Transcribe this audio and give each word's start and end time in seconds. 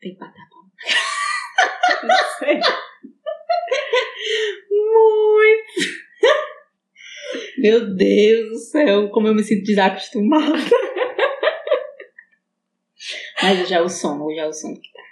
Tem 0.00 0.16
palma. 0.16 0.34
Não 2.04 2.16
sei. 2.38 2.60
Muito. 4.70 5.98
Meu 7.58 7.94
Deus 7.96 8.48
do 8.50 8.58
céu, 8.58 9.08
como 9.10 9.26
eu 9.26 9.34
me 9.34 9.42
sinto 9.42 9.64
desacostumada. 9.64 10.54
Mas 13.42 13.60
hoje 13.60 13.74
é 13.74 13.80
o 13.80 13.88
sono, 13.88 14.26
hoje 14.26 14.38
é 14.38 14.46
o 14.46 14.52
sono 14.52 14.80
que 14.80 14.92
tá. 14.92 15.02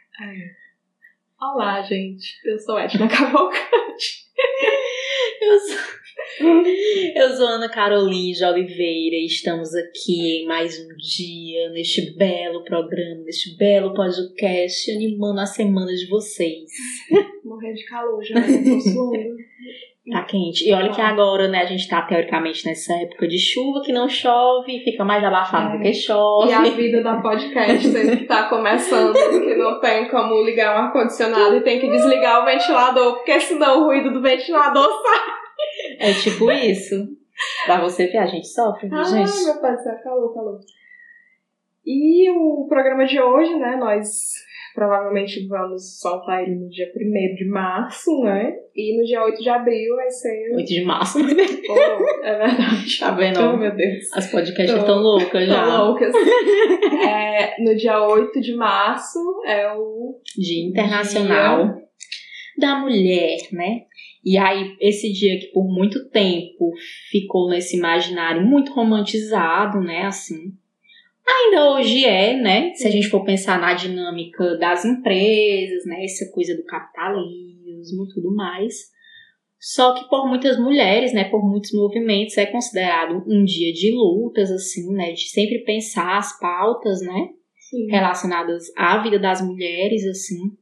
Olá, 1.40 1.82
gente. 1.82 2.38
Eu 2.44 2.58
sou 2.58 2.78
Edna 2.78 3.08
Cavalcante. 3.08 4.26
Eu 5.40 5.58
sou, 5.58 5.78
eu 7.16 7.28
sou 7.30 7.46
Ana 7.46 7.68
Caroline 7.68 8.32
de 8.32 8.44
Oliveira 8.44 9.16
e 9.16 9.26
estamos 9.26 9.74
aqui 9.74 10.42
em 10.42 10.46
mais 10.46 10.78
um 10.78 10.88
dia 10.96 11.70
neste 11.70 12.14
belo 12.16 12.62
programa, 12.62 13.22
neste 13.24 13.56
belo 13.56 13.94
podcast, 13.94 14.90
animando 14.92 15.40
a 15.40 15.46
semana 15.46 15.92
de 15.94 16.06
vocês. 16.08 16.70
Morrer 17.44 17.72
de 17.72 17.84
calor 17.86 18.22
já, 18.22 18.34
né? 18.34 18.46
tô 18.46 18.80
suando. 18.80 19.36
Tá 20.12 20.22
quente. 20.24 20.68
E 20.68 20.72
olha 20.72 20.90
que 20.90 21.00
agora, 21.00 21.48
né, 21.48 21.62
a 21.62 21.66
gente 21.66 21.88
tá 21.88 22.02
teoricamente 22.02 22.64
nessa 22.66 22.92
época 22.94 23.26
de 23.26 23.38
chuva 23.38 23.82
que 23.82 23.92
não 23.92 24.08
chove, 24.08 24.80
fica 24.84 25.04
mais 25.04 25.24
abafado 25.24 25.74
É. 25.74 25.78
do 25.78 25.82
que 25.82 25.92
chove. 25.94 26.50
E 26.50 26.52
a 26.52 26.62
vida 26.62 27.02
da 27.02 27.16
podcaster 27.20 28.18
que 28.18 28.24
tá 28.26 28.44
começando, 28.48 29.14
que 29.14 29.54
não 29.56 29.80
tem 29.80 30.06
como 30.08 30.44
ligar 30.44 30.76
um 30.76 30.84
ar-condicionado 30.84 31.56
e 31.56 31.60
tem 31.62 31.80
que 31.80 31.88
desligar 31.88 32.42
o 32.42 32.44
ventilador, 32.44 33.14
porque 33.16 33.40
senão 33.40 33.80
o 33.80 33.84
ruído 33.86 34.12
do 34.12 34.20
ventilador 34.20 34.86
sai. 35.02 35.35
É 35.98 36.12
tipo 36.12 36.50
isso. 36.50 37.08
Pra 37.66 37.80
você 37.80 38.06
ver, 38.06 38.18
a 38.18 38.26
gente 38.26 38.46
sofre, 38.46 38.88
Ai, 38.90 39.04
gente? 39.04 39.44
meu 39.44 39.60
pai 39.60 39.76
calor, 40.02 40.32
calor. 40.32 40.60
E 41.84 42.30
o 42.30 42.66
programa 42.68 43.04
de 43.04 43.20
hoje, 43.20 43.54
né, 43.56 43.76
nós 43.76 44.32
provavelmente 44.74 45.46
vamos 45.46 45.98
soltar 46.00 46.42
ele 46.42 46.54
no 46.54 46.68
dia 46.68 46.86
1 46.94 47.34
de 47.34 47.48
março, 47.48 48.22
né? 48.22 48.54
E 48.74 48.98
no 48.98 49.04
dia 49.06 49.22
8 49.24 49.42
de 49.42 49.48
abril 49.48 49.96
vai 49.96 50.10
ser... 50.10 50.54
8 50.54 50.66
de 50.66 50.84
março. 50.84 51.18
Oh, 51.18 52.24
é 52.24 52.38
verdade. 52.38 52.98
Tá 52.98 53.10
vendo? 53.12 53.40
Oh, 53.40 53.56
meu 53.56 53.74
Deus. 53.74 54.12
As 54.12 54.30
podcasts 54.30 54.76
estão 54.76 54.98
loucas 54.98 55.48
já. 55.48 55.64
Tô 55.64 55.84
loucas. 55.84 56.12
É, 57.08 57.62
no 57.62 57.74
dia 57.74 58.02
8 58.06 58.40
de 58.40 58.54
março 58.54 59.18
é 59.46 59.72
o 59.72 60.20
Dia 60.36 60.68
Internacional 60.68 61.74
da 62.58 62.76
Mulher, 62.76 63.38
né? 63.52 63.82
E 64.26 64.36
aí, 64.36 64.76
esse 64.80 65.12
dia 65.12 65.38
que 65.38 65.52
por 65.52 65.72
muito 65.72 66.08
tempo 66.10 66.72
ficou 67.12 67.48
nesse 67.48 67.76
imaginário 67.76 68.44
muito 68.44 68.72
romantizado, 68.72 69.80
né? 69.80 70.02
Assim. 70.02 70.52
Ainda 71.24 71.70
hoje 71.70 72.04
é, 72.04 72.36
né? 72.36 72.74
Se 72.74 72.88
a 72.88 72.90
gente 72.90 73.08
for 73.08 73.24
pensar 73.24 73.60
na 73.60 73.72
dinâmica 73.72 74.58
das 74.58 74.84
empresas, 74.84 75.86
né? 75.86 76.02
Essa 76.02 76.28
coisa 76.32 76.56
do 76.56 76.64
capitalismo 76.64 78.04
e 78.04 78.08
tudo 78.12 78.34
mais. 78.34 78.74
Só 79.60 79.94
que 79.94 80.08
por 80.08 80.28
muitas 80.28 80.58
mulheres, 80.58 81.12
né? 81.12 81.30
Por 81.30 81.48
muitos 81.48 81.72
movimentos, 81.72 82.36
é 82.36 82.46
considerado 82.46 83.22
um 83.28 83.44
dia 83.44 83.72
de 83.72 83.92
lutas, 83.92 84.50
assim, 84.50 84.92
né? 84.92 85.12
De 85.12 85.28
sempre 85.30 85.60
pensar 85.60 86.18
as 86.18 86.36
pautas, 86.40 87.00
né? 87.00 87.28
Sim. 87.70 87.86
relacionadas 87.90 88.64
à 88.76 89.02
vida 89.02 89.18
das 89.18 89.40
mulheres, 89.40 90.04
assim. 90.06 90.56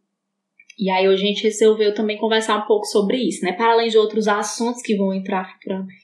E 0.79 0.91
aí 0.91 1.09
hoje 1.09 1.23
a 1.23 1.27
gente 1.27 1.43
resolveu 1.45 1.95
também 1.95 2.19
conversar 2.19 2.59
um 2.59 2.67
pouco 2.67 2.85
sobre 2.87 3.17
isso, 3.19 3.45
né? 3.45 3.53
Para 3.53 3.73
além 3.73 3.89
de 3.89 3.99
outros 3.99 4.27
assuntos 4.27 4.83
que 4.83 4.97
vão 4.97 5.13
entrar 5.15 5.51
futuramente. 5.53 5.95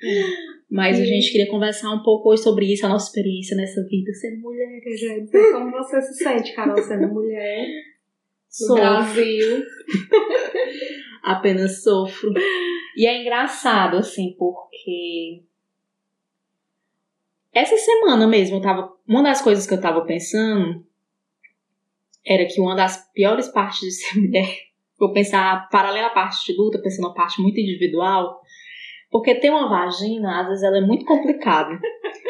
Mas 0.70 0.98
a 0.98 1.02
Sim. 1.02 1.06
gente 1.06 1.32
queria 1.32 1.50
conversar 1.50 1.90
um 1.92 2.02
pouco 2.02 2.30
hoje 2.30 2.42
sobre 2.42 2.72
isso, 2.72 2.86
a 2.86 2.88
nossa 2.88 3.06
experiência 3.08 3.56
nessa 3.56 3.82
vida 3.86 4.12
sendo 4.14 4.40
mulher. 4.40 4.80
gente. 4.96 5.30
Como 5.52 5.70
você 5.70 6.00
se 6.02 6.22
sente, 6.22 6.54
Carol, 6.54 6.80
sendo 6.82 7.08
mulher 7.08 7.66
Sofro, 8.48 8.74
Brasil? 8.76 9.64
apenas 11.22 11.82
sofro. 11.82 12.32
E 12.96 13.06
é 13.06 13.20
engraçado, 13.20 13.96
assim, 13.96 14.34
porque 14.38 15.42
essa 17.52 17.76
semana 17.76 18.26
mesmo 18.26 18.56
eu 18.56 18.60
tava. 18.60 18.92
Uma 19.06 19.22
das 19.22 19.40
coisas 19.40 19.66
que 19.66 19.74
eu 19.74 19.80
tava 19.80 20.04
pensando 20.04 20.84
era 22.32 22.46
que 22.46 22.60
uma 22.60 22.76
das 22.76 23.10
piores 23.12 23.48
partes 23.48 23.80
de 23.80 23.90
ser 23.92 24.18
mulher, 24.20 24.48
vou 24.98 25.12
pensar 25.12 25.68
paralela 25.70 26.06
à 26.06 26.10
parte 26.10 26.52
de 26.52 26.58
luta, 26.58 26.80
pensando 26.82 27.06
uma 27.06 27.14
parte 27.14 27.40
muito 27.42 27.58
individual, 27.58 28.38
porque 29.10 29.34
ter 29.34 29.50
uma 29.50 29.68
vagina, 29.68 30.40
às 30.42 30.48
vezes, 30.48 30.62
ela 30.62 30.78
é 30.78 30.80
muito 30.80 31.04
complicada. 31.04 31.76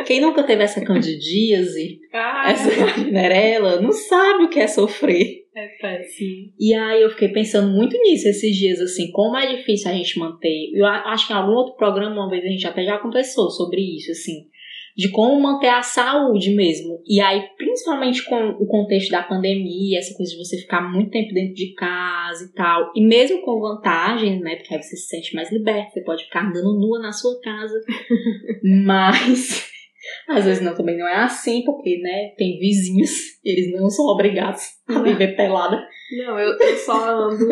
Quem 0.06 0.19
nunca 0.21 0.43
teve 0.43 0.62
essa 0.62 0.81
candidíase, 0.83 2.00
Ah, 2.12 2.50
essa 2.50 2.71
vaginarela, 2.71 3.81
não 3.83 3.93
sabe 3.93 4.44
o 4.44 4.49
que 4.49 4.59
é 4.59 4.66
sofrer. 4.66 5.44
é 5.55 5.69
péssimo. 5.81 6.53
E 6.59 6.72
aí 6.72 7.03
eu 7.03 7.11
fiquei 7.11 7.28
pensando 7.28 7.71
muito 7.71 7.99
nisso 7.99 8.28
esses 8.28 8.56
dias, 8.56 8.81
assim, 8.81 9.11
como 9.12 9.37
é 9.37 9.56
difícil 9.56 9.91
a 9.91 9.94
gente 9.94 10.19
manter. 10.19 10.71
Eu 10.72 10.87
acho 10.87 11.27
que 11.27 11.32
em 11.34 11.37
algum 11.37 11.53
outro 11.53 11.77
programa, 11.77 12.15
uma 12.15 12.31
vez, 12.31 12.43
a 12.44 12.49
gente 12.49 12.67
até 12.67 12.82
já 12.82 12.97
conversou 12.99 13.50
sobre 13.50 13.81
isso, 13.97 14.12
assim, 14.12 14.47
de 14.96 15.10
como 15.10 15.40
manter 15.40 15.68
a 15.68 15.82
saúde 15.82 16.54
mesmo. 16.54 17.00
E 17.06 17.20
aí, 17.20 17.42
principalmente 17.56 18.24
com 18.24 18.50
o 18.50 18.66
contexto 18.66 19.10
da 19.10 19.22
pandemia, 19.22 19.98
essa 19.98 20.14
coisa 20.16 20.32
de 20.32 20.38
você 20.38 20.56
ficar 20.58 20.80
muito 20.80 21.10
tempo 21.10 21.32
dentro 21.32 21.54
de 21.54 21.74
casa 21.74 22.44
e 22.44 22.52
tal. 22.54 22.92
E 22.94 23.06
mesmo 23.06 23.42
com 23.42 23.60
vantagens, 23.60 24.40
né? 24.40 24.56
Porque 24.56 24.74
aí 24.74 24.82
você 24.82 24.96
se 24.96 25.08
sente 25.08 25.34
mais 25.34 25.50
liberto, 25.52 25.92
você 25.92 26.02
pode 26.02 26.24
ficar 26.24 26.46
andando 26.46 26.78
nua 26.78 27.00
na 27.00 27.12
sua 27.12 27.40
casa. 27.40 27.80
Mas. 28.84 29.68
Às 30.28 30.44
vezes 30.44 30.62
não, 30.62 30.74
também 30.74 30.96
não 30.96 31.06
é 31.06 31.16
assim, 31.16 31.62
porque, 31.62 31.98
né, 31.98 32.32
tem 32.36 32.58
vizinhos, 32.58 33.10
eles 33.44 33.70
não 33.70 33.88
são 33.90 34.06
obrigados 34.06 34.62
a 34.88 35.02
viver 35.02 35.36
pelada. 35.36 35.76
Não, 36.18 36.38
eu, 36.38 36.56
eu 36.58 36.76
só 36.76 37.28
ando. 37.28 37.46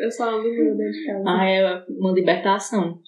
Eu 0.00 0.10
só 0.10 0.30
ando 0.30 0.48
dentro 0.48 0.92
de 0.92 1.06
casa. 1.06 1.24
Ah, 1.26 1.48
é 1.48 1.84
uma 1.88 2.12
libertação. 2.12 3.00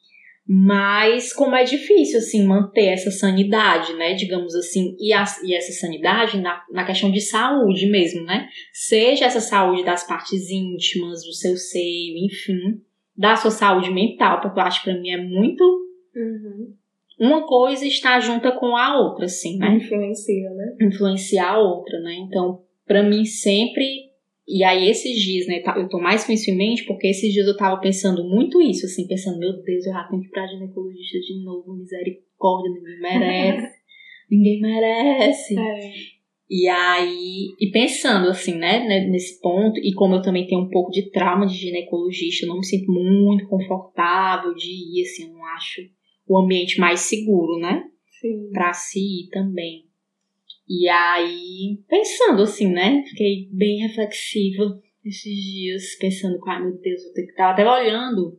Mas 0.48 1.32
como 1.32 1.56
é 1.56 1.64
difícil, 1.64 2.18
assim, 2.18 2.46
manter 2.46 2.86
essa 2.86 3.10
sanidade, 3.10 3.92
né? 3.94 4.14
Digamos 4.14 4.54
assim, 4.54 4.94
e, 4.98 5.12
a- 5.12 5.24
e 5.44 5.52
essa 5.54 5.72
sanidade 5.72 6.40
na, 6.40 6.62
na 6.70 6.84
questão 6.84 7.10
de 7.10 7.20
saúde 7.20 7.86
mesmo, 7.90 8.22
né? 8.24 8.48
Seja 8.72 9.24
essa 9.24 9.40
saúde 9.40 9.84
das 9.84 10.06
partes 10.06 10.48
íntimas, 10.48 11.24
do 11.24 11.32
seu 11.32 11.56
seio, 11.56 12.16
enfim, 12.26 12.80
da 13.16 13.34
sua 13.34 13.50
saúde 13.50 13.90
mental, 13.90 14.40
porque 14.40 14.60
eu 14.60 14.64
acho 14.64 14.84
que 14.84 14.90
pra 14.90 15.00
mim 15.00 15.10
é 15.10 15.16
muito. 15.20 15.64
Uhum. 16.14 16.74
Uma 17.18 17.46
coisa 17.46 17.84
está 17.86 18.20
junta 18.20 18.52
com 18.52 18.76
a 18.76 19.00
outra, 19.00 19.24
assim, 19.24 19.58
né? 19.58 19.74
Influencia, 19.76 20.50
né? 20.50 20.76
influenciar 20.86 21.54
a 21.54 21.58
outra, 21.58 21.98
né? 22.00 22.14
Então, 22.20 22.62
pra 22.86 23.02
mim 23.02 23.24
sempre. 23.24 24.05
E 24.48 24.62
aí, 24.62 24.88
esses 24.88 25.18
dias, 25.18 25.46
né? 25.46 25.60
tá- 25.60 25.76
Eu 25.76 25.88
tô 25.88 25.98
mais 25.98 26.24
com 26.24 26.32
isso 26.32 26.50
em 26.50 26.56
mente 26.56 26.84
porque 26.84 27.08
esses 27.08 27.32
dias 27.32 27.46
eu 27.46 27.56
tava 27.56 27.80
pensando 27.80 28.22
muito 28.28 28.60
isso, 28.62 28.86
assim, 28.86 29.06
pensando, 29.08 29.38
meu 29.38 29.52
Deus, 29.62 29.86
eu 29.86 29.92
já 29.92 30.04
tenho 30.04 30.22
que 30.22 30.28
ir 30.28 30.30
pra 30.30 30.46
ginecologista 30.46 31.18
de 31.18 31.42
novo, 31.44 31.74
misericórdia, 31.76 32.70
ninguém 32.70 33.00
merece. 33.00 33.76
ninguém 34.30 34.60
merece. 34.60 35.58
É. 35.58 35.90
E 36.48 36.68
aí, 36.68 37.48
e 37.60 37.70
pensando 37.72 38.28
assim, 38.28 38.54
né, 38.54 38.86
né, 38.86 39.00
nesse 39.08 39.40
ponto, 39.40 39.80
e 39.80 39.92
como 39.94 40.14
eu 40.14 40.22
também 40.22 40.46
tenho 40.46 40.60
um 40.60 40.70
pouco 40.70 40.92
de 40.92 41.10
trauma 41.10 41.44
de 41.44 41.56
ginecologista, 41.56 42.46
eu 42.46 42.50
não 42.50 42.58
me 42.58 42.64
sinto 42.64 42.92
muito 42.92 43.48
confortável 43.48 44.54
de 44.54 44.70
ir, 44.70 45.02
assim, 45.02 45.24
eu 45.24 45.34
não 45.34 45.44
acho 45.56 45.80
o 46.28 46.38
ambiente 46.38 46.78
mais 46.78 47.00
seguro, 47.00 47.58
né? 47.58 47.82
Sim. 48.20 48.50
pra 48.52 48.72
si 48.72 49.24
ir 49.24 49.28
também. 49.30 49.85
E 50.68 50.88
aí, 50.88 51.78
pensando 51.88 52.42
assim, 52.42 52.68
né? 52.72 53.04
Fiquei 53.08 53.48
bem 53.52 53.78
reflexiva 53.78 54.80
esses 55.04 55.34
dias, 55.34 55.94
pensando, 56.00 56.38
ai 56.48 56.60
meu 56.62 56.76
Deus, 56.78 57.04
eu 57.04 57.12
tenho 57.12 57.26
que 57.28 57.32
estar 57.32 57.50
até 57.52 57.68
olhando 57.68 58.36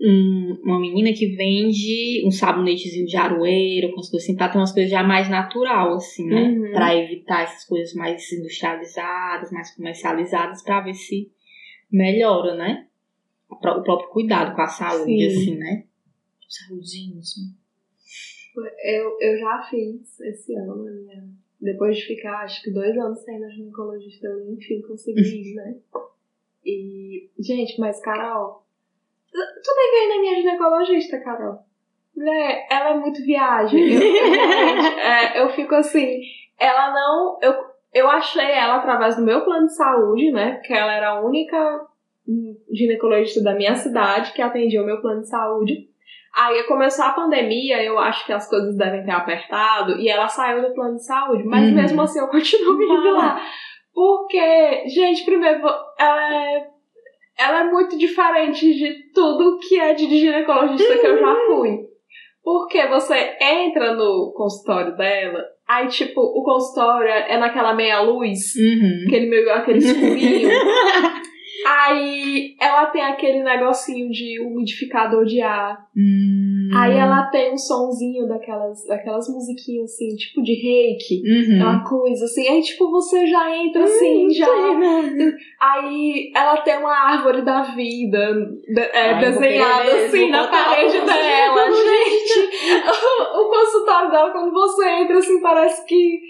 um- 0.00 0.60
uma 0.64 0.78
menina 0.78 1.12
que 1.14 1.26
vende 1.34 2.22
um 2.26 2.30
sabonetezinho 2.30 3.06
de 3.06 3.16
aroeira, 3.16 3.88
com 3.92 4.00
as 4.00 4.10
coisas 4.10 4.24
assim, 4.28 4.36
pra 4.36 4.48
ter 4.48 4.58
umas 4.58 4.72
coisas 4.72 4.90
já 4.90 5.02
mais 5.02 5.30
natural, 5.30 5.94
assim, 5.94 6.26
né? 6.26 6.42
Uhum. 6.50 6.72
Pra 6.72 6.94
evitar 6.96 7.44
essas 7.44 7.64
coisas 7.64 7.94
mais 7.94 8.30
industrializadas, 8.32 9.50
mais 9.50 9.74
comercializadas, 9.74 10.62
pra 10.62 10.80
ver 10.80 10.94
se 10.94 11.30
melhora, 11.90 12.54
né? 12.56 12.86
O 13.48 13.56
pró- 13.56 13.78
o 13.78 13.82
próprio 13.82 14.10
cuidado 14.10 14.54
com 14.54 14.62
a 14.62 14.66
saúde, 14.66 15.30
Sim. 15.30 15.36
assim, 15.38 15.54
né? 15.56 15.84
Saudinho, 16.48 17.18
assim. 17.20 17.54
Eu, 18.56 19.16
eu 19.20 19.38
já 19.38 19.62
fiz 19.68 20.20
esse 20.20 20.54
ano, 20.54 20.76
minha. 20.76 21.24
Depois 21.60 21.96
de 21.96 22.06
ficar, 22.06 22.42
acho 22.42 22.62
que 22.62 22.70
dois 22.70 22.96
anos 22.98 23.20
sem 23.20 23.40
na 23.40 23.48
ginecologista, 23.48 24.26
eu 24.26 24.52
enfim 24.52 24.82
consegui 24.82 25.52
ir, 25.52 25.54
né? 25.54 25.76
E, 26.64 27.30
gente, 27.38 27.80
mas 27.80 28.00
Carol, 28.00 28.62
tu 29.32 29.38
tu 29.38 29.74
que 29.74 29.96
ir 29.96 30.08
na 30.08 30.20
minha 30.20 30.34
ginecologista, 30.36 31.20
Carol. 31.20 31.58
Mulher, 32.16 32.66
ela 32.70 32.90
é 32.90 32.94
muito 32.98 33.22
viagem. 33.22 33.92
Eu, 33.92 34.02
é, 35.00 35.40
eu 35.42 35.50
fico 35.50 35.74
assim, 35.74 36.22
ela 36.58 36.92
não. 36.92 37.38
Eu, 37.42 37.54
eu 37.92 38.08
achei 38.08 38.50
ela 38.50 38.76
através 38.76 39.16
do 39.16 39.22
meu 39.22 39.44
plano 39.44 39.66
de 39.66 39.74
saúde, 39.74 40.30
né? 40.30 40.54
Porque 40.54 40.72
ela 40.72 40.92
era 40.92 41.10
a 41.10 41.20
única 41.20 41.86
hum, 42.28 42.56
ginecologista 42.72 43.42
da 43.42 43.54
minha 43.54 43.74
cidade 43.74 44.32
que 44.32 44.42
atendia 44.42 44.82
o 44.82 44.86
meu 44.86 45.00
plano 45.00 45.22
de 45.22 45.28
saúde. 45.28 45.88
Aí 46.36 46.64
começou 46.64 47.04
a 47.04 47.10
pandemia, 47.12 47.82
eu 47.82 47.98
acho 47.98 48.26
que 48.26 48.32
as 48.32 48.48
coisas 48.48 48.76
devem 48.76 49.04
ter 49.04 49.12
apertado 49.12 49.98
e 50.00 50.08
ela 50.08 50.26
saiu 50.26 50.62
do 50.62 50.74
plano 50.74 50.96
de 50.96 51.04
saúde, 51.04 51.44
mas 51.44 51.68
Uhum. 51.68 51.74
mesmo 51.74 52.02
assim 52.02 52.18
eu 52.18 52.26
continuo 52.28 52.82
indo 52.82 53.12
lá. 53.12 53.40
Por 53.94 54.22
Porque, 54.22 54.88
gente, 54.88 55.24
primeiro, 55.24 55.60
ela 55.98 56.34
é, 56.34 56.66
ela 57.38 57.60
é 57.60 57.64
muito 57.64 57.96
diferente 57.96 58.74
de 58.74 59.12
tudo 59.14 59.58
que 59.60 59.78
é 59.78 59.94
de 59.94 60.06
ginecologista 60.18 60.98
que 60.98 61.06
eu 61.06 61.18
já 61.20 61.36
fui. 61.46 61.78
Porque 62.42 62.84
você 62.88 63.36
entra 63.40 63.94
no 63.94 64.32
consultório 64.36 64.96
dela, 64.96 65.40
aí, 65.68 65.86
tipo, 65.86 66.20
o 66.20 66.42
consultório 66.42 67.08
é 67.08 67.38
naquela 67.38 67.72
meia 67.72 68.00
luz, 68.00 68.54
Uhum. 68.56 69.04
aquele 69.06 69.26
meio, 69.30 69.52
aquele 69.52 69.78
escurinho. 69.78 70.50
aí 71.66 72.56
ela 72.60 72.86
tem 72.86 73.02
aquele 73.02 73.42
negocinho 73.42 74.10
de 74.10 74.40
umidificador 74.40 75.24
de 75.24 75.40
ar. 75.40 75.86
Hum. 75.96 76.70
Aí 76.74 76.96
ela 76.96 77.24
tem 77.30 77.52
um 77.52 77.58
sonzinho 77.58 78.26
daquelas, 78.26 78.86
daquelas 78.86 79.28
musiquinhas 79.28 79.92
assim, 79.92 80.16
tipo 80.16 80.42
de 80.42 80.54
reiki. 80.54 81.22
Uhum. 81.24 81.56
Aquela 81.56 81.84
coisa 81.84 82.24
assim, 82.24 82.48
aí 82.48 82.62
tipo 82.62 82.90
você 82.90 83.26
já 83.26 83.56
entra 83.56 83.84
assim, 83.84 84.30
já. 84.30 84.46
Aí 85.60 86.32
ela 86.34 86.56
tem 86.58 86.78
uma 86.78 87.12
árvore 87.12 87.42
da 87.42 87.62
vida 87.62 88.18
é, 88.92 89.10
Ai, 89.10 89.20
desenhada 89.20 89.90
assim 90.06 90.30
na 90.30 90.46
parede 90.48 91.00
dela. 91.00 91.64
Gente, 91.72 92.50
o, 92.84 93.40
o 93.40 93.50
consultório 93.50 94.10
dela, 94.10 94.30
quando 94.30 94.52
você 94.52 94.88
entra, 94.88 95.18
assim, 95.18 95.40
parece 95.40 95.84
que 95.86 96.20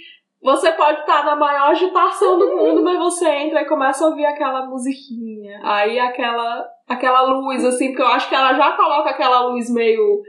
você 0.44 0.70
pode 0.72 1.00
estar 1.00 1.24
na 1.24 1.34
maior 1.34 1.70
agitação 1.70 2.38
do 2.38 2.54
mundo, 2.54 2.84
mas 2.84 2.98
você 2.98 3.26
entra 3.26 3.62
e 3.62 3.66
começa 3.66 4.04
a 4.04 4.08
ouvir 4.08 4.26
aquela 4.26 4.66
musiquinha. 4.66 5.58
Aí 5.64 5.98
aquela, 5.98 6.68
aquela 6.86 7.22
luz, 7.22 7.64
assim, 7.64 7.88
porque 7.88 8.02
eu 8.02 8.08
acho 8.08 8.28
que 8.28 8.34
ela 8.34 8.52
já 8.52 8.72
coloca 8.72 9.08
aquela 9.08 9.46
luz 9.46 9.72
meio. 9.72 10.22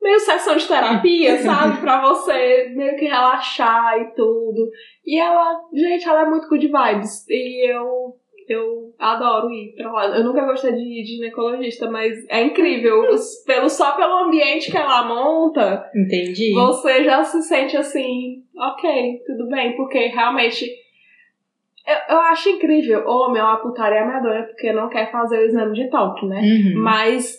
Meio 0.00 0.20
sessão 0.20 0.56
de 0.56 0.66
terapia, 0.66 1.36
sabe? 1.42 1.80
Pra 1.82 2.00
você 2.00 2.72
meio 2.74 2.96
que 2.96 3.04
relaxar 3.04 3.98
e 3.98 4.14
tudo. 4.14 4.70
E 5.04 5.20
ela, 5.20 5.60
gente, 5.74 6.08
ela 6.08 6.22
é 6.22 6.30
muito 6.30 6.48
good 6.48 6.66
vibes. 6.66 7.28
E 7.28 7.70
eu, 7.70 8.14
eu 8.52 8.94
adoro 8.98 9.50
ir 9.50 9.74
pra 9.76 9.92
lá. 9.92 10.06
Eu 10.16 10.24
nunca 10.24 10.44
gostei 10.44 10.72
de 10.72 10.78
ir 10.80 11.02
de 11.04 11.16
ginecologista, 11.16 11.90
mas 11.90 12.12
é 12.28 12.42
incrível. 12.42 13.02
Pelo, 13.46 13.68
só 13.68 13.92
pelo 13.92 14.24
ambiente 14.24 14.70
que 14.70 14.76
ela 14.76 15.04
monta, 15.04 15.88
Entendi. 15.94 16.52
você 16.54 17.04
já 17.04 17.22
se 17.24 17.42
sente 17.42 17.76
assim, 17.76 18.42
ok, 18.56 19.20
tudo 19.26 19.48
bem, 19.48 19.76
porque 19.76 20.06
realmente. 20.06 20.64
Eu, 21.86 22.16
eu 22.16 22.20
acho 22.22 22.50
incrível. 22.50 23.02
Homem 23.06 23.40
é 23.40 23.44
uma 23.44 23.56
putaria 23.62 24.04
medonha 24.04 24.44
porque 24.44 24.72
não 24.72 24.88
quer 24.90 25.10
fazer 25.10 25.38
o 25.38 25.44
exame 25.46 25.72
de 25.74 25.88
toque, 25.88 26.26
né? 26.26 26.40
Uhum. 26.40 26.82
Mas 26.82 27.38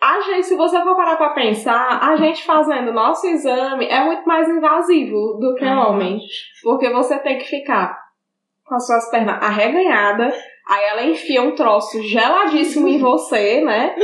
a 0.00 0.20
gente, 0.20 0.46
se 0.46 0.56
você 0.56 0.80
for 0.82 0.96
parar 0.96 1.16
pra 1.16 1.30
pensar, 1.30 1.98
a 2.02 2.16
gente 2.16 2.42
fazendo 2.44 2.92
nosso 2.92 3.26
exame 3.26 3.86
é 3.86 4.02
muito 4.04 4.26
mais 4.26 4.48
invasivo 4.48 5.38
do 5.40 5.54
que 5.58 5.64
Ah. 5.64 5.88
homem. 5.88 6.18
Porque 6.62 6.88
você 6.90 7.18
tem 7.18 7.36
que 7.38 7.44
ficar 7.44 8.05
com 8.66 8.74
as 8.74 8.86
suas 8.86 9.08
pernas 9.10 9.40
arreganhadas, 9.42 10.34
aí 10.68 10.84
ela 10.86 11.04
enfia 11.04 11.42
um 11.42 11.54
troço 11.54 12.02
geladíssimo 12.02 12.88
em 12.88 12.98
você, 12.98 13.60
né? 13.60 13.94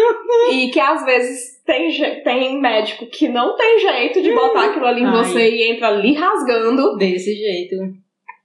E 0.52 0.68
que 0.70 0.78
às 0.80 1.04
vezes 1.04 1.60
tem, 1.66 2.22
tem 2.22 2.60
médico 2.60 3.06
que 3.06 3.28
não 3.28 3.56
tem 3.56 3.78
jeito 3.80 4.22
de 4.22 4.32
botar 4.32 4.66
aquilo 4.66 4.86
ali 4.86 5.02
em 5.02 5.06
Ai. 5.06 5.12
você 5.24 5.50
e 5.50 5.72
entra 5.72 5.88
ali 5.88 6.14
rasgando. 6.14 6.96
Desse 6.96 7.34
jeito. 7.34 7.76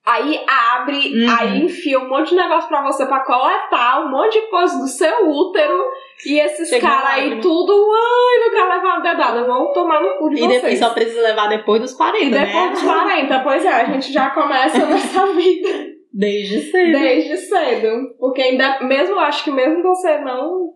Aí 0.05 0.39
abre, 0.47 0.95
Uhum. 0.95 1.35
aí 1.37 1.61
enfia 1.65 1.99
um 1.99 2.07
monte 2.07 2.29
de 2.29 2.35
negócio 2.37 2.69
pra 2.69 2.81
você 2.81 3.05
pra 3.05 3.19
coletar 3.25 4.05
um 4.05 4.09
monte 4.09 4.39
de 4.39 4.47
coisa 4.47 4.77
do 4.79 4.87
seu 4.87 5.29
útero. 5.29 5.83
E 6.25 6.39
esses 6.39 6.69
caras 6.81 7.09
aí 7.09 7.21
lágrima. 7.23 7.41
tudo, 7.41 7.73
ai, 7.73 8.39
não 8.45 8.51
quer 8.55 8.73
levar 8.73 8.87
uma 8.95 8.99
dedada, 9.01 9.43
vão 9.43 9.71
tomar 9.73 10.01
no 10.01 10.17
cu 10.17 10.29
de 10.29 10.37
E, 10.37 10.39
vocês. 10.39 10.53
depois 10.61 10.79
só 10.79 10.89
precisa 10.91 11.21
levar 11.21 11.47
depois 11.49 11.81
dos 11.81 11.93
40, 11.93 12.23
E 12.25 12.29
depois 12.29 12.53
né? 12.53 12.69
dos 12.71 12.81
40, 12.83 13.39
pois 13.41 13.65
é, 13.65 13.69
a 13.69 13.83
gente 13.85 14.11
já 14.13 14.29
começa 14.29 14.79
nessa 14.87 15.27
vida 15.33 15.96
Desde 16.13 16.59
cedo. 16.61 16.91
desde 16.99 17.37
cedo. 17.37 18.15
Porque 18.19 18.41
ainda, 18.41 18.79
mesmo, 18.83 19.19
acho 19.19 19.43
que 19.43 19.51
mesmo 19.51 19.81
você 19.83 20.17
não 20.19 20.73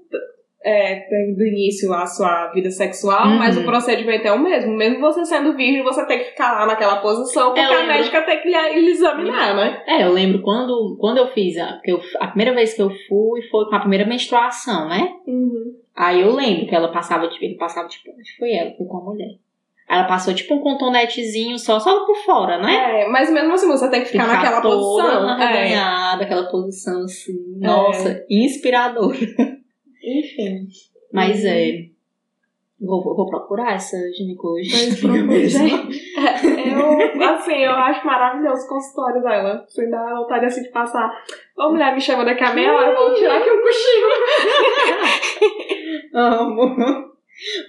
é, 0.64 0.96
tem 1.10 1.34
do 1.36 1.44
início 1.44 1.92
a 1.94 2.06
sua 2.06 2.52
vida 2.54 2.70
sexual, 2.70 3.26
Uhum. 3.28 3.38
mas 3.40 3.58
o 3.58 3.64
procedimento 3.64 4.28
é 4.28 4.32
o 4.32 4.38
mesmo. 4.40 4.72
Mesmo 4.76 5.00
você 5.00 5.26
sendo 5.26 5.56
virgem, 5.56 5.82
você 5.84 6.06
tem 6.06 6.20
que 6.20 6.26
ficar 6.26 6.54
lá 6.60 6.68
naquela 6.68 6.98
posição, 7.02 7.48
porque 7.48 7.60
Eu 7.62 7.66
a 7.66 7.70
lembro. 7.82 7.88
médica 7.88 8.22
tem 8.22 8.42
que 8.42 8.50
lhe, 8.50 8.80
lhe 8.82 8.92
examinar, 8.92 9.56
né? 9.56 9.82
É, 9.88 10.04
eu 10.04 10.12
lembro 10.12 10.42
quando, 10.44 10.96
quando 11.00 11.18
eu 11.18 11.28
fiz, 11.30 11.58
a, 11.58 11.80
eu, 11.86 12.00
a 12.20 12.28
primeira 12.28 12.54
vez 12.54 12.74
que 12.76 12.82
eu 12.82 12.90
fui 13.08 13.42
foi 13.50 13.66
com 13.66 13.76
a 13.76 13.80
primeira 13.80 14.06
menstruação, 14.06 14.88
né? 14.88 15.12
Uhum. 15.26 15.74
Aí 15.96 16.22
eu 16.22 16.32
lembro 16.34 16.68
que 16.68 16.76
ela 16.76 16.92
passava, 16.92 17.28
tipo, 17.28 17.44
ele 17.44 17.56
passava, 17.56 17.88
tipo, 17.88 18.12
acho 18.12 18.32
que 18.34 18.38
foi 18.40 18.52
ela, 18.54 18.72
foi 18.78 18.86
com 18.86 18.98
a 18.98 19.04
mulher. 19.04 19.30
Ela 19.92 20.06
passou, 20.06 20.34
tipo, 20.34 20.56
um 20.56 20.60
contonetezinho 20.62 21.60
só, 21.60 21.78
só 21.78 22.06
por 22.06 22.16
fora, 22.24 22.58
né? 22.60 23.02
É, 23.02 23.10
mas 23.10 23.30
mesmo 23.30 23.52
assim 23.52 23.68
você 23.68 23.90
tem 23.90 24.02
que 24.04 24.08
ficar, 24.08 24.26
naquela 24.26 24.62
toda 24.62 24.78
posição. 24.78 25.30
É. 25.30 25.34
arreganhada, 25.34 26.24
aquela 26.24 26.50
posição 26.50 27.04
assim, 27.04 27.34
nossa, 27.60 28.24
inspiradora. 28.30 29.18
Enfim. 29.18 30.68
Mas 31.12 31.44
Uhum. 31.44 31.50
é, 31.50 31.86
vou, 32.80 33.04
vou 33.04 33.28
procurar 33.30 33.74
essa 33.74 33.98
ginecologista. 34.18 35.08
É, 35.08 36.74
eu, 36.74 37.24
assim, 37.34 37.56
eu 37.56 37.72
acho 37.72 38.06
maravilhoso 38.08 38.66
o 38.66 38.70
consultório 38.70 39.22
dela. 39.22 39.66
Você 39.68 39.90
dá 39.90 40.16
vontade 40.16 40.46
assim 40.46 40.64
de 40.64 40.70
passar. 40.70 41.12
Ô 41.58 41.70
mulher, 41.70 41.94
me 41.94 42.00
chama 42.00 42.24
daqui 42.24 42.46
a 42.46 42.54
meia 42.54 42.74
hora, 42.74 42.92
eu 42.92 42.96
vou 42.96 43.14
tirar 43.14 43.38
aqui 43.40 43.50
um 43.52 43.62
cochilo. 43.62 44.10
Amo. 46.16 47.11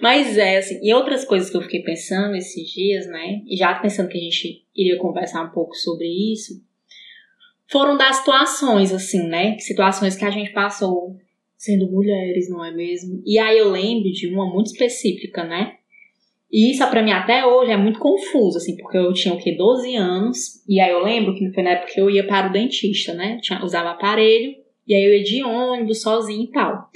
Mas 0.01 0.37
é, 0.37 0.57
assim, 0.57 0.79
e 0.83 0.93
outras 0.93 1.25
coisas 1.25 1.49
que 1.49 1.57
eu 1.57 1.61
fiquei 1.61 1.81
pensando 1.81 2.35
esses 2.35 2.69
dias, 2.71 3.07
né? 3.07 3.41
Já 3.57 3.73
pensando 3.75 4.09
que 4.09 4.17
a 4.17 4.21
gente 4.21 4.65
iria 4.75 4.97
conversar 4.97 5.43
um 5.43 5.51
pouco 5.51 5.75
sobre 5.75 6.07
isso, 6.07 6.61
foram 7.71 7.97
das 7.97 8.17
situações, 8.17 8.93
assim, 8.93 9.27
né? 9.27 9.57
Situações 9.59 10.15
que 10.15 10.25
a 10.25 10.29
gente 10.29 10.51
passou 10.51 11.17
sendo 11.57 11.89
mulheres, 11.89 12.49
não 12.49 12.63
é 12.63 12.71
mesmo? 12.71 13.21
E 13.25 13.39
aí 13.39 13.57
eu 13.57 13.71
lembro 13.71 14.11
de 14.11 14.27
uma 14.27 14.45
muito 14.45 14.67
específica, 14.67 15.43
né? 15.43 15.77
E 16.51 16.69
isso 16.69 16.87
pra 16.87 17.01
mim 17.01 17.11
até 17.11 17.43
hoje 17.43 17.71
é 17.71 17.77
muito 17.77 17.97
confuso, 17.97 18.57
assim, 18.57 18.77
porque 18.77 18.95
eu 18.95 19.11
tinha 19.11 19.33
o 19.33 19.39
quê? 19.39 19.55
12 19.57 19.95
anos. 19.95 20.63
E 20.69 20.79
aí 20.79 20.91
eu 20.91 21.01
lembro 21.01 21.33
que 21.33 21.51
foi 21.51 21.63
na 21.63 21.71
época 21.71 21.93
que 21.93 21.99
eu 21.99 22.11
ia 22.11 22.27
para 22.27 22.49
o 22.49 22.51
dentista, 22.51 23.13
né? 23.15 23.39
Tinha, 23.41 23.63
usava 23.63 23.89
aparelho. 23.89 24.53
E 24.87 24.93
aí 24.93 25.03
eu 25.03 25.17
ia 25.17 25.23
de 25.23 25.43
ônibus 25.43 26.01
sozinha 26.01 26.43
e 26.43 26.51
tal. 26.51 26.89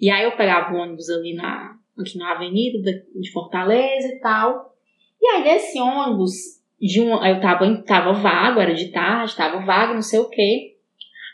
E 0.00 0.10
aí 0.10 0.24
eu 0.24 0.32
pegava 0.32 0.74
o 0.74 0.78
ônibus 0.78 1.08
ali 1.10 1.34
na, 1.34 1.73
aqui 1.98 2.18
na 2.18 2.32
avenida 2.32 2.78
da- 2.82 3.20
de 3.20 3.30
Fortaleza 3.32 4.08
e 4.08 4.18
tal. 4.20 4.74
E 5.20 5.26
aí 5.26 5.44
nesse 5.44 5.80
ônibus, 5.80 6.32
de 6.80 7.00
um, 7.00 7.24
eu 7.24 7.40
tava, 7.40 7.82
tava 7.82 8.12
vago, 8.12 8.60
era 8.60 8.74
de 8.74 8.90
tarde, 8.90 9.36
tava 9.36 9.60
vago, 9.64 9.94
não 9.94 10.02
sei 10.02 10.20
o 10.20 10.28
quê. 10.28 10.74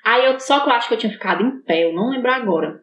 Aí 0.05 0.27
eu, 0.27 0.39
só 0.41 0.61
que 0.61 0.69
eu 0.69 0.73
acho 0.73 0.89
que 0.89 0.95
eu 0.95 0.99
tinha 0.99 1.13
ficado 1.13 1.43
em 1.45 1.61
pé, 1.63 1.85
eu 1.85 1.93
não 1.93 2.11
lembro 2.11 2.31
agora. 2.31 2.83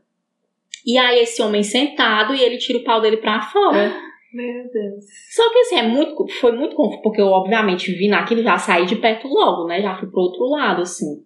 E 0.85 0.97
aí 0.97 1.19
esse 1.19 1.41
homem 1.41 1.63
sentado 1.63 2.33
e 2.33 2.41
ele 2.41 2.57
tira 2.57 2.79
o 2.79 2.83
pau 2.83 3.01
dele 3.01 3.17
pra 3.17 3.41
fora. 3.41 3.93
Meu 4.33 4.69
Deus. 4.71 5.05
Só 5.31 5.49
que 5.51 5.59
assim, 5.59 5.77
é 5.77 5.83
muito, 5.83 6.27
foi 6.39 6.51
muito 6.51 6.75
confuso, 6.75 7.01
porque 7.01 7.21
eu 7.21 7.27
obviamente 7.27 7.91
vi 7.93 8.07
naquilo, 8.07 8.43
já 8.43 8.57
saí 8.57 8.85
de 8.85 8.95
perto 8.97 9.27
logo, 9.27 9.65
né? 9.67 9.81
Já 9.81 9.97
fui 9.97 10.09
pro 10.09 10.19
outro 10.21 10.45
lado, 10.49 10.81
assim. 10.81 11.23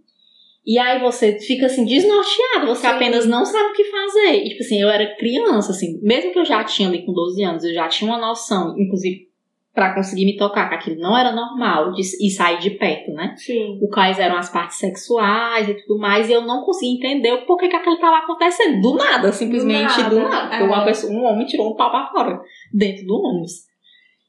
E 0.65 0.77
aí 0.77 0.99
você 0.99 1.39
fica 1.39 1.65
assim, 1.65 1.85
desnorteado, 1.85 2.67
você 2.67 2.81
Sim. 2.81 2.93
apenas 2.93 3.25
não 3.25 3.43
sabe 3.43 3.71
o 3.71 3.73
que 3.73 3.83
fazer. 3.85 4.45
E, 4.45 4.49
tipo 4.49 4.61
assim, 4.61 4.79
eu 4.79 4.89
era 4.89 5.15
criança, 5.15 5.71
assim, 5.71 5.99
mesmo 6.03 6.31
que 6.31 6.39
eu 6.39 6.45
já 6.45 6.63
tinha 6.63 6.87
ali 6.87 7.03
com 7.03 7.13
12 7.13 7.43
anos, 7.43 7.63
eu 7.63 7.73
já 7.73 7.87
tinha 7.87 8.11
uma 8.11 8.19
noção, 8.19 8.75
inclusive, 8.77 9.27
pra 9.73 9.95
conseguir 9.95 10.25
me 10.25 10.37
tocar, 10.37 10.69
que 10.69 10.75
aquilo 10.75 11.01
não 11.01 11.17
era 11.17 11.31
normal 11.31 11.93
de, 11.93 12.01
e 12.01 12.29
sair 12.29 12.59
de 12.59 12.71
perto, 12.71 13.11
né? 13.11 13.33
Sim. 13.37 13.79
O 13.81 13.87
quais 13.87 14.19
eram 14.19 14.37
as 14.37 14.51
partes 14.51 14.77
sexuais 14.77 15.67
e 15.67 15.73
tudo 15.73 15.97
mais, 15.97 16.29
e 16.29 16.33
eu 16.33 16.41
não 16.41 16.63
conseguia 16.63 16.93
entender 16.93 17.31
o 17.33 17.45
porquê 17.45 17.67
que 17.67 17.75
aquilo 17.75 17.97
tava 17.97 18.17
acontecendo. 18.17 18.81
Do 18.81 18.95
nada, 18.95 19.31
simplesmente 19.31 20.03
do 20.03 20.17
nada, 20.17 20.29
nada. 20.29 20.49
Porque 20.49 20.63
é. 20.63 20.67
uma 20.67 20.85
pessoa, 20.85 21.11
um 21.11 21.23
homem 21.23 21.47
tirou 21.47 21.71
um 21.71 21.75
pau 21.75 21.89
pra 21.89 22.11
fora 22.11 22.39
dentro 22.71 23.05
do 23.07 23.15
ônibus. 23.15 23.71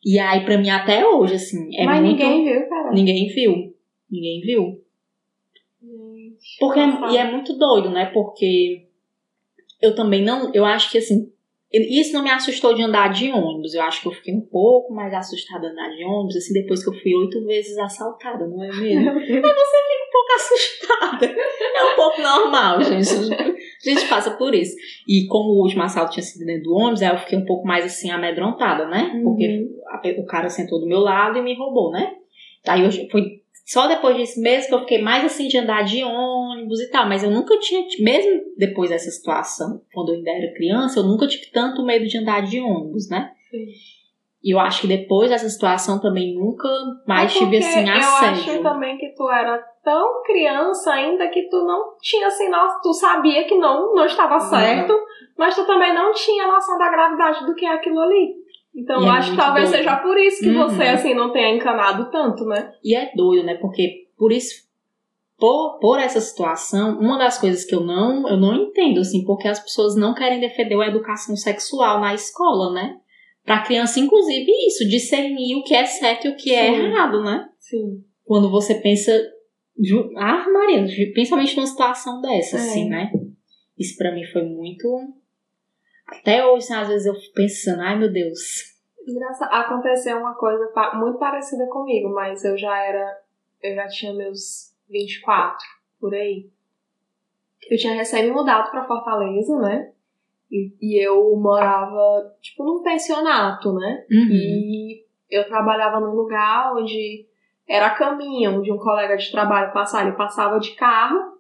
E 0.05 0.19
aí, 0.19 0.45
pra 0.45 0.57
mim, 0.57 0.71
até 0.71 1.07
hoje, 1.07 1.35
assim, 1.35 1.77
é 1.77 1.85
Mas 1.85 2.01
muito. 2.01 2.19
ninguém 2.19 2.45
viu, 2.45 2.69
cara. 2.69 2.93
Ninguém 2.93 3.27
viu. 3.29 3.55
Ninguém 4.11 4.41
viu. 4.41 4.82
Porque 6.59 6.81
é- 6.81 7.13
e 7.13 7.17
é 7.17 7.31
muito 7.31 7.57
doido, 7.57 7.91
né? 7.91 8.07
Porque 8.07 8.87
eu 9.81 9.95
também 9.95 10.23
não. 10.23 10.53
Eu 10.55 10.65
acho 10.65 10.91
que 10.91 10.99
assim. 10.99 11.31
Isso 11.75 12.13
não 12.13 12.23
me 12.23 12.29
assustou 12.31 12.75
de 12.75 12.83
andar 12.83 13.09
de 13.11 13.31
ônibus. 13.33 13.73
Eu 13.73 13.81
acho 13.81 14.03
que 14.03 14.07
eu 14.09 14.13
fiquei 14.13 14.35
um 14.35 14.43
pouco 14.43 14.93
mais 14.93 15.13
assustada 15.15 15.67
de 15.69 15.73
andar 15.73 15.89
de 15.89 16.05
ônibus, 16.05 16.37
assim, 16.37 16.53
depois 16.53 16.85
que 16.85 16.91
eu 16.91 17.01
fui 17.01 17.15
oito 17.15 17.43
vezes 17.47 17.79
assaltada, 17.79 18.47
não 18.47 18.63
é 18.63 18.69
mesmo? 18.69 19.05
Meu 19.05 19.15
Deus. 19.15 19.39
um 19.39 20.13
pouco 20.13 20.33
assustada. 20.37 21.27
É 21.75 21.85
um 21.85 21.97
pouco 21.97 22.21
normal, 22.21 22.83
gente. 22.83 23.09
A 23.35 23.91
gente 23.91 24.07
passa 24.07 24.33
por 24.37 24.55
isso. 24.55 24.77
E 25.09 25.27
como 25.29 25.49
o 25.55 25.63
último 25.63 25.83
assalto 25.83 26.13
tinha 26.13 26.23
sido 26.23 26.45
dentro 26.45 26.65
do 26.65 26.75
ônibus, 26.75 27.01
aí 27.01 27.09
eu 27.09 27.19
fiquei 27.19 27.39
um 27.39 27.47
pouco 27.47 27.67
mais 27.67 27.87
assim, 27.87 28.11
amedrontada, 28.11 28.87
né? 28.87 29.19
Porque 29.25 29.49
Uhum. 29.49 30.23
o 30.23 30.27
cara 30.27 30.51
sentou 30.51 30.79
do 30.79 30.87
meu 30.87 31.01
lado 31.01 31.39
e 31.39 31.43
me 31.43 31.57
roubou, 31.57 31.91
né? 31.91 32.13
Aí 32.69 32.85
eu 32.85 32.93
fui. 33.11 33.42
Só 33.73 33.87
depois 33.87 34.15
disso 34.17 34.39
mesmo 34.39 34.69
que 34.69 34.75
eu 34.75 34.81
fiquei 34.81 35.01
mais 35.01 35.25
assim 35.25 35.49
de 35.49 35.57
andar 35.57 35.83
de 35.83 36.05
ônibus 36.05 36.79
e 36.79 36.91
tal. 36.91 37.09
Mas 37.09 37.25
eu 37.25 37.31
nunca 37.31 37.59
tinha, 37.59 37.83
mesmo 38.01 38.43
depois 38.55 38.91
dessa 38.91 39.11
situação, 39.11 39.81
quando 39.95 40.11
eu 40.11 40.17
ainda 40.17 40.31
era 40.31 40.53
criança, 40.55 41.01
eu 41.01 41.05
nunca 41.05 41.27
tive 41.27 41.51
tanto 41.51 41.83
medo 41.83 42.07
de 42.07 42.19
andar 42.19 42.43
de 42.43 42.61
ônibus, 42.61 43.09
né? 43.09 43.33
Sim. 43.51 43.65
E 44.45 44.53
eu 44.53 44.59
acho 44.61 44.83
que 44.83 44.89
depois 44.89 45.31
dessa 45.31 45.49
situação 45.49 45.99
também 45.99 46.35
nunca 46.35 46.69
mais 47.09 47.35
É 47.35 47.39
tive 47.39 47.57
assim 47.57 47.89
Eu 47.89 47.95
assédio. 47.95 48.53
acho 48.53 48.63
também 48.63 48.99
que 48.99 49.15
tu 49.15 49.31
era 49.31 49.57
tão 49.83 50.23
criança 50.23 50.93
ainda 50.93 51.29
que 51.29 51.49
tu 51.49 51.65
não 51.65 51.97
tinha 51.99 52.27
assim, 52.27 52.51
nossa, 52.51 52.79
tu 52.83 52.93
sabia 52.93 53.45
que 53.45 53.57
não, 53.57 53.95
não 53.95 54.05
estava 54.05 54.39
certo, 54.39 54.93
mas 55.39 55.55
tu 55.55 55.65
também 55.67 55.95
não 55.95 56.13
tinha 56.13 56.47
noção 56.47 56.77
da 56.77 56.91
gravidade 56.91 57.47
do 57.47 57.55
que 57.55 57.65
é 57.65 57.71
aquilo 57.71 58.01
ali. 58.01 58.35
Então 58.75 59.01
eu 59.03 59.07
é 59.07 59.11
acho 59.19 59.31
que 59.33 59.37
talvez 59.37 59.69
doido. 59.71 59.79
seja 59.83 59.97
por 59.97 60.19
isso 60.19 60.41
que 60.43 60.49
Uhum. 60.49 60.69
você 60.69 60.83
assim 60.85 61.15
não 61.15 61.31
tenha 61.33 61.55
encanado 61.55 62.11
tanto, 62.11 62.45
né? 62.47 62.73
E 62.83 62.95
é 62.97 63.13
doido, 63.15 63.45
né? 63.45 63.55
Porque 63.57 64.07
por 64.17 64.33
isso, 64.33 64.63
por, 65.39 65.79
por 65.79 65.99
essa 65.99 66.21
situação, 66.21 66.99
uma 66.99 67.19
das 67.19 67.39
coisas 67.39 67.65
que 67.65 67.75
eu 67.75 67.81
não, 67.81 68.29
eu 68.29 68.37
não 68.37 68.55
entendo, 68.55 69.01
assim, 69.01 69.25
porque 69.25 69.47
as 69.49 69.59
pessoas 69.61 69.95
não 69.97 70.15
querem 70.15 70.41
defender 70.41 70.81
a 70.81 70.87
educação 70.89 71.37
sexual 71.37 72.01
na 72.01 72.15
escola, 72.15 72.73
né? 72.73 72.97
Pra 73.45 73.63
criança, 73.63 73.99
inclusive, 73.99 74.51
isso, 74.69 74.89
discernir 74.89 75.57
o 75.57 75.65
que 75.65 75.75
é 75.75 75.85
certo 75.85 76.27
e 76.29 76.31
o 76.31 76.37
que 76.37 76.55
é 76.55 76.73
Sim. 76.73 76.81
errado, 76.87 77.23
né? 77.23 77.49
Sim. 77.59 78.05
Quando 78.25 78.49
você 78.51 78.77
pensa. 78.77 79.13
Ah, 80.17 80.47
Maria, 80.49 80.87
principalmente 81.13 81.57
numa 81.57 81.67
situação 81.67 82.21
dessa, 82.21 82.57
É. 82.57 82.61
assim, 82.61 82.89
né? 82.89 83.11
Isso 83.77 83.97
pra 83.99 84.15
mim 84.15 84.25
foi 84.33 84.43
muito. 84.45 84.87
Até 86.21 86.45
hoje, 86.45 86.73
às 86.73 86.89
vezes 86.89 87.07
eu 87.07 87.15
fico 87.15 87.35
pensando, 87.35 87.81
ai 87.81 87.99
meu 87.99 88.13
Deus. 88.13 88.73
Engraçado. 89.07 89.53
Aconteceu 89.53 90.19
uma 90.19 90.35
coisa 90.35 90.71
muito 90.95 91.19
parecida 91.19 91.67
comigo, 91.67 92.09
mas 92.11 92.45
eu 92.45 92.57
já 92.57 92.77
era. 92.79 93.19
Eu 93.63 93.75
já 93.75 93.87
tinha 93.89 94.13
meus 94.13 94.73
24, 94.89 95.59
por 96.01 96.15
aí. 96.15 96.49
Eu 97.71 97.79
tinha 97.79 97.95
recém 97.95 98.31
mudado 98.31 98.71
pra 98.71 98.87
Fortaleza, 98.87 99.57
né? 99.59 99.93
E, 100.51 100.75
e 100.81 101.03
eu 101.03 101.35
morava, 101.37 102.37
tipo, 102.41 102.65
num 102.65 102.83
pensionato, 102.83 103.73
né? 103.73 104.05
Uhum. 104.11 104.29
E 104.31 105.05
eu 105.31 105.47
trabalhava 105.47 105.99
num 106.01 106.15
lugar 106.15 106.75
onde 106.75 107.27
era 107.67 107.95
caminho 107.95 108.61
de 108.61 108.71
um 108.71 108.77
colega 108.77 109.17
de 109.17 109.31
trabalho 109.31 109.73
passar. 109.73 110.07
Ele 110.07 110.17
passava 110.17 110.61
de 110.61 110.75
carro, 110.75 111.32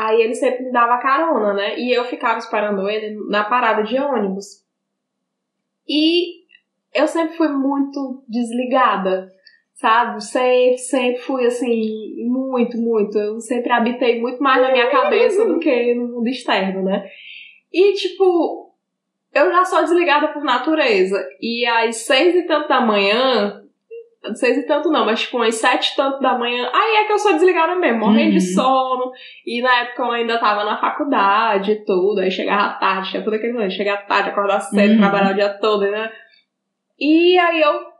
aí 0.00 0.22
ele 0.22 0.34
sempre 0.34 0.64
me 0.64 0.72
dava 0.72 0.98
carona, 0.98 1.52
né? 1.52 1.78
E 1.78 1.92
eu 1.92 2.04
ficava 2.04 2.38
esperando 2.38 2.88
ele 2.88 3.16
na 3.28 3.44
parada 3.44 3.82
de 3.82 3.98
ônibus. 3.98 4.64
E 5.86 6.40
eu 6.94 7.06
sempre 7.06 7.36
fui 7.36 7.48
muito 7.48 8.24
desligada, 8.26 9.30
sabe? 9.74 10.22
Sempre, 10.22 10.78
sempre 10.78 11.20
fui 11.20 11.46
assim, 11.46 12.24
muito, 12.26 12.78
muito. 12.78 13.18
Eu 13.18 13.40
sempre 13.40 13.70
habitei 13.70 14.20
muito 14.20 14.42
mais 14.42 14.62
na 14.62 14.72
minha 14.72 14.90
cabeça 14.90 15.44
do 15.44 15.58
que 15.58 15.94
no 15.94 16.08
mundo 16.08 16.28
externo, 16.28 16.82
né? 16.82 17.06
E 17.70 17.92
tipo, 17.92 18.74
eu 19.34 19.52
já 19.52 19.64
sou 19.66 19.82
desligada 19.82 20.28
por 20.28 20.42
natureza. 20.42 21.22
E 21.40 21.66
às 21.66 21.96
seis 21.96 22.34
e 22.34 22.46
tanto 22.46 22.68
da 22.68 22.80
manhã, 22.80 23.62
seis 24.34 24.58
e 24.58 24.66
tanto 24.66 24.90
não, 24.90 25.04
mas 25.06 25.20
tipo, 25.22 25.40
às 25.42 25.54
sete 25.54 25.92
e 25.92 25.96
tanto 25.96 26.20
da 26.20 26.36
manhã, 26.38 26.70
aí 26.72 26.96
é 26.96 27.04
que 27.04 27.12
eu 27.12 27.18
sou 27.18 27.32
desligada 27.32 27.74
mesmo, 27.76 28.00
morrendo 28.00 28.30
de 28.32 28.36
Uhum. 28.36 28.54
sono. 28.54 29.12
E 29.46 29.62
na 29.62 29.80
época 29.80 30.02
eu 30.02 30.10
ainda 30.12 30.38
tava 30.38 30.64
na 30.64 30.78
faculdade 30.80 31.72
e 31.72 31.84
tudo, 31.84 32.20
aí 32.20 32.30
chegava 32.30 32.74
tarde, 32.78 33.10
tinha 33.10 33.24
tudo 33.24 33.36
aquele 33.36 33.54
lance, 33.58 33.76
chegava 33.76 34.02
tarde, 34.02 34.30
acordar 34.30 34.60
cedo, 34.60 34.92
Uhum. 34.92 34.98
trabalhar 34.98 35.30
o 35.32 35.34
dia 35.34 35.58
todo, 35.58 35.82
né? 35.90 36.10
E 36.98 37.38
aí 37.38 37.60
eu 37.60 37.90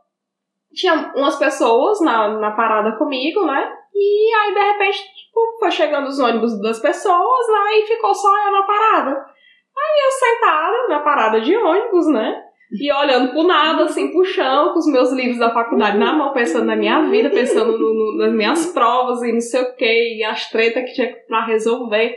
tinha 0.73 1.11
umas 1.15 1.35
pessoas 1.37 1.99
na, 2.01 2.27
na 2.39 2.51
parada 2.51 2.95
comigo, 2.97 3.45
né? 3.45 3.73
E 3.93 4.33
aí, 4.33 4.53
de 4.53 4.59
repente, 4.59 4.99
tipo, 4.99 5.57
foi 5.59 5.71
chegando 5.71 6.07
os 6.07 6.17
ônibus 6.19 6.61
das 6.61 6.79
pessoas, 6.79 7.47
né? 7.47 7.79
E 7.79 7.87
ficou 7.87 8.13
só 8.13 8.29
eu 8.45 8.51
na 8.51 8.63
parada. 8.63 9.09
Aí 9.11 10.05
eu 10.05 10.11
sentada 10.11 10.87
na 10.87 10.99
parada 10.99 11.41
de 11.41 11.55
ônibus, 11.57 12.07
né? 12.07 12.41
E 12.79 12.91
olhando 12.93 13.31
pro 13.31 13.43
nada, 13.43 13.83
assim, 13.83 14.11
pro 14.11 14.23
chão, 14.23 14.71
com 14.71 14.79
os 14.79 14.87
meus 14.87 15.11
livros 15.11 15.37
da 15.39 15.53
faculdade 15.53 15.97
na 15.97 16.13
mão, 16.13 16.31
pensando 16.31 16.65
na 16.65 16.75
minha 16.75 17.01
vida, 17.09 17.29
pensando 17.29 17.77
no- 17.77 17.93
no- 17.93 18.17
nas 18.17 18.33
minhas 18.33 18.65
provas 18.67 19.21
e 19.23 19.33
não 19.33 19.41
sei 19.41 19.61
o 19.61 19.75
que, 19.75 20.17
e 20.17 20.23
as 20.23 20.49
tretas 20.49 20.83
que 20.85 20.93
tinha 20.93 21.13
pra 21.27 21.45
resolver. 21.45 22.15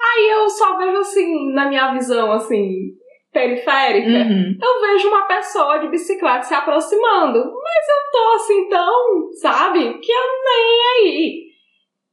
Aí 0.00 0.28
eu 0.30 0.48
só 0.48 0.76
vejo, 0.76 0.98
assim, 0.98 1.52
na 1.52 1.68
minha 1.68 1.92
visão, 1.92 2.32
assim, 2.32 2.68
periférica, 3.32 4.08
Uhum. 4.08 4.56
eu 4.60 4.80
vejo 4.80 5.08
uma 5.08 5.26
pessoa 5.26 5.78
de 5.78 5.88
bicicleta 5.88 6.42
se 6.42 6.54
aproximando. 6.54 7.38
Mas 7.38 7.88
eu 7.88 8.10
tô 8.12 8.30
assim 8.34 8.68
tão, 8.68 9.28
sabe? 9.40 9.98
Que 10.00 10.12
eu 10.12 10.26
nem 10.44 10.78
aí. 11.06 11.42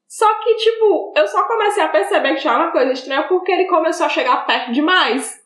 Só 0.08 0.32
que, 0.36 0.56
tipo, 0.56 1.14
eu 1.18 1.28
só 1.28 1.48
comecei 1.48 1.82
a 1.84 1.88
perceber 1.90 2.36
que 2.36 2.42
tinha 2.42 2.56
uma 2.56 2.72
coisa 2.72 2.92
estranha 2.94 3.24
porque 3.24 3.52
ele 3.52 3.66
começou 3.66 4.06
a 4.06 4.10
chegar 4.10 4.46
perto 4.46 4.72
demais. 4.72 5.44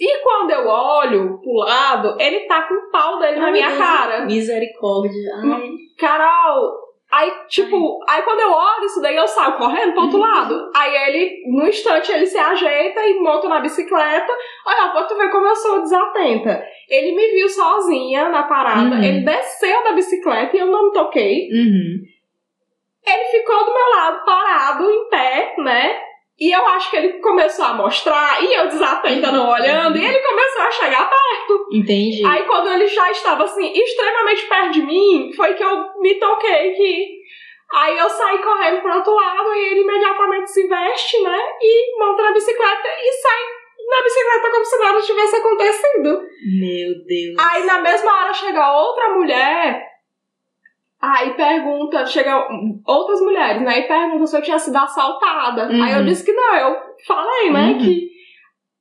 E 0.00 0.22
quando 0.22 0.50
eu 0.50 0.66
olho 0.68 1.38
pro 1.40 1.52
lado, 1.52 2.16
ele 2.20 2.40
tá 2.46 2.62
com 2.62 2.74
o 2.74 2.90
pau 2.90 3.18
dele 3.18 3.38
na 3.38 3.46
Ai, 3.46 3.52
minha 3.52 3.68
meu 3.68 3.76
Deus. 3.78 3.88
cara. 3.88 4.24
Misericórdia. 4.24 5.32
Ai. 5.36 5.70
Carol, 5.98 6.72
aí, 7.12 7.30
tipo, 7.48 8.00
aí 8.08 8.22
quando 8.22 8.40
eu 8.40 8.50
olho 8.50 8.84
isso 8.84 9.00
daí, 9.00 9.14
eu 9.16 9.28
saio 9.28 9.56
correndo 9.56 9.92
pro 9.92 10.02
outro 10.02 10.18
lado. 10.18 10.70
Aí 10.74 10.94
ele, 11.08 11.42
no 11.46 11.66
instante, 11.68 12.10
ele 12.10 12.26
se 12.26 12.38
ajeita 12.38 13.00
e 13.06 13.20
monta 13.20 13.48
na 13.48 13.60
bicicleta. 13.60 14.32
Olha, 14.66 14.90
pra 14.90 15.04
tu 15.04 15.16
ver 15.16 15.30
como 15.30 15.46
eu 15.46 15.54
sou 15.56 15.80
desatenta. 15.82 16.64
Ele 16.88 17.14
me 17.14 17.28
viu 17.28 17.48
sozinha 17.48 18.28
na 18.30 18.42
parada, 18.44 18.96
Uhum. 18.96 19.02
ele 19.02 19.20
desceu 19.24 19.84
da 19.84 19.92
bicicleta 19.92 20.56
e 20.56 20.60
eu 20.60 20.66
não 20.66 20.86
me 20.86 20.92
toquei. 20.92 21.48
Uhum. 21.52 22.02
Ele 23.06 23.24
ficou 23.30 23.64
do 23.64 23.72
meu 23.74 23.88
lado, 23.96 24.24
parado, 24.24 24.90
em 24.90 25.08
pé, 25.08 25.54
né? 25.58 26.00
E 26.42 26.50
eu 26.50 26.66
acho 26.66 26.90
que 26.90 26.96
ele 26.96 27.20
começou 27.20 27.64
a 27.64 27.74
mostrar, 27.74 28.42
e 28.42 28.52
eu 28.52 28.66
desatenta 28.66 29.30
não 29.30 29.48
olhando, 29.48 29.96
e 29.96 30.04
ele 30.04 30.18
começou 30.18 30.62
a 30.62 30.70
chegar 30.72 31.08
perto. 31.08 31.68
Entendi. 31.70 32.20
Aí 32.26 32.42
quando 32.46 32.68
ele 32.68 32.88
já 32.88 33.12
estava 33.12 33.44
assim, 33.44 33.72
extremamente 33.72 34.48
perto 34.48 34.72
de 34.72 34.82
mim, 34.82 35.32
foi 35.36 35.54
que 35.54 35.62
eu 35.62 36.00
me 36.00 36.18
toquei 36.18 36.72
que. 36.72 37.22
Aí 37.72 37.96
eu 37.96 38.10
saí 38.10 38.38
correndo 38.38 38.82
pro 38.82 38.92
outro 38.92 39.14
lado 39.14 39.54
e 39.54 39.68
ele 39.68 39.82
imediatamente 39.82 40.50
se 40.50 40.66
veste, 40.66 41.22
né? 41.22 41.38
E 41.60 41.96
monta 42.00 42.24
na 42.24 42.32
bicicleta 42.32 42.88
e 42.88 43.12
sai 43.12 43.42
na 43.88 44.02
bicicleta 44.02 44.50
como 44.50 44.64
se 44.64 44.78
nada 44.78 45.00
tivesse 45.00 45.36
acontecido. 45.36 46.22
Meu 46.58 47.04
Deus. 47.06 47.36
Aí 47.38 47.64
na 47.66 47.80
mesma 47.82 48.12
hora 48.20 48.32
chega 48.32 48.82
outra 48.82 49.10
mulher, 49.10 49.91
aí 51.02 51.34
pergunta, 51.34 52.06
chega 52.06 52.46
outras 52.86 53.20
mulheres, 53.20 53.60
né? 53.62 53.80
E 53.80 53.88
pergunta 53.88 54.26
se 54.26 54.36
eu 54.36 54.42
tinha 54.42 54.58
sido 54.58 54.76
assaltada. 54.76 55.68
Uhum. 55.68 55.82
Aí 55.82 55.92
eu 55.94 56.04
disse 56.04 56.24
que 56.24 56.32
não, 56.32 56.54
eu 56.54 56.76
falei, 57.06 57.50
né? 57.50 57.72
Uhum. 57.72 57.78
Que. 57.78 58.12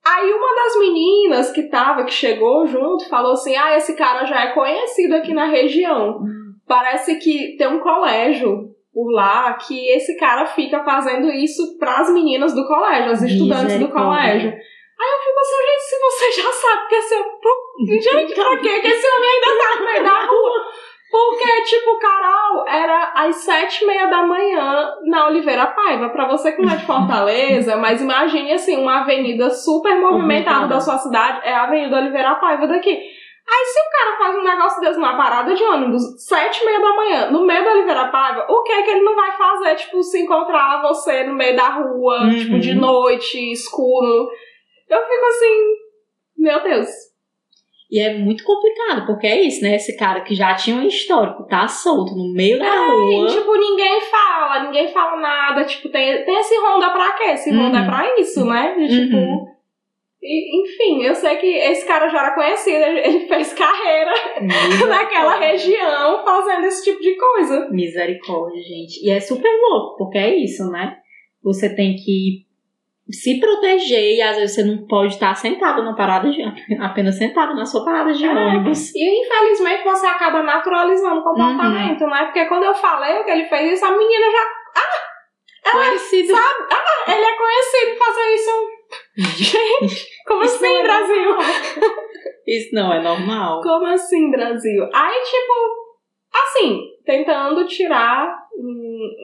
Aí 0.06 0.32
uma 0.32 0.56
das 0.56 0.80
meninas 0.80 1.52
que 1.52 1.64
tava, 1.64 2.04
que 2.04 2.14
chegou 2.14 2.66
junto, 2.68 3.10
falou 3.10 3.34
assim: 3.34 3.56
Ah, 3.56 3.76
esse 3.76 3.96
cara 3.96 4.26
já 4.26 4.44
é 4.46 4.54
conhecido 4.54 5.16
aqui 5.16 5.34
na 5.34 5.46
região. 5.46 6.20
Hum. 6.20 6.54
Parece 6.68 7.16
que 7.18 7.56
tem 7.58 7.68
um 7.68 7.80
colégio 7.80 8.70
por 8.94 9.12
lá 9.12 9.54
que 9.54 9.90
esse 9.90 10.18
cara 10.18 10.46
fica 10.46 10.84
fazendo 10.84 11.30
isso 11.32 11.78
pras 11.78 12.12
meninas 12.14 12.54
do 12.54 12.68
colégio, 12.68 13.12
as 13.12 13.22
estudantes 13.22 13.80
do 13.80 13.90
colégio. 13.90 14.50
Aí 15.02 15.10
eu 15.10 15.20
fico 15.24 15.40
assim, 15.40 15.56
gente, 15.66 15.84
se 15.84 16.00
você 16.00 16.42
já 16.42 16.52
sabe 16.52 16.88
que 16.88 16.96
esse. 16.96 17.16
Gente, 17.82 18.36
pra 18.36 18.58
quê 18.60 18.80
que 18.80 18.88
esse 18.88 19.08
homem 19.08 19.30
ainda 19.32 19.58
tá 19.58 19.80
no 19.80 19.86
meio 19.86 20.04
da 20.04 20.26
rua? 20.26 20.71
Porque, 21.12 21.62
tipo, 21.64 22.00
Carol, 22.00 22.66
era 22.70 23.12
às 23.14 23.36
sete 23.44 23.84
e 23.84 23.88
meia 23.88 24.08
da 24.08 24.22
manhã 24.26 24.96
na 25.04 25.28
Oliveira 25.28 25.68
Paiva. 25.68 26.08
Pra 26.10 26.26
você 26.26 26.54
que 26.54 26.62
não 26.62 26.72
é 26.74 26.78
de 26.78 26.86
Fortaleza, 26.86 27.76
mas 27.76 28.02
imagine, 28.02 28.54
assim, 28.54 28.78
uma 28.78 29.02
avenida 29.02 29.50
super 29.50 29.94
movimentada 30.00 30.68
da 30.68 30.80
sua 30.80 30.98
cidade, 30.98 31.42
é 31.44 31.54
a 31.54 31.64
Avenida 31.64 31.98
Oliveira 31.98 32.36
Paiva 32.36 32.66
daqui. 32.66 32.92
Aí 32.92 33.66
se 33.66 33.80
o 33.80 33.92
cara 33.92 34.18
faz 34.20 34.36
um 34.38 34.44
negócio 34.44 34.80
desse 34.80 34.98
numa 35.00 35.18
parada 35.18 35.54
de 35.54 35.62
ônibus, 35.64 36.02
sete 36.26 36.62
e 36.62 36.66
meia 36.66 36.80
da 36.80 36.96
manhã, 36.96 37.32
no 37.32 37.46
meio 37.46 37.66
da 37.66 37.72
Oliveira 37.72 38.08
Paiva, 38.08 38.46
o 38.48 38.64
que 38.64 38.72
é 38.72 38.82
que 38.84 38.92
ele 38.92 39.02
não 39.02 39.14
vai 39.16 39.32
fazer? 39.34 39.76
Tipo, 39.76 40.02
se 40.04 40.22
encontrar 40.22 40.82
você 40.82 41.26
no 41.26 41.34
meio 41.34 41.58
da 41.58 41.68
rua, 41.70 42.22
Uhum. 42.22 42.30
tipo, 42.30 42.58
de 42.60 42.74
noite, 42.74 43.52
escuro. 43.52 44.30
Eu 44.90 45.00
fico 45.06 45.26
assim, 45.26 45.74
meu 46.38 46.64
Deus. 46.64 46.88
E 47.92 48.00
é 48.00 48.14
muito 48.18 48.44
complicado, 48.46 49.06
porque 49.06 49.28
é 49.28 49.42
isso, 49.42 49.62
né? 49.62 49.76
Esse 49.76 49.98
cara 49.98 50.22
que 50.22 50.34
já 50.34 50.56
tinha 50.56 50.78
um 50.78 50.88
histórico, 50.88 51.44
tá 51.46 51.68
solto 51.68 52.16
no 52.16 52.34
meio 52.34 52.58
da 52.58 52.66
E, 52.66 52.88
rua. 52.90 53.28
tipo, 53.28 53.54
ninguém 53.54 54.00
fala, 54.02 54.64
ninguém 54.64 54.88
fala 54.88 55.20
nada. 55.20 55.66
Tipo, 55.66 55.90
tem, 55.90 56.24
tem 56.24 56.36
esse 56.40 56.56
Honda 56.58 56.90
pra 56.92 57.12
quê? 57.14 57.24
Esse 57.32 57.52
Honda 57.52 57.80
Uhum. 57.80 57.84
é 57.84 57.86
pra 57.86 58.20
isso, 58.20 58.46
né? 58.46 58.76
De, 58.78 58.88
tipo. 58.88 59.18
Uhum. 59.18 59.46
e- 60.24 60.62
enfim, 60.62 61.04
eu 61.04 61.14
sei 61.16 61.36
que 61.36 61.48
esse 61.48 61.86
cara 61.86 62.08
já 62.08 62.20
era 62.20 62.34
conhecido, 62.36 62.78
ele 62.78 63.00
ele 63.00 63.20
fez 63.28 63.52
carreira 63.54 64.14
naquela 64.88 65.36
região 65.40 66.24
fazendo 66.24 66.66
esse 66.68 66.84
tipo 66.86 67.02
de 67.02 67.18
coisa. 67.18 67.68
Misericórdia, 67.72 68.62
gente. 68.62 69.06
E 69.06 69.10
é 69.12 69.20
super 69.20 69.52
louco, 69.70 69.98
porque 69.98 70.18
é 70.18 70.34
isso, 70.34 70.70
né? 70.72 70.96
Você 71.44 71.76
tem 71.76 71.96
que 71.98 72.46
se 73.12 73.40
proteger 73.40 74.16
e 74.16 74.22
às 74.22 74.38
vezes 74.38 74.56
você 74.56 74.64
não 74.64 74.86
pode 74.88 75.14
estar 75.14 75.34
sentada 75.36 75.82
na 75.82 75.94
parada 75.96 76.30
de 76.30 76.42
apenas 76.82 77.18
sentada 77.18 77.54
na 77.54 77.66
sua 77.66 77.84
parada 77.84 78.14
de 78.14 78.26
É. 78.26 78.30
ônibus. 78.30 78.94
E 78.96 79.26
infelizmente 79.26 79.84
você 79.84 80.06
acaba 80.06 80.42
naturalizando 80.44 81.20
o 81.20 81.24
comportamento, 81.24 82.06
né? 82.08 82.26
Porque 82.26 82.46
quando 82.46 82.64
eu 82.64 82.74
falei 82.74 83.24
que 83.24 83.32
ele 83.32 83.46
fez 83.46 83.74
isso, 83.74 83.86
a 83.86 83.92
menina 83.98 84.26
já. 84.32 85.72
Conhecido. 85.72 86.34
Ele 86.34 87.24
é 87.24 87.38
conhecido 87.38 87.98
por 87.98 88.06
fazer 88.06 88.34
isso. 88.34 88.52
Gente, 89.38 90.08
como 90.28 90.44
Isso 90.44 90.56
assim, 90.56 90.76
é 90.76 90.84
Brasil? 90.84 91.38
Isso 92.48 92.70
não 92.76 92.92
é 92.92 93.02
normal. 93.02 93.62
Como 93.62 93.86
assim, 93.86 94.32
Brasil? 94.32 94.84
Aí, 94.94 95.22
tipo, 95.22 95.54
assim, 96.34 96.82
tentando 97.06 97.66
tirar 97.68 98.36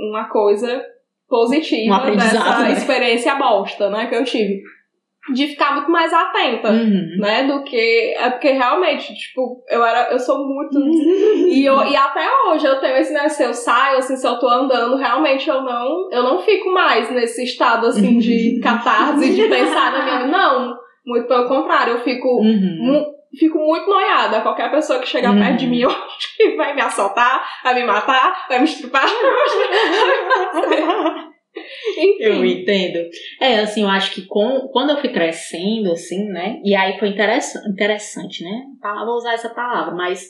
uma 0.09 0.29
coisa 0.29 0.81
positiva 1.27 2.03
Um 2.11 2.15
dessa 2.15 2.59
né? 2.59 2.71
experiência 2.71 3.35
bosta, 3.35 3.89
né, 3.89 4.07
que 4.07 4.15
eu 4.15 4.23
tive. 4.23 4.61
De 5.33 5.47
ficar 5.47 5.75
muito 5.75 5.91
mais 5.91 6.13
atenta, 6.13 6.69
Uhum. 6.71 7.17
né, 7.19 7.43
do 7.43 7.61
que... 7.63 8.13
É 8.17 8.29
porque 8.29 8.51
realmente, 8.51 9.13
tipo, 9.13 9.61
eu 9.69 9.83
era... 9.83 10.09
Eu 10.11 10.19
sou 10.19 10.37
muito... 10.47 10.77
E, 11.47 11.65
eu, 11.65 11.81
e 11.85 11.95
até 11.95 12.25
hoje 12.47 12.65
eu 12.65 12.79
tenho 12.79 12.95
esse, 12.97 13.13
né, 13.13 13.27
se 13.27 13.43
eu 13.43 13.53
saio, 13.53 13.97
assim, 13.97 14.15
se 14.15 14.25
eu 14.27 14.37
tô 14.39 14.47
andando, 14.47 14.95
realmente 14.95 15.49
eu 15.49 15.61
não, 15.61 16.09
eu 16.11 16.23
não 16.23 16.39
fico 16.39 16.71
mais 16.71 17.09
nesse 17.11 17.43
estado, 17.43 17.87
assim, 17.87 18.17
de 18.19 18.59
catarse, 18.63 19.33
de 19.35 19.47
pensar 19.47 19.91
na 19.91 20.03
minha... 20.03 20.27
Não, 20.27 20.75
muito 21.05 21.27
pelo 21.27 21.47
contrário, 21.47 21.93
eu 21.93 21.99
fico 21.99 22.27
Uhum. 22.41 23.16
Fico 23.37 23.57
muito 23.57 23.89
noiada. 23.89 24.41
Qualquer 24.41 24.69
pessoa 24.71 24.99
que 24.99 25.07
chegar 25.07 25.31
Uhum. 25.33 25.39
perto 25.39 25.57
de 25.59 25.67
mim, 25.67 25.79
eu 25.79 25.89
acho 26.15 26.37
que 26.37 26.55
vai 26.55 26.75
me 26.75 26.81
assaltar, 26.81 27.43
vai 27.63 27.75
me 27.75 27.83
matar, 27.85 28.45
vai 28.47 28.59
me 28.59 28.65
estrupar. 28.65 29.05
Enfim. 31.97 32.23
Eu 32.23 32.45
entendo. 32.45 32.99
É, 33.41 33.59
assim, 33.59 33.81
eu 33.81 33.89
acho 33.89 34.13
que 34.13 34.25
com, 34.27 34.67
quando 34.71 34.91
eu 34.91 34.97
fui 34.97 35.09
crescendo, 35.09 35.91
assim, 35.91 36.25
né? 36.25 36.59
E 36.63 36.75
aí 36.75 36.99
foi 36.99 37.09
interessante, 37.09 37.67
interessante, 37.69 38.43
né? 38.43 38.61
Ah, 38.83 39.03
Vou 39.05 39.15
usar 39.15 39.33
essa 39.33 39.49
palavra, 39.49 39.95
mas 39.95 40.23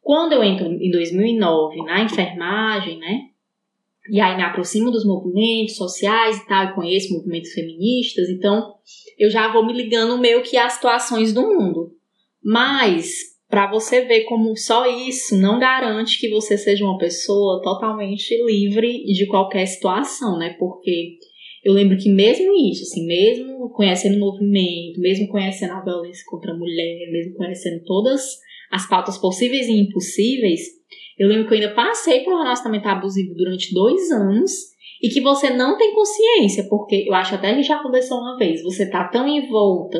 quando 0.00 0.34
eu 0.34 0.44
entro 0.44 0.66
em 0.66 0.90
2009 0.90 1.82
na 1.84 2.00
enfermagem, 2.02 2.98
né? 2.98 3.22
E 4.10 4.20
aí 4.20 4.36
me 4.36 4.42
aproximo 4.42 4.90
dos 4.90 5.04
movimentos 5.04 5.76
sociais 5.76 6.38
e 6.38 6.46
tal, 6.46 6.64
e 6.64 6.74
conheço 6.74 7.12
movimentos 7.12 7.52
feministas, 7.52 8.28
então 8.30 8.74
eu 9.18 9.28
já 9.30 9.52
vou 9.52 9.66
me 9.66 9.72
ligando 9.72 10.16
meio 10.16 10.42
que 10.42 10.56
às 10.56 10.74
situações 10.74 11.32
do 11.34 11.42
mundo. 11.42 11.90
Mas, 12.42 13.08
para 13.48 13.70
você 13.70 14.02
ver 14.02 14.24
como 14.24 14.56
só 14.56 14.86
isso 14.86 15.36
não 15.36 15.58
garante 15.58 16.20
que 16.20 16.28
você 16.28 16.56
seja 16.58 16.84
uma 16.84 16.98
pessoa 16.98 17.62
totalmente 17.62 18.34
livre 18.44 19.04
de 19.04 19.26
qualquer 19.26 19.66
situação, 19.66 20.38
né? 20.38 20.54
Porque 20.58 21.16
eu 21.64 21.72
lembro 21.72 21.96
que 21.96 22.10
mesmo 22.10 22.52
isso, 22.70 22.82
assim, 22.82 23.06
mesmo 23.06 23.70
conhecendo 23.70 24.16
o 24.16 24.20
movimento, 24.20 25.00
mesmo 25.00 25.28
conhecendo 25.28 25.72
a 25.72 25.84
violência 25.84 26.24
contra 26.26 26.52
a 26.52 26.56
mulher, 26.56 27.10
mesmo 27.10 27.34
conhecendo 27.34 27.82
todas 27.84 28.22
as 28.70 28.88
pautas 28.88 29.18
possíveis 29.18 29.66
e 29.66 29.72
impossíveis, 29.72 30.60
eu 31.18 31.28
lembro 31.28 31.48
que 31.48 31.54
eu 31.54 31.58
ainda 31.58 31.74
passei 31.74 32.20
por 32.20 32.34
um 32.34 32.42
relacionamento 32.42 32.86
abusivo 32.88 33.34
durante 33.34 33.74
dois 33.74 34.10
anos 34.10 34.52
e 35.02 35.08
que 35.08 35.20
você 35.20 35.50
não 35.50 35.76
tem 35.76 35.94
consciência, 35.94 36.66
porque 36.68 37.04
eu 37.06 37.14
acho 37.14 37.34
até 37.34 37.54
que 37.54 37.62
já 37.62 37.76
aconteceu 37.76 38.16
uma 38.16 38.36
vez, 38.36 38.62
você 38.62 38.88
tá 38.88 39.08
tão 39.08 39.26
envolta 39.26 39.98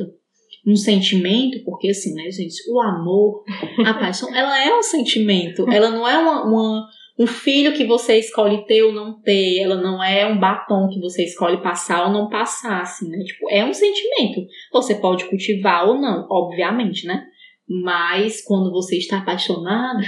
num 0.65 0.77
sentimento, 0.77 1.63
porque 1.65 1.89
assim, 1.89 2.15
né, 2.15 2.31
gente, 2.31 2.57
o 2.71 2.81
amor, 2.81 3.45
a 3.87 3.95
paixão, 3.95 4.35
ela 4.35 4.63
é 4.65 4.77
um 4.77 4.83
sentimento, 4.83 5.71
ela 5.71 5.91
não 5.91 6.07
é 6.07 6.19
uma, 6.19 6.45
uma- 6.45 6.89
um 7.19 7.27
filho 7.27 7.73
que 7.73 7.85
você 7.85 8.17
escolhe 8.19 8.65
ter 8.67 8.83
ou 8.83 8.93
não 8.93 9.21
ter, 9.21 9.59
ela 9.61 9.77
não 9.77 10.03
é 10.03 10.25
um 10.27 10.39
batom 10.39 10.89
que 10.89 11.01
você 11.01 11.25
escolhe 11.25 11.61
passar 11.61 12.07
ou 12.07 12.13
não 12.13 12.29
passar, 12.29 12.83
assim, 12.83 13.09
né, 13.09 13.19
tipo, 13.25 13.51
é 13.51 13.65
um 13.65 13.73
sentimento, 13.73 14.47
você 14.73 14.95
pode 14.95 15.25
cultivar 15.25 15.89
ou 15.89 16.01
não, 16.01 16.27
obviamente, 16.31 17.07
né, 17.07 17.25
mas 17.69 18.43
quando 18.43 18.71
você 18.71 18.97
está 18.97 19.19
apaixonado, 19.19 20.01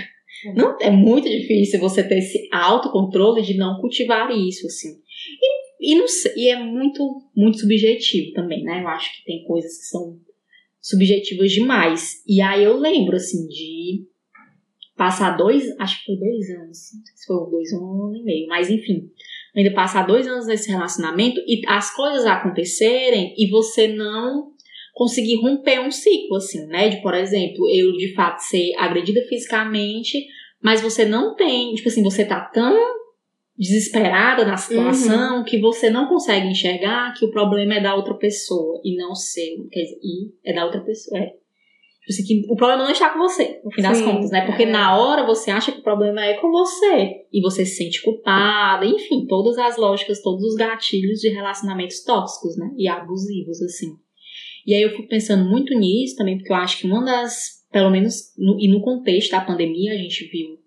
não, 0.54 0.76
é 0.80 0.90
muito 0.90 1.28
difícil 1.28 1.78
você 1.80 2.02
ter 2.06 2.18
esse 2.18 2.48
autocontrole 2.52 3.42
de 3.42 3.56
não 3.56 3.78
cultivar 3.80 4.30
isso, 4.30 4.66
assim. 4.66 4.88
E, 5.82 5.92
e, 5.92 5.94
não 5.96 6.06
e 6.36 6.48
é 6.48 6.58
muito, 6.58 7.02
muito 7.36 7.58
subjetivo 7.58 8.32
também, 8.32 8.62
né? 8.62 8.82
Eu 8.82 8.88
acho 8.88 9.12
que 9.18 9.24
tem 9.24 9.44
coisas 9.44 9.76
que 9.78 9.84
são 9.84 10.18
subjetivas 10.80 11.50
demais. 11.52 12.22
E 12.26 12.40
aí 12.40 12.64
eu 12.64 12.76
lembro, 12.76 13.16
assim, 13.16 13.46
de 13.46 14.06
passar 14.96 15.36
dois, 15.36 15.64
acho 15.78 15.98
que 15.98 16.06
foi 16.06 16.16
dois 16.16 16.50
anos, 16.60 16.78
se 16.78 17.26
foi 17.26 17.50
dois, 17.50 17.72
um 17.72 18.08
ano 18.08 18.16
e 18.16 18.22
meio, 18.22 18.46
mas 18.48 18.68
enfim. 18.70 19.08
Ainda 19.56 19.72
passar 19.72 20.06
dois 20.06 20.26
anos 20.26 20.46
nesse 20.46 20.70
relacionamento 20.70 21.40
e 21.46 21.62
as 21.66 21.94
coisas 21.94 22.26
acontecerem 22.26 23.34
e 23.36 23.50
você 23.50 23.88
não 23.88 24.52
conseguir 24.92 25.36
romper 25.36 25.80
um 25.80 25.90
ciclo, 25.90 26.36
assim, 26.36 26.66
né? 26.66 26.88
De, 26.88 27.00
por 27.00 27.14
exemplo, 27.14 27.66
eu 27.70 27.92
de 27.96 28.14
fato 28.14 28.40
ser 28.40 28.72
agredida 28.76 29.20
fisicamente, 29.28 30.26
mas 30.62 30.82
você 30.82 31.06
não 31.06 31.34
tem, 31.34 31.74
tipo 31.74 31.88
assim, 31.88 32.02
você 32.02 32.24
tá 32.24 32.38
tão 32.38 32.99
desesperada 33.60 34.42
na 34.46 34.56
situação 34.56 35.44
que 35.44 35.60
você 35.60 35.90
não 35.90 36.08
consegue 36.08 36.46
enxergar 36.48 37.12
que 37.12 37.26
o 37.26 37.30
problema 37.30 37.74
é 37.74 37.80
da 37.82 37.94
outra 37.94 38.14
pessoa 38.14 38.80
e 38.82 38.96
não 38.96 39.14
seu, 39.14 39.68
quer 39.70 39.82
dizer, 39.82 39.98
e 40.02 40.32
é 40.50 40.54
da 40.54 40.64
outra 40.64 40.80
pessoa, 40.80 41.20
é. 41.20 41.26
Tipo 41.26 42.08
assim, 42.08 42.24
que 42.24 42.42
o 42.50 42.56
problema 42.56 42.84
não 42.84 42.90
está 42.90 43.10
com 43.10 43.18
você, 43.18 43.60
no 43.62 43.70
fim 43.70 43.82
das 43.82 43.98
Sim, 43.98 44.04
contas, 44.06 44.30
né? 44.30 44.46
Porque 44.46 44.62
é. 44.62 44.66
na 44.66 44.96
hora 44.98 45.26
você 45.26 45.50
acha 45.50 45.70
que 45.70 45.80
o 45.80 45.82
problema 45.82 46.24
é 46.24 46.38
com 46.40 46.50
você 46.50 47.26
e 47.30 47.42
você 47.42 47.66
se 47.66 47.76
sente 47.76 48.02
culpada, 48.02 48.86
enfim, 48.86 49.26
todas 49.28 49.58
as 49.58 49.76
lógicas, 49.76 50.22
todos 50.22 50.42
os 50.42 50.54
gatilhos 50.54 51.20
de 51.20 51.28
relacionamentos 51.28 52.02
tóxicos, 52.02 52.56
né? 52.56 52.70
E 52.78 52.88
abusivos, 52.88 53.60
assim. 53.60 53.88
E 54.66 54.74
aí 54.74 54.80
eu 54.82 54.90
fico 54.90 55.06
pensando 55.08 55.44
muito 55.48 55.78
nisso 55.78 56.16
também, 56.16 56.38
porque 56.38 56.50
eu 56.50 56.56
acho 56.56 56.78
que 56.78 56.86
uma 56.86 57.04
das, 57.04 57.66
pelo 57.70 57.90
menos, 57.90 58.32
no- 58.38 58.58
e 58.58 58.68
no 58.68 58.80
contexto 58.80 59.32
da 59.32 59.42
pandemia, 59.42 59.92
a 59.92 59.96
gente 59.98 60.24
viu, 60.28 60.58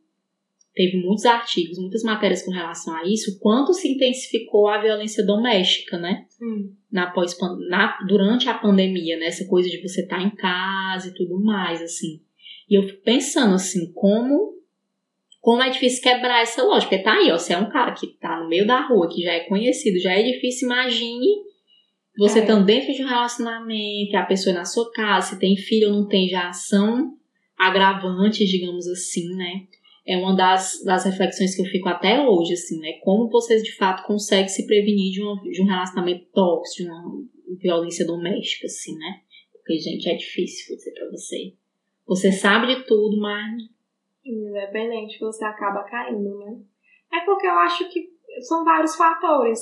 teve 0.74 0.98
muitos 0.98 1.26
artigos, 1.26 1.78
muitas 1.78 2.04
matérias 2.04 2.44
com 2.44 2.52
relação 2.52 2.96
a 2.96 3.04
isso, 3.06 3.40
quanto 3.40 3.74
se 3.74 3.88
intensificou 3.88 4.68
a 4.68 4.82
violência 4.82 5.26
doméstica, 5.26 5.98
né? 5.98 6.26
Hum. 6.42 6.74
Na 6.92 7.12
pós, 7.12 7.38
na, 7.70 7.98
durante 8.08 8.50
a 8.50 8.54
pandemia, 8.54 9.18
né? 9.18 9.28
Essa 9.28 9.46
coisa 9.48 9.70
de 9.70 9.82
você 9.82 10.02
estar 10.02 10.22
em 10.22 10.32
casa 10.32 11.10
e 11.10 11.14
tudo 11.14 11.40
mais, 11.44 11.82
assim. 11.82 12.22
E 12.70 12.76
eu 12.76 12.84
fico 12.84 13.04
pensando, 13.04 13.56
assim, 13.56 13.92
como 13.94 14.54
como 15.40 15.62
é 15.62 15.70
difícil 15.70 16.02
quebrar 16.02 16.42
essa 16.42 16.64
lógica. 16.64 16.92
Porque 16.92 17.04
tá 17.04 17.16
aí, 17.16 17.30
ó, 17.30 17.38
você 17.38 17.52
é 17.54 17.58
um 17.58 17.70
cara 17.70 17.92
que 17.92 18.08
tá 18.18 18.40
no 18.42 18.48
meio 18.48 18.66
da 18.66 18.80
rua, 18.88 19.10
que 19.10 19.22
já 19.22 19.34
é 19.34 19.42
conhecido, 19.42 20.00
já 20.00 20.14
é 20.14 20.24
difícil, 20.24 20.70
imagine 20.70 21.28
você 22.18 22.40
É. 22.40 22.42
estando 22.44 22.66
dentro 22.66 22.94
de 22.94 23.04
um 23.04 23.08
relacionamento, 23.08 24.16
a 24.16 24.24
pessoa 24.24 24.54
é 24.54 24.58
na 24.58 24.64
sua 24.64 24.90
casa, 24.92 25.32
se 25.32 25.40
tem 25.40 25.58
filho 25.58 25.90
ou 25.90 25.96
não 25.96 26.08
tem, 26.08 26.30
já 26.30 26.54
são 26.54 27.18
agravantes, 27.58 28.48
digamos 28.50 28.88
assim, 28.88 29.36
né? 29.36 29.68
É 30.06 30.18
uma 30.18 30.36
das, 30.36 30.84
das 30.84 31.06
reflexões 31.06 31.56
que 31.56 31.62
eu 31.62 31.66
fico 31.66 31.88
até 31.88 32.28
hoje, 32.28 32.54
assim, 32.54 32.80
né? 32.80 32.94
Como 33.02 33.30
vocês 33.30 33.63
de 33.63 33.76
fato 33.76 34.06
conseguem 34.06 34.50
se 34.50 34.66
prevenir 34.66 35.12
de, 35.12 35.22
uma, 35.22 35.42
de 35.42 35.62
um 35.62 35.66
relacionamento 35.66 36.26
tóxico, 36.34 36.84
de 36.84 36.89
uma 36.89 37.26
violência 37.62 38.06
doméstica, 38.06 38.68
assim, 38.68 38.98
né? 38.98 39.22
Porque, 39.54 39.78
gente, 39.78 40.10
é 40.10 40.16
difícil, 40.16 40.68
vou 40.70 40.78
dizer 40.78 40.92
pra 40.94 41.10
você. 41.10 41.54
Você 42.06 42.32
sabe 42.34 42.68
de 42.68 42.86
tudo, 42.86 43.18
mas 43.18 43.74
Independente, 44.26 45.20
você 45.20 45.44
acaba 45.44 45.84
caindo, 45.84 46.38
né? 46.38 46.58
É 47.12 47.26
porque 47.26 47.46
eu 47.46 47.54
acho 47.60 47.89
que 47.89 48.10
são 48.42 48.63
vários 48.63 48.96
fatores 48.96 49.60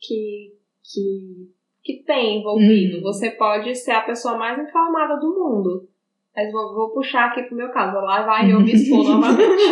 que, 0.00 0.52
que, 0.82 1.50
que 1.82 2.02
tem 2.02 2.40
envolvido. 2.40 2.96
Uhum. 2.96 3.02
Você 3.02 3.30
pode 3.30 3.74
ser 3.76 3.92
a 3.92 4.02
pessoa 4.02 4.36
mais 4.36 4.58
informada 4.58 5.16
do 5.20 5.28
mundo. 5.28 5.88
Mas 6.36 6.50
vou, 6.50 6.74
vou 6.74 6.92
puxar 6.92 7.26
aqui 7.26 7.42
pro 7.44 7.56
meu 7.56 7.70
caso. 7.70 7.94
Lá 7.96 8.22
vai 8.22 8.52
eu 8.52 8.60
me 8.60 8.72
expor 8.72 9.04
novamente. 9.08 9.62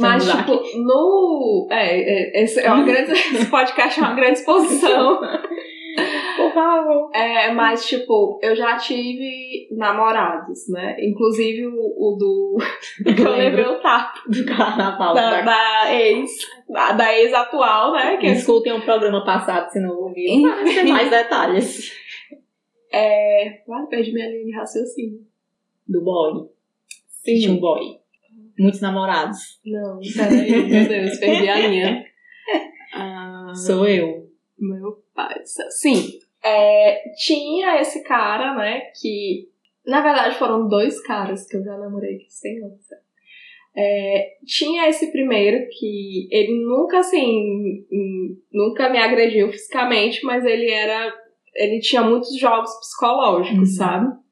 Mas, 0.00 0.24
tipo, 0.30 0.62
no. 0.78 1.68
É, 1.70 2.40
é, 2.40 2.42
esse, 2.42 2.60
é 2.60 2.72
uma 2.72 2.84
grande, 2.84 3.12
esse 3.12 3.46
podcast 3.50 4.00
é 4.00 4.02
uma 4.02 4.14
grande 4.14 4.38
exposição. 4.38 5.20
Por 6.36 6.52
favor. 6.54 7.10
É, 7.12 7.52
mas, 7.52 7.84
tipo, 7.86 8.38
eu 8.42 8.56
já 8.56 8.76
tive 8.76 9.68
namorados, 9.76 10.68
né? 10.70 10.96
Inclusive 10.98 11.66
o, 11.66 11.72
o 11.72 12.16
do. 12.16 12.56
que 13.04 13.20
eu 13.20 13.32
lembrei 13.32 13.66
o 13.66 13.80
tapa. 13.80 14.20
do 14.26 14.44
carnaval. 14.46 15.14
Da, 15.14 15.30
da... 15.30 15.40
da 15.42 15.94
ex. 15.94 16.30
Da, 16.68 16.92
da 16.92 17.14
ex 17.14 17.34
atual, 17.34 17.92
né? 17.92 18.16
Que 18.16 18.28
Escutem 18.28 18.72
o 18.72 18.80
programa 18.80 19.24
passado 19.24 19.68
se 19.70 19.80
não 19.80 19.94
ouviram. 19.94 20.64
Ter 20.64 20.84
mais 20.84 21.10
detalhes. 21.10 22.01
É. 22.92 23.62
Ah, 23.70 23.86
perdi 23.88 24.12
minha 24.12 24.28
linha 24.28 24.44
de 24.44 24.52
raciocínio. 24.52 25.26
Do 25.88 26.02
boy. 26.02 26.48
Tinha 27.24 27.50
um 27.50 27.60
boy. 27.60 27.98
Muitos 28.58 28.80
namorados. 28.80 29.60
Não, 29.64 29.98
peraí, 30.16 30.66
meu 30.68 30.88
Deus, 30.88 31.18
perdi 31.18 31.48
a 31.48 31.68
linha. 31.68 32.04
Ah, 32.94 33.54
Sou 33.54 33.88
eu. 33.88 34.30
Meu 34.58 35.02
pai. 35.14 35.40
Sim, 35.70 36.20
é, 36.44 37.02
tinha 37.16 37.80
esse 37.80 38.02
cara, 38.02 38.54
né, 38.54 38.80
que... 39.00 39.48
Na 39.86 40.00
verdade, 40.02 40.36
foram 40.36 40.68
dois 40.68 41.00
caras 41.02 41.48
que 41.48 41.56
eu 41.56 41.64
já 41.64 41.76
namorei, 41.78 42.18
que 42.18 42.32
sem 42.32 42.60
noção. 42.60 42.98
É, 43.74 44.36
tinha 44.44 44.88
esse 44.88 45.10
primeiro 45.10 45.66
que 45.70 46.28
ele 46.30 46.64
nunca, 46.64 46.98
assim, 46.98 47.86
nunca 48.52 48.90
me 48.90 48.98
agrediu 48.98 49.50
fisicamente, 49.50 50.24
mas 50.24 50.44
ele 50.44 50.70
era... 50.70 51.12
Ele 51.54 51.80
tinha 51.80 52.02
muitos 52.02 52.36
jogos 52.38 52.70
psicológicos, 52.80 53.58
Uhum. 53.70 53.76
sabe? 53.76 54.22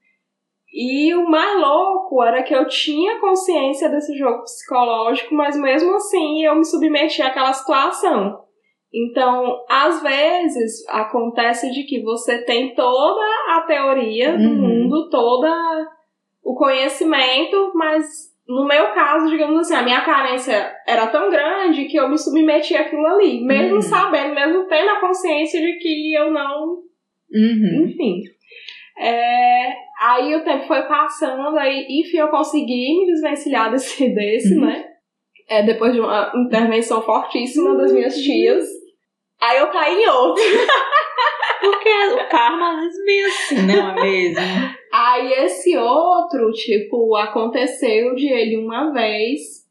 E 0.72 1.12
o 1.14 1.28
mais 1.28 1.58
louco 1.60 2.22
era 2.22 2.42
que 2.42 2.54
eu 2.54 2.66
tinha 2.68 3.18
consciência 3.20 3.88
desse 3.88 4.16
jogo 4.16 4.42
psicológico, 4.44 5.34
mas 5.34 5.58
mesmo 5.60 5.94
assim 5.96 6.44
eu 6.44 6.54
me 6.54 6.64
submetia 6.64 7.26
àquela 7.26 7.52
situação. 7.52 8.38
Então, 8.92 9.64
às 9.68 10.02
vezes, 10.02 10.86
acontece 10.88 11.70
de 11.72 11.84
que 11.84 12.02
você 12.02 12.44
tem 12.44 12.74
toda 12.74 13.20
a 13.50 13.62
teoria 13.62 14.36
do 14.36 14.48
Uhum. 14.48 14.56
mundo, 14.56 15.08
toda 15.10 15.52
o 16.42 16.54
conhecimento, 16.54 17.72
mas 17.74 18.04
no 18.48 18.66
meu 18.66 18.92
caso, 18.92 19.28
digamos 19.28 19.60
assim, 19.60 19.74
a 19.74 19.82
minha 19.82 20.04
carência 20.04 20.72
era 20.86 21.06
tão 21.08 21.30
grande 21.30 21.84
que 21.86 21.96
eu 21.96 22.08
me 22.08 22.18
submeti 22.18 22.74
àquilo 22.76 23.06
ali, 23.06 23.44
mesmo 23.44 23.76
Uhum. 23.76 23.82
sabendo, 23.82 24.34
mesmo 24.34 24.66
tendo 24.66 24.90
a 24.90 25.00
consciência 25.00 25.60
de 25.60 25.78
que 25.78 26.12
eu 26.16 26.32
não 26.32 26.78
Uhum. 27.32 27.86
enfim. 27.88 28.22
É, 28.98 29.72
aí 30.00 30.34
o 30.34 30.44
tempo 30.44 30.66
foi 30.66 30.82
passando, 30.82 31.56
aí, 31.58 31.86
enfim, 31.88 32.18
eu 32.18 32.28
consegui 32.28 32.98
me 33.00 33.06
desvencilhar 33.06 33.70
desse, 33.70 34.08
desse 34.14 34.54
Uhum. 34.54 34.66
né? 34.66 34.86
É, 35.48 35.62
depois 35.64 35.92
de 35.92 36.00
uma 36.00 36.32
intervenção 36.36 37.02
fortíssima 37.02 37.74
das 37.76 37.92
minhas 37.92 38.14
tias. 38.16 38.64
Aí 39.40 39.58
eu 39.58 39.68
caí 39.68 40.02
em 40.02 40.08
outro. 40.08 40.42
Porque 41.60 41.88
o 41.88 42.28
karma 42.28 42.76
às 42.76 42.80
vezes 42.84 43.04
vem 43.04 43.24
assim? 43.24 43.66
Não 43.66 43.90
é 43.90 44.02
mesmo? 44.02 44.40
Aí 44.92 45.32
esse 45.44 45.76
outro, 45.76 46.50
tipo, 46.52 47.16
aconteceu 47.16 48.14
de 48.14 48.28
ele 48.28 48.56
uma 48.58 48.92
vez. 48.92 49.66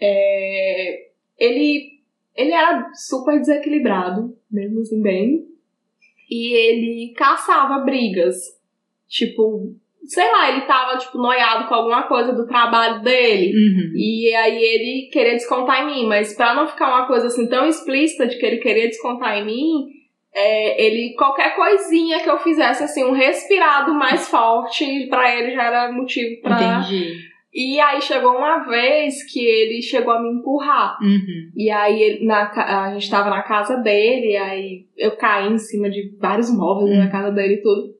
é, 0.00 1.06
ele, 1.38 2.00
ele 2.36 2.52
era 2.52 2.90
super 2.94 3.38
desequilibrado, 3.38 4.36
mesmo 4.50 4.80
assim, 4.80 5.00
bem. 5.02 5.44
E 6.30 6.54
ele 6.54 7.12
caçava 7.16 7.84
brigas. 7.84 8.36
Tipo, 9.08 9.74
sei 10.04 10.30
lá, 10.30 10.50
ele 10.50 10.62
tava, 10.62 10.98
tipo, 10.98 11.18
noiado 11.18 11.68
com 11.68 11.74
alguma 11.74 12.04
coisa 12.04 12.32
do 12.32 12.46
trabalho 12.46 13.02
dele. 13.02 13.52
Uhum. 13.52 13.92
E 13.96 14.34
aí 14.34 14.62
ele 14.62 15.10
queria 15.10 15.32
descontar 15.32 15.82
em 15.82 15.86
mim, 15.86 16.06
mas 16.06 16.34
pra 16.34 16.54
não 16.54 16.66
ficar 16.66 16.88
uma 16.88 17.06
coisa 17.06 17.26
assim 17.26 17.48
tão 17.48 17.66
explícita 17.66 18.26
de 18.26 18.38
que 18.38 18.46
ele 18.46 18.58
queria 18.58 18.86
descontar 18.86 19.36
em 19.38 19.44
mim, 19.44 19.86
é, 20.32 20.86
ele 20.86 21.14
qualquer 21.14 21.56
coisinha 21.56 22.20
que 22.20 22.30
eu 22.30 22.38
fizesse 22.38 22.84
assim 22.84 23.04
um 23.04 23.12
respirado 23.12 23.92
mais 23.92 24.28
forte 24.28 25.06
pra 25.08 25.34
ele 25.36 25.54
já 25.54 25.64
era 25.64 25.92
motivo 25.92 26.40
pra. 26.40 26.56
E 27.52 27.80
aí 27.80 28.00
chegou 28.00 28.36
uma 28.36 28.60
vez 28.60 29.24
que 29.24 29.44
ele 29.44 29.82
chegou 29.82 30.12
a 30.14 30.22
me 30.22 30.30
empurrar. 30.30 30.96
Uhum. 31.02 31.50
E 31.56 31.68
aí 31.68 32.24
na, 32.24 32.50
a 32.52 32.92
gente 32.94 33.10
tava 33.10 33.28
na 33.28 33.42
casa 33.42 33.76
dele, 33.78 34.36
aí 34.36 34.86
eu 34.96 35.16
caí 35.16 35.52
em 35.52 35.58
cima 35.58 35.90
de 35.90 36.16
vários 36.20 36.48
móveis 36.50 36.96
na 36.96 37.10
casa 37.10 37.32
dele 37.32 37.54
e 37.54 37.62
tudo. 37.62 37.94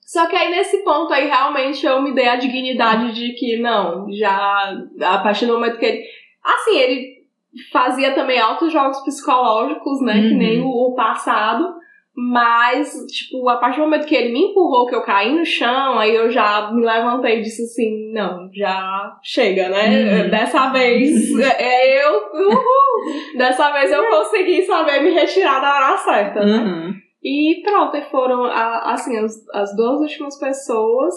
Só 0.00 0.26
que 0.26 0.36
aí 0.36 0.50
nesse 0.50 0.78
ponto 0.84 1.12
aí 1.12 1.26
realmente 1.26 1.86
eu 1.86 2.02
me 2.02 2.12
dei 2.14 2.28
a 2.28 2.36
dignidade 2.36 3.14
de 3.14 3.32
que 3.34 3.56
não, 3.58 4.12
já 4.12 4.76
a 5.00 5.18
partir 5.18 5.46
do 5.46 5.54
momento 5.54 5.78
que 5.78 5.86
ele. 5.86 6.04
Assim, 6.44 6.76
ele 6.78 7.24
fazia 7.72 8.12
também 8.12 8.38
altos 8.38 8.72
jogos 8.72 9.00
psicológicos, 9.04 10.02
né? 10.02 10.14
Que 10.20 10.32
Uhum. 10.32 10.36
nem 10.38 10.60
o, 10.60 10.68
o 10.68 10.94
passado. 10.94 11.74
Mas, 12.16 12.94
tipo, 13.06 13.48
a 13.48 13.56
partir 13.56 13.78
do 13.78 13.84
momento 13.84 14.06
que 14.06 14.14
ele 14.14 14.32
me 14.32 14.50
empurrou, 14.50 14.86
que 14.86 14.94
eu 14.94 15.02
caí 15.02 15.34
no 15.34 15.44
chão, 15.44 15.98
aí 15.98 16.14
eu 16.14 16.30
já 16.30 16.70
me 16.72 16.84
levantei 16.84 17.38
e 17.40 17.42
disse 17.42 17.64
assim, 17.64 18.12
não, 18.12 18.48
já 18.52 19.18
chega, 19.20 19.68
né? 19.68 20.22
Uhum. 20.22 20.30
Dessa 20.30 20.68
vez 20.70 21.32
é 21.58 22.04
eu. 22.04 22.12
Uhul! 22.32 23.36
Dessa 23.36 23.72
vez 23.72 23.90
eu 23.90 24.08
consegui 24.08 24.62
saber 24.62 25.02
me 25.02 25.10
retirar 25.10 25.60
da 25.60 25.74
hora 25.74 25.96
certa, 25.98 26.44
né? 26.44 26.58
Uhum. 26.58 26.94
E 27.20 27.62
pronto, 27.64 27.96
e 27.96 28.02
foram 28.02 28.44
assim, 28.44 29.18
as, 29.18 29.48
as 29.52 29.74
duas 29.74 30.00
últimas 30.00 30.38
pessoas. 30.38 31.14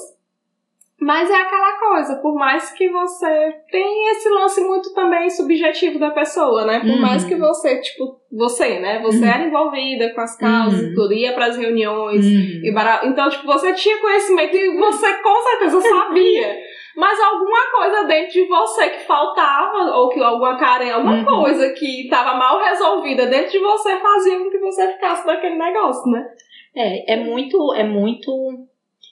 Mas 0.99 1.29
é 1.29 1.35
aquela 1.35 1.77
coisa, 1.79 2.15
por 2.21 2.33
mais 2.35 2.71
que 2.71 2.89
você 2.89 3.53
tenha 3.71 4.11
esse 4.13 4.27
lance 4.29 4.61
muito 4.61 4.93
também 4.95 5.29
subjetivo 5.29 5.99
da 5.99 6.09
pessoa, 6.09 6.65
né? 6.65 6.79
Por 6.79 6.89
Uhum. 6.89 7.01
mais 7.01 7.23
que 7.23 7.35
você, 7.35 7.79
tipo, 7.81 8.19
você, 8.31 8.79
né? 8.79 8.99
Você 9.03 9.19
Uhum. 9.23 9.31
era 9.31 9.43
envolvida 9.45 10.11
com 10.13 10.21
as 10.21 10.35
causas 10.37 10.81
Uhum. 10.81 10.87
e 10.87 10.95
tudo, 10.95 11.13
ia 11.13 11.33
pras 11.33 11.55
reuniões. 11.55 12.25
Uhum. 12.25 12.61
E 12.63 12.71
bara- 12.73 13.01
Então, 13.05 13.29
tipo, 13.29 13.45
você 13.45 13.73
tinha 13.73 14.01
conhecimento 14.01 14.55
e 14.55 14.75
você 14.75 15.13
com 15.21 15.41
certeza 15.43 15.81
sabia. 15.81 16.57
Mas 16.97 17.19
alguma 17.21 17.71
coisa 17.75 18.03
dentro 18.05 18.31
de 18.33 18.47
você 18.47 18.89
que 18.89 19.01
faltava, 19.05 19.95
ou 19.97 20.09
que 20.09 20.19
alguma 20.19 20.57
carência, 20.57 20.95
alguma 20.95 21.17
Uhum. 21.19 21.25
coisa 21.43 21.69
que 21.73 22.05
estava 22.05 22.35
mal 22.35 22.59
resolvida 22.59 23.27
dentro 23.27 23.51
de 23.51 23.59
você 23.59 23.97
fazia 23.97 24.39
com 24.39 24.49
que 24.49 24.57
você 24.57 24.91
ficasse 24.93 25.27
naquele 25.27 25.57
negócio, 25.57 26.11
né? 26.11 26.27
É, 26.75 27.13
é 27.13 27.17
muito, 27.17 27.71
é 27.75 27.83
muito. 27.83 28.31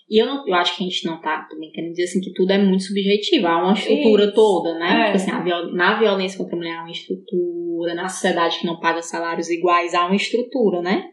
E 0.08 0.22
eu, 0.22 0.28
não, 0.28 0.48
eu 0.48 0.54
acho 0.54 0.76
que 0.78 0.84
a 0.84 0.88
gente 0.88 1.06
não 1.06 1.20
tá 1.20 1.48
também 1.50 1.72
querendo 1.72 1.92
dizer 1.92 2.04
assim 2.04 2.22
que 2.22 2.32
tudo 2.34 2.52
é 2.52 2.58
muito 2.60 2.84
subjetivo. 2.84 3.48
Há 3.48 3.64
uma 3.64 3.74
estrutura 3.74 4.26
Isso. 4.26 4.34
toda, 4.36 4.78
né? 4.78 5.02
É. 5.02 5.04
Tipo 5.06 5.16
assim, 5.16 5.32
a 5.32 5.42
viol- 5.42 5.74
na 5.74 6.00
violência 6.00 6.38
contra 6.38 6.56
a 6.56 6.58
mulher 6.58 6.76
há 6.78 6.82
uma 6.84 6.92
estrutura, 6.92 7.96
na 7.96 8.08
sociedade 8.08 8.60
que 8.60 8.68
não 8.68 8.80
paga 8.80 9.02
salários 9.02 9.50
iguais 9.50 9.94
há 9.96 10.06
uma 10.06 10.16
estrutura, 10.16 10.82
né? 10.82 11.10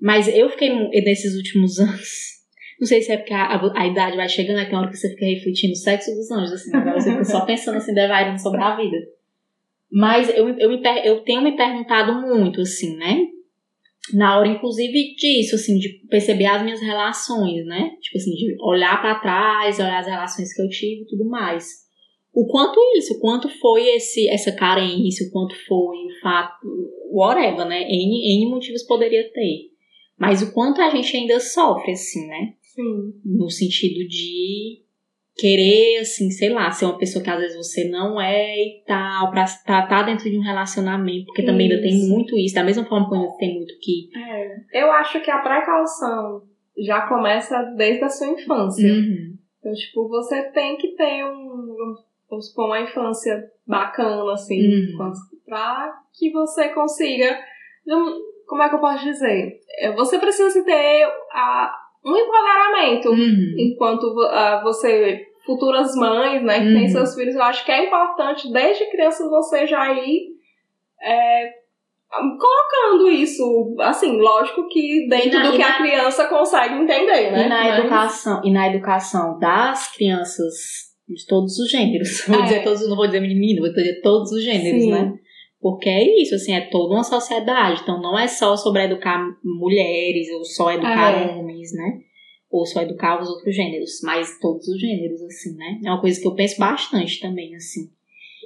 Mas 0.00 0.28
eu 0.28 0.50
fiquei 0.50 0.68
nesses 1.02 1.34
últimos 1.36 1.78
anos. 1.80 2.32
Não 2.78 2.86
sei 2.86 3.00
se 3.00 3.12
é 3.12 3.16
porque 3.16 3.32
a, 3.32 3.44
a- 3.44 3.80
a 3.82 3.86
idade 3.86 4.16
vai 4.16 4.28
chegando, 4.28 4.58
é 4.58 4.64
que 4.64 4.70
tem 4.70 4.78
hora 4.78 4.90
que 4.90 4.96
você 4.96 5.08
fica 5.10 5.24
refletindo 5.24 5.72
o 5.72 5.76
sexo 5.76 6.10
dos 6.14 6.30
anjos, 6.30 6.52
assim, 6.52 6.76
agora 6.76 7.00
você 7.00 7.10
fica 7.12 7.24
só 7.24 7.46
pensando 7.46 7.76
assim, 7.76 7.94
devairando 7.94 8.40
sobre 8.40 8.60
a 8.60 8.76
vida. 8.76 8.96
Mas 9.90 10.28
eu, 10.30 10.48
eu, 10.58 10.68
me 10.70 10.80
eu 11.04 11.20
tenho 11.20 11.42
me 11.42 11.56
perguntado 11.56 12.14
muito, 12.20 12.60
assim, 12.60 12.96
né? 12.96 13.20
Na 14.12 14.38
hora, 14.38 14.48
inclusive, 14.48 15.14
disso, 15.14 15.54
assim, 15.54 15.78
de 15.78 15.88
perceber 16.08 16.46
as 16.46 16.62
minhas 16.62 16.80
relações, 16.80 17.64
né? 17.64 17.96
Tipo 18.00 18.18
assim, 18.18 18.34
de 18.34 18.56
olhar 18.60 19.00
pra 19.00 19.20
trás, 19.20 19.78
olhar 19.78 20.00
as 20.00 20.06
relações 20.06 20.52
que 20.52 20.60
eu 20.60 20.68
tive 20.68 21.02
e 21.02 21.06
tudo 21.06 21.24
mais. 21.24 21.82
O 22.34 22.46
quanto 22.46 22.80
isso, 22.96 23.14
o 23.14 23.20
quanto 23.20 23.48
foi 23.60 23.88
esse, 23.90 24.28
essa 24.28 24.50
carência, 24.50 25.26
o 25.26 25.30
quanto 25.30 25.54
foi 25.66 25.96
o 25.96 26.20
fato, 26.20 26.66
whatever, 27.12 27.66
né? 27.66 27.82
N, 27.82 28.44
N 28.44 28.50
motivos 28.50 28.82
poderia 28.82 29.30
ter. 29.32 29.70
Mas 30.18 30.42
o 30.42 30.52
quanto 30.52 30.80
a 30.80 30.90
gente 30.90 31.16
ainda 31.16 31.38
sofre, 31.38 31.92
assim, 31.92 32.26
né? 32.26 32.54
Sim. 32.74 33.12
no 33.24 33.50
sentido 33.50 34.06
de 34.08 34.82
querer, 35.36 35.98
assim, 36.00 36.30
sei 36.30 36.50
lá, 36.50 36.70
ser 36.70 36.84
uma 36.84 36.98
pessoa 36.98 37.22
que 37.24 37.30
às 37.30 37.38
vezes 37.38 37.56
você 37.56 37.88
não 37.88 38.20
é 38.20 38.54
e 38.56 38.82
tal, 38.86 39.30
pra 39.30 39.44
estar 39.44 40.02
dentro 40.04 40.30
de 40.30 40.38
um 40.38 40.42
relacionamento, 40.42 41.26
porque 41.26 41.42
também 41.44 41.70
ainda 41.70 41.82
tem 41.82 41.94
Isso. 41.96 42.08
muito 42.10 42.36
isso, 42.36 42.54
da 42.54 42.62
mesma 42.64 42.84
forma 42.84 43.08
que 43.08 43.14
ainda 43.16 43.36
tem 43.38 43.54
muito 43.56 43.74
que. 43.80 44.08
É. 44.18 44.82
Eu 44.82 44.92
acho 44.92 45.20
que 45.22 45.30
a 45.30 45.38
precaução 45.38 46.42
já 46.78 47.06
começa 47.08 47.62
desde 47.76 48.04
a 48.04 48.08
sua 48.08 48.28
infância. 48.28 48.92
Uhum. 48.92 49.32
Então, 49.58 49.72
tipo, 49.72 50.08
você 50.08 50.42
tem 50.50 50.76
que 50.76 50.94
ter 50.96 51.24
um, 51.24 51.74
vamos 52.28 52.48
supor, 52.48 52.66
uma 52.66 52.80
infância 52.80 53.42
bacana, 53.66 54.32
assim, 54.32 54.60
Uhum. 54.60 55.12
pra 55.46 55.92
que 56.18 56.30
você 56.30 56.68
consiga. 56.70 57.38
Como 58.46 58.62
é 58.62 58.68
que 58.68 58.74
eu 58.74 58.80
posso 58.80 59.04
dizer? 59.04 59.60
É, 59.78 59.92
Você 59.92 60.18
precisa 60.18 60.62
ter 60.64 61.04
a- 61.32 61.74
um 62.04 62.16
empoderamento 62.16 63.10
Uhum. 63.10 63.54
enquanto 63.58 64.06
ah, 64.30 64.60
você, 64.64 65.20
futuras 65.46 65.94
mães, 65.94 66.42
né, 66.42 66.60
que 66.60 66.66
Uhum. 66.68 66.74
têm 66.74 66.88
seus 66.88 67.14
filhos, 67.14 67.34
eu 67.34 67.42
acho 67.42 67.64
que 67.64 67.72
é 67.72 67.86
importante 67.86 68.50
desde 68.52 68.90
criança 68.90 69.28
você 69.28 69.66
já 69.66 69.92
ir 69.92 70.32
é, 71.04 71.50
colocando 72.38 73.08
isso, 73.10 73.74
assim, 73.80 74.20
lógico 74.20 74.68
que 74.68 75.06
dentro 75.08 75.38
na- 75.38 75.50
do 75.50 75.56
que 75.56 75.62
a 75.62 75.68
na- 75.70 75.78
criança 75.78 76.26
consegue 76.28 76.74
entender, 76.74 77.30
né? 77.32 77.46
E 77.46 77.48
na 77.48 77.62
Mas- 77.64 77.78
educação, 77.78 78.40
e 78.44 78.52
na 78.52 78.68
educação 78.68 79.38
das 79.38 79.92
crianças 79.96 80.54
de 81.08 81.26
todos 81.26 81.58
os 81.58 81.70
gêneros. 81.70 82.24
Vou 82.28 82.38
É. 82.38 82.42
dizer 82.42 82.62
todos, 82.64 82.88
não 82.88 82.96
vou 82.96 83.06
dizer 83.06 83.20
menino, 83.20 83.62
vou 83.62 83.72
dizer 83.72 84.00
todos 84.02 84.30
os 84.30 84.44
gêneros, 84.44 84.82
Sim. 84.82 84.90
né? 84.92 85.12
Porque 85.62 85.88
é 85.88 86.20
isso, 86.20 86.34
assim, 86.34 86.52
é 86.52 86.60
toda 86.62 86.94
uma 86.94 87.04
sociedade. 87.04 87.80
Então 87.82 88.02
não 88.02 88.18
é 88.18 88.26
só 88.26 88.56
sobre 88.56 88.82
educar 88.82 89.24
mulheres, 89.44 90.28
ou 90.32 90.44
só 90.44 90.72
educar 90.72 91.12
É. 91.12 91.36
homens, 91.38 91.72
né? 91.72 92.00
Ou 92.50 92.66
só 92.66 92.82
educar 92.82 93.22
os 93.22 93.28
outros 93.28 93.54
gêneros, 93.54 94.00
mas 94.02 94.38
todos 94.40 94.66
os 94.66 94.80
gêneros, 94.80 95.22
assim, 95.22 95.54
né? 95.56 95.78
É 95.84 95.88
uma 95.88 96.00
coisa 96.00 96.20
que 96.20 96.26
eu 96.26 96.34
penso 96.34 96.58
bastante 96.58 97.20
também, 97.20 97.54
assim. 97.54 97.88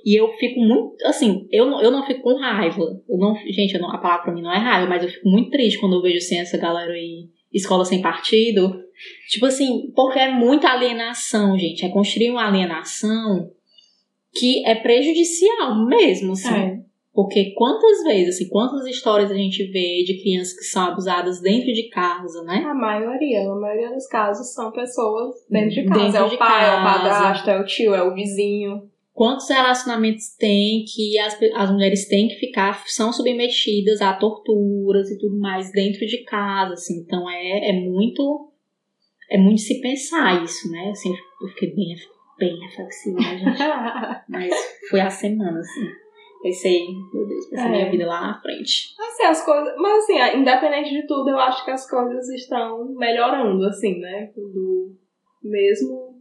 E 0.05 0.15
eu 0.15 0.31
fico 0.35 0.61
muito, 0.61 0.95
assim, 1.07 1.49
eu 1.51 1.65
não, 1.67 1.83
eu 1.83 1.91
não 1.91 2.07
fico 2.07 2.21
com 2.21 2.37
raiva. 2.39 3.03
Eu 3.09 3.17
não, 3.19 3.35
gente, 3.51 3.75
eu 3.75 3.81
não- 3.81 3.91
a 3.91 3.99
palavra 3.99 4.25
pra 4.25 4.35
mim 4.35 4.43
não 4.43 4.53
é 4.55 4.59
raiva, 4.59 4.87
mas 4.89 5.03
eu 5.03 5.09
fico 5.09 5.29
muito 5.29 5.51
triste 5.51 5.81
quando 5.81 5.97
eu 5.97 6.03
vejo, 6.03 6.19
assim, 6.19 6.37
essa 6.39 6.59
galera 6.59 6.93
aí, 6.93 7.29
escola 7.53 7.85
sem 7.85 8.01
partido. 8.03 8.79
Tipo 9.31 9.47
assim, 9.47 9.91
porque 9.97 10.19
é 10.19 10.31
muita 10.31 10.69
alienação, 10.69 11.59
gente. 11.59 11.85
É 11.85 11.89
construir 11.89 12.31
uma 12.31 12.47
alienação 12.47 13.51
que 14.39 14.65
é 14.67 14.75
prejudicial 14.75 15.85
mesmo, 15.87 16.33
assim. 16.33 16.55
É. 16.55 16.86
Porque 17.17 17.55
quantas 17.57 18.05
vezes, 18.05 18.35
assim, 18.35 18.47
quantas 18.51 18.85
histórias 18.85 19.31
a 19.31 19.35
gente 19.35 19.65
vê 19.73 20.05
de 20.05 20.21
crianças 20.21 20.53
que 20.53 20.65
são 20.65 20.89
abusadas 20.89 21.41
dentro 21.41 21.73
de 21.73 21.89
casa, 21.89 22.43
né? 22.43 22.57
A 22.57 22.75
maioria, 22.75 23.51
a 23.51 23.55
maioria 23.55 23.91
dos 23.91 24.07
casos 24.07 24.53
são 24.53 24.71
pessoas 24.71 25.35
dentro 25.49 25.71
de 25.71 25.77
Dentro 25.85 25.99
casa. 25.99 26.19
é 26.19 26.23
o 26.23 26.29
de 26.29 26.37
pai, 26.37 26.69
é 26.69 26.73
o 26.75 26.77
casa. 26.77 26.99
padrasto, 26.99 27.51
é 27.51 27.59
o 27.59 27.65
tio, 27.65 27.95
é 27.95 28.03
o 28.03 28.13
vizinho. 28.13 28.91
Quantos 29.15 29.49
relacionamentos 29.49 30.37
tem 30.37 30.85
que 30.85 31.19
as, 31.19 31.39
as 31.55 31.71
mulheres 31.71 32.07
têm 32.07 32.29
que 32.29 32.35
ficar, 32.35 32.85
são 32.87 33.11
submetidas 33.11 34.03
a 34.03 34.13
torturas 34.13 35.11
e 35.11 35.19
tudo 35.19 35.39
mais 35.39 35.73
dentro 35.73 36.05
de 36.07 36.23
casa, 36.23 36.75
assim. 36.75 36.99
Então 37.01 37.31
é, 37.31 37.71
é 37.71 37.73
muito, 37.81 38.53
é 39.31 39.39
muito 39.39 39.63
se 39.63 39.81
pensar 39.81 40.45
isso, 40.45 40.71
né? 40.71 40.91
Assim, 40.91 41.15
eu 41.41 41.49
fiquei 41.49 41.75
bem, 41.75 41.97
bem 42.39 42.61
reflexiva, 42.61 43.23
gente? 43.23 43.59
Mas 44.29 44.53
foi 44.91 45.01
a 45.01 45.09
semana, 45.09 45.61
assim. 45.61 46.06
Pensei, 46.43 46.87
meu 47.13 47.27
Deus, 47.27 47.47
pensei 47.47 47.67
É. 47.67 47.71
minha 47.71 47.91
vida 47.91 48.07
lá 48.07 48.21
na 48.21 48.41
frente. 48.41 48.95
Assim, 48.99 49.25
as 49.25 49.45
coisas. 49.45 49.75
Mas 49.79 50.05
assim, 50.05 50.39
independente 50.39 50.91
de 50.91 51.07
tudo, 51.07 51.31
eu 51.31 51.39
acho 51.39 51.65
que 51.65 51.71
as 51.71 51.89
coisas 51.89 52.29
estão 52.29 52.95
melhorando, 52.95 53.65
assim, 53.65 53.99
né? 53.99 54.31
Do 54.37 54.95
mesmo. 55.43 56.15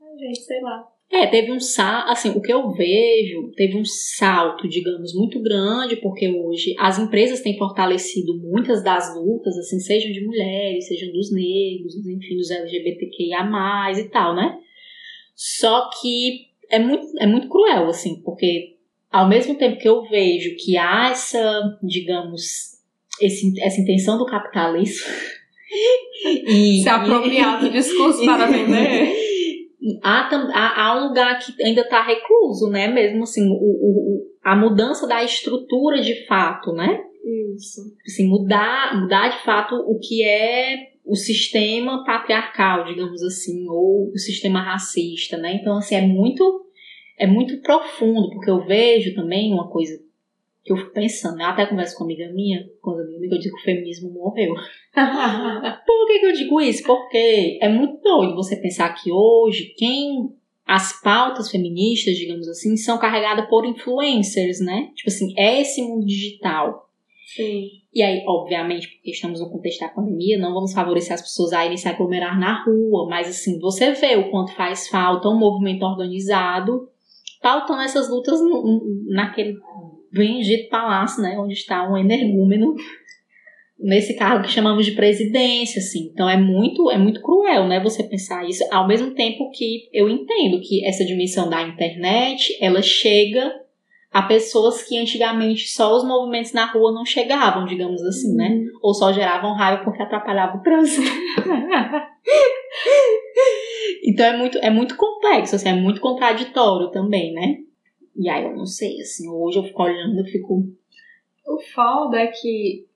Ai, 0.00 0.18
gente, 0.18 0.40
sei 0.40 0.60
lá. 0.60 0.86
É, 1.12 1.26
teve 1.26 1.50
um 1.50 1.58
salto, 1.58 2.08
assim, 2.08 2.30
o 2.30 2.40
que 2.40 2.52
eu 2.52 2.70
vejo, 2.70 3.50
teve 3.56 3.76
um 3.76 3.84
salto, 3.84 4.68
digamos, 4.68 5.12
muito 5.12 5.42
grande, 5.42 5.96
porque 5.96 6.28
hoje 6.28 6.72
as 6.78 7.00
empresas 7.00 7.40
têm 7.40 7.58
fortalecido 7.58 8.38
muitas 8.38 8.84
das 8.84 9.16
lutas, 9.16 9.58
assim, 9.58 9.80
sejam 9.80 10.12
de 10.12 10.24
mulheres, 10.24 10.86
sejam 10.86 11.10
dos 11.12 11.32
negros, 11.32 11.96
enfim, 11.96 12.36
dos 12.36 12.48
LGBTQIA+, 12.52 13.90
e 13.98 14.08
tal, 14.08 14.36
né? 14.36 14.56
Só 15.34 15.90
que 16.00 16.46
é 16.70 16.78
muito, 16.78 17.04
é 17.18 17.26
muito 17.26 17.48
cruel, 17.48 17.88
assim, 17.88 18.22
porque 18.22 18.76
ao 19.10 19.28
mesmo 19.28 19.54
tempo 19.56 19.78
que 19.78 19.88
eu 19.88 20.02
vejo 20.08 20.56
que 20.56 20.76
há 20.76 21.10
essa, 21.10 21.78
digamos, 21.82 22.42
esse, 23.20 23.52
essa 23.60 23.80
intenção 23.80 24.16
do 24.18 24.26
capitalismo 24.26 25.06
e, 26.46 26.82
Se 26.82 26.88
apropriar 26.88 27.60
do 27.60 27.70
discurso 27.70 28.22
para 28.24 28.46
vender. 28.46 29.12
há, 30.02 30.28
há, 30.54 30.82
há 30.86 30.98
um 31.04 31.08
lugar 31.08 31.38
que 31.38 31.62
ainda 31.62 31.82
está 31.82 32.02
recluso, 32.02 32.68
né? 32.70 32.88
Mesmo 32.88 33.22
assim, 33.24 33.46
o, 33.48 33.54
o- 33.54 34.30
a 34.42 34.56
mudança 34.56 35.06
da 35.06 35.22
estrutura 35.22 36.00
de 36.00 36.26
fato, 36.26 36.72
né? 36.72 37.00
Isso. 37.54 37.82
Assim, 38.06 38.26
mudar, 38.26 38.98
mudar 38.98 39.28
de 39.28 39.44
fato 39.44 39.74
o 39.74 39.98
que 39.98 40.22
é 40.24 40.88
o 41.04 41.14
sistema 41.14 42.04
patriarcal, 42.04 42.84
digamos 42.86 43.22
assim, 43.22 43.68
ou 43.68 44.10
o 44.12 44.18
sistema 44.18 44.62
racista, 44.62 45.36
né? 45.36 45.54
Então, 45.60 45.76
assim, 45.76 45.94
é 45.96 46.00
muito, 46.00 46.64
é 47.20 47.26
muito 47.26 47.60
profundo, 47.60 48.30
porque 48.30 48.50
eu 48.50 48.64
vejo 48.64 49.14
também 49.14 49.52
uma 49.52 49.68
coisa 49.68 50.02
que 50.64 50.72
eu 50.72 50.76
fico 50.76 50.92
pensando, 50.92 51.38
eu 51.38 51.46
até 51.46 51.66
converso 51.66 51.94
com 51.94 52.04
uma 52.04 52.12
amiga 52.12 52.32
minha, 52.32 52.66
com 52.80 52.92
uma 52.92 53.02
amiga 53.02 53.18
minha, 53.20 53.34
eu 53.34 53.38
digo 53.38 53.54
que 53.56 53.60
o 53.60 53.64
feminismo 53.64 54.10
morreu. 54.10 54.54
Por 55.86 56.06
que, 56.06 56.18
que 56.18 56.26
eu 56.26 56.32
digo 56.32 56.60
isso? 56.62 56.82
Porque 56.84 57.58
é 57.60 57.68
muito 57.68 58.00
doido 58.02 58.34
você 58.34 58.56
pensar 58.56 58.88
que 58.94 59.12
hoje 59.12 59.74
quem 59.76 60.34
as 60.66 60.98
pautas 61.02 61.50
feministas, 61.50 62.16
digamos 62.16 62.48
assim, 62.48 62.76
são 62.76 62.96
carregadas 62.96 63.48
por 63.50 63.66
influencers, 63.66 64.60
né? 64.60 64.90
Tipo 64.94 65.10
assim, 65.10 65.34
é 65.36 65.60
esse 65.60 65.82
mundo 65.82 66.06
digital. 66.06 66.88
Sim. 67.26 67.68
E 67.92 68.02
aí, 68.02 68.22
obviamente, 68.26 68.88
porque 68.88 69.10
estamos 69.10 69.40
no 69.40 69.50
contexto 69.50 69.80
da 69.80 69.88
pandemia, 69.88 70.38
não 70.38 70.54
vamos 70.54 70.72
favorecer 70.72 71.12
as 71.12 71.22
pessoas 71.22 71.52
a 71.52 71.66
irem 71.66 71.76
se 71.76 71.88
aglomerar 71.88 72.38
na 72.38 72.64
rua, 72.64 73.08
mas 73.08 73.28
assim, 73.28 73.58
você 73.58 73.92
vê 73.92 74.16
o 74.16 74.30
quanto 74.30 74.54
faz 74.54 74.88
falta 74.88 75.28
um 75.28 75.38
movimento 75.38 75.82
organizado 75.82 76.89
pautando 77.40 77.82
essas 77.82 78.08
lutas 78.08 78.40
naquele 79.08 79.56
bendito 80.12 80.68
palácio, 80.68 81.22
né? 81.22 81.36
Onde 81.38 81.54
está 81.54 81.88
um 81.88 81.96
energúmeno 81.96 82.74
nesse 83.80 84.14
cargo 84.14 84.44
que 84.44 84.52
chamamos 84.52 84.84
de 84.84 84.92
presidência, 84.92 85.78
assim. 85.78 86.10
Então 86.12 86.28
é 86.28 86.36
muito, 86.36 86.90
é 86.90 86.98
muito 86.98 87.22
cruel, 87.22 87.66
né, 87.66 87.80
você 87.80 88.04
pensar 88.04 88.46
isso, 88.46 88.62
ao 88.70 88.86
mesmo 88.86 89.14
tempo 89.14 89.50
que 89.50 89.88
eu 89.92 90.08
entendo 90.08 90.60
que 90.60 90.86
essa 90.86 91.04
dimensão 91.04 91.48
da 91.48 91.62
internet, 91.62 92.56
ela 92.60 92.82
chega 92.82 93.52
a 94.12 94.22
pessoas 94.22 94.82
que 94.82 94.98
antigamente 94.98 95.68
só 95.68 95.96
os 95.96 96.04
movimentos 96.04 96.52
na 96.52 96.66
rua 96.66 96.92
não 96.92 97.06
chegavam, 97.06 97.64
digamos 97.64 98.02
assim, 98.02 98.34
né? 98.34 98.60
Ou 98.82 98.92
só 98.92 99.12
geravam 99.12 99.54
raiva 99.54 99.84
porque 99.84 100.02
atrapalhava 100.02 100.58
o 100.58 100.62
trânsito. 100.62 101.08
Então 104.04 104.26
é 104.26 104.36
muito, 104.36 104.58
é 104.58 104.70
muito 104.70 104.96
complexo, 104.96 105.56
assim, 105.56 105.68
é 105.68 105.74
muito 105.74 106.00
contraditório 106.00 106.90
também, 106.90 107.32
né? 107.32 107.58
E 108.16 108.28
aí 108.28 108.44
eu 108.44 108.56
não 108.56 108.66
sei, 108.66 109.00
assim, 109.00 109.28
hoje 109.28 109.58
eu 109.58 109.64
fico 109.64 109.82
olhando, 109.82 110.18
eu 110.18 110.24
fico. 110.24 110.66
O 111.46 111.58
foda 111.74 112.18
é 112.18 112.26
que 112.28 112.86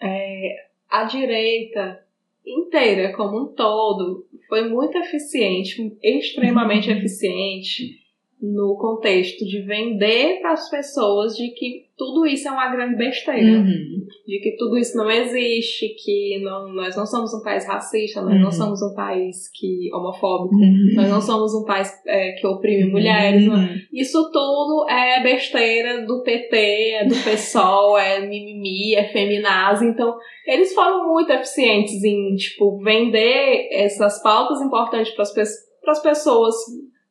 é, 0.00 0.66
a 0.90 1.04
direita 1.04 2.04
inteira, 2.44 3.14
como 3.14 3.42
um 3.42 3.46
todo, 3.46 4.26
foi 4.48 4.68
muito 4.68 4.98
eficiente, 4.98 5.96
extremamente 6.02 6.90
Uhum. 6.90 6.96
eficiente 6.96 8.00
no 8.40 8.76
contexto 8.76 9.44
de 9.46 9.60
vender 9.60 10.40
para 10.40 10.52
as 10.52 10.68
pessoas 10.68 11.36
de 11.36 11.50
que 11.50 11.86
tudo 12.04 12.26
isso 12.26 12.48
é 12.48 12.50
uma 12.50 12.68
grande 12.74 12.96
besteira. 12.96 13.58
Uhum. 13.60 14.02
De 14.26 14.40
que 14.40 14.56
tudo 14.56 14.76
isso 14.76 14.96
não 14.96 15.08
existe, 15.08 15.94
que 16.02 16.40
não, 16.42 16.72
nós 16.74 16.96
não 16.96 17.06
somos 17.06 17.32
um 17.32 17.42
país 17.42 17.64
racista, 17.64 18.20
nós 18.20 18.34
Uhum. 18.34 18.40
não 18.40 18.50
somos 18.50 18.82
um 18.82 18.92
país 18.94 19.48
que 19.54 19.88
homofóbico, 19.94 20.56
Uhum. 20.56 20.94
nós 20.96 21.08
não 21.08 21.20
somos 21.20 21.54
um 21.54 21.64
país 21.64 21.88
é, 22.06 22.32
que 22.32 22.46
oprime 22.46 22.90
mulheres, 22.90 23.46
não- 23.46 23.54
Uhum. 23.54 23.68
isso 23.92 24.30
tudo 24.32 24.86
é 24.90 25.22
besteira 25.22 26.04
do 26.04 26.22
PT, 26.24 26.56
é 26.56 27.04
do 27.06 27.14
PSOL, 27.14 27.96
é 27.96 28.20
mimimi, 28.20 28.94
é 28.96 29.04
feminazi. 29.12 29.86
Então, 29.86 30.16
eles 30.46 30.74
foram 30.74 31.08
muito 31.08 31.30
eficientes 31.32 32.02
em, 32.02 32.34
tipo, 32.34 32.78
vender 32.82 33.68
essas 33.72 34.20
pautas 34.22 34.60
importantes 34.60 35.12
para 35.14 35.92
as 35.92 36.02
pessoas 36.02 36.54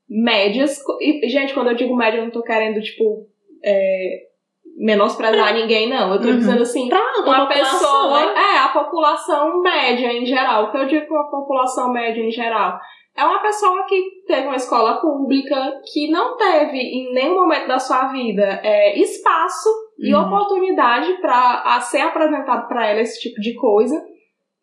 médias. 0.10 0.78
E, 1.00 1.30
gente, 1.30 1.54
quando 1.54 1.70
eu 1.70 1.76
digo 1.76 1.96
média, 1.96 2.18
eu 2.18 2.26
não 2.26 2.32
tô 2.32 2.42
querendo, 2.44 2.82
tipo, 2.82 3.28
é, 3.64 4.31
menosprezar 4.78 5.54
ninguém, 5.54 5.90
não. 5.90 6.14
Eu 6.14 6.22
tô 6.22 6.28
Uhum. 6.28 6.38
dizendo 6.38 6.62
assim, 6.62 6.90
Pronto, 6.90 7.22
uma 7.24 7.48
pessoa. 7.48 8.26
né? 8.26 8.34
É, 8.56 8.58
a 8.60 8.68
população 8.70 9.62
média 9.62 10.12
em 10.14 10.26
geral. 10.26 10.66
O 10.66 10.72
que 10.72 10.78
eu 10.78 10.86
digo 10.88 11.08
com 11.08 11.18
a 11.18 11.30
população 11.30 11.92
média 11.92 12.22
em 12.22 12.32
geral? 12.32 12.80
É 13.16 13.26
uma 13.26 13.40
pessoa 13.40 13.84
que 13.86 14.02
teve 14.26 14.48
uma 14.48 14.56
escola 14.56 15.02
pública, 15.02 15.56
que 15.92 16.10
não 16.10 16.38
teve 16.38 16.78
em 16.78 17.14
nenhum 17.14 17.36
momento 17.36 17.68
da 17.68 17.78
sua 17.78 18.08
vida 18.08 18.62
é, 18.64 18.98
espaço 18.98 19.70
e 20.00 20.14
Uhum. 20.16 20.22
oportunidade 20.26 21.14
para 21.22 21.80
ser 21.82 22.02
apresentado 22.02 22.68
para 22.68 22.88
ela 22.88 23.02
esse 23.02 23.20
tipo 23.20 23.40
de 23.42 23.54
coisa. 23.56 24.02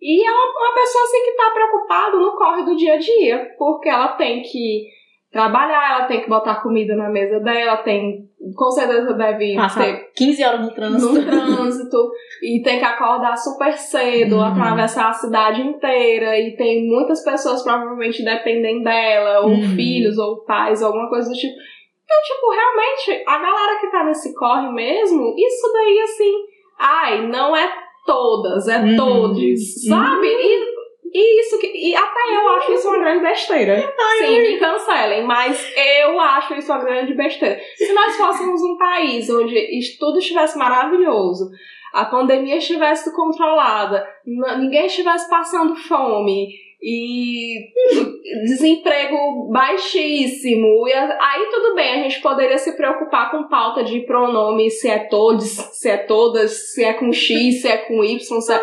E 0.00 0.24
é 0.26 0.30
uma, 0.30 0.44
uma 0.68 0.74
pessoa 0.74 1.04
assim 1.04 1.24
que 1.24 1.32
tá 1.32 1.50
preocupada 1.50 2.16
no 2.16 2.32
corre 2.36 2.62
do 2.64 2.74
dia 2.76 2.94
a 2.94 2.98
dia, 2.98 3.54
porque 3.58 3.88
ela 3.88 4.08
tem 4.14 4.42
que 4.42 4.86
trabalhar, 5.32 5.96
ela 5.98 6.06
tem 6.06 6.20
que 6.22 6.28
botar 6.28 6.62
comida 6.62 6.94
na 6.96 7.08
mesa 7.08 7.38
dela, 7.40 7.78
tem 7.78 8.26
com 8.54 8.70
certeza 8.70 9.12
deve 9.14 9.38
ter 9.52 9.56
Passar 9.56 9.94
15 10.16 10.44
horas 10.44 10.60
no 10.60 10.70
trânsito. 10.74 11.12
no 11.14 11.24
trânsito 11.24 12.10
e 12.42 12.62
tem 12.62 12.78
que 12.78 12.84
acordar 12.84 13.36
super 13.36 13.72
cedo, 13.76 14.36
Uhum. 14.36 14.42
atravessar 14.44 15.08
a 15.10 15.12
cidade 15.12 15.60
inteira 15.60 16.38
e 16.38 16.56
tem 16.56 16.88
muitas 16.88 17.22
pessoas 17.22 17.62
provavelmente 17.62 18.24
dependem 18.24 18.82
dela, 18.82 19.40
ou 19.40 19.50
Uhum. 19.50 19.62
filhos, 19.76 20.16
ou 20.18 20.44
pais, 20.44 20.82
alguma 20.82 21.08
coisa 21.08 21.28
do 21.28 21.34
tipo. 21.36 21.52
Então, 22.04 22.16
tipo, 22.22 22.50
realmente, 22.50 23.22
a 23.28 23.38
galera 23.38 23.80
que 23.80 23.90
tá 23.90 24.04
nesse 24.04 24.34
corre 24.34 24.72
mesmo, 24.72 25.34
isso 25.36 25.72
daí, 25.74 26.00
assim, 26.04 26.34
ai, 26.78 27.26
não 27.26 27.54
é 27.54 27.70
todas, 28.06 28.66
é 28.66 28.78
Uhum. 28.78 28.96
todos, 28.96 29.84
sabe? 29.86 30.26
E, 30.26 30.77
e 31.12 31.40
isso 31.40 31.58
que. 31.58 31.66
E 31.66 31.94
até 31.94 32.20
eu 32.36 32.48
acho 32.56 32.72
isso 32.72 32.88
uma 32.88 32.98
grande 32.98 33.22
besteira. 33.22 33.94
Sim, 34.18 34.40
me 34.40 34.58
cancelem, 34.58 35.24
mas 35.24 35.72
eu 35.76 36.20
acho 36.20 36.54
isso 36.54 36.72
uma 36.72 36.84
grande 36.84 37.14
besteira. 37.14 37.60
Se 37.76 37.92
nós 37.92 38.16
fôssemos 38.16 38.62
um 38.62 38.76
país 38.76 39.28
onde 39.30 39.98
tudo 39.98 40.18
estivesse 40.18 40.58
maravilhoso, 40.58 41.50
a 41.92 42.04
pandemia 42.04 42.56
estivesse 42.56 43.14
controlada, 43.14 44.06
ninguém 44.24 44.86
estivesse 44.86 45.28
passando 45.28 45.74
fome 45.74 46.48
e 46.80 47.72
desemprego 48.44 49.50
baixíssimo, 49.50 50.86
e 50.86 50.92
aí 50.92 51.48
tudo 51.50 51.74
bem, 51.74 51.90
a 51.90 52.02
gente 52.04 52.20
poderia 52.20 52.58
se 52.58 52.76
preocupar 52.76 53.32
com 53.32 53.48
pauta 53.48 53.82
de 53.82 54.00
pronome, 54.00 54.70
se 54.70 54.88
é 54.88 54.98
todos, 54.98 55.48
se 55.48 55.88
é 55.88 55.96
todas, 55.96 56.72
se 56.72 56.84
é 56.84 56.92
com 56.92 57.12
X, 57.12 57.62
se 57.62 57.68
é 57.68 57.78
com 57.78 58.04
Y, 58.04 58.40
se 58.40 58.52
é... 58.52 58.60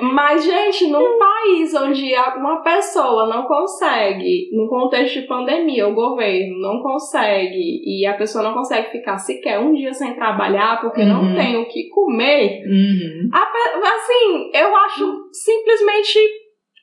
Mas, 0.00 0.44
gente, 0.44 0.86
num 0.88 1.18
país 1.18 1.74
onde 1.74 2.12
uma 2.36 2.62
pessoa 2.62 3.26
não 3.26 3.42
consegue, 3.44 4.48
num 4.52 4.66
contexto 4.68 5.20
de 5.20 5.26
pandemia, 5.26 5.88
o 5.88 5.94
governo 5.94 6.58
não 6.60 6.82
consegue, 6.82 7.82
e 7.84 8.06
a 8.06 8.14
pessoa 8.14 8.44
não 8.44 8.54
consegue 8.54 8.90
ficar 8.90 9.18
sequer 9.18 9.58
um 9.58 9.72
dia 9.74 9.92
sem 9.92 10.14
trabalhar 10.14 10.80
porque 10.80 11.02
Uhum. 11.02 11.08
não 11.08 11.34
tem 11.34 11.56
o 11.56 11.66
que 11.68 11.88
comer, 11.88 12.62
Uhum. 12.66 13.28
a 13.32 13.50
assim, 13.88 14.50
eu 14.54 14.74
acho 14.76 15.28
simplesmente 15.32 16.18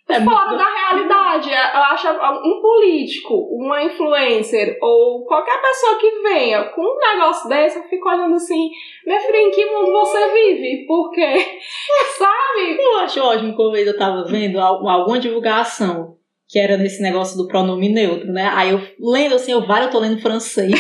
É 0.10 0.22
fora 0.24 0.46
muito- 0.50 0.58
da 0.58 0.70
realidade. 0.70 1.50
Eu 1.52 1.82
acho 1.84 2.08
um 2.10 2.62
político, 2.62 3.34
uma 3.52 3.84
influencer 3.84 4.78
ou 4.82 5.26
qualquer 5.26 5.62
pessoa 5.62 5.98
que 5.98 6.10
venha 6.22 6.64
com 6.70 6.82
um 6.82 6.98
negócio 6.98 7.50
desse, 7.50 7.78
eu 7.78 7.84
fico 7.84 8.08
olhando 8.10 8.36
assim, 8.36 8.70
minha 9.06 9.20
filha, 9.20 9.38
em 9.38 9.52
que 9.52 9.66
mundo 9.66 9.92
você 9.92 10.32
vive? 10.32 10.86
Porque, 10.88 11.22
sabe? 12.18 12.78
Eu 12.80 12.98
acho 13.00 13.22
ótimo 13.22 13.56
que 13.56 13.62
uma 13.62 13.72
vez 13.74 13.86
eu 13.88 13.98
tava 13.98 14.24
vendo 14.26 14.60
al- 14.60 14.88
alguma 14.88 15.20
divulgação 15.20 16.16
que 16.50 16.58
era 16.58 16.78
nesse 16.78 17.02
negócio 17.04 17.36
do 17.38 17.46
pronome 17.48 17.90
neutro, 17.90 18.32
né? 18.32 18.50
Aí 18.54 18.70
eu 18.72 18.80
lendo 19.02 19.36
assim, 19.36 19.52
eu 19.52 19.68
vários, 19.68 19.88
eu 19.88 19.92
tô 19.92 20.00
lendo 20.00 20.22
francês. 20.22 20.72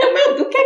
Eu, 0.00 0.12
Meu, 0.12 0.34
do 0.36 0.48
que 0.48 0.58
é 0.58 0.64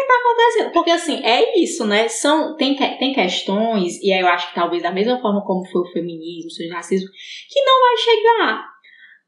acontecendo? 0.61 0.73
Porque 0.73 0.91
assim, 0.91 1.21
é 1.25 1.59
isso, 1.59 1.87
né? 1.87 2.09
São, 2.09 2.57
tem, 2.57 2.77
tem 2.77 3.13
questões, 3.13 4.01
e 4.03 4.13
aí 4.13 4.21
eu 4.21 4.29
acho 4.29 4.49
que 4.49 4.55
talvez 4.55 4.83
da 4.83 4.93
mesma 4.93 5.21
forma 5.21 5.45
como 5.45 5.67
foi 5.67 5.83
o 5.83 5.93
feminismo, 5.93 6.51
o 6.69 6.75
racismo, 6.75 7.09
que 7.49 7.61
não 7.63 7.81
vai 7.81 7.97
chegar. 7.97 8.71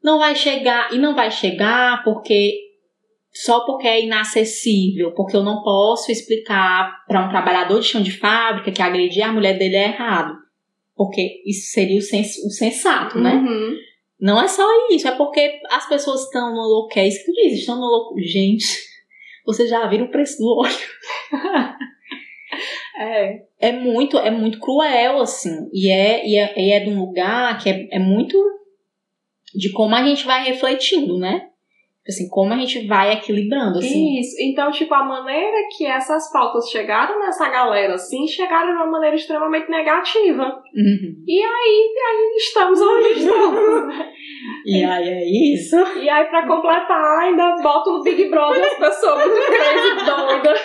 Não 0.03 0.19
vai 0.19 0.35
chegar, 0.35 0.93
e 0.93 0.97
não 0.97 1.15
vai 1.15 1.31
chegar 1.31 2.03
porque 2.03 2.59
só 3.33 3.65
porque 3.65 3.87
é 3.87 4.03
inacessível, 4.03 5.11
porque 5.15 5.35
eu 5.35 5.43
não 5.43 5.63
posso 5.63 6.11
explicar 6.11 7.03
para 7.07 7.25
um 7.25 7.29
trabalhador 7.29 7.79
de 7.79 7.87
chão 7.87 8.01
de 8.01 8.11
fábrica 8.11 8.71
que 8.71 8.81
agredir 8.81 9.23
a 9.23 9.31
mulher 9.31 9.57
dele 9.57 9.75
é 9.75 9.85
errado. 9.85 10.35
Porque 10.95 11.41
isso 11.45 11.71
seria 11.71 11.97
o, 11.97 12.01
sens 12.01 12.37
o 12.45 12.49
sensato, 12.51 13.17
né? 13.17 13.33
Uhum. 13.33 13.75
Não 14.19 14.39
é 14.39 14.47
só 14.47 14.63
isso, 14.91 15.07
é 15.07 15.15
porque 15.15 15.59
as 15.71 15.89
pessoas 15.89 16.21
estão 16.21 16.53
no 16.53 16.61
louco, 16.61 16.97
é 16.97 17.07
isso 17.07 17.19
que 17.19 17.25
tu 17.25 17.33
diz, 17.33 17.59
estão 17.59 17.75
no 17.75 17.87
louco. 17.87 18.19
Gente, 18.21 18.65
vocês 19.45 19.69
já 19.69 19.85
viram 19.87 20.05
o 20.05 20.11
preço 20.11 20.37
do 20.37 20.57
óleo? 20.57 20.73
É. 22.95 23.41
É 23.59 23.71
muito, 23.71 24.17
é 24.19 24.29
muito 24.29 24.59
cruel, 24.59 25.19
assim. 25.19 25.67
E 25.73 25.89
é, 25.89 26.27
e 26.27 26.35
é, 26.35 26.53
e 26.55 26.71
é 26.71 26.79
de 26.79 26.89
um 26.89 26.99
lugar 26.99 27.57
que 27.59 27.69
é, 27.69 27.87
é 27.91 27.99
muito 27.99 28.37
de 29.53 29.71
como 29.71 29.95
a 29.95 30.03
gente 30.03 30.25
vai 30.25 30.43
refletindo, 30.45 31.17
né? 31.17 31.49
Assim, 32.05 32.27
como 32.29 32.53
a 32.53 32.57
gente 32.57 32.85
vai 32.85 33.13
equilibrando, 33.13 33.79
assim. 33.79 34.19
Isso. 34.19 34.35
Então, 34.41 34.69
tipo, 34.71 34.93
a 34.93 35.05
maneira 35.05 35.55
que 35.75 35.85
essas 35.85 36.29
pautas 36.33 36.69
chegaram 36.69 37.17
nessa 37.17 37.47
galera, 37.49 37.93
assim, 37.93 38.27
chegaram 38.27 38.67
de 38.67 38.73
uma 38.73 38.91
maneira 38.91 39.15
extremamente 39.15 39.69
negativa. 39.69 40.43
Uhum. 40.75 41.23
E 41.25 41.41
aí, 41.41 41.89
aí 42.09 42.35
estamos 42.35 42.81
onde 42.81 43.19
estamos. 43.19 43.87
né? 43.87 44.11
E 44.65 44.83
aí 44.83 45.07
é 45.09 45.53
isso. 45.53 45.75
E 45.97 46.09
aí, 46.09 46.25
pra 46.25 46.45
completar, 46.47 47.19
ainda 47.19 47.55
boto 47.61 47.91
no 47.93 48.03
Big 48.03 48.29
Brother 48.29 48.63
as 48.63 48.77
pessoas 48.77 49.25
muito 49.25 49.45
crazy 49.45 50.05
doidas. 50.05 50.61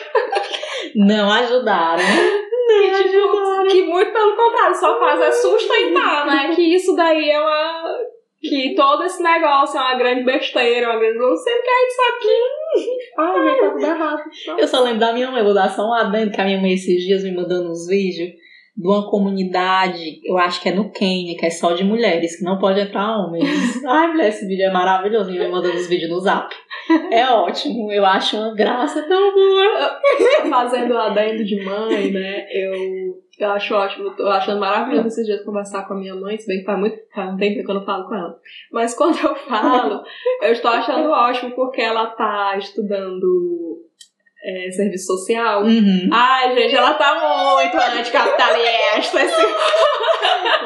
Não 0.96 1.32
ajudaram. 1.32 2.02
Que, 2.68 3.04
tipo, 3.08 3.66
que 3.70 3.82
muito 3.84 4.12
pelo 4.12 4.36
contrário, 4.36 4.74
só 4.74 5.00
faz 5.00 5.18
é 5.22 5.32
sustentar, 5.32 6.26
né? 6.26 6.54
Que 6.54 6.74
isso 6.74 6.94
daí 6.94 7.30
é 7.30 7.40
uma. 7.40 7.82
Que 8.40 8.74
todo 8.74 9.02
esse 9.04 9.22
negócio 9.22 9.78
é 9.78 9.80
uma 9.80 9.98
grande 9.98 10.24
besteira, 10.24 10.90
uma 10.90 10.98
grande. 10.98 11.18
Não 11.18 11.36
sei 11.36 11.54
o 11.54 11.62
que 11.62 11.68
é 11.68 11.88
isso 11.88 12.00
aqui. 12.14 12.98
Ai, 13.18 13.48
gente, 13.48 13.60
tá 13.60 13.70
tudo 13.70 13.84
errado. 13.86 14.22
Eu 14.58 14.68
só 14.68 14.80
lembro 14.82 15.00
da 15.00 15.12
minha 15.12 15.30
mãe, 15.30 15.42
vou 15.42 15.54
dar 15.54 15.68
só 15.68 15.88
um 15.88 15.92
adendo, 15.92 16.30
que 16.30 16.40
a 16.40 16.44
minha 16.44 16.60
mãe 16.60 16.72
esses 16.72 17.02
dias 17.02 17.24
me 17.24 17.34
mandando 17.34 17.70
uns 17.70 17.86
vídeos 17.88 18.30
de 18.78 18.86
uma 18.86 19.10
comunidade, 19.10 20.20
eu 20.24 20.38
acho 20.38 20.62
que 20.62 20.68
é 20.68 20.72
no 20.72 20.88
Quênia, 20.92 21.36
que 21.36 21.44
é 21.44 21.50
só 21.50 21.72
de 21.72 21.82
mulheres, 21.82 22.38
que 22.38 22.44
não 22.44 22.58
pode 22.58 22.78
entrar 22.78 23.18
homens. 23.18 23.44
Ai, 23.84 24.06
mulher, 24.06 24.28
esse 24.28 24.46
vídeo 24.46 24.66
é 24.66 24.70
maravilhoso, 24.70 25.32
mãe 25.32 25.50
mandando 25.50 25.74
os 25.74 25.88
vídeos 25.88 26.08
no 26.08 26.20
zap. 26.20 26.54
É 27.10 27.26
ótimo, 27.26 27.90
eu 27.90 28.06
acho 28.06 28.36
uma 28.36 28.54
graça 28.54 29.02
tão 29.02 29.34
boa. 29.34 30.00
Fazendo 30.48 30.96
adendo 30.96 31.44
de 31.44 31.60
mãe, 31.64 32.12
né? 32.12 32.46
Eu, 32.52 32.72
eu 33.40 33.50
acho 33.50 33.74
ótimo, 33.74 34.14
tô 34.14 34.28
achando 34.28 34.60
maravilhoso 34.60 35.08
esses 35.08 35.26
dias 35.26 35.44
conversar 35.44 35.88
com 35.88 35.94
a 35.94 35.98
minha 35.98 36.14
mãe, 36.14 36.38
se 36.38 36.46
bem 36.46 36.60
que 36.60 36.64
faz 36.64 36.78
muito 36.78 36.96
faz 37.12 37.34
um 37.34 37.36
tempo 37.36 37.64
que 37.64 37.70
eu 37.70 37.74
não 37.74 37.84
falo 37.84 38.06
com 38.06 38.14
ela. 38.14 38.38
Mas 38.72 38.94
quando 38.94 39.18
eu 39.18 39.34
falo, 39.34 40.04
eu 40.40 40.52
estou 40.52 40.70
achando 40.70 41.10
ótimo 41.10 41.50
porque 41.56 41.80
ela 41.80 42.06
tá 42.06 42.56
estudando 42.56 43.87
é, 44.42 44.70
serviço 44.70 45.06
social. 45.06 45.62
Uhum. 45.62 46.08
Ai, 46.12 46.54
gente, 46.54 46.76
ela 46.76 46.94
tá 46.94 47.14
muito 47.14 47.76
anticapitalista. 47.76 49.22
Esse, 49.22 49.46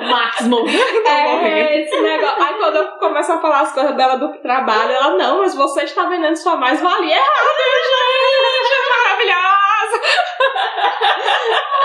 O 0.03 0.09
Max 0.09 0.47
morreu. 0.47 0.81
é, 1.07 1.83
esse 1.83 2.01
negócio. 2.01 2.43
Aí 2.43 2.55
quando 2.55 2.77
eu 2.77 2.87
começo 2.93 3.33
a 3.33 3.41
falar 3.41 3.61
as 3.61 3.73
coisas 3.73 3.97
dela 3.97 4.17
do 4.17 4.33
trabalho, 4.41 4.93
ela, 4.93 5.17
não, 5.17 5.39
mas 5.39 5.55
você 5.55 5.85
está 5.85 6.05
vendendo 6.05 6.37
sua 6.37 6.57
mais-valia 6.57 7.15
errado, 7.15 7.59
gente. 7.59 8.73
Maravilhosa. 9.05 10.01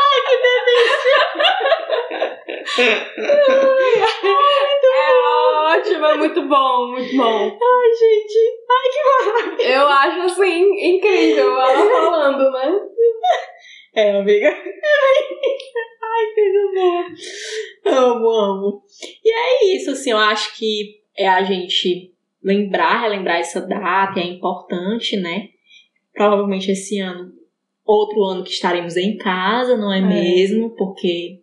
É 4.94 5.14
ótimo, 5.78 6.06
é 6.06 6.18
muito 6.18 6.48
bom, 6.48 6.92
muito 6.92 7.16
bom. 7.16 7.58
Ai, 7.62 7.92
gente. 8.00 8.40
Ai, 8.70 8.90
que 8.92 9.02
maravilha. 9.04 9.70
Eu 9.70 9.88
acho 9.88 10.20
assim 10.22 10.96
incrível 10.96 11.60
ela 11.60 11.90
falando, 11.90 12.52
né? 12.52 12.80
É, 13.96 14.20
amiga. 14.20 14.48
Ai, 16.08 16.26
coisa 16.36 16.72
boa. 16.74 17.06
Amo, 17.86 18.30
amo. 18.30 18.84
E 19.24 19.32
é 19.32 19.76
isso, 19.76 19.92
assim, 19.92 20.12
eu 20.12 20.18
acho 20.18 20.58
que 20.58 21.02
é 21.18 21.28
a 21.28 21.44
gente 21.44 22.14
lembrar, 22.44 23.02
relembrar 23.02 23.38
essa 23.38 23.62
data, 23.62 24.20
é 24.20 24.24
importante, 24.24 25.18
né? 25.18 25.50
Provavelmente 26.14 26.72
esse 26.72 27.00
ano, 27.00 27.32
outro 27.88 28.24
ano 28.26 28.44
que 28.44 28.52
estaremos 28.52 28.98
em 28.98 29.18
casa, 29.18 29.78
não 29.78 29.92
é, 29.92 30.00
É. 30.00 30.02
mesmo? 30.02 30.72
Porque, 30.72 31.40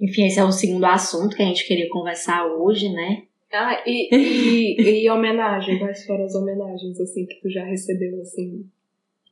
enfim, 0.00 0.26
esse 0.26 0.38
é 0.38 0.44
o 0.44 0.52
segundo 0.52 0.84
assunto 0.84 1.36
que 1.36 1.42
a 1.42 1.46
gente 1.46 1.66
queria 1.66 1.88
conversar 1.88 2.46
hoje, 2.46 2.88
né? 2.88 3.24
Ah, 3.52 3.82
e, 3.86 4.08
e, 4.14 4.76
e 5.04 5.10
homenagem, 5.10 5.78
quais 5.78 6.06
foram 6.06 6.24
as 6.24 6.34
homenagens 6.34 6.98
assim 7.00 7.26
que 7.26 7.40
tu 7.40 7.50
já 7.50 7.64
recebeu 7.64 8.20
assim? 8.20 8.64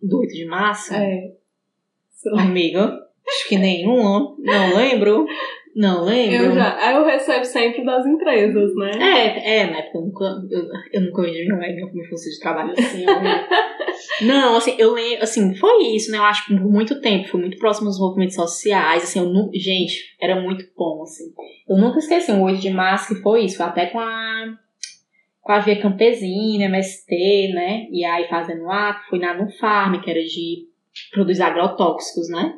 Do 0.02 0.18
8 0.18 0.34
de 0.34 0.44
março. 0.46 0.94
É. 0.94 1.32
Amiga, 2.38 2.98
acho 3.26 3.48
que 3.48 3.56
nenhuma. 3.56 4.34
Não 4.38 4.76
lembro. 4.76 5.26
Não 5.80 6.04
lembro. 6.04 6.44
Eu 6.44 6.52
já, 6.52 6.92
eu 6.92 7.04
recebo 7.06 7.42
sempre 7.42 7.82
das 7.82 8.04
empresas, 8.04 8.70
né? 8.76 8.90
É, 9.00 9.60
é, 9.60 9.70
né? 9.70 9.80
Porque 9.80 9.96
eu 9.96 10.02
nunca, 10.02 10.24
eu, 10.50 10.62
eu 10.92 11.00
nunca 11.06 11.22
vejo 11.22 11.54
minha 11.56 12.08
fosse 12.10 12.30
de 12.30 12.38
trabalho 12.38 12.74
assim. 12.78 13.02
eu- 13.02 14.26
não, 14.28 14.56
assim, 14.56 14.74
eu 14.78 14.92
lembro, 14.92 15.22
assim, 15.24 15.54
foi 15.54 15.84
isso, 15.94 16.12
né? 16.12 16.18
Eu 16.18 16.24
acho 16.24 16.44
que 16.46 16.54
por 16.54 16.70
muito 16.70 17.00
tempo, 17.00 17.28
fui 17.28 17.40
muito 17.40 17.56
próximo 17.56 17.86
dos 17.88 17.98
movimentos 17.98 18.34
sociais, 18.34 19.04
assim, 19.04 19.20
eu 19.20 19.24
nu, 19.30 19.50
gente, 19.54 19.94
era 20.20 20.38
muito 20.38 20.66
bom, 20.76 21.00
assim. 21.02 21.32
Eu 21.66 21.78
nunca 21.78 21.98
esqueci 21.98 22.30
um 22.30 22.42
8 22.42 22.60
de 22.60 22.68
março 22.68 23.14
que 23.14 23.22
foi 23.22 23.46
isso, 23.46 23.56
foi 23.56 23.64
até 23.64 23.86
com 23.86 23.98
a 23.98 24.54
com 25.40 25.52
a 25.52 25.60
Via 25.60 25.80
Campesina, 25.80 26.64
MST, 26.64 27.52
né? 27.54 27.86
E 27.90 28.04
aí 28.04 28.28
fazendo 28.28 28.70
ato, 28.70 29.00
fui 29.08 29.18
na 29.18 29.32
Nufarm, 29.32 29.98
que 30.02 30.10
era 30.10 30.20
de 30.22 30.66
produzir 31.10 31.42
agrotóxicos, 31.42 32.28
né? 32.28 32.52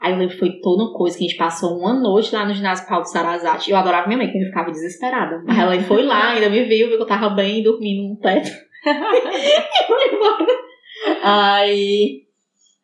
Aí 0.00 0.12
eu 0.12 0.18
lembro 0.18 0.34
que 0.34 0.40
foi 0.40 0.60
toda 0.60 0.84
uma 0.84 0.94
coisa 0.94 1.18
que 1.18 1.24
a 1.24 1.28
gente 1.28 1.38
passou 1.38 1.76
uma 1.76 1.92
noite 1.92 2.32
lá 2.34 2.46
no 2.46 2.54
ginásio 2.54 2.86
Paulo 2.86 3.04
Sarazate. 3.04 3.70
Eu 3.70 3.76
adorava 3.76 4.06
minha 4.06 4.18
mãe, 4.18 4.30
que 4.30 4.38
eu 4.38 4.46
ficava 4.46 4.70
desesperada. 4.70 5.42
Mas 5.44 5.58
ela 5.58 5.80
foi 5.82 6.02
lá, 6.02 6.30
ainda 6.30 6.48
me 6.48 6.62
viu, 6.64 6.88
viu 6.88 6.96
que 6.96 7.02
eu 7.02 7.06
tava 7.06 7.30
bem, 7.30 7.62
dormindo 7.62 8.08
no 8.08 8.16
teto. 8.16 8.48
e 8.86 9.86
foi 9.86 10.14
embora. 10.14 10.46
Aí 11.22 12.28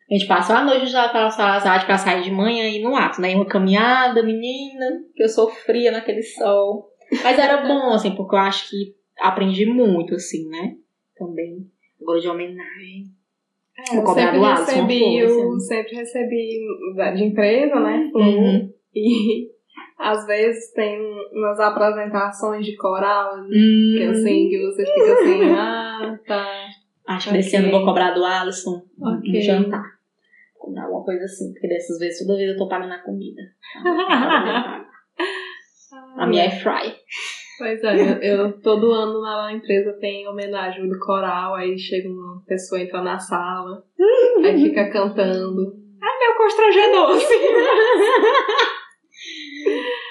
a 0.09 0.13
gente 0.13 0.27
passou 0.27 0.55
a 0.55 0.63
noite 0.63 0.81
no 0.81 0.87
ginásio 0.87 1.13
Paulo 1.13 1.31
Sarazate 1.31 1.85
pra 1.85 1.97
sair 1.97 2.21
de 2.21 2.31
manhã 2.31 2.67
e 2.67 2.83
no 2.83 2.95
ato, 2.95 3.21
né? 3.21 3.33
Uma 3.33 3.45
caminhada, 3.45 4.21
menina, 4.21 4.85
que 5.15 5.23
eu 5.23 5.29
sofria 5.29 5.91
naquele 5.91 6.21
sol. 6.21 6.91
Mas 7.23 7.39
era 7.39 7.65
bom, 7.65 7.93
assim, 7.93 8.13
porque 8.13 8.35
eu 8.35 8.39
acho 8.39 8.69
que 8.69 8.95
aprendi 9.19 9.65
muito, 9.65 10.15
assim, 10.15 10.47
né? 10.49 10.75
Também. 11.15 11.65
Agora 12.01 12.19
de 12.19 12.27
homenagem. 12.27 13.14
É, 13.77 13.97
eu 13.97 14.03
cobrar 14.03 14.31
sempre 14.65 14.93
recebi, 14.93 15.17
eu 15.19 15.25
assim. 15.27 15.59
sempre 15.59 15.95
recebi 15.95 16.59
de 17.15 17.23
empresa, 17.23 17.75
né? 17.79 18.09
Uhum. 18.13 18.73
E 18.93 19.49
às 19.99 20.25
vezes 20.25 20.71
tem 20.73 20.97
umas 21.33 21.59
apresentações 21.59 22.65
de 22.65 22.75
coral, 22.77 23.37
Hum, 23.39 23.95
que 23.97 24.03
assim, 24.03 24.49
que 24.49 24.65
você 24.65 24.85
fica 24.85 25.13
assim, 25.13 25.41
ah, 25.53 26.19
tá. 26.25 26.67
Acho 27.07 27.29
que 27.29 27.33
desse 27.35 27.49
Ok. 27.49 27.59
ano 27.59 27.67
eu 27.67 27.71
vou 27.71 27.85
cobrar 27.85 28.11
do 28.11 28.23
Alisson 28.23 28.81
um 28.99 29.17
Ok. 29.19 29.41
jantar. 29.41 29.83
Cobrar 30.57 30.85
alguma 30.85 31.03
coisa 31.03 31.25
assim, 31.25 31.51
porque 31.51 31.67
dessas 31.67 31.99
vezes 31.99 32.19
toda 32.25 32.37
vez 32.37 32.49
eu 32.49 32.57
tô 32.57 32.67
pagando 32.67 32.93
a 32.93 32.99
comida. 32.99 33.41
A 36.17 36.25
minha 36.27 36.45
é 36.45 36.49
fry. 36.49 36.93
Pois 37.57 37.83
é, 37.83 38.19
eu, 38.21 38.37
eu- 38.37 38.61
todo 38.61 38.91
ano 38.91 39.19
lá 39.19 39.43
na 39.45 39.53
empresa 39.53 39.93
tem 39.99 40.27
homenagem 40.27 40.87
do 40.89 40.99
coral, 40.99 41.55
aí 41.55 41.77
chega 41.77 42.09
uma 42.09 42.41
pessoa 42.45 42.81
entra 42.81 43.01
na 43.01 43.17
sala, 43.17 43.83
aí 44.43 44.61
fica 44.61 44.89
cantando. 44.91 45.73
É 46.01 46.19
meio 46.19 46.37
constrangedor, 46.37 47.09
assim. 47.11 47.45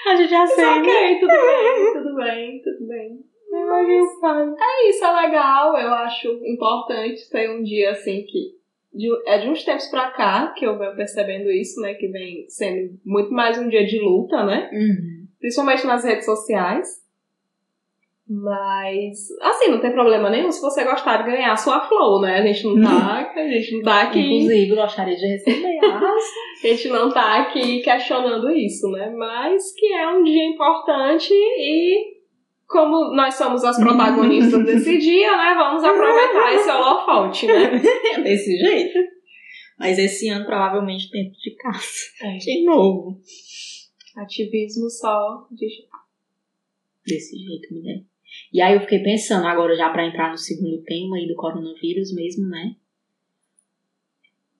A 0.07 0.15
gente 0.15 0.29
já 0.29 0.39
Mas 0.39 0.51
sei. 0.53 0.65
ok, 0.65 1.19
tudo 1.19 1.31
bem, 1.31 1.93
tudo 1.93 2.15
bem, 2.15 2.61
tudo 2.61 2.87
bem. 2.87 3.19
É 4.59 4.89
isso, 4.89 5.03
é 5.05 5.21
legal, 5.21 5.77
eu 5.77 5.93
acho 5.93 6.27
importante 6.45 7.29
ter 7.31 7.49
um 7.49 7.63
dia 7.63 7.91
assim 7.91 8.23
que. 8.27 8.55
de- 8.93 9.23
é 9.29 9.37
de 9.39 9.49
uns 9.49 9.63
tempos 9.63 9.87
pra 9.87 10.11
cá 10.11 10.53
que 10.57 10.65
eu 10.65 10.77
venho 10.77 10.95
percebendo 10.95 11.49
isso, 11.51 11.79
né? 11.81 11.93
Que 11.95 12.07
vem 12.07 12.45
sendo 12.49 12.97
muito 13.05 13.31
mais 13.31 13.57
um 13.57 13.67
dia 13.69 13.85
de 13.85 13.99
luta, 13.99 14.43
né? 14.45 14.69
Uhum. 14.73 15.25
Principalmente 15.39 15.85
nas 15.85 16.03
redes 16.03 16.25
sociais. 16.25 16.87
Mas, 18.27 19.27
assim, 19.39 19.69
não 19.69 19.79
tem 19.79 19.91
problema 19.91 20.31
nenhum 20.31 20.51
se 20.51 20.59
você 20.59 20.83
gostar 20.83 21.17
de 21.17 21.29
ganhar 21.29 21.55
sua 21.57 21.81
flow, 21.87 22.21
né? 22.21 22.39
A 22.39 22.41
gente 22.41 22.63
não 22.63 22.81
tá, 22.81 23.19
a 23.35 23.47
gente 23.47 23.75
não 23.75 23.83
tá 23.83 24.01
aqui. 24.01 24.19
Inclusive, 24.19 24.75
gostaria 24.75 25.15
de 25.15 25.27
receber. 25.27 25.79
A 26.63 26.67
gente 26.67 26.87
não 26.87 27.11
tá 27.11 27.41
aqui 27.41 27.81
questionando 27.81 28.49
isso, 28.49 28.89
né? 28.89 29.13
Mas 29.15 29.71
que 29.73 29.93
é 29.93 30.07
um 30.07 30.23
dia 30.23 30.45
importante 30.45 31.31
e 31.31 32.15
como 32.67 33.13
nós 33.15 33.35
somos 33.35 33.63
as 33.63 33.77
protagonistas 33.77 34.63
desse 34.65 34.97
dia, 34.97 35.37
né? 35.37 35.53
Vamos 35.55 35.83
aproveitar 35.83 36.53
esse 36.55 36.69
holofote, 36.71 37.45
né? 37.45 37.79
Desse 38.23 38.57
jeito. 38.57 38.97
Mas 39.77 39.99
esse 39.99 40.29
ano, 40.29 40.45
provavelmente, 40.45 41.11
dentro 41.11 41.37
de 41.39 41.55
casa. 41.55 41.85
É. 42.23 42.37
De 42.37 42.63
novo. 42.63 43.19
Ativismo 44.17 44.89
só 44.89 45.45
digital. 45.51 45.99
Desse 47.05 47.37
jeito, 47.37 47.73
mulher. 47.75 48.01
E 48.53 48.61
aí 48.61 48.73
eu 48.75 48.81
fiquei 48.81 48.99
pensando, 48.99 49.45
agora 49.47 49.75
já 49.75 49.89
para 49.89 50.05
entrar 50.05 50.31
no 50.31 50.37
segundo 50.37 50.81
tema 50.83 51.17
aí 51.17 51.27
do 51.27 51.35
coronavírus 51.35 52.13
mesmo, 52.13 52.47
né? 52.47 52.75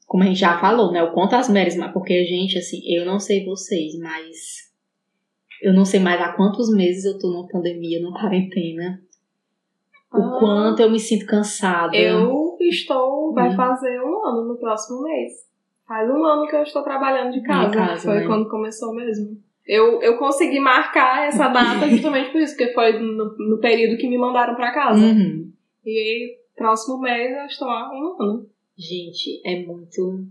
Como 0.06 0.24
a 0.24 0.28
gente 0.28 0.40
já 0.40 0.60
falou, 0.60 0.92
né? 0.92 1.02
O 1.04 1.14
quanto 1.14 1.36
as 1.36 1.50
meras, 1.50 1.76
mas 1.76 1.92
porque, 1.92 2.26
gente, 2.26 2.58
assim, 2.58 2.80
eu 2.88 3.06
não 3.06 3.20
sei 3.20 3.44
vocês, 3.46 3.98
mas 4.00 4.38
eu 5.62 5.74
não 5.74 5.84
sei 5.86 6.00
mais 6.00 6.22
há 6.22 6.34
quantos 6.34 6.70
meses 6.74 7.06
eu 7.06 7.18
tô 7.18 7.30
numa 7.32 7.48
pandemia, 7.48 8.00
numa 8.02 8.20
quarentena. 8.20 9.02
O 10.14 10.22
Ah. 10.22 10.38
quanto 10.40 10.82
eu 10.82 10.92
me 10.92 11.00
sinto 11.00 11.26
cansada. 11.26 11.96
Eu 11.96 12.56
estou, 12.62 13.34
vai 13.34 13.50
Hum. 13.50 13.56
fazer 13.56 14.00
um 14.02 14.26
ano 14.26 14.48
no 14.50 14.58
próximo 14.60 15.04
mês. 15.04 15.34
Faz 15.88 16.10
um 16.10 16.24
ano 16.24 16.48
que 16.48 16.56
eu 16.56 16.64
estou 16.64 16.84
trabalhando 16.84 17.32
de 17.32 17.42
casa. 17.42 17.74
casa, 17.74 18.04
foi 18.04 18.20
né? 18.22 18.26
quando 18.26 18.50
começou 18.50 18.94
mesmo. 18.94 19.38
Eu, 19.68 20.02
eu 20.02 20.18
consegui 20.18 20.60
marcar 20.60 21.28
essa 21.28 21.48
data 21.48 21.88
justamente 21.90 22.32
por 22.32 22.42
isso, 22.42 22.56
porque 22.56 22.74
foi 22.74 23.00
no, 23.00 23.36
no 23.38 23.60
período 23.60 23.98
que 23.98 24.08
me 24.08 24.18
mandaram 24.18 24.56
pra 24.56 24.72
casa. 24.74 25.04
Uhum. 25.04 25.52
E 25.86 25.90
aí, 25.90 26.38
próximo 26.56 27.00
mês 27.00 27.36
eu 27.36 27.46
estou 27.46 27.68
há 27.68 27.90
um 27.92 28.22
ano. 28.24 28.50
Gente, 28.78 29.42
é 29.46 29.66
muito. 29.66 30.26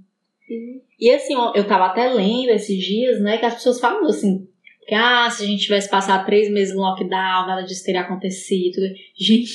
E 0.49 0.82
E 1.01 1.11
assim, 1.11 1.35
ó, 1.35 1.53
eu 1.55 1.66
tava 1.66 1.87
até 1.87 2.09
lendo 2.12 2.51
esses 2.51 2.78
dias, 2.85 3.20
né, 3.22 3.39
que 3.39 3.47
as 3.47 3.55
pessoas 3.55 3.80
falam 3.80 4.05
assim, 4.07 4.47
que 4.87 4.95
ah, 4.95 5.28
se 5.30 5.43
a 5.43 5.47
gente 5.47 5.62
tivesse 5.62 5.89
passado 5.91 6.26
três 6.26 6.51
meses 6.53 6.74
no 6.74 6.82
lockdown, 6.82 7.47
nada 7.47 7.62
disso 7.62 7.85
teria 7.85 8.03
acontecido. 8.03 8.76
Gente, 9.18 9.53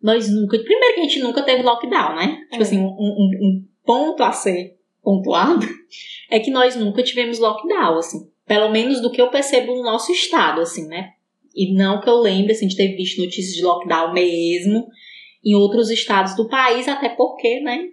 nós 0.00 0.30
nunca. 0.30 0.56
Primeiro 0.58 0.94
que 0.94 1.00
a 1.00 1.02
gente 1.02 1.18
nunca 1.20 1.42
teve 1.42 1.62
lockdown, 1.62 2.14
né? 2.14 2.38
Tipo 2.44 2.56
É. 2.56 2.62
assim, 2.62 2.78
um, 2.78 2.84
um- 2.86 3.38
um 3.42 3.64
ponto 3.84 4.22
a 4.22 4.30
ser 4.32 4.78
pontuado 5.02 5.66
é 6.30 6.38
que 6.38 6.50
nós 6.50 6.76
nunca 6.76 7.02
tivemos 7.02 7.38
lockdown, 7.40 7.98
assim. 7.98 8.29
Pelo 8.50 8.68
menos 8.68 9.00
do 9.00 9.12
que 9.12 9.22
eu 9.22 9.30
percebo 9.30 9.76
no 9.76 9.84
nosso 9.84 10.10
estado, 10.10 10.60
assim, 10.60 10.88
né? 10.88 11.10
E 11.54 11.72
não 11.72 12.00
que 12.00 12.10
eu 12.10 12.16
lembre, 12.16 12.50
assim, 12.50 12.66
de 12.66 12.74
ter 12.74 12.96
visto 12.96 13.22
notícias 13.22 13.54
de 13.54 13.62
lockdown 13.62 14.12
mesmo 14.12 14.88
em 15.44 15.54
outros 15.54 15.88
estados 15.88 16.34
do 16.34 16.48
país, 16.48 16.88
até 16.88 17.10
porque, 17.10 17.60
né? 17.60 17.84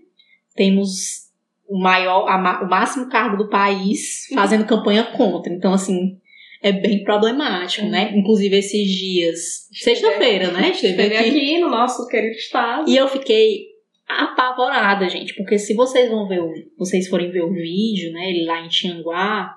Temos 0.56 1.28
o 1.70 1.78
maior, 1.80 2.28
a 2.28 2.64
o 2.64 2.68
máximo 2.68 3.08
cargo 3.08 3.38
do 3.38 3.52
país 3.52 4.26
fazendo 4.34 4.66
campanha 4.66 5.04
contra. 5.04 5.54
Então, 5.54 5.74
assim, 5.74 6.18
é 6.64 6.72
bem 6.72 7.04
problemático, 7.04 7.86
É. 7.86 7.90
né? 7.90 8.14
Inclusive 8.16 8.58
esses 8.58 8.88
dias, 8.90 9.68
sexta-feira, 9.72 10.50
né? 10.50 10.72
Esteve 10.72 11.04
esteve 11.04 11.18
aqui. 11.18 11.30
aqui 11.30 11.60
no 11.60 11.70
nosso 11.70 12.08
querido 12.08 12.36
estado. 12.36 12.90
E 12.90 12.98
eu 12.98 13.08
fiquei 13.08 13.78
apavorada, 14.08 15.08
gente, 15.08 15.36
porque 15.36 15.60
se 15.60 15.76
vocês 15.76 16.10
vão 16.10 16.28
ver, 16.28 16.42
o, 16.42 16.52
vocês 16.80 17.08
forem 17.08 17.30
ver 17.30 17.44
o 17.44 17.54
vídeo, 17.54 18.12
né, 18.14 18.30
ele 18.30 18.46
lá 18.46 18.66
em 18.66 18.70
Tianguá, 18.70 19.54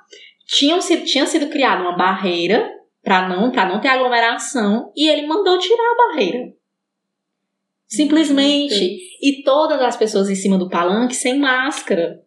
tinham 0.50 0.80
sido, 0.80 1.04
tinha 1.04 1.26
sido 1.26 1.48
criada 1.48 1.82
uma 1.82 1.96
barreira 1.96 2.68
para 3.04 3.28
não, 3.28 3.50
para 3.52 3.66
não 3.68 3.80
ter 3.80 3.88
aglomeração 3.88 4.92
e 4.96 5.08
ele 5.08 5.26
mandou 5.26 5.58
tirar 5.58 5.82
a 5.82 6.08
barreira. 6.08 6.52
Simplesmente. 7.86 8.98
E 9.22 9.42
todas 9.44 9.80
as 9.80 9.96
pessoas 9.96 10.28
em 10.28 10.34
cima 10.34 10.58
do 10.58 10.68
palanque 10.68 11.14
sem 11.14 11.38
máscara. 11.38 12.20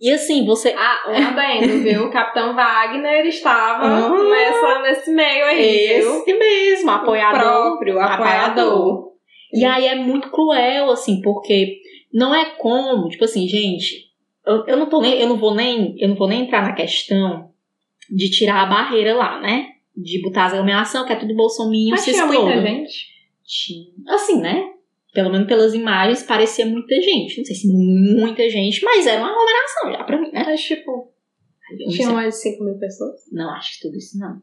E 0.00 0.10
assim, 0.10 0.44
você. 0.44 0.74
Ah, 0.76 1.04
um 1.08 1.14
adendo, 1.14 1.78
viu? 1.84 2.04
O 2.06 2.10
Capitão 2.10 2.54
Wagner 2.54 3.24
estava 3.26 3.84
Ah. 3.84 4.08
nessa, 4.10 4.78
nesse 4.82 5.10
meio 5.12 5.44
aí, 5.44 6.00
viu? 6.00 6.20
Esse 6.20 6.34
mesmo, 6.34 6.90
apoiador. 6.90 7.38
O 7.40 7.78
próprio 7.78 8.00
apoiador. 8.00 9.12
E 9.54 9.64
aí 9.64 9.86
é 9.86 9.94
muito 9.94 10.30
cruel, 10.30 10.90
assim, 10.90 11.20
porque 11.20 11.76
não 12.12 12.34
é 12.34 12.46
como, 12.56 13.08
tipo 13.08 13.24
assim, 13.24 13.46
gente, 13.46 14.11
eu, 14.46 14.66
eu 14.66 14.76
não 14.76 14.88
tô 14.88 15.00
nem, 15.00 15.20
eu 15.20 15.28
não 15.28 15.36
vou 15.36 15.54
nem, 15.54 15.94
eu 15.98 16.08
não 16.08 16.16
vou 16.16 16.28
nem 16.28 16.42
entrar 16.42 16.62
na 16.62 16.72
questão 16.72 17.50
de 18.10 18.30
tirar 18.30 18.62
a 18.62 18.66
barreira 18.66 19.14
lá, 19.14 19.40
né? 19.40 19.68
De 19.96 20.20
botar 20.22 20.46
as 20.46 20.54
aglomeração, 20.54 21.06
que 21.06 21.12
é 21.12 21.16
tudo 21.16 21.34
bolsominho, 21.34 21.90
Mas 21.90 22.00
se 22.00 22.12
tinha 22.12 22.26
muita 22.26 22.60
gente. 22.60 23.06
Tinha. 23.44 23.86
Assim, 24.08 24.40
né? 24.40 24.70
Pelo 25.12 25.30
menos 25.30 25.46
pelas 25.46 25.74
imagens, 25.74 26.22
parecia 26.22 26.64
muita 26.64 26.94
gente. 27.00 27.38
Não 27.38 27.44
sei 27.44 27.54
se 27.54 27.68
muita 27.68 28.48
gente, 28.48 28.82
mas 28.82 29.06
era 29.06 29.20
uma 29.20 29.30
aglomeração 29.30 29.92
já 29.92 30.04
pra 30.04 30.20
mim, 30.20 30.30
né? 30.32 30.42
Mas, 30.46 30.62
tipo, 30.62 31.12
tinha 31.90 32.10
mais 32.10 32.34
de 32.34 32.40
5 32.40 32.64
mil 32.64 32.78
pessoas. 32.78 33.20
não 33.30 33.50
acho 33.50 33.74
que 33.74 33.82
tudo 33.82 33.96
isso 33.96 34.18
não. 34.18 34.40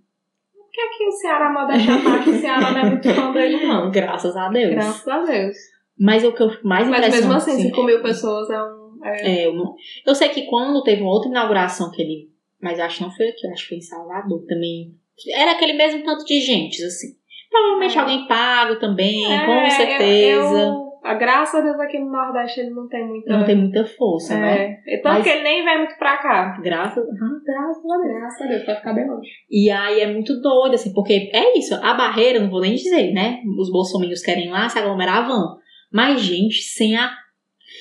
Porque 0.53 0.81
aqui 0.81 1.03
o 1.07 1.11
Ceará, 1.11 1.51
modéstia 1.51 1.95
à 1.95 2.01
parte, 2.03 2.29
o 2.29 2.39
Ceará 2.39 2.71
não 2.71 2.79
é 2.79 2.89
muito 2.91 3.13
fã 3.13 3.31
dele, 3.31 3.65
não. 3.65 3.89
Graças 3.91 4.35
a 4.35 4.49
Deus. 4.49 4.69
Graças 4.69 5.07
a 5.07 5.23
Deus. 5.23 5.55
Mas 5.99 6.23
o 6.23 6.31
que 6.31 6.43
eu 6.43 6.49
fico 6.49 6.67
mais 6.67 6.87
Mas 6.87 7.13
mesmo 7.13 7.33
assim, 7.33 7.63
5 7.63 7.83
mil 7.83 8.01
pessoas 8.01 8.49
é 8.49 8.61
um. 8.61 8.78
É, 9.03 9.29
É, 9.41 9.45
eu, 9.47 9.53
não- 9.53 9.75
eu 10.05 10.15
sei 10.15 10.29
que 10.29 10.43
quando 10.47 10.83
teve 10.83 11.01
uma 11.01 11.11
outra 11.11 11.29
inauguração 11.29 11.91
que 11.91 12.01
ele. 12.01 12.29
Mas 12.61 12.79
acho 12.79 12.97
que 12.97 13.03
não 13.03 13.11
foi 13.11 13.27
aqui, 13.29 13.47
eu 13.47 13.51
acho 13.51 13.63
que 13.63 13.69
foi 13.69 13.77
em 13.77 13.81
Salvador 13.81 14.43
também. 14.47 14.91
Era 15.33 15.51
aquele 15.51 15.73
mesmo 15.73 16.03
tanto 16.03 16.25
de 16.25 16.39
gente, 16.41 16.83
assim. 16.83 17.07
Provavelmente 17.49 17.97
É. 17.97 18.01
alguém 18.01 18.27
pago 18.27 18.75
também, 18.79 19.25
É, 19.33 19.45
com 19.45 19.69
certeza. 19.69 20.57
Eu, 20.57 20.57
eu, 20.57 20.89
a 21.03 21.13
graças 21.13 21.55
a 21.55 21.63
Deus 21.63 21.79
aqui 21.79 21.97
no 21.99 22.11
Nordeste 22.11 22.59
ele 22.59 22.69
não 22.71 22.87
tem 22.87 23.07
muita. 23.07 23.31
Não 23.37 23.45
tem 23.45 23.55
muita 23.55 23.85
força, 23.85 24.37
né? 24.37 24.77
É. 24.85 24.97
Tanto 24.97 25.13
Mas- 25.15 25.23
que 25.23 25.29
ele 25.29 25.43
nem 25.43 25.63
vem 25.63 25.77
muito 25.79 25.97
pra 25.97 26.17
cá. 26.17 26.59
Graças, 26.61 27.03
ah, 27.03 27.41
graças 27.45 27.85
a 27.91 27.97
Deus. 27.97 28.17
Graças 28.19 28.41
a 28.41 28.45
Deus, 28.47 28.65
vai 28.65 28.75
ficar 28.75 28.93
bem 28.93 29.07
longe. 29.09 29.29
E 29.49 29.71
aí 29.71 30.01
é 30.01 30.11
muito 30.13 30.39
doido, 30.41 30.75
assim, 30.75 30.93
porque 30.93 31.29
é 31.33 31.57
isso, 31.57 31.73
a 31.75 31.93
barreira, 31.93 32.39
não 32.39 32.49
vou 32.49 32.61
nem 32.61 32.75
dizer, 32.75 33.13
né? 33.13 33.41
Os 33.57 33.71
bolsominions 33.71 34.21
querem 34.21 34.47
ir 34.47 34.49
lá 34.51 34.67
se 34.69 34.77
aglomerar, 34.77 35.25
vão. 35.27 35.57
Mas, 35.91 36.21
gente, 36.21 36.61
sem 36.61 36.95
a 36.97 37.09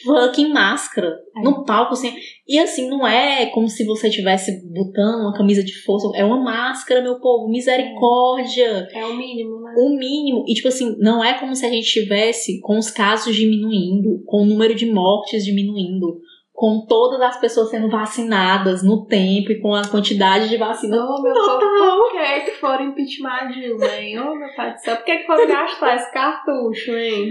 fucking 0.05 0.53
máscara 0.53 1.09
É. 1.37 1.43
no 1.43 1.65
palco, 1.65 1.93
assim. 1.93 2.13
E 2.47 2.59
assim, 2.59 2.89
não 2.89 3.07
é 3.07 3.47
como 3.47 3.69
se 3.69 3.85
você 3.85 4.09
estivesse 4.09 4.51
botando 4.73 5.21
uma 5.23 5.35
camisa 5.37 5.63
de 5.63 5.73
força, 5.83 6.09
é 6.17 6.25
uma 6.25 6.39
máscara, 6.43 7.03
meu 7.03 7.21
povo, 7.21 7.49
misericórdia. 7.51 8.89
É 8.93 9.05
o 9.05 9.15
mínimo, 9.17 9.61
né? 9.61 9.75
O 9.77 9.91
mínimo. 9.99 10.45
E, 10.47 10.55
tipo 10.55 10.69
assim, 10.69 10.97
não 10.99 11.23
é 11.23 11.35
como 11.39 11.55
se 11.55 11.65
a 11.67 11.69
gente 11.69 11.85
estivesse 11.87 12.61
com 12.61 12.79
os 12.79 12.91
casos 12.91 13.35
diminuindo, 13.35 14.23
com 14.27 14.43
o 14.43 14.47
número 14.47 14.75
de 14.75 14.87
mortes 14.91 15.45
diminuindo, 15.45 16.21
com 16.53 16.85
todas 16.89 17.21
as 17.21 17.39
pessoas 17.41 17.71
sendo 17.71 17.89
vacinadas 17.89 18.83
no 18.83 19.07
tempo 19.07 19.53
e 19.53 19.61
com 19.61 19.73
a 19.75 19.87
quantidade 19.87 20.49
de 20.49 20.57
vacina 20.57 20.97
Ô, 20.97 21.23
meu 21.23 21.33
Total. 21.33 21.59
povo, 21.61 22.03
por 22.03 22.13
que 22.13 22.41
que 22.41 22.51
foram 22.59 22.85
impeachment 22.87 23.31
a 23.31 23.45
Dilma, 23.47 23.87
hein? 23.97 24.19
Ô, 24.19 24.35
meu 24.35 24.49
pai 24.57 24.73
do 24.75 24.79
céu, 24.81 24.97
por 24.97 25.05
que 25.05 25.19
que 25.19 25.27
foram 25.27 25.47
gastar 25.47 25.95
esse 25.97 26.13
cartucho, 26.13 26.97
hein? 26.97 27.31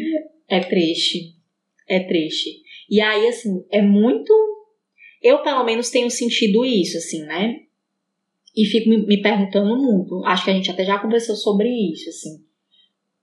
É 0.49 0.61
triste. 0.61 1.36
É 1.87 1.99
triste. 1.99 2.49
E 2.89 3.01
aí, 3.01 3.27
assim, 3.27 3.65
é 3.71 3.81
muito. 3.81 4.33
Eu, 5.21 5.41
pelo 5.41 5.63
menos, 5.63 5.89
tenho 5.89 6.09
sentido 6.09 6.65
isso, 6.65 6.97
assim, 6.97 7.23
né? 7.23 7.55
E 8.55 8.65
fico 8.65 8.89
me, 8.89 9.21
perguntando 9.21 9.75
muito. 9.77 10.23
Acho 10.25 10.45
que 10.45 10.51
a 10.51 10.53
gente 10.53 10.71
até 10.71 10.83
já 10.83 10.97
conversou 10.99 11.35
sobre 11.35 11.69
isso, 11.69 12.09
assim. 12.09 12.47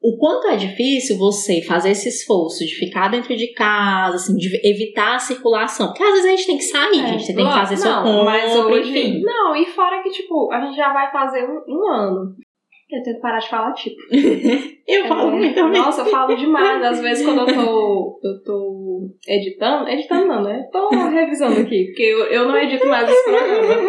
O 0.01 0.19
quanto 0.19 0.49
é 0.49 0.57
difícil 0.57 1.17
você 1.17 1.63
fazer 1.63 1.91
esse 1.91 2.11
esforço 2.11 2.65
de 2.65 2.75
ficar 2.75 3.09
dentro 3.09 3.35
de 3.35 3.49
casa, 3.55 4.17
assim, 4.17 4.37
de 4.37 4.49
evitar 4.63 5.17
a 5.17 5.19
circulação. 5.19 5.89
Porque 5.89 6.03
às 6.03 6.11
vezes 6.11 6.27
a 6.27 6.31
gente 6.31 6.47
tem 6.47 6.59
que 6.59 6.65
sair, 6.65 7.01
É, 7.01 7.07
gente. 7.09 7.25
Você 7.25 7.35
tem 7.35 7.47
que 7.47 7.53
fazer 7.53 7.79
não, 7.79 8.03
compra, 8.03 8.25
mas 8.25 8.55
hoje, 8.55 8.91
enfim. 8.91 9.23
Não, 9.23 9.57
e 9.57 9.65
fora 9.65 10.03
que, 10.03 10.11
tipo, 10.11 10.53
a 10.53 10.61
gente 10.61 10.77
já 10.77 10.93
vai 10.93 11.11
fazer 11.11 11.49
um, 11.49 11.63
um 11.67 11.91
ano. 11.91 12.37
Eu 12.97 13.03
tenho 13.03 13.17
que 13.17 13.23
parar 13.23 13.39
de 13.39 13.49
falar, 13.49 13.73
tipo. 13.73 13.97
Eu 14.87 15.07
falo 15.07 15.31
É, 15.31 15.35
muito 15.37 15.55
também. 15.55 15.81
Nossa, 15.81 16.03
eu 16.03 16.07
falo 16.07 16.37
demais. 16.37 16.85
Às 16.85 17.01
vezes 17.01 17.25
quando 17.25 17.41
eu 17.41 17.47
tô, 17.47 18.21
eu 18.23 18.43
tô 18.45 19.09
editando, 19.27 19.89
editando 19.89 20.27
não, 20.27 20.43
né? 20.43 20.63
Tô 20.71 20.91
revisando 20.91 21.59
aqui, 21.59 21.87
porque 21.87 22.03
eu, 22.03 22.25
eu 22.27 22.47
não 22.47 22.55
edito 22.59 22.87
mais 22.87 23.09
esse 23.09 23.25
programa. 23.25 23.81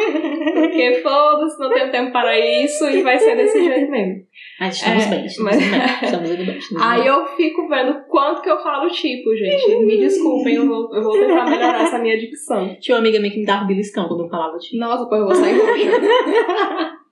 Porque 0.54 0.94
foda-se, 1.04 1.60
não 1.60 1.70
tenho 1.74 1.92
tempo 1.92 2.14
para 2.14 2.40
isso 2.40 2.88
e 2.90 3.04
vai 3.04 3.18
ser 3.18 3.36
desse 3.36 3.62
jeito 3.62 3.92
mesmo. 3.92 4.24
Mas 4.58 4.76
estamos 4.78 5.04
É, 5.06 5.10
bem, 5.10 5.26
estamos 5.26 5.52
mas- 5.52 5.70
bem. 5.70 5.80
Estamos 6.04 6.30
bem. 6.30 6.58
estamos 6.58 6.82
Aí 6.84 7.00
bem. 7.02 7.08
eu 7.10 7.26
fico 7.26 7.68
vendo 7.68 8.06
quanto 8.08 8.42
que 8.42 8.50
eu 8.50 8.58
falo 8.64 8.90
tipo, 8.90 9.36
gente. 9.36 9.76
Me 9.86 9.98
desculpem, 9.98 10.56
eu 10.56 10.66
vou, 10.66 10.96
eu 10.96 11.04
vou 11.04 11.12
tentar 11.20 11.44
melhorar 11.44 11.84
essa 11.84 12.00
minha 12.00 12.18
dicção. 12.18 12.74
Tinha 12.80 12.96
uma 12.96 13.02
amiga 13.02 13.20
minha 13.20 13.34
que 13.34 13.40
me 13.40 13.46
dava 13.46 13.66
beliscão 13.66 14.08
quando 14.08 14.24
eu 14.24 14.30
falava 14.30 14.58
de 14.58 14.78
Nossa, 14.80 15.10
pô, 15.10 15.16
eu 15.18 15.26
vou 15.26 15.36
sair 15.36 15.58
roxa. 15.60 16.96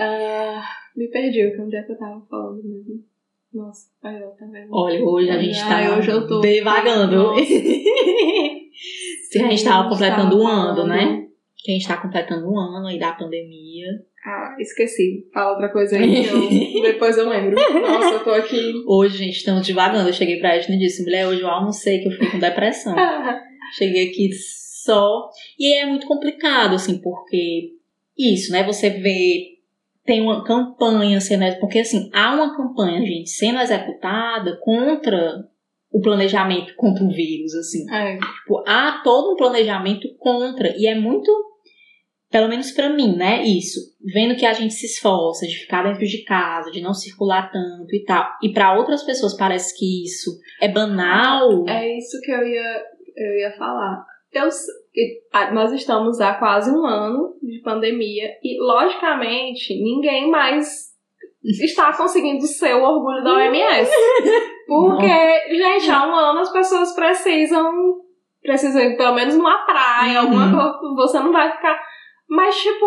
Ah, 0.00 0.62
me 0.96 1.08
perdi, 1.08 1.46
o 1.46 1.52
que 1.54 1.60
onde 1.60 1.76
é 1.76 1.82
que 1.82 1.92
eu 1.92 1.98
tava 1.98 2.20
falando 2.28 2.62
mesmo? 2.64 3.02
Nossa, 3.52 3.88
aí 4.02 4.20
eu 4.20 4.30
vendo? 4.38 4.68
Olha, 4.70 5.02
hoje 5.04 5.30
a 5.30 5.38
gente 5.38 5.58
tá 5.58 5.96
hoje 5.96 6.10
eu 6.10 6.26
tô- 6.26 6.40
devagando. 6.40 7.34
Se 9.30 9.38
a 9.42 9.48
gente 9.50 9.64
tava 9.64 9.88
completando 9.88 10.38
um 10.38 10.46
ano, 10.46 10.86
né? 10.86 11.26
Que 11.56 11.72
a 11.72 11.74
gente 11.74 11.88
tá 11.88 11.96
completando 11.96 12.46
um 12.50 12.58
ano 12.58 12.86
aí 12.86 12.98
da 12.98 13.12
pandemia. 13.12 13.86
Ah, 14.24 14.54
esqueci. 14.58 15.26
Fala 15.32 15.52
outra 15.52 15.70
coisa 15.70 15.96
aí 15.96 16.24
que 16.24 16.76
eu, 16.76 16.82
depois 16.92 17.16
eu 17.16 17.28
lembro. 17.28 17.54
Nossa, 17.80 18.14
eu 18.14 18.24
tô 18.24 18.30
aqui. 18.30 18.72
Hoje, 18.86 19.16
gente, 19.18 19.36
estamos 19.38 19.66
devagando. 19.66 20.08
Eu 20.08 20.12
cheguei 20.12 20.38
pra 20.38 20.56
Edna 20.56 20.74
e 20.74 20.78
disse, 20.78 21.02
mulher, 21.04 21.26
hoje 21.26 21.40
eu 21.40 21.48
almocei 21.48 22.00
que 22.00 22.08
eu 22.08 22.12
fiquei 22.12 22.30
com 22.30 22.38
depressão. 22.38 22.94
Cheguei 23.76 24.08
aqui 24.08 24.30
só. 24.32 25.28
E 25.58 25.74
é 25.74 25.84
muito 25.86 26.06
complicado, 26.06 26.74
assim, 26.74 27.00
porque 27.02 27.72
isso, 28.16 28.50
né? 28.52 28.64
Você 28.64 28.88
vê. 28.90 29.57
Tem 30.08 30.22
uma 30.22 30.42
campanha 30.42 31.20
sendo. 31.20 31.44
Porque, 31.60 31.80
assim, 31.80 32.08
há 32.14 32.34
uma 32.34 32.56
campanha, 32.56 33.04
gente, 33.04 33.28
sendo 33.28 33.58
executada 33.60 34.58
contra 34.62 35.44
o 35.92 36.00
planejamento 36.00 36.74
contra 36.76 37.04
o 37.04 37.10
vírus, 37.10 37.54
assim. 37.54 37.84
É, 37.92 38.16
Tipo, 38.16 38.64
há 38.66 39.02
todo 39.04 39.34
um 39.34 39.36
planejamento 39.36 40.08
contra. 40.18 40.74
E 40.78 40.86
é 40.86 40.94
muito. 40.94 41.30
pelo 42.30 42.48
menos 42.48 42.70
para 42.72 42.88
mim, 42.88 43.16
né? 43.16 43.42
Isso. 43.42 43.80
Vendo 44.14 44.34
que 44.34 44.46
a 44.46 44.54
gente 44.54 44.72
se 44.72 44.86
esforça 44.86 45.46
de 45.46 45.56
ficar 45.58 45.82
dentro 45.82 46.06
de 46.06 46.24
casa, 46.24 46.70
de 46.70 46.80
não 46.80 46.94
circular 46.94 47.50
tanto 47.52 47.94
e 47.94 48.02
tal. 48.04 48.30
E 48.42 48.50
para 48.50 48.78
outras 48.78 49.02
pessoas 49.02 49.36
parece 49.36 49.78
que 49.78 50.04
isso 50.04 50.30
é 50.62 50.68
banal. 50.68 51.68
É 51.68 51.98
isso 51.98 52.18
que 52.22 52.30
eu 52.30 52.46
ia, 52.46 52.82
eu 53.14 53.38
ia 53.40 53.52
falar. 53.58 54.06
Eu, 54.32 54.48
nós 55.52 55.72
estamos 55.72 56.20
há 56.20 56.34
quase 56.34 56.70
um 56.70 56.84
ano 56.86 57.34
de 57.42 57.60
pandemia 57.62 58.30
e, 58.42 58.60
logicamente, 58.60 59.74
ninguém 59.74 60.30
mais 60.30 60.88
está 61.44 61.96
conseguindo 61.96 62.42
ser 62.46 62.74
o 62.74 62.82
orgulho 62.82 63.22
da 63.24 63.34
OMS. 63.34 63.90
Porque, 64.66 65.56
gente, 65.56 65.90
há 65.90 66.06
um 66.06 66.14
ano 66.14 66.40
as 66.40 66.52
pessoas 66.52 66.94
precisam 66.94 67.98
precisam 68.42 68.80
ir 68.80 68.96
pelo 68.96 69.14
menos 69.14 69.34
numa 69.34 69.66
praia, 69.66 70.20
alguma 70.20 70.46
uhum. 70.46 70.78
coisa, 70.78 70.94
você 70.94 71.20
não 71.20 71.32
vai 71.32 71.52
ficar 71.52 71.78
mas, 72.28 72.54
tipo, 72.56 72.86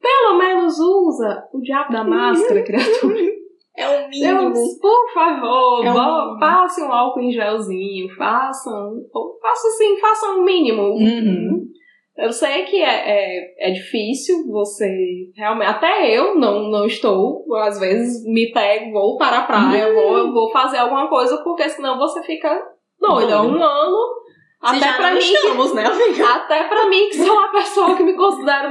pelo 0.00 0.38
menos 0.38 0.78
usa 0.78 1.48
o 1.52 1.60
diabo 1.60 1.92
da 1.92 2.04
máscara, 2.06 2.62
criatura. 2.62 3.37
É 3.78 3.88
o 3.88 4.08
mínimo. 4.08 4.56
Eu, 4.56 4.78
por 4.80 5.14
favor, 5.14 5.86
é 5.86 5.92
um 5.92 6.38
passe 6.40 6.82
um 6.82 6.92
álcool 6.92 7.20
em 7.20 7.30
gelzinho, 7.30 8.12
façam. 8.16 9.04
Faça 9.40 9.68
assim, 9.68 9.96
façam 10.00 10.36
o 10.36 10.40
um 10.40 10.44
mínimo. 10.44 10.82
Uhum. 10.82 11.68
Eu 12.16 12.32
sei 12.32 12.64
que 12.64 12.82
é, 12.82 12.88
é, 12.88 13.68
é, 13.68 13.70
difícil 13.70 14.44
você 14.48 15.30
realmente. 15.36 15.68
Até 15.68 16.10
eu 16.10 16.34
não, 16.34 16.68
não 16.68 16.84
estou. 16.84 17.44
Às 17.54 17.78
vezes 17.78 18.24
me 18.24 18.50
pego, 18.50 18.90
vou 18.90 19.16
para 19.16 19.38
a 19.38 19.44
praia, 19.44 19.88
uhum. 19.88 19.94
vou, 19.94 20.32
vou 20.32 20.50
fazer 20.50 20.78
alguma 20.78 21.08
coisa, 21.08 21.40
porque 21.44 21.68
senão 21.68 21.96
você 21.96 22.20
fica 22.24 22.60
doida. 22.98 23.34
É 23.34 23.40
um 23.40 23.62
ano 23.62 24.17
até 24.60 24.92
pra 24.92 25.14
mim, 25.14 25.20
estamos, 25.20 25.74
né, 25.74 25.84
amiga? 25.84 26.34
Até 26.34 26.64
pra 26.64 26.88
mim, 26.88 27.08
que 27.08 27.16
sou 27.16 27.32
uma 27.32 27.52
pessoa 27.52 27.96
que 27.96 28.02
me 28.02 28.14
considero 28.14 28.70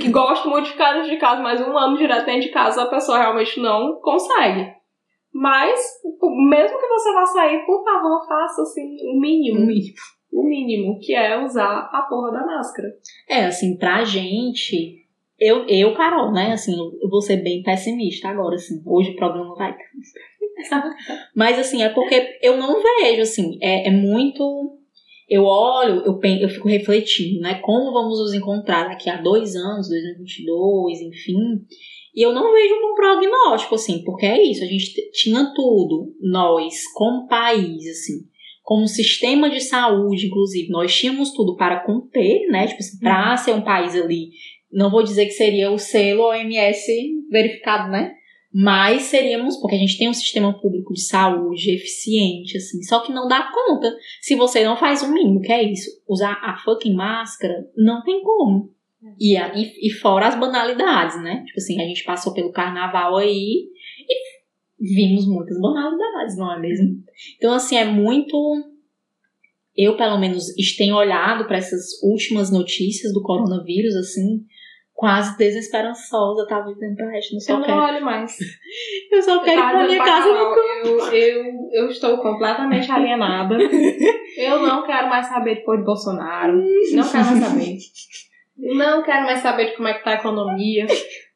que 0.00 0.08
gosto 0.10 0.48
muito 0.48 0.66
de 0.66 0.72
ficar 0.72 0.94
dentro 0.94 1.10
de 1.10 1.16
casa, 1.16 1.42
mas 1.42 1.60
um 1.60 1.76
ano 1.76 1.96
direto 1.96 2.26
dentro 2.26 2.42
de 2.42 2.50
casa 2.50 2.82
a 2.82 2.90
pessoa 2.90 3.18
realmente 3.18 3.60
não 3.60 4.00
consegue. 4.00 4.72
Mas, 5.32 5.80
mesmo 6.48 6.78
que 6.78 6.88
você 6.88 7.12
vá 7.12 7.26
sair, 7.26 7.66
por 7.66 7.84
favor, 7.84 8.26
faça 8.26 8.62
assim 8.62 8.96
o 9.12 9.20
mínimo. 9.20 9.64
O 9.64 9.66
mínimo. 9.66 9.94
O 10.32 10.42
mínimo, 10.44 10.98
que 11.00 11.14
é 11.14 11.42
usar 11.42 11.90
a 11.92 12.02
porra 12.02 12.32
da 12.32 12.46
máscara. 12.46 12.88
É, 13.28 13.46
assim, 13.46 13.76
pra 13.76 14.04
gente. 14.04 15.04
Eu, 15.38 15.66
eu 15.68 15.94
Carol, 15.94 16.32
né? 16.32 16.52
Assim, 16.52 16.72
eu 16.72 17.08
vou 17.10 17.20
ser 17.20 17.42
bem 17.42 17.62
pessimista 17.62 18.28
agora, 18.28 18.54
assim. 18.54 18.82
Hoje 18.86 19.10
o 19.10 19.16
programa 19.16 19.54
vai. 19.56 19.76
Mas, 21.34 21.58
assim, 21.58 21.82
é 21.82 21.90
porque 21.90 22.38
eu 22.42 22.56
não 22.56 22.80
vejo, 22.80 23.22
assim. 23.22 23.58
É, 23.60 23.88
é 23.88 23.90
muito 23.90 24.78
eu 25.28 25.44
olho, 25.44 26.02
eu, 26.04 26.18
penso, 26.18 26.44
eu 26.44 26.48
fico 26.48 26.68
refletindo, 26.68 27.40
né? 27.40 27.60
Como 27.62 27.92
vamos 27.92 28.18
nos 28.18 28.32
encontrar 28.32 28.88
daqui 28.88 29.10
a 29.10 29.20
dois 29.20 29.56
anos, 29.56 29.88
2022, 29.88 31.00
enfim. 31.00 31.36
E 32.14 32.22
eu 32.22 32.32
não 32.32 32.52
vejo 32.52 32.74
um 32.74 32.94
prognóstico, 32.94 33.74
assim, 33.74 34.02
porque 34.04 34.24
é 34.24 34.42
isso, 34.42 34.62
a 34.62 34.66
gente 34.66 34.94
tinha 35.12 35.52
tudo, 35.54 36.14
nós, 36.20 36.84
como 36.94 37.26
país, 37.26 37.86
assim, 37.86 38.24
como 38.62 38.86
sistema 38.86 39.50
de 39.50 39.60
saúde, 39.60 40.26
inclusive, 40.26 40.68
nós 40.70 40.94
tínhamos 40.94 41.32
tudo 41.32 41.56
para 41.56 41.84
conter, 41.84 42.48
né? 42.48 42.66
Tipo 42.66 42.80
assim, 42.80 42.98
para 42.98 43.30
uhum. 43.32 43.36
ser 43.36 43.52
um 43.52 43.62
país 43.62 43.94
ali, 43.94 44.30
não 44.72 44.90
vou 44.90 45.02
dizer 45.02 45.26
que 45.26 45.32
seria 45.32 45.70
o 45.70 45.78
selo 45.78 46.24
OMS 46.24 46.92
verificado, 47.30 47.90
né? 47.90 48.14
Mas 48.52 49.02
seríamos, 49.02 49.56
porque 49.58 49.76
a 49.76 49.78
gente 49.78 49.98
tem 49.98 50.08
um 50.08 50.14
sistema 50.14 50.58
público 50.58 50.94
de 50.94 51.02
saúde 51.02 51.74
eficiente, 51.74 52.56
assim, 52.56 52.82
só 52.82 53.00
que 53.00 53.12
não 53.12 53.28
dá 53.28 53.52
conta. 53.52 53.94
Se 54.20 54.34
você 54.34 54.64
não 54.64 54.76
faz 54.76 55.02
o 55.02 55.12
mínimo, 55.12 55.40
que 55.40 55.52
é 55.52 55.62
isso, 55.62 55.90
usar 56.08 56.32
a 56.42 56.56
fucking 56.64 56.94
máscara, 56.94 57.68
não 57.76 58.02
tem 58.02 58.22
como. 58.22 58.74
E, 59.20 59.36
e, 59.36 59.88
e 59.88 59.90
fora 59.92 60.26
as 60.26 60.38
banalidades, 60.38 61.22
né? 61.22 61.44
Tipo 61.46 61.58
assim, 61.58 61.80
a 61.80 61.86
gente 61.86 62.04
passou 62.04 62.32
pelo 62.32 62.50
carnaval 62.50 63.16
aí 63.16 63.68
e 64.80 64.94
vimos 64.94 65.26
muitas 65.26 65.58
banalidades, 65.60 66.36
não 66.36 66.52
é 66.52 66.60
mesmo? 66.60 67.02
Então, 67.36 67.52
assim, 67.52 67.76
é 67.76 67.84
muito. 67.84 68.36
Eu, 69.76 69.96
pelo 69.96 70.18
menos, 70.18 70.46
tenho 70.76 70.96
olhado 70.96 71.46
para 71.46 71.58
essas 71.58 72.02
últimas 72.02 72.50
notícias 72.50 73.12
do 73.12 73.22
coronavírus, 73.22 73.94
assim, 73.94 74.44
quase 74.96 75.36
desesperançosa, 75.36 76.46
tava 76.48 76.72
dizendo 76.72 76.96
pra 76.96 77.10
resto, 77.10 77.34
não 77.34 77.40
só 77.40 77.52
eu 77.52 77.62
quero. 77.62 77.76
não 77.76 77.84
olho 77.84 78.04
mais. 78.04 78.36
eu 79.12 79.22
só 79.22 79.40
quero 79.42 79.60
ir 79.60 79.70
pra 79.70 79.86
minha 79.86 80.04
casa 80.04 80.26
no 80.28 80.56
eu, 80.84 81.12
eu, 81.12 81.44
eu 81.72 81.88
estou 81.88 82.18
completamente 82.18 82.90
alienada. 82.90 83.56
eu 84.38 84.62
não 84.62 84.84
quero 84.84 85.08
mais 85.08 85.26
saber 85.26 85.56
depois 85.56 85.78
de 85.78 85.84
Bolsonaro. 85.84 86.56
Não 86.92 87.08
quero 87.08 87.26
mais 87.26 87.44
saber. 87.44 87.76
Não 88.58 89.02
quero 89.02 89.24
mais 89.24 89.40
saber 89.40 89.66
de 89.66 89.76
como 89.76 89.86
é 89.86 89.92
que 89.92 90.02
tá 90.02 90.12
a 90.12 90.14
economia. 90.14 90.86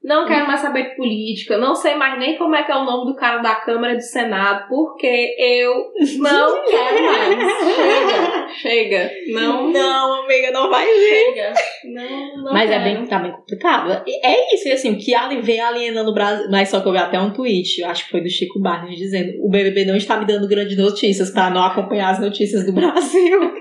Não 0.02 0.26
quero 0.26 0.46
mais 0.46 0.60
saber 0.60 0.90
de 0.90 0.96
política. 0.96 1.58
Não 1.58 1.74
sei 1.74 1.94
mais 1.94 2.18
nem 2.18 2.38
como 2.38 2.54
é 2.54 2.62
que 2.62 2.72
é 2.72 2.76
o 2.76 2.84
nome 2.84 3.12
do 3.12 3.14
cara 3.14 3.42
da 3.42 3.56
Câmara 3.56 3.94
do 3.94 4.00
Senado, 4.00 4.66
porque 4.66 5.36
eu 5.38 5.92
não 6.18 6.64
quero 6.64 7.04
mais. 7.04 7.74
Chega, 7.74 8.48
chega. 8.54 9.10
Não, 9.28 9.70
não, 9.70 10.24
amiga, 10.24 10.50
não 10.52 10.70
vai 10.70 10.86
Chega. 10.86 11.52
Não, 11.84 12.44
não 12.44 12.52
Mas 12.52 12.70
quero. 12.70 12.80
é 12.80 12.84
bem, 12.84 13.06
tá 13.06 13.18
bem 13.18 13.32
complicado. 13.32 14.02
É 14.24 14.54
isso, 14.54 14.68
e 14.68 14.72
assim, 14.72 14.92
o 14.92 14.98
que 14.98 15.14
ali 15.14 15.42
vem 15.42 15.60
alienando 15.60 16.10
o 16.10 16.14
Brasil. 16.14 16.46
Mas 16.50 16.70
só 16.70 16.80
que 16.80 16.88
eu 16.88 16.92
vi 16.92 16.98
até 16.98 17.20
um 17.20 17.34
tweet, 17.34 17.84
acho 17.84 18.06
que 18.06 18.10
foi 18.10 18.22
do 18.22 18.30
Chico 18.30 18.58
Barnes, 18.58 18.96
dizendo: 18.96 19.34
o 19.44 19.50
BBB 19.50 19.84
não 19.84 19.96
está 19.96 20.16
me 20.16 20.24
dando 20.24 20.48
grandes 20.48 20.78
notícias 20.78 21.30
para 21.30 21.50
não 21.50 21.62
acompanhar 21.62 22.08
as 22.12 22.20
notícias 22.20 22.64
do 22.64 22.72
Brasil. 22.72 23.52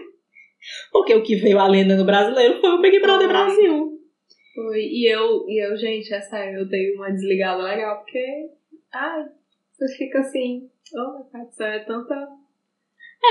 Porque 0.90 1.14
o 1.14 1.22
que 1.22 1.36
veio 1.36 1.60
alienando 1.60 2.04
o 2.04 2.06
brasileiro 2.06 2.62
foi 2.62 2.70
o 2.70 2.82
Big 2.82 2.98
Brother 3.02 3.28
Brasil. 3.28 3.99
Foi. 4.62 4.82
E 4.82 5.12
eu, 5.12 5.46
e 5.48 5.66
eu, 5.66 5.78
gente, 5.78 6.14
essa 6.14 6.38
eu 6.46 6.68
dei 6.68 6.94
uma 6.96 7.10
desligada 7.12 7.64
legal, 7.64 8.00
porque. 8.00 8.50
Ai, 8.94 9.26
você 9.72 9.98
fica 9.98 10.20
assim. 10.20 10.70
Oh, 10.94 11.38
meu 11.38 11.48
céu, 11.52 11.68
é 11.68 11.80
tanta. 11.80 12.16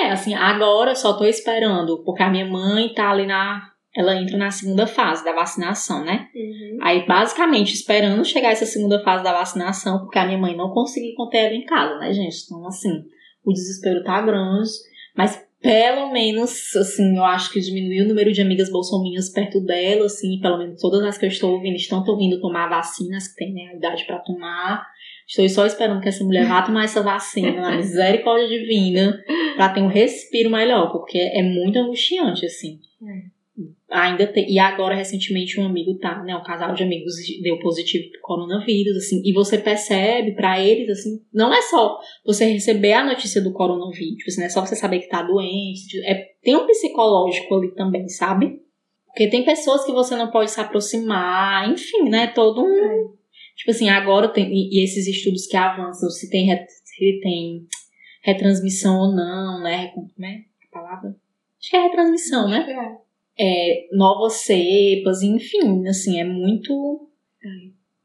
É, 0.02 0.10
assim, 0.10 0.34
agora 0.34 0.94
só 0.94 1.16
tô 1.16 1.24
esperando, 1.24 2.02
porque 2.04 2.22
a 2.22 2.30
minha 2.30 2.46
mãe 2.46 2.92
tá 2.94 3.10
ali 3.10 3.26
na. 3.26 3.72
Ela 3.96 4.14
entra 4.14 4.36
na 4.36 4.50
segunda 4.50 4.86
fase 4.86 5.24
da 5.24 5.32
vacinação, 5.32 6.04
né? 6.04 6.28
Uhum. 6.34 6.78
Aí, 6.82 7.06
basicamente, 7.06 7.74
esperando 7.74 8.24
chegar 8.24 8.52
essa 8.52 8.66
segunda 8.66 9.02
fase 9.02 9.24
da 9.24 9.32
vacinação, 9.32 10.00
porque 10.00 10.18
a 10.18 10.26
minha 10.26 10.38
mãe 10.38 10.56
não 10.56 10.70
conseguiu 10.70 11.14
conter 11.16 11.46
ela 11.46 11.54
em 11.54 11.64
casa, 11.64 11.98
né, 11.98 12.12
gente? 12.12 12.44
Então, 12.44 12.64
assim, 12.66 13.04
o 13.44 13.52
desespero 13.52 14.04
tá 14.04 14.20
grande. 14.20 14.70
Mas 15.16 15.44
pelo 15.60 16.12
menos, 16.12 16.74
assim, 16.76 17.16
eu 17.16 17.24
acho 17.24 17.52
que 17.52 17.60
diminuiu 17.60 18.04
o 18.04 18.08
número 18.08 18.32
de 18.32 18.40
amigas 18.40 18.70
bolsominhas 18.70 19.28
perto 19.28 19.60
dela, 19.60 20.06
assim, 20.06 20.38
pelo 20.40 20.58
menos 20.58 20.80
todas 20.80 21.02
as 21.02 21.18
que 21.18 21.26
eu 21.26 21.28
estou 21.28 21.54
ouvindo 21.54 21.76
estão 21.76 22.04
vindo 22.16 22.40
tomar 22.40 22.68
vacinas, 22.68 23.28
que 23.28 23.36
tem 23.36 23.52
né, 23.52 23.70
a 23.72 23.76
idade 23.76 24.04
para 24.04 24.18
tomar. 24.20 24.86
Estou 25.26 25.48
só 25.48 25.66
esperando 25.66 26.00
que 26.00 26.08
essa 26.08 26.24
mulher 26.24 26.46
vá 26.46 26.62
tomar 26.62 26.84
essa 26.84 27.02
vacina, 27.02 27.60
na 27.60 27.76
misericórdia 27.76 28.48
divina, 28.48 29.22
para 29.56 29.74
ter 29.74 29.82
um 29.82 29.88
respiro 29.88 30.50
melhor, 30.50 30.92
porque 30.92 31.18
é 31.18 31.42
muito 31.42 31.78
angustiante, 31.78 32.46
assim. 32.46 32.78
É 33.02 33.37
ainda 33.90 34.26
tem, 34.26 34.50
e 34.50 34.58
agora 34.58 34.94
recentemente 34.94 35.58
um 35.58 35.66
amigo 35.66 35.98
tá, 35.98 36.22
né, 36.22 36.36
um 36.36 36.42
casal 36.42 36.74
de 36.74 36.82
amigos 36.82 37.14
deu 37.42 37.58
positivo 37.58 38.10
pro 38.10 38.20
coronavírus, 38.20 38.96
assim, 38.96 39.22
e 39.24 39.32
você 39.32 39.58
percebe 39.58 40.32
para 40.32 40.60
eles, 40.60 40.90
assim, 40.90 41.22
não 41.32 41.52
é 41.52 41.62
só 41.62 41.98
você 42.24 42.44
receber 42.46 42.92
a 42.92 43.04
notícia 43.04 43.42
do 43.42 43.52
coronavírus, 43.52 44.24
assim, 44.26 44.40
não 44.40 44.46
é 44.46 44.50
só 44.50 44.64
você 44.64 44.76
saber 44.76 45.00
que 45.00 45.08
tá 45.08 45.22
doente, 45.22 45.98
é, 46.04 46.26
tem 46.42 46.54
um 46.56 46.66
psicológico 46.66 47.54
ali 47.54 47.74
também, 47.74 48.08
sabe? 48.08 48.60
Porque 49.06 49.28
tem 49.28 49.44
pessoas 49.44 49.84
que 49.84 49.92
você 49.92 50.14
não 50.14 50.30
pode 50.30 50.50
se 50.50 50.60
aproximar, 50.60 51.70
enfim, 51.70 52.08
né, 52.08 52.26
todo 52.28 52.62
um, 52.62 52.68
é. 52.68 53.04
tipo 53.56 53.70
assim, 53.70 53.88
agora 53.88 54.28
tem, 54.28 54.52
e, 54.52 54.78
e, 54.78 54.84
esses 54.84 55.06
estudos 55.06 55.46
que 55.46 55.56
avançam, 55.56 56.10
se 56.10 56.28
tem, 56.30 56.46
se 56.68 57.20
tem 57.20 57.66
retransmissão 58.22 58.98
ou 58.98 59.16
não, 59.16 59.62
né, 59.62 59.88
como 59.88 60.10
é 60.20 60.44
a 60.68 60.72
palavra? 60.72 61.16
Acho 61.58 61.70
que 61.70 61.76
é 61.76 61.82
retransmissão, 61.82 62.48
né? 62.48 62.66
É 62.70 63.07
é, 63.38 63.88
novas 63.92 64.34
cepas, 64.34 65.22
enfim, 65.22 65.86
assim, 65.86 66.20
é 66.20 66.24
muito. 66.24 67.08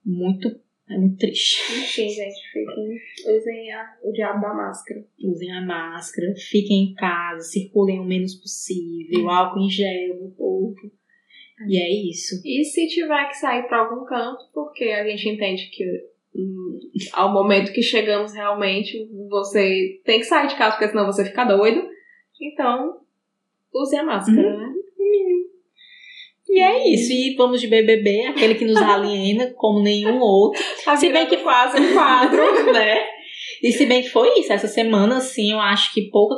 Muito. 0.05 0.61
É 0.89 0.97
muito 0.97 1.17
triste. 1.17 1.61
Enfim, 1.71 2.09
gente, 2.09 2.39
fiquem. 2.51 3.35
Usem 3.35 3.71
a, 3.71 3.97
o 4.03 4.11
diabo 4.11 4.41
da 4.41 4.53
máscara. 4.53 5.05
Usem 5.23 5.51
a 5.51 5.61
máscara, 5.61 6.33
fiquem 6.35 6.91
em 6.91 6.93
casa, 6.93 7.41
circulem 7.41 7.99
o 7.99 8.05
menos 8.05 8.35
possível, 8.35 9.29
álcool 9.29 9.61
em 9.61 9.69
gel 9.69 10.19
no 10.21 10.31
povo. 10.31 10.75
E 11.67 11.77
é 11.77 12.09
isso. 12.09 12.41
E 12.43 12.63
se 12.65 12.87
tiver 12.87 13.27
que 13.29 13.37
sair 13.37 13.63
para 13.63 13.79
algum 13.79 14.05
canto, 14.05 14.43
porque 14.53 14.85
a 14.85 15.07
gente 15.07 15.29
entende 15.29 15.69
que 15.69 15.85
hum, 16.35 16.79
ao 17.13 17.31
momento 17.31 17.71
que 17.71 17.81
chegamos 17.81 18.33
realmente, 18.33 19.07
você 19.29 20.01
tem 20.03 20.19
que 20.19 20.25
sair 20.25 20.47
de 20.47 20.57
casa, 20.57 20.75
porque 20.75 20.89
senão 20.89 21.05
você 21.05 21.23
fica 21.23 21.45
doido. 21.45 21.87
Então, 22.41 22.99
use 23.73 23.95
a 23.95 24.03
máscara, 24.03 24.49
uhum. 24.49 24.57
né? 24.57 24.82
E 26.53 26.59
é 26.61 26.93
isso. 26.93 27.11
E 27.11 27.33
vamos 27.35 27.59
de 27.59 27.67
BBB, 27.67 28.27
aquele 28.27 28.53
que 28.53 28.63
nos 28.63 28.79
aliena 28.79 29.51
como 29.57 29.81
nenhum 29.81 30.19
outro. 30.19 30.63
Tá 30.85 30.95
se 30.95 31.09
bem 31.09 31.25
que 31.25 31.37
quase 31.37 31.81
um 31.81 31.93
quadro, 31.95 32.43
né? 32.71 32.99
E 33.63 33.71
se 33.71 33.87
bem 33.87 34.03
que 34.03 34.09
foi 34.09 34.39
isso, 34.39 34.53
essa 34.53 34.67
semana, 34.67 35.17
assim, 35.17 35.51
eu 35.51 35.59
acho 35.59 35.91
que 35.91 36.11
pouco. 36.11 36.35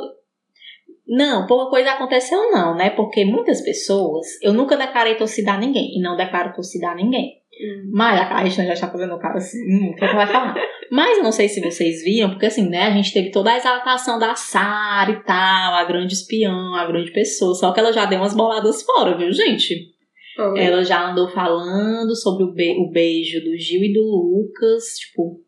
Não, 1.06 1.46
pouca 1.46 1.68
coisa 1.68 1.90
aconteceu 1.90 2.50
não, 2.50 2.74
né? 2.74 2.88
Porque 2.88 3.26
muitas 3.26 3.60
pessoas, 3.60 4.26
eu 4.42 4.54
nunca 4.54 4.74
declarei 4.74 5.16
torcida 5.16 5.52
a 5.52 5.58
ninguém, 5.58 5.94
e 5.94 6.00
não 6.00 6.16
declaro 6.16 6.54
torcida 6.54 6.88
a 6.88 6.94
ninguém. 6.94 7.42
Hum. 7.52 7.90
Mas 7.92 8.18
a 8.18 8.40
Cristina 8.40 8.66
já 8.68 8.72
está 8.72 8.88
fazendo 8.88 9.14
o 9.14 9.18
cara 9.18 9.36
assim, 9.36 9.58
hum, 9.58 9.90
o 9.90 9.94
que, 9.94 10.04
é 10.04 10.08
que 10.08 10.14
vai 10.14 10.26
falar? 10.26 10.54
Mas 10.90 11.18
eu 11.18 11.24
não 11.24 11.32
sei 11.32 11.48
se 11.48 11.60
vocês 11.60 12.02
viram, 12.02 12.30
porque 12.30 12.46
assim, 12.46 12.68
né, 12.68 12.84
a 12.84 12.90
gente 12.90 13.12
teve 13.12 13.30
toda 13.30 13.52
a 13.52 13.56
exaltação 13.56 14.18
da 14.18 14.34
Sara 14.34 15.10
e 15.10 15.22
tal, 15.24 15.74
a 15.74 15.84
grande 15.84 16.14
espiã, 16.14 16.74
a 16.74 16.86
grande 16.86 17.10
pessoa, 17.12 17.54
só 17.54 17.72
que 17.72 17.80
ela 17.80 17.92
já 17.92 18.06
deu 18.06 18.18
umas 18.18 18.34
boladas 18.34 18.82
fora, 18.82 19.16
viu, 19.16 19.30
gente? 19.30 19.95
Foi. 20.36 20.60
Ela 20.60 20.84
já 20.84 21.10
andou 21.10 21.28
falando 21.30 22.14
sobre 22.14 22.44
o, 22.44 22.52
be- 22.52 22.76
o 22.78 22.90
beijo 22.90 23.42
do 23.42 23.56
Gil 23.56 23.82
e 23.82 23.92
do 23.92 24.02
Lucas, 24.02 24.84
tipo, 24.98 25.40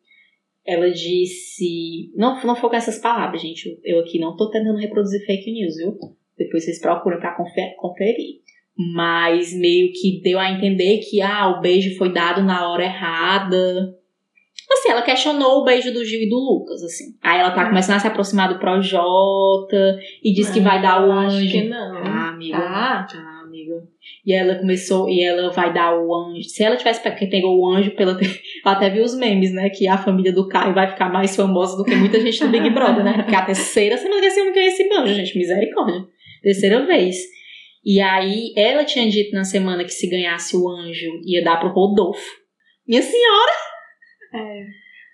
ela 0.66 0.91
disse. 0.91 2.11
Não, 2.16 2.41
não 2.45 2.57
foi 2.57 2.70
com 2.70 2.76
essas 2.76 2.99
palavras, 2.99 3.43
gente. 3.43 3.78
Eu 3.84 4.01
aqui 4.01 4.18
não 4.18 4.34
tô 4.36 4.51
tentando 4.51 4.78
reproduzir 4.78 5.24
fake 5.26 5.53
news, 5.53 5.76
viu? 5.76 5.97
Depois 6.36 6.64
vocês 6.64 6.80
procuram 6.80 7.18
pra 7.18 7.36
confer- 7.36 7.74
conferir. 7.76 8.41
Mas 8.95 9.53
meio 9.53 9.91
que 9.93 10.20
deu 10.22 10.39
a 10.39 10.53
entender 10.53 11.01
que 11.01 11.20
ah, 11.20 11.49
o 11.59 11.61
beijo 11.61 11.97
foi 11.99 12.12
dado 12.12 12.43
na 12.45 12.70
hora 12.70 12.84
errada. 12.84 13.95
Assim, 14.70 14.90
ela 14.90 15.02
questionou 15.02 15.60
o 15.60 15.64
beijo 15.64 15.92
do 15.92 16.04
Gil 16.04 16.20
e 16.22 16.28
do 16.28 16.36
Lucas, 16.36 16.82
assim. 16.82 17.14
Aí 17.22 17.40
ela 17.40 17.50
tá 17.52 17.64
Hum. 17.64 17.68
começando 17.68 17.96
a 17.96 18.00
se 18.00 18.06
aproximar 18.06 18.52
do 18.52 18.58
Projota 18.58 19.98
e 20.22 20.32
diz 20.32 20.50
que 20.50 20.60
vai 20.60 20.80
dar 20.82 21.06
o 21.06 21.10
anjo. 21.10 21.36
Acho 21.38 21.50
que 21.50 21.64
não. 21.64 21.96
Ah, 22.04 22.28
amiga. 22.30 22.56
Tá. 22.58 23.06
Tá, 23.10 23.40
amiga. 23.44 23.74
E 24.26 24.32
ela 24.32 24.56
começou, 24.56 25.08
e 25.08 25.22
ela 25.22 25.50
vai 25.50 25.72
dar 25.72 25.96
o 25.98 26.14
anjo. 26.14 26.42
Se 26.48 26.62
ela 26.62 26.76
tivesse 26.76 27.02
pe- 27.02 27.10
que 27.12 27.26
pegou 27.28 27.58
o 27.58 27.66
anjo 27.74 27.92
pela. 27.92 28.12
Eu 28.12 28.18
até 28.70 28.90
vi 28.90 29.00
os 29.00 29.14
memes, 29.16 29.52
né? 29.54 29.70
Que 29.70 29.88
a 29.88 29.96
família 29.96 30.32
do 30.32 30.46
Caio 30.48 30.74
vai 30.74 30.90
ficar 30.90 31.10
mais 31.10 31.34
famosa 31.34 31.76
do 31.76 31.84
que 31.84 31.94
muita 31.96 32.20
gente 32.20 32.38
do 32.44 32.48
Big 32.50 32.68
Brother, 32.74 33.02
né? 33.04 33.22
Porque 33.22 33.34
a 33.34 33.44
terceira 33.46 33.96
semana 33.96 34.20
que 34.20 34.26
esse 34.26 34.40
homem 34.40 34.52
ganha 34.52 34.66
esse 34.68 34.92
anjo, 34.94 35.14
gente. 35.14 35.36
Misericórdia. 35.38 36.04
Terceira 36.42 36.84
vez. 36.84 37.16
E 37.84 38.00
aí, 38.02 38.52
ela 38.54 38.84
tinha 38.84 39.08
dito 39.08 39.34
na 39.34 39.44
semana 39.44 39.82
que 39.82 39.92
se 39.92 40.08
ganhasse 40.10 40.54
o 40.56 40.68
anjo, 40.68 41.08
ia 41.24 41.42
dar 41.42 41.58
pro 41.58 41.70
Rodolfo. 41.72 42.20
Minha 42.86 43.00
senhora! 43.02 43.52
É. 44.33 44.66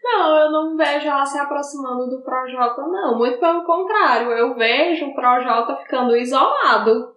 Não, 0.03 0.37
eu 0.37 0.53
não 0.53 0.77
vejo 0.77 1.09
ela 1.09 1.25
se 1.25 1.39
aproximando 1.39 2.11
do 2.11 2.23
Projota, 2.23 2.83
não. 2.83 3.17
Muito 3.17 3.39
pelo 3.39 3.65
contrário, 3.65 4.31
eu 4.33 4.55
vejo 4.55 5.07
o 5.07 5.15
Projota 5.15 5.77
ficando 5.77 6.15
isolado. 6.17 7.15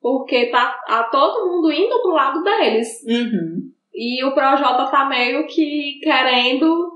Porque 0.00 0.46
tá, 0.46 0.80
tá 0.86 1.04
todo 1.04 1.46
mundo 1.46 1.70
indo 1.70 2.00
pro 2.00 2.12
lado 2.12 2.42
deles. 2.42 2.88
Uhum. 3.06 3.70
E 3.94 4.24
o 4.24 4.32
Projota 4.32 4.90
tá 4.90 5.04
meio 5.04 5.46
que 5.46 6.00
querendo. 6.02 6.92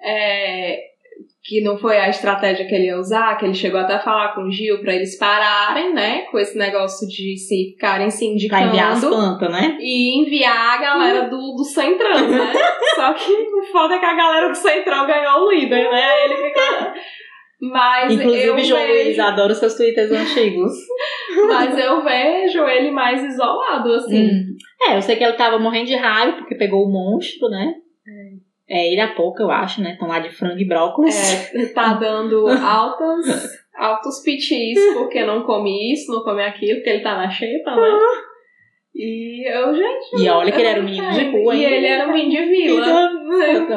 é, 0.00 0.93
que 1.44 1.60
não 1.60 1.76
foi 1.76 1.98
a 1.98 2.08
estratégia 2.08 2.66
que 2.66 2.74
ele 2.74 2.86
ia 2.86 2.96
usar, 2.96 3.36
que 3.36 3.44
ele 3.44 3.52
chegou 3.52 3.78
até 3.78 3.94
a 3.94 4.00
falar 4.00 4.34
com 4.34 4.44
o 4.44 4.50
Gil 4.50 4.80
pra 4.80 4.94
eles 4.94 5.18
pararem, 5.18 5.92
né? 5.92 6.22
Com 6.30 6.38
esse 6.38 6.56
negócio 6.56 7.06
de 7.06 7.36
se 7.36 7.72
ficarem 7.72 8.08
se 8.08 8.24
Pra 8.48 8.62
enviar 8.62 8.92
as 8.92 9.02
indicando 9.02 9.16
plantas, 9.16 9.52
né? 9.52 9.76
e 9.78 10.22
enviar 10.22 10.78
a 10.78 10.80
galera 10.80 11.28
do, 11.28 11.54
do 11.54 11.64
Centrão, 11.64 12.30
né? 12.30 12.52
Só 12.96 13.12
que 13.12 13.30
o 13.30 13.62
foda 13.70 13.96
é 13.96 13.98
que 13.98 14.06
a 14.06 14.16
galera 14.16 14.48
do 14.48 14.56
Centrão 14.56 15.06
ganhou 15.06 15.42
o 15.42 15.50
líder, 15.52 15.90
né? 15.90 16.02
Aí 16.02 16.24
ele 16.24 16.36
fica. 16.48 16.94
Mas 17.60 18.10
eu 18.10 18.20
Inclusive, 18.20 18.64
João 18.64 18.86
Luiz, 18.86 19.04
vejo, 19.04 19.22
adoro 19.22 19.54
seus 19.54 19.74
twitters 19.74 20.10
antigos. 20.12 20.72
mas 21.46 21.78
eu 21.78 22.02
vejo 22.02 22.66
ele 22.66 22.90
mais 22.90 23.22
isolado, 23.22 23.92
assim. 23.92 24.28
Hum. 24.28 24.56
É, 24.88 24.96
eu 24.96 25.02
sei 25.02 25.16
que 25.16 25.24
ele 25.24 25.34
tava 25.34 25.58
morrendo 25.58 25.86
de 25.86 25.96
raiva 25.96 26.38
porque 26.38 26.54
pegou 26.54 26.84
o 26.84 26.90
monstro, 26.90 27.48
né? 27.50 27.74
É, 28.68 29.06
pouco, 29.08 29.42
eu 29.42 29.50
acho, 29.50 29.82
né? 29.82 29.92
Estão 29.92 30.08
lá 30.08 30.18
de 30.18 30.30
frango 30.30 30.58
e 30.58 30.66
brócolis. 30.66 31.52
É, 31.54 31.66
tá 31.66 31.94
dando 31.94 32.48
altas, 32.48 33.50
altos 33.76 34.22
pitis 34.22 34.78
porque 34.94 35.24
não 35.24 35.42
come 35.42 35.92
isso, 35.92 36.10
não 36.10 36.22
come 36.22 36.42
aquilo, 36.42 36.76
porque 36.76 36.90
ele 36.90 37.02
tá 37.02 37.16
na 37.16 37.28
xepa, 37.28 37.74
né? 37.76 37.98
E 38.94 39.44
eu, 39.52 39.74
gente. 39.74 40.22
E 40.22 40.28
olha 40.28 40.52
que 40.52 40.58
ele 40.58 40.68
eu 40.68 40.70
era 40.70 40.80
um 40.80 40.84
menino 40.84 41.12
de 41.12 41.30
rua, 41.30 41.54
E 41.56 41.64
ele 41.64 41.86
era 41.86 42.08
um 42.08 42.12
menino 42.12 42.44
de 42.44 42.48
vila. 42.48 42.86
Gente, 42.86 43.72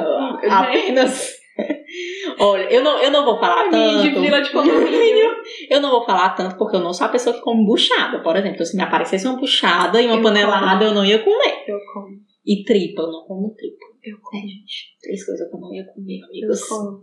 Apenas. 0.54 1.38
Olha, 2.40 2.72
eu 2.72 2.84
não, 2.84 3.00
eu 3.00 3.10
não 3.10 3.26
vou 3.26 3.40
falar 3.40 3.72
menino 3.72 4.04
de 4.04 4.10
tanto. 4.10 4.22
vila 4.22 4.42
de 4.42 4.52
condomínio. 4.52 5.38
Eu 5.70 5.82
não 5.82 5.90
vou 5.90 6.06
falar 6.06 6.30
tanto 6.32 6.58
porque 6.58 6.76
eu 6.76 6.82
não 6.82 6.94
sou 6.94 7.08
a 7.08 7.10
pessoa 7.10 7.36
que 7.36 7.42
come 7.42 7.66
buchada, 7.66 8.22
por 8.22 8.36
exemplo. 8.36 8.64
Se 8.66 8.76
me 8.76 8.84
aparecesse 8.84 9.26
uma 9.28 9.40
buchada 9.40 10.02
e 10.02 10.06
uma 10.06 10.18
Eu 10.18 10.22
panelada, 10.22 10.86
eu 10.86 10.94
não 10.94 11.04
ia 11.04 11.20
comer. 11.20 11.64
Eu 11.68 11.80
como. 11.94 12.08
E 12.46 12.64
tripa, 12.64 13.02
eu 13.02 13.12
não 13.12 13.26
como 13.26 13.54
tripa. 13.56 13.86
Eu 14.10 14.16
É, 14.18 14.20
como. 14.22 14.42
gente. 14.48 14.98
Três 15.02 15.26
coisas 15.26 15.50
que 15.50 15.56
eu 15.56 15.60
não 15.60 15.74
ia 15.74 15.86
comer, 15.86 16.20
Eu 16.22 16.26
amigos. 16.28 16.64
como. 16.68 17.02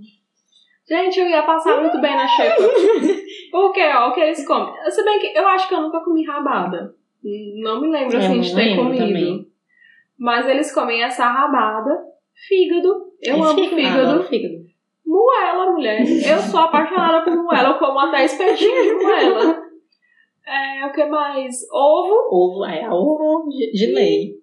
Gente, 0.88 1.18
eu 1.20 1.26
ia 1.28 1.42
passar 1.44 1.80
muito 1.80 1.98
bem 2.00 2.14
na 2.14 2.26
xepa. 2.28 2.62
Porque, 3.50 3.80
ó, 3.82 4.08
o 4.10 4.12
que 4.12 4.20
eles 4.20 4.46
comem. 4.46 4.74
Se 4.90 5.02
bem 5.04 5.18
que 5.18 5.26
eu 5.38 5.46
acho 5.48 5.68
que 5.68 5.74
eu 5.74 5.80
nunca 5.80 6.00
comi 6.00 6.24
rabada. 6.26 6.94
Não 7.62 7.80
me 7.80 7.88
lembro, 7.88 8.14
Eu 8.14 8.18
assim, 8.20 8.34
não 8.34 8.40
de 8.40 8.54
ter 8.54 8.76
comido. 8.76 8.98
também. 9.06 9.46
Mas 10.18 10.46
eles 10.48 10.72
comem 10.74 11.02
essa 11.02 11.24
rabada, 11.26 12.04
fígado. 12.48 13.12
Eu 13.22 13.36
É 13.36 13.38
amo 13.40 13.54
fígado, 13.54 13.76
fígado. 13.76 14.22
fígado. 14.24 14.64
Moela, 15.06 15.72
mulher. 15.72 16.00
Eu 16.02 16.38
sou 16.38 16.60
apaixonada 16.60 17.24
por 17.24 17.34
moela. 17.44 17.70
Eu 17.70 17.78
como 17.78 17.98
até 18.00 18.24
espetinho 18.26 18.82
de 18.82 18.94
moela. 19.04 19.62
É, 20.46 20.86
o 20.86 20.92
que 20.92 21.04
mais? 21.06 21.56
Ovo. 21.72 22.28
Ovo, 22.30 22.64
é, 22.66 22.86
ovo 22.90 23.48
de, 23.48 23.72
de 23.72 23.86
lei. 23.94 24.34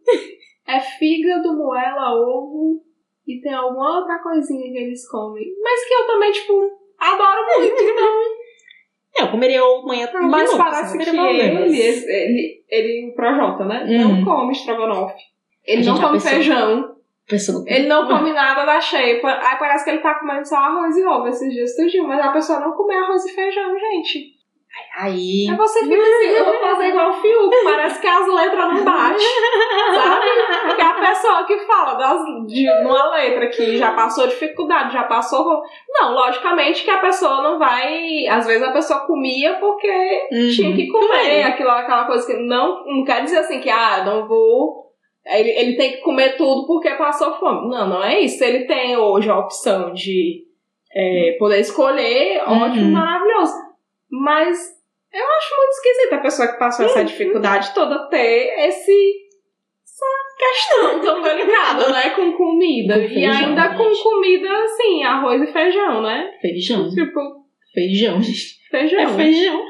É 0.76 0.80
fígado, 0.80 1.58
moela, 1.58 2.14
ovo. 2.16 2.82
E 3.28 3.40
tem 3.42 3.54
alguma 3.54 4.00
outra 4.00 4.20
coisinha 4.20 4.72
que 4.72 4.78
eles 4.78 5.08
comem. 5.10 5.46
Mas 5.62 5.88
que 5.88 5.94
eu 5.94 6.08
também, 6.08 6.32
tipo, 6.32 6.54
adoro 7.00 7.46
muito. 7.60 7.82
Então, 7.82 8.22
É, 9.18 9.24
eu 9.24 9.28
comeria 9.32 9.62
ovo 9.64 9.88
manhã 9.88 10.08
tarde 10.08 10.30
Mas 10.30 10.50
noite, 10.50 10.58
parece 10.58 10.98
que 10.98 11.10
ele, 11.10 11.20
ele, 11.78 12.64
ele, 12.70 13.10
o 13.12 13.14
Projota, 13.14 13.66
né? 13.66 13.84
Uhum. 13.84 14.16
Não 14.20 14.24
come 14.26 14.52
estrogonofe. 14.54 15.22
Ele 15.66 15.86
não 15.86 15.96
come 16.00 16.14
pensou. 16.14 16.32
feijão. 16.32 16.96
Pessoa- 17.28 17.64
Ele 17.68 17.88
não 17.88 18.08
come 18.10 18.32
nada 18.32 18.66
da 18.66 18.80
xepa. 18.80 19.28
Aí 19.42 19.58
parece 19.60 19.84
que 19.84 19.90
ele 19.90 20.00
tá 20.00 20.16
comendo 20.16 20.48
só 20.48 20.56
arroz 20.56 20.96
e 20.96 21.04
ovo 21.06 21.28
esses 21.28 21.54
dias 21.54 21.76
tudinho. 21.76 22.08
Mas 22.08 22.22
a 22.26 22.32
pessoa 22.32 22.62
não 22.62 22.72
come 22.72 22.96
arroz 22.96 23.26
e 23.26 23.34
feijão, 23.36 23.78
gente. 23.78 24.32
Aí. 24.98 25.48
Aí 25.50 25.58
você 25.58 25.82
fica 25.82 26.02
assim, 26.02 26.28
eu 26.28 26.46
vou 26.46 26.60
fazer 26.62 26.88
igual 26.88 27.10
o 27.10 27.22
Fiuk. 27.22 27.56
Parece 27.66 28.00
que 28.00 28.08
as 28.08 28.28
letras 28.28 28.74
não 28.74 28.86
batem. 28.86 29.28
A 31.12 31.14
pessoa 31.14 31.43
que 31.45 31.59
fala 31.66 31.93
das, 31.95 32.22
de 32.47 32.70
uma 32.84 33.09
letra 33.12 33.47
que 33.47 33.78
já 33.78 33.91
passou 33.91 34.28
dificuldade, 34.28 34.93
já 34.93 35.03
passou. 35.03 35.62
Não, 35.89 36.14
logicamente 36.14 36.84
que 36.84 36.89
a 36.89 36.99
pessoa 36.99 37.41
não 37.41 37.59
vai. 37.59 38.26
Às 38.28 38.45
vezes 38.45 38.64
a 38.64 38.72
pessoa 38.72 39.01
comia 39.01 39.55
porque 39.59 40.28
Uhum. 40.32 40.49
tinha 40.49 40.76
que 40.76 40.88
comer 40.88 41.43
aquilo, 41.43 41.70
aquela 41.70 42.05
coisa 42.05 42.26
que 42.26 42.34
não, 42.34 42.86
não 42.86 43.03
quer 43.03 43.24
dizer 43.24 43.39
assim 43.39 43.59
que 43.59 43.70
ah, 43.70 44.03
não 44.05 44.28
vou. 44.28 44.89
Ele, 45.26 45.49
ele 45.51 45.76
tem 45.76 45.91
que 45.91 45.97
comer 45.97 46.38
tudo 46.38 46.66
porque 46.66 46.89
passou 46.91 47.34
fome. 47.36 47.70
Não, 47.70 47.88
não 47.89 48.03
é 48.03 48.22
isso. 48.22 48.41
Ele 48.43 48.66
tem 48.66 48.95
hoje 48.95 49.30
a 49.30 49.38
opção 49.38 49.93
de 49.93 50.43
é, 50.95 51.36
poder 51.38 51.59
escolher, 51.59 52.41
ótimo, 52.47 52.86
Uhum. 52.86 52.91
maravilhoso. 52.91 53.53
Mas 54.09 54.57
eu 55.14 55.26
acho 55.38 55.55
muito 55.57 55.72
esquisito 55.72 56.14
a 56.14 56.18
pessoa 56.20 56.47
que 56.47 56.57
passou 56.59 56.86
essa 56.86 57.03
dificuldade 57.03 57.74
toda 57.74 58.07
ter 58.09 58.68
esse 58.68 59.21
questão 60.42 61.00
tão 61.02 61.22
delicada, 61.22 61.89
né, 61.92 62.10
com 62.12 62.32
comida. 62.34 62.96
Com 62.96 63.06
e 63.06 63.10
feijão, 63.10 63.32
ainda 63.32 63.76
com 63.76 63.84
gente. 63.84 64.04
comida 64.04 64.50
assim, 64.66 65.04
arroz 65.04 65.42
e 65.42 65.54
feijão, 65.54 66.02
né? 66.02 66.32
Feijão. 66.42 66.89
Tipo, 66.89 67.20
Feijão, 67.74 68.22
gente. 68.22 68.60
feijão. 68.70 69.00
É 69.00 69.08
feijão. 69.08 69.62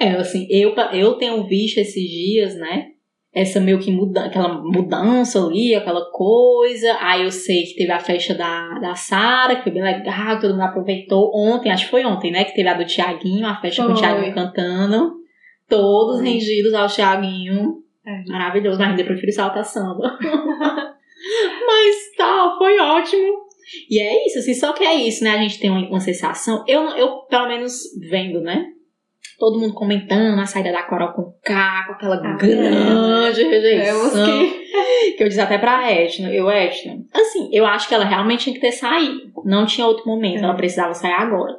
É, 0.00 0.08
assim, 0.16 0.46
eu, 0.50 0.74
eu 0.92 1.14
tenho 1.14 1.46
visto 1.46 1.78
esses 1.78 2.02
dias, 2.08 2.54
né? 2.56 2.88
Essa 3.32 3.60
meio 3.60 3.78
que 3.78 3.92
muda, 3.92 4.24
aquela 4.24 4.48
mudança 4.62 5.44
ali, 5.44 5.74
aquela 5.74 6.10
coisa. 6.10 6.96
Aí 7.00 7.22
eu 7.22 7.30
sei 7.30 7.64
que 7.64 7.76
teve 7.76 7.92
a 7.92 7.98
festa 8.00 8.34
da, 8.34 8.78
da 8.80 8.94
Sara, 8.94 9.56
que 9.56 9.62
foi 9.64 9.72
bem 9.72 9.82
legal, 9.82 10.40
todo 10.40 10.52
mundo 10.52 10.62
aproveitou. 10.62 11.30
Ontem, 11.34 11.70
acho 11.70 11.84
que 11.84 11.90
foi 11.90 12.04
ontem, 12.04 12.30
né? 12.30 12.44
Que 12.44 12.54
teve 12.54 12.68
a 12.68 12.74
do 12.74 12.86
Tiaguinho, 12.86 13.46
a 13.46 13.60
festa 13.60 13.82
com 13.84 13.92
o 13.92 13.96
Foi. 13.96 14.00
Tiaguinho 14.02 14.34
cantando. 14.34 15.12
Todos 15.68 16.20
Foi. 16.20 16.28
rendidos 16.30 16.72
ao 16.72 16.88
Tiaguinho. 16.88 17.85
É. 18.06 18.22
Maravilhoso, 18.30 18.78
mas 18.78 18.90
ainda 18.90 19.04
prefiro 19.04 19.32
salta 19.32 19.64
samba. 19.64 20.16
mas 21.66 22.16
tá, 22.16 22.54
foi 22.58 22.78
ótimo. 22.78 23.46
E 23.90 23.98
é 23.98 24.26
isso, 24.26 24.38
assim, 24.38 24.54
só 24.54 24.72
que 24.72 24.84
é 24.84 24.94
isso, 24.94 25.24
né? 25.24 25.30
A 25.30 25.38
gente 25.38 25.58
tem 25.58 25.70
uma, 25.70 25.80
uma 25.88 26.00
sensação. 26.00 26.64
Eu, 26.68 26.82
eu, 26.90 27.08
pelo 27.28 27.48
menos, 27.48 27.74
vendo, 28.08 28.40
né? 28.40 28.66
Todo 29.38 29.58
mundo 29.58 29.74
comentando 29.74 30.38
a 30.40 30.46
saída 30.46 30.72
da 30.72 30.84
Coral 30.84 31.12
com 31.12 31.34
K, 31.44 31.84
com 31.86 31.92
aquela 31.94 32.14
Ah, 32.16 32.36
grande 32.36 33.42
Temos 33.44 33.52
rejeição. 33.52 34.24
que. 34.24 34.66
Que 35.16 35.22
eu 35.24 35.28
disse 35.28 35.40
até 35.40 35.58
pra 35.58 35.90
Etna, 35.92 36.32
eu, 36.32 36.48
Etna, 36.50 36.98
assim, 37.12 37.48
eu 37.52 37.66
acho 37.66 37.88
que 37.88 37.94
ela 37.94 38.04
realmente 38.04 38.44
tinha 38.44 38.54
que 38.54 38.60
ter 38.60 38.72
saído. 38.72 39.30
Não 39.44 39.66
tinha 39.66 39.86
outro 39.86 40.06
momento, 40.06 40.40
É. 40.40 40.44
ela 40.44 40.54
precisava 40.54 40.94
sair 40.94 41.12
agora. 41.12 41.54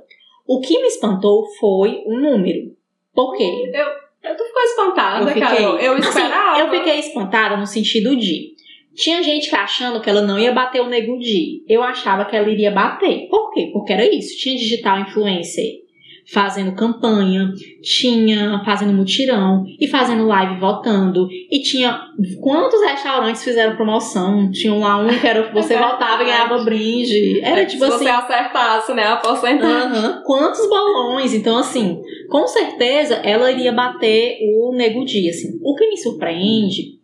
O 0.47 0.59
que 0.61 0.79
me 0.81 0.87
espantou 0.87 1.45
foi 1.59 2.03
o 2.05 2.17
número. 2.19 2.71
Por 3.13 3.35
quê? 3.35 3.71
Eu, 3.73 3.87
tu 4.35 4.43
ficou 4.43 4.61
espantada, 4.63 5.23
Eu 5.23 5.27
fiquei- 5.27 5.41
Carol. 5.41 5.77
Eu 5.77 5.93
Assim, 5.93 6.07
esperava. 6.09 6.59
eu 6.59 6.69
fiquei 6.71 6.99
espantada 6.99 7.57
no 7.57 7.65
sentido 7.67 8.15
de. 8.15 8.55
Tinha 8.95 9.21
gente 9.21 9.49
que 9.49 9.55
achando 9.55 10.01
que 10.01 10.09
ela 10.09 10.21
não 10.23 10.39
ia 10.39 10.51
bater 10.51 10.81
o 10.81 10.87
Nego 10.89 11.19
Di. 11.19 11.63
Eu 11.69 11.83
achava 11.83 12.25
que 12.25 12.35
ela 12.35 12.49
iria 12.49 12.71
bater. 12.71 13.27
Por 13.29 13.53
quê? 13.53 13.69
Porque 13.71 13.93
era 13.93 14.03
isso. 14.03 14.35
Tinha 14.39 14.55
digital 14.57 14.99
influencer 15.01 15.85
fazendo 16.29 16.73
campanha, 16.75 17.53
tinha 17.81 18.61
fazendo 18.65 18.91
mutirão 18.91 19.63
e 19.79 19.87
fazendo 19.87 20.27
live 20.27 20.59
votando. 20.59 21.27
E 21.49 21.61
tinha 21.61 21.99
quantos 22.41 22.81
restaurantes 22.83 23.43
fizeram 23.43 23.75
promoção? 23.77 24.51
Tinha 24.51 24.73
lá 24.73 24.97
um 24.97 25.07
que 25.07 25.25
era 25.25 25.51
você 25.53 25.75
votava 25.79 26.23
e 26.23 26.25
ganhava 26.25 26.63
brinde. 26.63 27.39
Era 27.41 27.65
tipo 27.65 27.85
Se 27.85 27.91
assim. 27.91 28.03
você 28.03 28.09
acertasse, 28.09 28.93
né, 28.93 29.03
a 29.03 29.15
porcentagem. 29.17 29.99
Aham. 29.99 30.23
Quantos 30.25 30.69
balões? 30.69 31.33
Então, 31.33 31.57
assim, 31.57 32.01
com 32.29 32.45
certeza 32.45 33.15
ela 33.15 33.49
iria 33.49 33.71
bater 33.71 34.37
o 34.59 34.73
Nego 34.75 35.05
Dia, 35.05 35.29
assim. 35.29 35.57
O 35.63 35.75
que 35.75 35.87
me 35.87 35.97
surpreende 35.97 36.97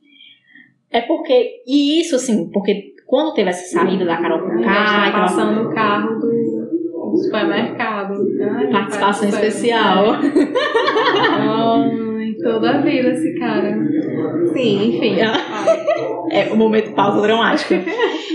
é 0.91 0.99
porque. 0.99 1.61
E 1.65 2.01
isso, 2.01 2.15
assim, 2.17 2.49
porque 2.51 2.93
quando 3.07 3.33
teve 3.33 3.51
essa 3.51 3.77
saída 3.77 4.03
da 4.03 4.17
Carol 4.17 4.41
Conká, 4.41 5.11
passando 5.11 5.69
o 5.69 5.73
carro 5.73 6.19
do 6.19 6.42
supermercado. 7.17 8.13
Ai, 8.41 8.71
participação 8.71 9.29
céu. 9.29 9.39
especial. 9.39 10.05
Ai, 11.39 12.33
toda 12.41 12.69
a 12.69 12.81
vida 12.81 13.09
esse 13.09 13.37
cara. 13.39 13.77
Sim, 14.53 14.95
enfim. 14.95 15.15
É 16.31 16.51
o 16.51 16.57
momento 16.57 16.93
pausa 16.93 17.21
dramática. 17.21 17.81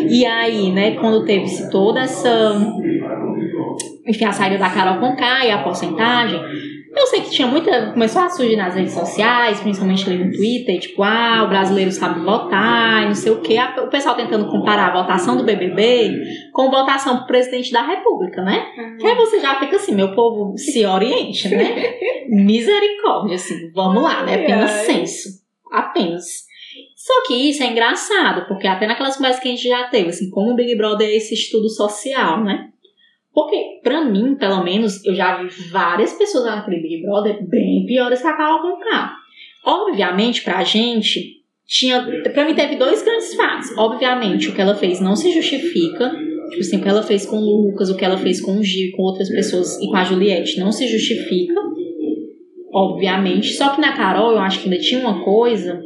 E 0.08 0.24
aí, 0.24 0.70
né, 0.72 0.92
quando 0.96 1.24
teve 1.24 1.46
toda 1.70 2.00
essa. 2.00 2.56
Enfim, 4.06 4.24
a 4.24 4.32
saída 4.32 4.58
da 4.58 4.70
Carol 4.70 5.00
Conká 5.00 5.44
e 5.44 5.50
a 5.50 5.62
porcentagem. 5.62 6.40
Eu 6.96 7.06
sei 7.06 7.20
que 7.20 7.30
tinha 7.30 7.46
muita. 7.46 7.92
Começou 7.92 8.22
a 8.22 8.28
surgir 8.28 8.56
nas 8.56 8.74
redes 8.74 8.92
sociais, 8.92 9.60
principalmente 9.60 10.08
ali 10.08 10.24
no 10.24 10.32
Twitter, 10.32 10.78
tipo, 10.80 11.02
ah, 11.02 11.44
o 11.44 11.48
brasileiro 11.48 11.90
sabe 11.92 12.20
votar, 12.24 13.02
e 13.04 13.06
não 13.06 13.14
sei 13.14 13.30
o 13.32 13.40
quê. 13.40 13.56
A- 13.56 13.82
O 13.82 13.88
pessoal 13.88 14.14
tentando 14.16 14.48
comparar 14.50 14.88
a 14.88 15.02
votação 15.02 15.36
do 15.36 15.44
BBB 15.44 16.12
com 16.52 16.70
votação 16.70 17.18
pro 17.18 17.26
presidente 17.26 17.70
da 17.72 17.82
República, 17.82 18.42
né? 18.42 18.66
Que 18.98 19.06
aí 19.06 19.14
você 19.14 19.38
já 19.40 19.58
fica 19.60 19.76
assim, 19.76 19.94
meu 19.94 20.14
povo 20.14 20.56
se 20.56 20.84
oriente, 20.84 21.48
né? 21.48 21.94
Misericórdia, 22.28 23.36
assim, 23.36 23.70
vamos 23.72 24.02
lá, 24.02 24.24
né? 24.24 24.34
Apenas 24.44 24.70
senso. 24.86 25.28
Apenas. 25.70 26.24
Só 26.96 27.12
que 27.26 27.34
isso 27.50 27.62
é 27.62 27.66
engraçado, 27.66 28.46
porque 28.48 28.66
até 28.66 28.86
naquelas 28.86 29.16
conversas 29.16 29.40
que 29.42 29.48
a 29.48 29.50
gente 29.52 29.66
já 29.68 29.84
teve, 29.84 30.08
assim, 30.10 30.28
como 30.30 30.50
o 30.52 30.54
Big 30.56 30.74
Brother 30.76 31.08
é 31.08 31.14
esse 31.16 31.34
estudo 31.34 31.68
social, 31.68 32.42
né? 32.44 32.68
Porque, 33.32 33.80
pra 33.82 34.04
mim, 34.04 34.34
pelo 34.34 34.64
menos, 34.64 35.04
eu 35.04 35.14
já 35.14 35.42
vi 35.42 35.48
várias 35.70 36.12
pessoas 36.14 36.44
naquele 36.44 36.80
Big 36.80 37.02
Brother 37.02 37.46
bem 37.48 37.84
piores 37.86 38.20
que 38.20 38.26
a 38.26 38.36
Carol 38.36 38.62
Conká. 38.62 39.14
Obviamente, 39.64 40.42
pra 40.42 40.64
gente, 40.64 41.38
tinha. 41.66 42.02
Pra 42.32 42.44
mim, 42.44 42.54
teve 42.54 42.76
dois 42.76 43.02
grandes 43.02 43.34
fatos. 43.34 43.76
Obviamente, 43.76 44.48
o 44.48 44.54
que 44.54 44.60
ela 44.60 44.74
fez 44.74 45.00
não 45.00 45.14
se 45.14 45.30
justifica. 45.32 46.10
Tipo 46.48 46.60
assim, 46.60 46.78
o 46.78 46.82
que 46.82 46.88
ela 46.88 47.02
fez 47.02 47.26
com 47.26 47.36
o 47.36 47.44
Lucas, 47.44 47.90
o 47.90 47.96
que 47.96 48.04
ela 48.04 48.16
fez 48.16 48.40
com 48.40 48.58
o 48.58 48.64
Gil 48.64 48.92
com 48.96 49.02
outras 49.02 49.28
pessoas 49.28 49.78
e 49.80 49.86
com 49.86 49.96
a 49.96 50.04
Juliette 50.04 50.58
não 50.58 50.72
se 50.72 50.88
justifica. 50.88 51.60
Obviamente. 52.72 53.52
Só 53.52 53.68
que 53.70 53.80
na 53.80 53.96
Carol, 53.96 54.32
eu 54.32 54.38
acho 54.38 54.60
que 54.60 54.68
ainda 54.68 54.80
tinha 54.80 55.00
uma 55.00 55.22
coisa. 55.22 55.80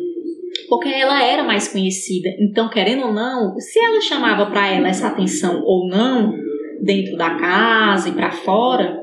Porque 0.68 0.88
ela 0.88 1.22
era 1.24 1.42
mais 1.42 1.68
conhecida. 1.68 2.28
Então, 2.38 2.68
querendo 2.68 3.06
ou 3.06 3.12
não, 3.12 3.58
se 3.58 3.78
ela 3.78 4.00
chamava 4.00 4.46
pra 4.46 4.68
ela 4.68 4.88
essa 4.88 5.08
atenção 5.08 5.62
ou 5.64 5.88
não, 5.88 6.32
dentro 6.82 7.16
da 7.16 7.30
casa 7.36 8.08
e 8.08 8.12
pra 8.12 8.30
fora, 8.30 9.00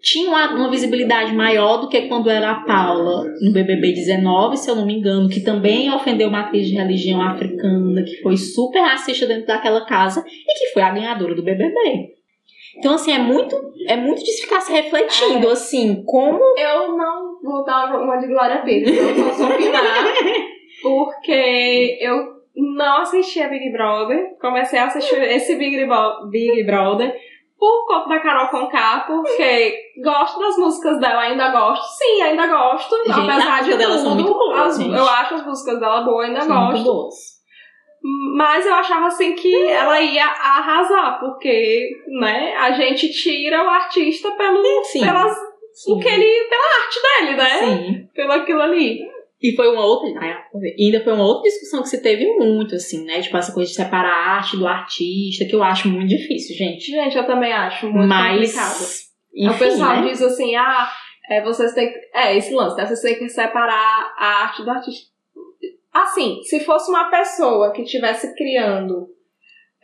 tinha 0.00 0.28
uma, 0.28 0.54
uma 0.54 0.70
visibilidade 0.70 1.34
maior 1.34 1.78
do 1.78 1.88
que 1.88 2.02
quando 2.02 2.30
era 2.30 2.52
a 2.52 2.60
Paula 2.64 3.24
no 3.42 3.52
BBB 3.52 3.92
19, 3.92 4.56
se 4.56 4.70
eu 4.70 4.76
não 4.76 4.86
me 4.86 4.94
engano, 4.94 5.28
que 5.28 5.40
também 5.40 5.92
ofendeu 5.92 6.28
uma 6.28 6.40
atriz 6.40 6.66
de 6.66 6.74
religião 6.74 7.20
africana, 7.20 8.02
que 8.02 8.22
foi 8.22 8.36
super 8.36 8.80
racista 8.80 9.26
dentro 9.26 9.46
daquela 9.46 9.84
casa 9.84 10.24
e 10.26 10.58
que 10.58 10.72
foi 10.72 10.82
a 10.82 10.90
ganhadora 10.90 11.34
do 11.34 11.42
BBB. 11.42 12.16
Então, 12.78 12.94
assim, 12.94 13.12
é 13.12 13.18
muito, 13.18 13.56
é 13.88 13.96
muito 13.96 14.22
de 14.22 14.32
ficar 14.40 14.60
se 14.60 14.72
refletindo, 14.72 15.48
assim, 15.50 16.02
como. 16.06 16.38
Eu 16.56 16.96
não 16.96 17.40
vou 17.42 17.64
dar 17.64 18.00
uma 18.00 18.16
de 18.18 18.28
Glória 18.28 18.62
Pires, 18.62 18.96
eu 18.96 19.24
posso 19.24 19.44
opinar, 19.44 20.04
porque 20.80 21.98
eu 22.00 22.37
não 22.58 22.98
assisti 23.02 23.40
a 23.42 23.48
Big 23.48 23.70
Brother. 23.72 24.36
Comecei 24.40 24.78
a 24.78 24.86
assistir 24.86 25.20
esse 25.22 25.56
Big, 25.56 25.84
Bro- 25.86 26.28
Big 26.30 26.64
Brother 26.64 27.14
por 27.58 27.86
conta 27.88 28.08
da 28.10 28.20
Carol 28.20 28.48
Conká, 28.48 29.04
porque 29.06 29.76
gosto 30.02 30.38
das 30.38 30.56
músicas 30.56 31.00
dela, 31.00 31.22
ainda 31.22 31.50
gosto. 31.50 31.84
Sim, 31.96 32.22
ainda 32.22 32.46
gosto. 32.46 32.96
Gente, 32.98 33.10
apesar 33.20 33.62
de 33.64 33.70
tudo, 33.72 33.98
são 33.98 34.14
muito 34.14 34.32
boas, 34.32 34.60
as- 34.60 34.78
gente. 34.78 34.96
eu 34.96 35.08
acho 35.08 35.34
as 35.34 35.44
músicas 35.46 35.80
dela 35.80 36.02
boas, 36.02 36.28
ainda 36.28 36.40
são 36.42 36.56
muito 36.66 36.84
gosto. 36.84 36.84
boas. 36.92 37.14
Mas 38.36 38.64
eu 38.64 38.74
achava 38.74 39.06
assim 39.06 39.34
que 39.34 39.52
ela 39.70 40.00
ia 40.00 40.24
arrasar, 40.24 41.18
porque, 41.18 41.90
né, 42.20 42.54
a 42.56 42.70
gente 42.70 43.10
tira 43.10 43.64
o 43.64 43.68
artista 43.68 44.30
pelo, 44.32 44.62
Sim. 44.84 45.00
pelas, 45.04 45.36
Sim. 45.72 45.92
o 45.94 45.98
que 45.98 46.08
ele, 46.08 46.48
pela 46.48 46.62
arte 46.84 47.00
dele, 47.02 47.36
né? 47.36 47.48
Sim. 47.58 48.08
Pelo 48.14 48.32
aquilo 48.32 48.62
ali. 48.62 49.00
E 49.40 49.54
foi 49.54 49.68
uma 49.68 49.84
outra. 49.84 50.08
ai, 50.20 50.36
ainda 50.78 51.02
foi 51.04 51.12
uma 51.12 51.24
outra 51.24 51.44
discussão 51.44 51.82
que 51.82 51.88
se 51.88 52.02
teve 52.02 52.26
muito, 52.38 52.74
assim, 52.74 53.04
né? 53.04 53.20
Tipo, 53.22 53.36
essa 53.36 53.52
coisa 53.52 53.70
de 53.70 53.76
separar 53.76 54.12
a 54.12 54.36
arte 54.36 54.56
do 54.56 54.66
artista, 54.66 55.44
que 55.44 55.54
eu 55.54 55.62
acho 55.62 55.88
muito 55.88 56.08
difícil, 56.08 56.56
gente. 56.56 56.90
Gente, 56.90 57.16
eu 57.16 57.24
também 57.24 57.52
acho 57.52 57.88
muito 57.88 58.08
Mas. 58.08 58.52
complicado. 58.52 59.08
Enfim, 59.32 59.54
o 59.54 59.58
pessoal 59.58 59.96
né? 60.00 60.08
diz 60.08 60.20
assim, 60.22 60.56
ah, 60.56 60.90
é, 61.30 61.42
vocês 61.42 61.72
têm 61.72 61.92
que. 61.92 61.98
É, 62.12 62.36
esse 62.36 62.52
lance, 62.52 62.76
né? 62.76 62.84
Vocês 62.84 63.00
têm 63.00 63.16
que 63.16 63.28
separar 63.28 64.14
a 64.18 64.42
arte 64.42 64.64
do 64.64 64.70
artista. 64.70 65.08
Assim, 65.92 66.42
se 66.42 66.60
fosse 66.60 66.90
uma 66.90 67.08
pessoa 67.08 67.72
que 67.72 67.82
estivesse 67.82 68.34
criando 68.34 69.08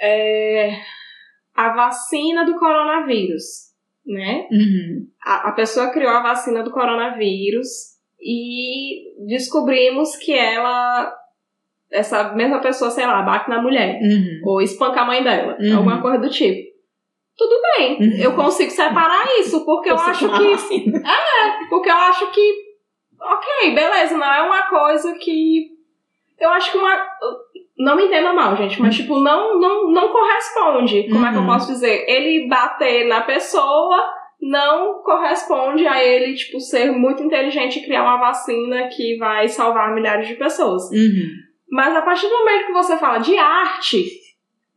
é, 0.01 0.81
a 1.55 1.73
vacina 1.75 2.45
do 2.45 2.59
coronavírus, 2.59 3.73
né? 4.05 4.49
Uhum. 4.51 5.07
a, 5.25 5.49
a 5.49 5.53
pessoa 5.53 5.91
criou 5.91 6.11
a 6.11 6.23
vacina 6.23 6.63
do 6.63 6.73
coronavírus 6.73 7.94
e 8.25 9.27
descobrimos 9.27 10.17
que 10.17 10.33
ela, 10.33 11.15
essa 11.93 12.33
mesma 12.33 12.61
pessoa, 12.61 12.91
sei 12.91 13.07
lá, 13.07 13.21
bate 13.23 13.51
na 13.51 13.61
mulher 13.61 13.99
Uhum. 14.01 14.41
ou 14.47 14.61
espanca 14.63 15.03
a 15.03 15.05
mãe 15.05 15.23
dela, 15.23 15.57
Uhum. 15.61 15.77
alguma 15.77 16.01
coisa 16.01 16.19
do 16.19 16.31
tipo. 16.31 16.73
Tudo 17.37 17.55
bem, 17.77 17.99
Uhum. 18.01 18.17
eu 18.23 18.33
consigo 18.35 18.71
separar 18.71 19.27
isso, 19.41 19.65
porque 19.65 19.91
eu 19.91 19.99
Você 19.99 20.11
acho 20.11 20.29
que. 20.39 20.51
vacina. 20.51 21.03
Porque 21.69 21.91
eu 21.91 21.97
acho 21.97 22.31
que. 22.31 22.55
Ok, 23.21 23.75
beleza, 23.75 24.17
não 24.17 24.33
é 24.33 24.43
uma 24.43 24.63
coisa 24.69 25.15
que. 25.15 25.69
Eu 26.39 26.51
acho 26.51 26.71
que 26.73 26.79
uma. 26.79 26.97
Não 27.77 27.97
me 27.97 28.05
entenda 28.05 28.33
mal, 28.33 28.57
gente, 28.57 28.81
mas 28.81 28.95
tipo, 28.95 29.19
não, 29.19 29.59
não, 29.59 29.91
não 29.91 30.13
corresponde. 30.13 31.09
Como 31.11 31.27
é 31.27 31.31
que 31.33 31.37
eu 31.37 31.41
Uhum. 31.41 31.47
posso 31.49 31.73
dizer? 31.73 32.05
Ele 32.09 32.47
bater 32.49 33.09
na 33.09 33.23
pessoa 33.23 33.97
não 34.45 35.03
corresponde 35.03 35.87
a 35.87 36.05
ele, 36.05 36.35
tipo, 36.35 36.61
ser 36.61 36.93
muito 36.93 37.23
inteligente 37.23 37.79
e 37.79 37.85
criar 37.85 38.03
uma 38.03 38.19
vacina 38.19 38.89
que 38.89 39.17
vai 39.17 39.49
salvar 39.49 39.95
milhares 39.95 40.29
de 40.29 40.35
pessoas. 40.35 40.91
Uhum. 40.91 41.31
Mas 41.71 41.97
a 41.97 42.03
partir 42.03 42.29
do 42.29 42.39
momento 42.39 42.67
que 42.67 42.73
você 42.73 42.99
fala 42.99 43.19
de 43.19 43.39
arte, 43.39 44.07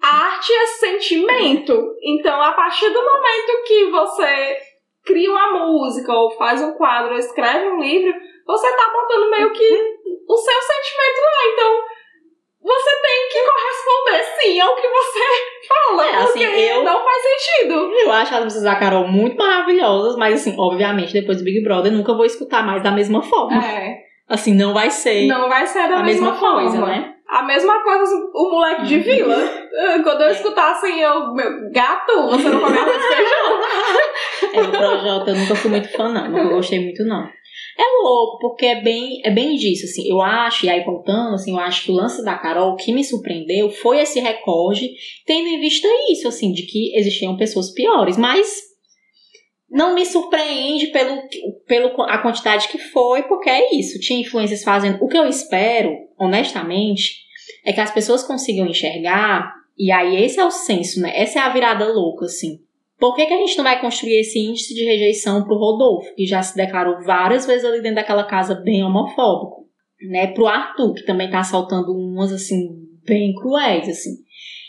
arte 0.01 0.53
é 0.53 0.65
sentimento. 0.67 1.93
Então, 2.01 2.41
a 2.41 2.53
partir 2.53 2.89
do 2.89 3.03
momento 3.03 3.63
que 3.67 3.85
você 3.91 4.57
cria 5.03 5.29
uma 5.29 5.65
música, 5.65 6.13
ou 6.13 6.31
faz 6.31 6.61
um 6.61 6.71
quadro, 6.75 7.11
ou 7.11 7.19
escreve 7.19 7.67
um 7.67 7.81
livro, 7.81 8.13
você 8.45 8.71
tá 8.71 8.89
botando 8.93 9.29
meio 9.29 9.51
que 9.51 9.97
o 10.29 10.37
seu 10.37 10.61
sentimento 10.61 11.19
lá. 11.19 11.53
Então, 11.53 11.83
você 12.67 12.89
tem 13.01 13.29
que 13.31 13.39
corresponder 13.45 14.23
sim 14.41 14.59
ao 14.59 14.75
que 14.75 14.87
você 14.87 15.19
fala. 15.67 16.05
É, 16.05 16.15
assim, 16.17 16.43
eu- 16.43 16.83
não 16.83 17.03
faz 17.03 17.17
sentido. 17.23 17.73
Eu 17.93 18.11
acho 18.11 18.35
as 18.35 18.43
músicas 18.43 18.63
da 18.63 18.75
Carol 18.75 19.07
muito 19.07 19.37
maravilhosas, 19.37 20.15
mas 20.17 20.41
assim, 20.41 20.55
obviamente, 20.59 21.13
depois 21.13 21.37
do 21.37 21.43
Big 21.43 21.63
Brother, 21.63 21.91
eu 21.91 21.97
nunca 21.97 22.13
vou 22.13 22.25
escutar 22.25 22.65
mais 22.65 22.83
da 22.83 22.91
mesma 22.91 23.21
forma. 23.21 23.63
É, 23.65 24.05
Assim, 24.29 24.53
não 24.53 24.73
vai 24.73 24.89
ser 24.91 25.25
não 25.25 25.47
vai 25.47 25.65
ser 25.65 25.87
da 25.87 25.99
a 25.99 26.03
mesma, 26.03 26.31
mesma, 26.31 26.51
coisa, 26.53 26.77
forma. 26.79 26.87
né? 26.87 27.13
A 27.29 27.43
mesma 27.43 27.81
coisa 27.81 28.13
o 28.33 28.51
moleque 28.51 28.83
de 28.85 28.95
Uhum. 28.97 29.01
vila. 29.03 29.35
Eh, 29.73 29.99
Quando 30.03 30.21
eu 30.21 30.31
escutar 30.31 30.71
assim, 30.71 30.99
eu, 30.99 31.33
meu, 31.33 31.71
gato, 31.71 32.13
você 32.29 32.49
não 32.49 32.59
come 32.59 32.77
arroz 32.77 32.97
e 32.97 33.15
feijão. 33.15 33.61
É, 34.53 34.61
o 34.61 34.71
Projota 34.71 35.31
eu 35.31 35.35
nunca 35.35 35.55
fui 35.55 35.71
muito 35.71 35.89
fã, 35.91 36.09
não. 36.09 36.27
Nunca 36.29 36.55
gostei 36.55 36.79
muito, 36.83 37.03
não. 37.05 37.27
É 37.79 38.01
louco, 38.01 38.39
porque 38.39 38.65
é 38.65 38.81
bem, 38.81 39.21
é 39.23 39.29
bem 39.29 39.55
disso, 39.55 39.85
assim. 39.85 40.09
Eu 40.09 40.19
acho, 40.19 40.65
e 40.65 40.69
aí 40.69 40.83
voltando, 40.83 41.35
assim, 41.35 41.51
eu 41.51 41.59
acho 41.59 41.83
que 41.83 41.91
o 41.91 41.95
lance 41.95 42.23
da 42.23 42.35
Carol, 42.35 42.71
o 42.73 42.75
que 42.75 42.91
me 42.91 43.03
surpreendeu 43.03 43.69
foi 43.69 43.99
esse 43.99 44.19
recorde, 44.19 44.89
tendo 45.25 45.47
em 45.47 45.59
vista 45.59 45.87
isso, 46.09 46.27
assim, 46.27 46.51
de 46.51 46.63
que 46.63 46.97
existiam 46.97 47.37
pessoas 47.37 47.71
piores. 47.71 48.17
Mas 48.17 48.47
não 49.69 49.93
me 49.93 50.05
surpreende 50.05 50.87
pelo, 50.87 51.21
pelo 51.67 52.01
a 52.03 52.17
quantidade 52.17 52.67
que 52.69 52.79
foi, 52.79 53.23
porque 53.23 53.49
é 53.49 53.75
isso. 53.75 53.99
Tinha 53.99 54.21
influências 54.21 54.63
fazendo. 54.63 54.97
O 55.03 55.07
que 55.07 55.17
eu 55.17 55.27
espero, 55.27 55.95
honestamente, 56.17 57.13
é 57.63 57.71
que 57.71 57.81
as 57.81 57.91
pessoas 57.91 58.23
consigam 58.23 58.65
enxergar, 58.65 59.53
e 59.77 59.91
aí 59.91 60.23
esse 60.23 60.39
é 60.39 60.45
o 60.45 60.49
senso, 60.49 60.99
né? 60.99 61.11
Essa 61.15 61.39
é 61.39 61.41
a 61.43 61.49
virada 61.49 61.85
louca, 61.85 62.25
assim. 62.25 62.57
Por 62.99 63.15
que, 63.15 63.25
que 63.25 63.33
a 63.33 63.37
gente 63.37 63.57
não 63.57 63.63
vai 63.63 63.79
construir 63.79 64.19
esse 64.19 64.39
índice 64.39 64.73
de 64.73 64.83
rejeição 64.83 65.43
pro 65.43 65.57
Rodolfo, 65.57 66.13
que 66.15 66.25
já 66.25 66.41
se 66.41 66.55
declarou 66.55 67.03
várias 67.03 67.45
vezes 67.45 67.63
ali 67.63 67.81
dentro 67.81 67.97
daquela 67.97 68.23
casa 68.23 68.55
bem 68.55 68.83
homofóbico? 68.83 69.67
Né? 70.09 70.27
Pro 70.27 70.47
Arthur, 70.47 70.93
que 70.93 71.05
também 71.05 71.29
tá 71.29 71.39
assaltando 71.39 71.91
umas, 71.91 72.31
assim, 72.31 72.69
bem 73.05 73.33
cruéis, 73.35 73.87
assim. 73.87 74.11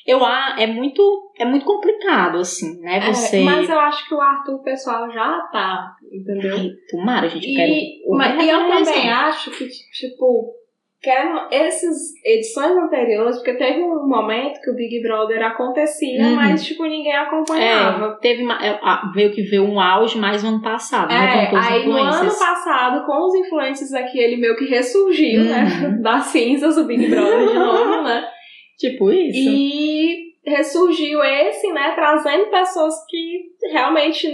Eu 0.06 0.24
é 0.24 0.66
muito 0.66 1.02
é 1.38 1.44
muito 1.44 1.66
complicado 1.66 2.38
assim, 2.38 2.80
né? 2.80 2.96
É, 2.96 3.12
Você 3.12 3.40
mas 3.40 3.68
eu 3.68 3.78
acho 3.78 4.08
que 4.08 4.14
o 4.14 4.20
Arthur 4.20 4.54
o 4.54 4.62
pessoal 4.62 5.10
já 5.10 5.38
tá, 5.52 5.94
entendeu? 6.10 6.56
Ai, 6.56 6.70
tomara, 6.90 7.28
gente, 7.28 7.46
eu 7.46 7.52
E, 7.52 7.54
quero 7.54 8.16
mas, 8.16 8.42
e 8.42 8.48
eu 8.48 8.58
outra 8.58 8.84
também 8.84 9.10
acho 9.10 9.50
que, 9.50 9.68
tipo, 9.68 10.54
que 11.00 11.08
eram 11.08 11.46
essas 11.52 11.96
edições 12.24 12.76
anteriores, 12.76 13.36
porque 13.36 13.54
teve 13.54 13.80
um 13.80 14.04
momento 14.08 14.60
que 14.60 14.68
o 14.70 14.74
Big 14.74 15.00
Brother 15.00 15.40
acontecia, 15.46 16.20
Uhum. 16.22 16.34
mas, 16.34 16.64
tipo, 16.66 16.82
ninguém 16.84 17.14
acompanhava. 17.14 18.06
É, 18.16 18.20
teve 18.20 18.42
uma, 18.42 18.54
é, 18.66 18.80
veio 19.14 19.30
que 19.30 19.42
veio 19.42 19.62
um 19.62 19.78
auge 19.80 20.18
mais 20.18 20.42
no 20.42 20.48
ano 20.48 20.60
passado, 20.62 21.08
né? 21.08 21.44
É, 21.44 21.46
Com 21.46 21.50
todos 21.52 21.66
os 21.66 21.72
aí 21.72 21.86
no 21.86 21.92
ano 21.96 22.30
passado, 22.38 23.06
com 23.06 23.26
os 23.26 23.34
influencers 23.36 23.92
aqui, 23.94 24.18
ele 24.18 24.36
meio 24.38 24.56
que 24.56 24.64
ressurgiu, 24.64 25.44
né? 25.44 25.64
Uhum. 25.84 26.02
Das 26.02 26.24
cinzas 26.26 26.74
do 26.74 26.84
Big 26.84 27.06
Brother 27.06 27.46
de 27.48 27.54
novo, 27.54 28.02
né? 28.02 28.28
Tipo 28.76 29.12
isso. 29.12 29.38
E 29.50 30.32
ressurgiu 30.44 31.22
esse, 31.22 31.70
né? 31.72 31.92
Trazendo 31.94 32.46
pessoas 32.50 32.94
que 33.08 33.42
realmente 33.70 34.26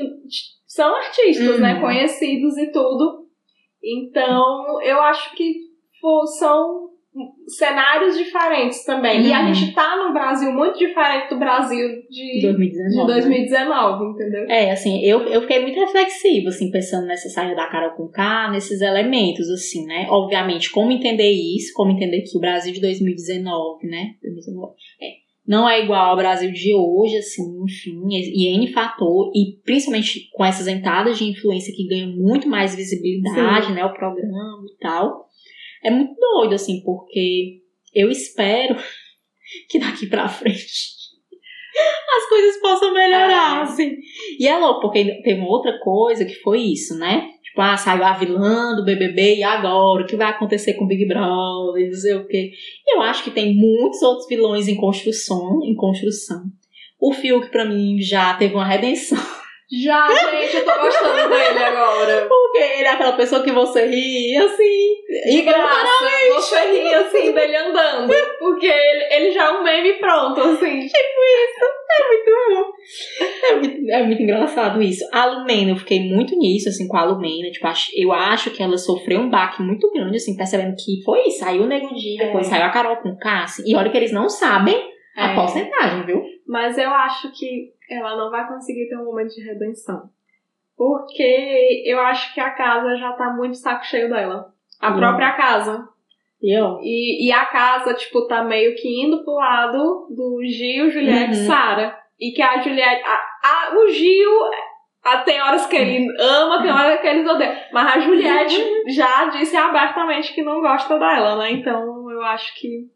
são 0.67 0.95
artistas, 0.97 1.57
Uhum. 1.57 1.61
né? 1.61 1.79
Conhecidos 1.79 2.57
e 2.57 2.73
tudo. 2.73 3.25
Então, 3.83 4.81
eu 4.83 4.99
acho 5.03 5.35
que 5.37 5.64
pô, 6.05 6.27
são 6.27 6.85
cenários 7.47 8.19
diferentes 8.19 8.85
também. 8.85 9.23
E 9.23 9.33
a 9.33 9.41
Uhum. 9.47 9.55
gente 9.55 9.73
tá 9.73 9.97
num 9.97 10.13
Brasil 10.13 10.53
muito 10.53 10.77
diferente 10.79 11.31
do 11.31 11.39
Brasil 11.39 11.89
de, 12.11 12.41
2019. 12.43 12.91
de 12.91 12.97
né? 12.97 13.07
2019, 13.07 14.05
entendeu? 14.05 14.47
É, 14.51 14.71
assim, 14.73 15.01
eu, 15.03 15.21
eu 15.23 15.41
fiquei 15.43 15.63
muito 15.63 15.79
reflexiva, 15.81 16.49
assim, 16.51 16.71
pensando 16.71 17.07
nessa 17.07 17.29
saída 17.31 17.55
da 17.55 17.69
Carol 17.71 17.97
com 17.97 18.09
K, 18.09 18.51
nesses 18.53 18.83
elementos, 18.83 19.49
assim, 19.49 19.87
né? 19.87 20.07
Obviamente, 20.11 20.71
como 20.71 20.93
entender 20.93 21.31
isso, 21.31 21.73
como 21.75 21.93
entender 21.93 22.21
que 22.23 22.37
o 22.37 22.41
Brasil 22.41 22.75
de 22.75 22.81
2019, 22.83 23.87
né? 23.87 24.15
2019, 24.21 24.73
é, 25.01 25.07
não 25.47 25.69
é 25.69 25.85
igual 25.85 26.11
ao 26.11 26.17
Brasil 26.17 26.51
de 26.51 26.75
hoje, 26.75 27.17
assim, 27.17 27.45
enfim, 27.65 28.03
e 28.11 28.49
N 28.57 28.73
fator, 28.73 29.31
e 29.35 29.63
principalmente 29.65 30.29
com 30.33 30.45
essas 30.45 30.67
entradas 30.67 31.17
de 31.17 31.25
influência 31.31 31.73
que 31.75 31.87
ganham 31.87 32.11
muito 32.11 32.49
mais 32.49 32.75
visibilidade, 32.75 33.73
né? 33.73 33.85
O 33.85 33.93
programa 33.95 34.65
e 34.67 34.79
tal. 34.81 35.25
É 35.85 35.91
muito 35.91 36.15
doido, 36.19 36.55
assim, 36.55 36.83
porque 36.85 37.61
eu 37.95 38.11
espero 38.11 38.77
que 39.71 39.79
daqui 39.79 40.07
pra 40.07 40.29
frente 40.29 40.95
as 42.17 42.29
coisas 42.29 42.61
possam 42.61 42.93
melhorar, 42.95 43.59
É. 43.59 43.63
assim. 43.63 43.97
E 44.39 44.47
é 44.47 44.57
louco, 44.59 44.81
porque 44.83 45.05
teve 45.23 45.41
uma 45.41 45.49
outra 45.51 45.79
coisa 45.81 46.25
que 46.25 46.35
foi 46.37 46.61
isso, 46.61 46.97
né? 46.99 47.29
Tipo, 47.43 47.61
ah, 47.61 47.77
saiu 47.77 48.05
a 48.05 48.13
vilã 48.15 48.75
do 48.75 48.85
BBB 48.85 49.37
e 49.37 49.43
agora? 49.45 50.03
O 50.03 50.07
que 50.07 50.17
vai 50.17 50.29
acontecer 50.29 50.75
com 50.75 50.85
o 50.85 50.89
Big 50.89 51.07
Brother? 51.07 51.87
Não 51.87 51.95
sei 51.95 52.15
o 52.15 52.27
quê. 52.27 52.51
Eu 52.89 53.01
acho 53.03 53.23
que 53.23 53.31
tem 53.31 53.55
muitos 53.55 54.03
outros 54.03 54.27
vilões 54.29 54.67
em 54.67 54.77
construção, 54.77 55.61
em 55.63 55.75
construção. 55.77 56.43
O 57.01 57.13
Fiuk, 57.13 57.51
pra 57.51 57.65
mim, 57.65 58.01
já 58.01 58.35
teve 58.35 58.55
uma 58.55 58.65
redenção. 58.67 59.19
Já, 59.83 60.07
gente, 60.31 60.57
eu 60.57 60.65
tô 60.65 60.79
gostando 60.79 61.29
dele 61.31 61.59
agora. 61.59 62.27
Porque 62.29 62.59
ele 62.59 62.85
é 62.85 62.91
aquela 62.91 63.13
pessoa 63.13 63.43
que 63.43 63.51
você 63.51 63.87
ri, 63.87 64.37
assim, 64.37 65.33
De 65.33 65.43
graça, 65.43 66.05
você 66.35 66.71
ri 66.71 66.95
assim 66.95 67.33
dele 67.33 67.57
andando. 67.57 68.13
Porque 68.39 68.67
ele, 68.67 69.15
ele 69.15 69.31
já 69.33 69.45
é 69.47 69.51
um 69.53 69.63
meme 69.65 69.95
pronto, 69.95 70.41
assim. 70.41 70.87
É 73.43 73.57
muito, 73.57 73.91
é 73.91 74.03
muito 74.03 74.23
engraçado 74.23 74.83
isso. 74.83 75.05
A 75.13 75.25
Lumena, 75.27 75.71
eu 75.73 75.77
fiquei 75.77 76.01
muito 76.01 76.37
nisso, 76.37 76.69
assim, 76.69 76.87
com 76.89 76.97
a 76.97 77.05
Lumena. 77.05 77.51
Tipo, 77.51 77.69
eu 77.97 78.13
acho 78.13 78.51
que 78.51 78.63
ela 78.63 78.77
sofreu 78.77 79.21
um 79.21 79.31
baque 79.31 79.63
muito 79.63 79.91
grande, 79.93 80.17
assim, 80.17 80.37
percebendo 80.37 80.75
que 80.77 81.03
foi 81.05 81.29
isso. 81.29 81.39
Saiu 81.41 81.63
o 81.63 81.67
Nego 81.67 81.95
Di, 81.95 82.17
depois 82.19 82.47
É. 82.47 82.51
saiu 82.51 82.65
a 82.65 82.71
Carol 82.71 82.97
com 82.97 83.11
o 83.11 83.19
Cassi. 83.19 83.63
E 83.67 83.75
olha 83.75 83.91
que 83.91 83.97
eles 83.97 84.13
não 84.13 84.29
sabem 84.29 84.77
a 85.17 85.33
É. 85.33 85.35
porcentagem, 85.35 86.05
viu? 86.05 86.23
Mas 86.47 86.77
eu 86.77 86.91
acho 86.91 87.31
que 87.33 87.73
ela 87.91 88.17
não 88.17 88.31
vai 88.31 88.47
conseguir 88.49 88.89
ter 88.89 88.97
um 88.97 89.05
momento 89.05 89.35
de 89.35 89.43
redenção. 89.43 90.09
Porque 90.77 91.83
eu 91.87 92.01
acho 92.01 92.35
que 92.35 92.41
a 92.41 92.51
casa 92.51 92.97
já 92.97 93.13
tá 93.13 93.31
muito 93.31 93.57
saco 93.57 93.85
cheio 93.87 94.09
dela. 94.09 94.53
A 94.81 94.93
própria 94.93 95.33
casa. 95.33 95.89
E 96.43 96.59
eu? 96.59 96.79
E, 96.83 97.29
e 97.29 97.33
a 97.33 97.47
casa, 97.47 97.95
tipo, 97.95 98.27
tá 98.27 98.43
meio 98.43 98.75
que 98.75 98.89
indo 99.07 99.23
pro 99.25 99.35
lado 99.35 100.09
do 100.11 100.41
Gil, 100.45 100.91
Juliette 100.91 101.33
e 101.35 101.41
Uhum. 101.41 101.47
Sara. 101.47 101.99
E 102.21 102.33
que 102.33 102.43
a 102.43 102.61
Juliette. 102.61 103.03
A, 103.07 103.15
a- 103.15 103.75
o 103.79 103.89
Gil. 103.89 104.31
tem 105.25 105.41
horas 105.41 105.67
que 105.67 105.77
ele 105.77 106.07
ama, 106.21 106.61
tem 106.63 106.71
horas 106.73 107.01
que 107.01 107.07
ele 107.07 107.29
odeia. 107.29 107.69
Mas 107.73 107.97
a 107.97 108.01
Juliette 108.01 108.93
já 108.93 109.27
disse 109.27 109.57
abertamente 109.57 110.35
que 110.35 110.43
não 110.43 110.61
gosta 110.61 110.99
dela, 110.99 111.37
né? 111.37 111.53
Então 111.53 112.11
eu 112.11 112.23
acho 112.23 112.55
que 112.61 112.89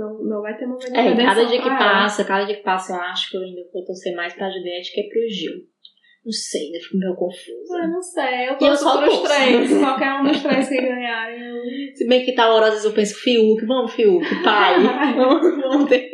não, 0.00 0.24
não 0.24 0.42
vai 0.42 0.56
ter 0.56 0.66
momento 0.66 0.90
de 0.90 0.98
É, 0.98 1.02
redenção 1.02 1.26
cada 1.34 1.44
dia 1.46 1.60
que 1.62 1.68
ela. 1.68 1.78
passa, 1.78 2.24
cada 2.24 2.44
dia 2.44 2.56
que 2.56 2.62
passa, 2.62 2.92
eu 2.94 3.00
acho 3.00 3.30
que 3.30 3.36
eu 3.36 3.42
ainda 3.42 3.60
vou 3.72 3.84
torcer 3.84 4.14
mais 4.16 4.32
pra 4.34 4.48
Juliette 4.50 4.92
que 4.92 5.02
pro 5.08 5.28
Gil. 5.28 5.52
Não 6.22 6.32
sei, 6.32 6.66
ainda 6.66 6.78
fico 6.80 6.98
meio 6.98 7.14
confusa. 7.14 7.78
Eu 7.82 7.88
não 7.88 8.02
sei, 8.02 8.40
eu 8.48 8.52
eu 8.52 8.58
torço 8.58 8.82
só 8.84 8.98
pros 9.00 9.20
três. 9.20 9.78
Qualquer 9.78 10.12
um 10.20 10.24
dos 10.24 10.42
três 10.42 10.68
que 10.68 10.80
ganharem. 10.80 11.40
eu- 11.40 11.96
Se 11.96 12.06
bem 12.06 12.24
que 12.24 12.34
tal 12.34 12.54
hora, 12.54 12.66
às 12.66 12.72
vezes 12.72 12.84
eu 12.84 12.92
penso, 12.92 13.14
Fiuk, 13.22 13.64
vamos, 13.64 13.94
Fiuk, 13.94 14.26
pai. 14.42 14.74
vamos, 15.16 15.62
vamos 15.62 15.88
ter. 15.88 16.10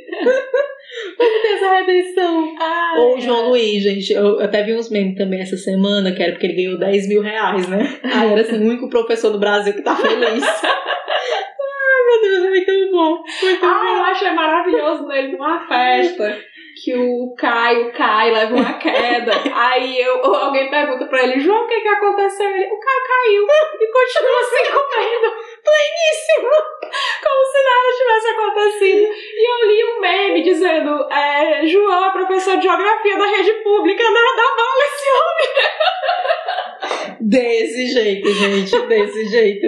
Vamos 1.18 1.42
ter 1.42 1.48
essa 1.48 1.72
redenção. 1.80 2.54
Ai, 2.58 2.98
Ou 3.00 3.16
o 3.16 3.20
João 3.20 3.48
Luiz, 3.48 3.82
gente. 3.82 4.12
Eu 4.12 4.38
até 4.40 4.62
vi 4.62 4.74
uns 4.76 4.88
memes 4.90 5.16
também 5.18 5.40
essa 5.40 5.56
semana, 5.56 6.12
que 6.14 6.22
era 6.22 6.32
porque 6.32 6.46
ele 6.46 6.54
ganhou 6.56 6.78
10 6.78 7.08
mil 7.08 7.20
reais, 7.20 7.68
né? 7.68 7.98
Aí 8.04 8.30
era 8.30 8.42
assim, 8.42 8.58
o 8.58 8.68
único 8.68 8.88
professor 8.88 9.30
do 9.32 9.40
Brasil 9.40 9.74
que 9.74 9.82
tá 9.82 9.96
feliz. 9.96 10.44
Ai, 10.64 12.04
meu 12.06 12.20
Deus, 12.22 12.44
é 12.44 12.50
muito 12.50 12.85
bom. 12.96 13.22
Muito 13.42 13.64
Ah, 13.64 13.94
eu 13.98 14.04
achei 14.04 14.30
maravilhoso 14.30 15.06
nele 15.06 15.32
numa 15.32 15.60
festa. 15.68 16.42
Que 16.82 16.94
o 16.94 17.34
Caio 17.34 17.90
cai, 17.92 18.30
leva 18.30 18.54
uma 18.54 18.74
queda. 18.74 19.32
Aí 19.54 19.98
eu, 19.98 20.22
alguém 20.34 20.68
pergunta 20.70 21.06
pra 21.06 21.22
ele, 21.22 21.40
João, 21.40 21.64
o 21.64 21.68
que 21.68 21.80
que 21.80 21.88
aconteceu? 21.88 22.48
Ele, 22.48 22.66
o 22.66 22.78
Caio 22.78 23.02
caiu 23.06 23.46
e 23.80 23.86
continua 23.92 24.40
assim 24.40 24.72
comendo. 24.76 25.28
Pleníssimo. 25.64 26.50
Como 27.22 27.46
se 27.46 27.58
nada 27.64 27.96
tivesse 27.96 28.28
acontecido. 28.28 29.06
E 29.34 29.42
eu 29.50 29.58
li 29.68 29.84
um 29.84 30.00
meme 30.00 30.42
dizendo, 30.42 30.90
é, 31.10 31.66
João 31.66 32.06
é 32.06 32.12
professor 32.12 32.56
de 32.56 32.62
geografia 32.62 33.16
da 33.16 33.26
rede 33.26 33.52
pública, 33.62 34.04
nada 34.04 34.42
vale 34.56 34.84
esse 34.86 35.08
homem. 35.16 35.48
Desse 37.20 37.86
jeito, 37.86 38.30
gente, 38.32 38.78
desse 38.86 39.24
jeito. 39.26 39.66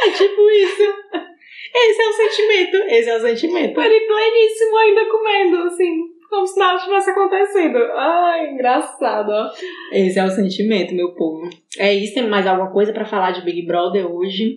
É 0.00 0.10
tipo 0.10 0.50
isso. 0.50 1.27
Esse 1.74 2.02
é 2.02 2.08
o 2.08 2.12
sentimento. 2.12 2.76
Esse 2.88 3.10
é 3.10 3.16
o 3.16 3.20
sentimento. 3.20 3.80
Ele 3.80 4.00
pleníssimo 4.06 4.76
ainda 4.76 5.06
comendo, 5.06 5.62
assim, 5.64 6.18
como 6.28 6.46
se 6.46 6.58
nada 6.58 6.78
tivesse 6.78 7.10
acontecido. 7.10 7.78
Ai, 7.94 8.50
engraçado, 8.50 9.30
ó. 9.30 9.50
Esse 9.92 10.18
é 10.18 10.24
o 10.24 10.30
sentimento, 10.30 10.94
meu 10.94 11.14
povo. 11.14 11.48
É 11.78 11.92
isso, 11.94 12.14
tem 12.14 12.28
mais 12.28 12.46
alguma 12.46 12.70
coisa 12.70 12.92
pra 12.92 13.04
falar 13.04 13.30
de 13.32 13.42
Big 13.42 13.66
Brother 13.66 14.10
hoje? 14.10 14.56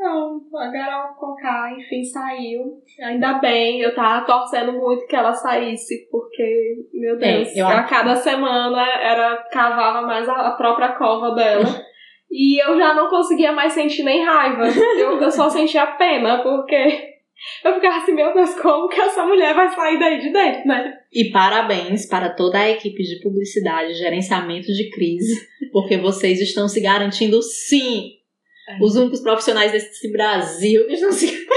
Não, 0.00 0.40
a 0.56 0.72
Carol 0.72 1.14
Conká, 1.14 1.76
enfim, 1.78 2.02
saiu. 2.02 2.82
Ainda 3.00 3.34
bem, 3.34 3.80
eu 3.80 3.94
tava 3.94 4.26
torcendo 4.26 4.72
muito 4.72 5.06
que 5.06 5.14
ela 5.14 5.32
saísse, 5.32 6.08
porque, 6.10 6.84
meu 6.92 7.16
Deus, 7.16 7.56
É, 7.56 7.60
eu 7.60 7.68
a 7.68 7.84
cada 7.84 8.16
semana 8.16 8.84
era 9.00 9.36
cavava 9.52 10.04
mais 10.04 10.28
a 10.28 10.50
própria 10.52 10.88
cova 10.94 11.34
dela. 11.36 11.64
e 12.32 12.58
eu 12.66 12.78
já 12.78 12.94
não 12.94 13.10
conseguia 13.10 13.52
mais 13.52 13.74
sentir 13.74 14.02
nem 14.02 14.24
raiva. 14.24 14.64
Eu, 14.98 15.20
eu 15.20 15.30
só 15.30 15.50
sentia 15.50 15.86
pena, 15.86 16.42
porque 16.42 17.12
eu 17.62 17.74
ficava 17.74 17.98
assim, 17.98 18.12
meu 18.12 18.32
Deus, 18.32 18.54
como 18.54 18.88
que 18.88 18.98
essa 18.98 19.24
mulher 19.26 19.54
vai 19.54 19.68
sair 19.68 19.98
daí 19.98 20.18
de 20.18 20.30
dentro, 20.30 20.66
né? 20.66 20.98
E 21.12 21.30
parabéns 21.30 22.06
para 22.06 22.30
toda 22.30 22.58
a 22.58 22.70
equipe 22.70 23.02
de 23.02 23.20
publicidade 23.20 23.92
e 23.92 23.96
gerenciamento 23.96 24.68
de 24.68 24.88
crise, 24.90 25.46
porque 25.72 25.98
vocês 25.98 26.40
estão 26.40 26.66
se 26.68 26.80
garantindo 26.80 27.42
sim. 27.42 28.12
É. 28.68 28.82
Os 28.82 28.96
únicos 28.96 29.20
profissionais 29.20 29.72
desse 29.72 30.10
Brasil 30.10 30.86
que 30.86 30.94
estão 30.94 31.12
se. 31.12 31.30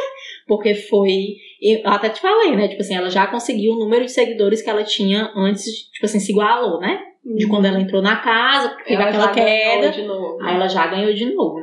Porque 0.48 0.76
foi. 0.76 1.38
Eu 1.60 1.82
até 1.86 2.10
te 2.10 2.20
falei, 2.20 2.56
né? 2.56 2.68
Tipo 2.68 2.82
assim, 2.82 2.96
ela 2.96 3.10
já 3.10 3.26
conseguiu 3.26 3.74
o 3.74 3.80
número 3.80 4.06
de 4.06 4.12
seguidores 4.12 4.62
que 4.62 4.70
ela 4.70 4.84
tinha 4.84 5.32
antes, 5.36 5.64
tipo 5.92 6.06
assim, 6.06 6.20
se 6.20 6.32
igualou, 6.32 6.80
né? 6.80 7.00
De 7.26 7.48
quando 7.48 7.66
ela 7.66 7.80
entrou 7.80 8.02
na 8.02 8.18
casa, 8.18 8.70
porque 8.70 8.84
teve 8.84 9.02
Ela 9.02 9.10
aquela 9.10 9.28
queda. 9.30 9.90
de 9.90 10.04
novo. 10.04 10.38
Aí 10.44 10.56
ela 10.56 10.68
já 10.68 10.86
ganhou 10.88 11.14
de 11.14 11.34
novo. 11.34 11.60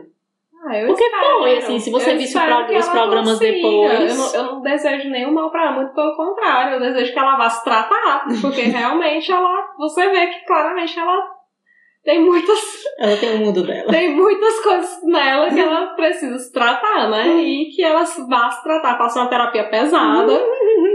Ah, 0.65 0.77
eu 0.79 0.87
Porque 0.89 1.05
espero. 1.05 1.39
foi, 1.39 1.57
assim, 1.59 1.79
se 1.81 1.91
você 1.91 2.15
visse 2.15 2.39
pro- 2.39 2.77
os 2.77 2.89
programas 2.89 3.33
consiga. 3.39 3.53
depois. 3.53 4.11
Eu 4.11 4.17
não, 4.17 4.35
eu 4.47 4.53
não 4.55 4.63
desejo 4.63 5.09
nenhum 5.11 5.33
mal 5.33 5.51
pra 5.51 5.65
ela, 5.67 5.73
muito 5.73 5.93
pelo 5.95 6.17
contrário. 6.17 6.75
Eu 6.75 6.81
desejo 6.81 7.13
que 7.13 7.19
ela 7.19 7.37
vá 7.37 7.49
se 7.51 7.65
tratar. 7.65 8.25
Porque 8.41 8.61
realmente 8.71 9.31
ela. 9.33 9.67
Você 9.79 10.09
vê 10.09 10.27
que 10.29 10.45
claramente 10.47 10.97
ela 10.99 11.21
tem 12.05 12.21
muitas, 12.21 12.59
Ela 12.99 13.17
tem 13.17 13.35
o 13.37 13.39
mundo 13.39 13.63
dela. 13.65 13.91
tem 13.91 14.15
muitas 14.15 14.61
coisas 14.61 15.03
nela 15.05 15.49
que 15.51 15.61
ela 15.61 15.87
precisa 15.95 16.37
se 16.39 16.53
tratar, 16.53 17.09
né? 17.11 17.29
E 17.41 17.67
que 17.71 17.83
ela 17.83 18.01
vá 18.29 18.51
se 18.51 18.63
tratar, 18.65 18.99
faça 18.99 19.21
uma 19.21 19.29
terapia 19.31 19.69
pesada. 19.69 20.33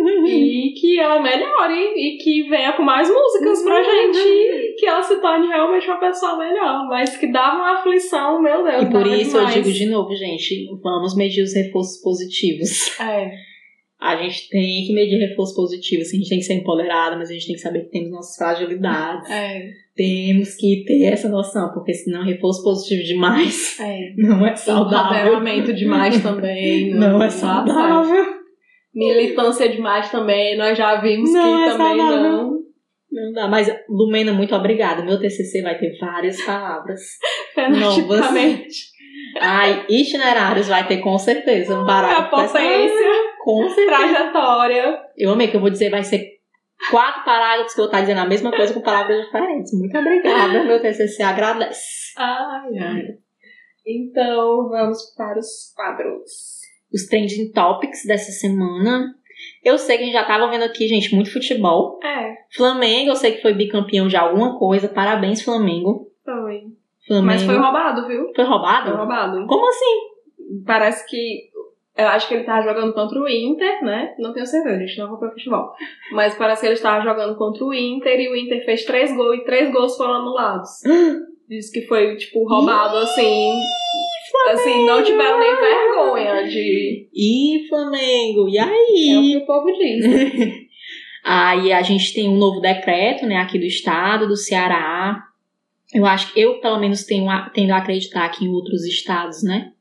E 0.09 0.73
que 0.73 0.99
ela 0.99 1.21
melhore 1.21 1.93
e 1.95 2.17
que 2.17 2.43
venha 2.49 2.73
com 2.73 2.83
mais 2.83 3.09
músicas 3.09 3.63
pra 3.63 3.83
gente 3.83 4.17
e 4.17 4.75
que 4.77 4.85
ela 4.85 5.01
se 5.01 5.19
torne 5.19 5.47
realmente 5.47 5.87
uma 5.87 5.99
pessoa 5.99 6.37
melhor. 6.37 6.87
Mas 6.87 7.17
que 7.17 7.31
dava 7.31 7.57
uma 7.57 7.79
aflição, 7.79 8.41
meu 8.41 8.63
Deus. 8.63 8.83
E 8.83 8.89
por 8.89 9.07
isso 9.07 9.31
demais. 9.31 9.55
eu 9.55 9.61
digo 9.61 9.73
de 9.73 9.85
novo, 9.85 10.15
gente, 10.15 10.67
vamos 10.81 11.15
medir 11.15 11.43
os 11.43 11.53
reforços 11.53 12.01
positivos. 12.01 12.99
É. 12.99 13.31
A 13.99 14.15
gente 14.15 14.47
tem 14.49 14.85
que 14.85 14.93
medir 14.93 15.17
reforço 15.17 15.55
positivo, 15.55 16.03
assim, 16.03 16.17
a 16.17 16.19
gente 16.19 16.29
tem 16.29 16.37
que 16.37 16.45
ser 16.45 16.53
empoderada, 16.53 17.17
mas 17.17 17.31
a 17.31 17.33
gente 17.33 17.47
tem 17.47 17.55
que 17.55 17.61
saber 17.61 17.85
que 17.85 17.89
temos 17.89 18.11
nossas 18.11 18.35
fragilidades. 18.35 19.27
É. 19.29 19.71
Temos 19.95 20.55
que 20.55 20.83
ter 20.85 21.05
essa 21.05 21.27
noção, 21.27 21.71
porque 21.73 21.91
senão 21.95 22.23
reforço 22.23 22.63
positivo 22.63 23.03
demais 23.03 23.79
É. 23.79 24.13
não 24.15 24.45
é 24.45 24.55
saudável. 24.55 25.33
Empoderamento 25.33 25.73
demais 25.73 26.21
também. 26.21 26.91
Não 26.93 27.15
é 27.15 27.25
dá 27.25 27.29
certo. 27.31 27.71
saudável. 27.71 28.37
Militância 28.97 29.69
demais 29.69 30.09
também, 30.09 30.57
nós 30.57 30.77
já 30.77 30.95
vimos 30.95 31.31
Não 31.31 31.43
que 31.57 31.63
é 31.69 31.71
também 31.71 31.97
não. 31.97 32.57
Não 33.11 33.31
dá. 33.33 33.47
Mas, 33.47 33.69
Lumena, 33.87 34.33
muito 34.33 34.55
obrigada. 34.55 35.03
Meu 35.03 35.19
TCC 35.19 35.61
vai 35.61 35.77
ter 35.77 35.97
várias 35.99 36.41
palavras. 36.43 37.01
Fenotipicamente. 37.53 38.97
Ai, 39.39 39.85
itinerários 39.87 40.67
vai 40.67 40.87
ter 40.87 40.97
com 40.97 41.17
certeza 41.17 41.77
um 41.77 41.83
A 41.83 41.85
parágrafo. 41.85 42.29
potência, 42.31 43.11
Com 43.43 43.69
certeza. 43.69 43.87
trajetória. 43.97 44.99
Eu 45.15 45.31
amei 45.31 45.47
que 45.47 45.55
eu 45.55 45.61
vou 45.61 45.69
dizer, 45.69 45.89
vai 45.89 46.03
ser 46.03 46.25
quatro 46.91 47.23
parágrafos 47.23 47.73
que 47.73 47.79
eu 47.79 47.83
vou 47.85 47.91
estar 47.91 48.01
dizendo 48.01 48.21
a 48.21 48.25
mesma 48.27 48.51
coisa 48.51 48.73
com 48.73 48.81
palavras 48.81 49.25
diferentes. 49.25 49.77
Muito 49.77 49.97
obrigada. 49.97 50.63
Meu 50.63 50.81
TCC 50.81 51.21
agradece. 51.23 52.13
Ai, 52.17 52.77
ai. 52.79 53.03
Então, 53.85 54.67
vamos 54.69 55.13
para 55.15 55.39
os 55.39 55.71
quadros. 55.75 56.56
Os 56.93 57.05
trending 57.05 57.51
topics 57.51 58.05
dessa 58.05 58.31
semana. 58.31 59.13
Eu 59.63 59.77
sei 59.77 59.97
que 59.97 60.03
a 60.03 60.05
gente 60.05 60.15
já 60.15 60.25
tava 60.25 60.49
vendo 60.49 60.63
aqui, 60.63 60.87
gente, 60.87 61.13
muito 61.13 61.31
futebol. 61.31 61.99
É, 62.03 62.35
Flamengo, 62.55 63.11
eu 63.11 63.15
sei 63.15 63.33
que 63.33 63.41
foi 63.41 63.53
bicampeão 63.53 64.07
de 64.07 64.15
alguma 64.15 64.57
coisa. 64.57 64.87
Parabéns, 64.87 65.41
Flamengo. 65.41 66.07
foi. 66.23 66.63
Flamengo. 67.07 67.25
Mas 67.25 67.43
foi 67.43 67.55
roubado, 67.55 68.07
viu? 68.07 68.31
Foi 68.35 68.43
roubado? 68.43 68.89
Foi 68.89 68.97
roubado. 68.97 69.47
Como 69.47 69.69
assim? 69.69 70.63
Parece 70.65 71.07
que. 71.09 71.49
Eu 71.95 72.07
acho 72.09 72.27
que 72.27 72.35
ele 72.35 72.43
tava 72.43 72.61
jogando 72.61 72.93
contra 72.93 73.19
o 73.19 73.27
Inter, 73.27 73.83
né? 73.83 74.13
Não 74.19 74.31
tenho 74.31 74.45
certeza, 74.45 74.75
a 74.75 74.79
gente 74.79 74.99
não 74.99 75.07
acompanha 75.07 75.31
futebol. 75.31 75.73
Mas 76.11 76.35
parece 76.35 76.61
que 76.61 76.67
ele 76.67 76.75
estava 76.75 77.03
jogando 77.03 77.35
contra 77.35 77.65
o 77.65 77.73
Inter 77.73 78.19
e 78.19 78.29
o 78.29 78.35
Inter 78.35 78.63
fez 78.65 78.85
três 78.85 79.15
gols 79.15 79.39
e 79.39 79.43
três 79.45 79.71
gols 79.71 79.97
foram 79.97 80.13
anulados. 80.13 80.69
Diz 81.49 81.71
que 81.71 81.87
foi, 81.87 82.15
tipo, 82.17 82.47
roubado 82.47 82.97
assim. 82.97 83.51
Assim, 84.49 84.85
não 84.85 85.03
tiveram 85.03 85.39
nem 85.39 85.55
vergonha 85.55 86.47
de. 86.47 87.09
Ih, 87.13 87.67
Flamengo, 87.67 88.47
e 88.49 88.57
É 88.57 88.65
o 88.65 88.69
aí? 88.69 89.31
que 89.31 89.37
o 89.37 89.45
povo 89.45 89.71
diz. 89.71 90.05
Aí 91.23 91.73
a 91.73 91.81
gente 91.81 92.13
tem 92.13 92.29
um 92.29 92.37
novo 92.37 92.61
decreto, 92.61 93.25
né, 93.25 93.35
aqui 93.35 93.59
do 93.59 93.65
estado, 93.65 94.27
do 94.27 94.37
Ceará. 94.37 95.21
Eu 95.93 96.05
acho 96.05 96.31
que 96.33 96.39
eu, 96.39 96.61
pelo 96.61 96.79
menos, 96.79 97.03
tenho 97.03 97.27
tendo 97.53 97.71
a 97.71 97.77
acreditar 97.77 98.29
que 98.29 98.45
em 98.45 98.49
outros 98.49 98.85
estados, 98.85 99.43
né, 99.43 99.73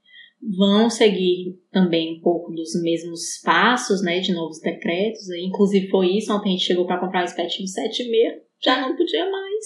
vão 0.58 0.90
seguir 0.90 1.56
também 1.70 2.16
um 2.16 2.20
pouco 2.20 2.52
dos 2.52 2.70
mesmos 2.82 3.40
passos, 3.44 4.02
né, 4.02 4.18
de 4.18 4.32
novos 4.32 4.60
decretos. 4.60 5.30
Aí, 5.30 5.44
Inclusive 5.44 5.88
foi 5.88 6.16
isso, 6.16 6.32
ontem 6.32 6.48
a 6.48 6.52
gente 6.52 6.64
chegou 6.66 6.84
para 6.84 6.98
comprar 6.98 7.22
um 7.22 7.26
espetinho 7.26 7.68
7,5, 7.68 8.40
já 8.62 8.80
não 8.80 8.96
podia 8.96 9.30
mais. 9.30 9.64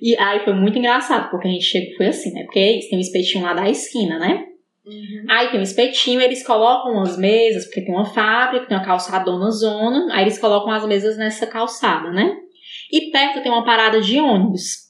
E 0.00 0.16
aí 0.16 0.40
foi 0.44 0.52
muito 0.54 0.78
engraçado, 0.78 1.30
porque 1.30 1.48
a 1.48 1.50
gente 1.50 1.64
chegou, 1.64 1.96
foi 1.96 2.06
assim, 2.06 2.32
né, 2.32 2.44
porque 2.44 2.80
tem 2.88 2.98
um 2.98 3.00
espetinho 3.00 3.44
lá 3.44 3.54
da 3.54 3.68
esquina, 3.68 4.18
né, 4.18 4.48
Aí 5.28 5.50
tem 5.50 5.60
um 5.60 5.62
espetinho, 5.62 6.20
eles 6.20 6.46
colocam 6.46 6.92
umas 6.92 7.18
mesas, 7.18 7.66
porque 7.66 7.82
tem 7.82 7.94
uma 7.94 8.06
fábrica, 8.06 8.66
tem 8.66 8.76
uma 8.76 8.84
calçadona 8.84 9.50
zona, 9.50 10.14
aí 10.14 10.22
eles 10.22 10.38
colocam 10.38 10.72
as 10.72 10.86
mesas 10.86 11.18
nessa 11.18 11.46
calçada, 11.46 12.10
né? 12.10 12.36
E 12.90 13.10
perto 13.10 13.42
tem 13.42 13.52
uma 13.52 13.64
parada 13.64 14.00
de 14.00 14.18
ônibus. 14.18 14.88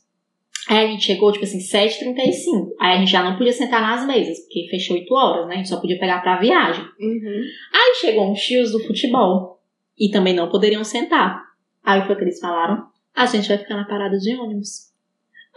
Aí 0.69 0.85
a 0.85 0.87
gente 0.87 1.05
chegou, 1.05 1.33
tipo 1.33 1.45
assim, 1.45 1.59
7h35. 1.59 2.75
Aí 2.79 2.97
a 2.97 2.99
gente 2.99 3.11
já 3.11 3.25
não 3.25 3.37
podia 3.37 3.53
sentar 3.53 3.81
nas 3.81 4.07
mesas, 4.07 4.39
porque 4.41 4.69
fechou 4.71 4.97
8 4.97 5.13
horas, 5.15 5.49
né? 5.49 5.55
A 5.55 5.57
gente 5.57 5.69
só 5.69 5.81
podia 5.81 5.99
pegar 5.99 6.21
pra 6.21 6.39
viagem. 6.39 6.85
Uhum. 7.01 7.43
Aí 7.73 7.95
chegou 8.01 8.31
uns 8.31 8.41
tios 8.41 8.71
do 8.71 8.85
futebol. 8.85 9.59
E 9.99 10.11
também 10.11 10.35
não 10.35 10.49
poderiam 10.49 10.85
sentar. 10.85 11.43
Aí 11.83 12.07
foi 12.07 12.15
que 12.15 12.23
eles 12.23 12.39
falaram: 12.39 12.85
a 13.17 13.27
gente 13.27 13.49
vai 13.49 13.59
ficar 13.59 13.77
na 13.77 13.85
parada 13.85 14.17
de 14.17 14.33
ônibus. 14.37 14.88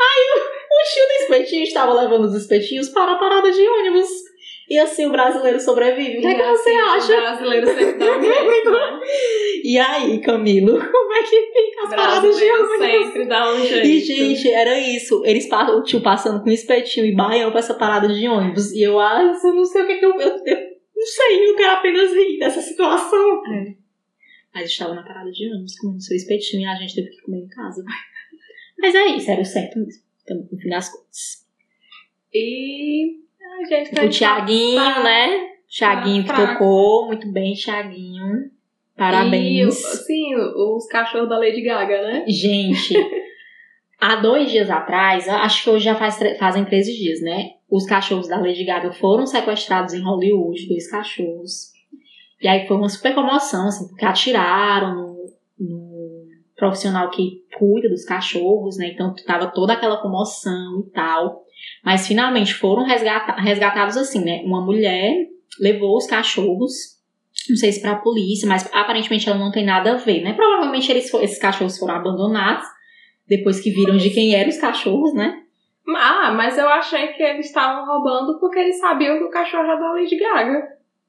Aí 0.02 0.26
o, 0.36 0.40
o 0.42 0.94
tio 0.94 1.06
do 1.08 1.24
espetinho 1.24 1.64
estava 1.64 1.94
levando 1.94 2.26
os 2.26 2.36
espetinhos 2.36 2.90
para 2.90 3.14
a 3.14 3.16
parada 3.20 3.52
de 3.52 3.62
ônibus. 3.68 4.10
E 4.70 4.80
assim 4.80 5.06
o 5.06 5.12
brasileiro 5.12 5.60
sobrevive. 5.60 6.20
O 6.20 6.22
que, 6.22 6.28
é 6.28 6.34
que 6.36 6.44
você 6.46 6.70
Assim, 6.70 6.82
O 6.82 6.86
acha? 6.86 7.16
brasileiro 7.22 7.68
sempre 7.68 7.94
dá 7.94 8.18
um 8.18 8.22
jeito, 8.22 8.72
né? 8.72 9.00
E 9.64 9.78
aí, 9.78 10.20
Camilo, 10.22 10.80
como 10.80 11.14
é 11.14 11.24
que 11.24 11.42
fica 11.54 11.82
O 11.82 11.84
as 11.86 11.90
paradas 11.96 12.38
de 12.38 12.44
ônibus? 12.52 12.78
sempre 12.80 13.26
dá 13.26 13.54
um 13.54 13.66
jeito. 13.66 13.86
E, 13.86 14.00
gente, 14.00 14.50
era 14.52 14.80
isso. 14.80 15.22
Eles 15.26 15.48
passam, 15.48 15.78
o 15.78 15.84
tio 15.84 16.02
passando 16.02 16.42
com 16.44 16.50
espetinho 16.50 17.06
e 17.06 17.14
baião 17.16 17.52
pra 17.52 17.60
essa 17.60 17.74
parada 17.76 18.08
de 18.08 18.28
ônibus. 18.28 18.72
E 18.72 18.82
eu, 18.82 19.00
ah, 19.00 19.22
eu 19.22 19.54
não 19.54 19.66
sei 19.66 19.84
o 19.84 19.88
que 19.88 19.98
que 19.98 20.06
eu. 20.06 20.12
Eu, 20.20 20.42
eu 20.46 20.58
não 20.96 21.06
sei, 21.06 21.50
eu 21.50 21.56
quero 21.56 21.72
apenas 21.74 22.12
rir 22.14 22.40
dessa 22.40 22.62
situação. 22.62 23.42
É. 23.54 23.74
Mas 24.54 24.66
estava 24.70 24.96
na 24.96 25.04
parada 25.04 25.30
de 25.32 25.48
ônibus 25.52 25.78
comendo 25.80 26.02
seu 26.02 26.16
espetinho 26.16 26.64
e 26.64 26.66
a 26.66 26.76
gente 26.76 26.96
teve 26.96 27.10
que 27.10 27.22
comer 27.22 27.40
em 27.40 27.48
casa. 27.50 27.84
Mas 28.82 28.96
é 28.96 29.06
isso, 29.08 29.30
era 29.32 29.42
o 29.42 29.46
certo 29.46 29.80
mesmo. 29.80 30.02
Então, 30.24 30.38
no 30.52 30.58
fim 30.58 30.70
das 30.70 30.90
contas. 30.90 31.46
E 32.34 33.18
a 33.62 33.66
gente 33.66 33.92
tá 33.92 34.04
O 34.04 34.10
Tiaguinho, 34.10 34.76
tá- 34.84 35.04
né? 35.04 35.48
Tiaguinho 35.68 36.24
que 36.24 36.28
fraco. 36.30 36.54
tocou. 36.54 37.08
Muito 37.08 37.32
bem, 37.32 37.54
Tiaguinho. 37.54 38.46
E, 38.46 38.52
Parabéns. 38.98 39.76
sim, 40.06 40.36
os 40.36 40.86
cachorros 40.88 41.30
da 41.30 41.38
Lady 41.38 41.62
Gaga, 41.62 42.02
né? 42.04 42.26
Gente, 42.28 42.94
há 44.00 44.16
dois 44.18 44.52
dias 44.52 44.70
atrás, 44.70 45.28
acho 45.28 45.64
que 45.64 45.70
hoje 45.70 45.86
já 45.86 45.96
faz, 45.96 46.20
fazem 46.38 46.64
13 46.66 46.94
dias, 46.96 47.22
né? 47.22 47.54
Os 47.70 47.86
cachorros 47.86 48.28
da 48.28 48.38
Lady 48.40 48.64
Gaga 48.64 48.92
foram 48.94 49.26
sequestrados 49.26 49.94
em 49.94 50.02
Hollywood, 50.04 50.68
dois 50.68 50.90
cachorros. 50.90 51.72
E 52.42 52.48
aí 52.48 52.68
foi 52.68 52.76
uma 52.78 52.90
super 52.90 53.14
comoção, 53.16 53.68
assim, 53.68 53.88
porque 53.88 54.06
atiraram 54.06 55.11
profissional 56.62 57.10
que 57.10 57.44
cuida 57.58 57.90
dos 57.90 58.06
cachorros, 58.06 58.78
né? 58.78 58.92
Então 58.94 59.16
tava 59.26 59.48
toda 59.48 59.74
aquela 59.74 59.98
comoção 59.98 60.86
e 60.88 60.92
tal. 60.92 61.44
Mas 61.84 62.08
finalmente 62.08 62.54
foram 62.54 62.86
resgata- 62.86 63.42
resgatados 63.42 63.98
assim, 63.98 64.24
né? 64.24 64.44
Uma 64.46 64.64
mulher 64.64 65.12
levou 65.60 65.98
os 65.98 66.06
cachorros, 66.06 67.00
não 67.50 67.56
sei 67.56 67.72
se 67.72 67.82
pra 67.82 67.96
polícia, 67.96 68.48
mas 68.48 68.70
aparentemente 68.72 69.28
ela 69.28 69.40
não 69.40 69.52
tem 69.52 69.66
nada 69.66 69.94
a 69.94 69.98
ver, 69.98 70.22
né? 70.22 70.34
Provavelmente 70.34 70.92
eles, 70.92 71.12
esses 71.16 71.40
cachorros 71.40 71.80
foram 71.80 71.96
abandonados 71.96 72.68
depois 73.28 73.60
que 73.60 73.72
viram 73.72 73.98
de 73.98 74.12
quem 74.12 74.36
eram 74.36 74.50
os 74.50 74.60
cachorros, 74.60 75.16
né? 75.16 75.42
Ah, 75.98 76.32
mas 76.32 76.60
eu 76.60 76.70
achei 76.70 77.08
que 77.08 77.24
eles 77.24 77.48
estavam 77.48 77.88
roubando 77.88 78.40
porque 78.40 78.60
eles 78.60 78.80
sabiam 78.80 79.18
que 79.18 79.24
o 79.24 79.32
cachorro 79.32 79.64
era 79.64 79.78
da 79.78 79.94
Lady 79.94 80.16
Gaga. 80.16 80.62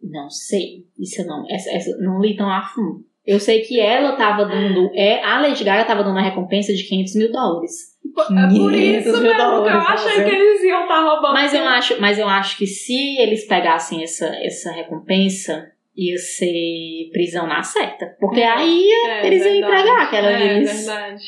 Não 0.03 0.31
sei. 0.31 0.87
Isso 0.99 1.21
eu 1.21 1.27
não, 1.27 1.45
essa, 1.51 1.71
essa, 1.71 1.97
não 1.99 2.21
li 2.23 2.35
tão 2.35 2.51
a 2.51 2.63
fundo. 2.63 3.05
Eu 3.27 3.39
sei 3.39 3.61
que 3.61 3.79
ela 3.79 4.17
tava 4.17 4.45
dando. 4.45 4.91
É, 4.95 5.23
a 5.25 5.41
Lady 5.41 5.63
Gaga 5.63 5.85
tava 5.85 6.03
dando 6.03 6.19
a 6.19 6.23
recompensa 6.23 6.73
de 6.75 6.83
500 6.85 7.15
mil 7.17 7.33
dólares. 7.33 7.73
É 8.05 8.09
por 8.57 8.73
500 8.73 9.07
isso 9.07 9.13
mil 9.23 9.23
mesmo 9.23 9.37
que 9.37 9.41
eu 9.41 9.47
dólares, 9.47 9.89
achei 10.07 10.25
que 10.25 10.31
eles 10.31 10.63
iam 10.65 10.83
estar 10.83 11.01
roubando. 11.03 11.33
Mas 11.35 11.55
eu 11.55 11.65
acho, 11.65 12.01
mas 12.01 12.19
eu 12.19 12.29
acho 12.29 12.59
que 12.59 12.67
se 12.67 13.17
eles 13.21 13.47
pegassem 13.47 14.03
essa, 14.03 14.27
essa 14.45 14.73
recompensa, 14.73 15.71
ia 15.97 16.17
ser 16.19 17.11
prisão 17.13 17.47
na 17.47 17.63
certa. 17.63 18.07
Porque 18.19 18.41
É, 18.41 18.49
aí 18.49 18.89
É, 19.07 19.27
eles 19.27 19.45
iam 19.45 19.55
entregar 19.57 20.03
aquela 20.03 20.31
É 20.33 20.39
vez. 20.59 20.85
verdade. 20.87 21.23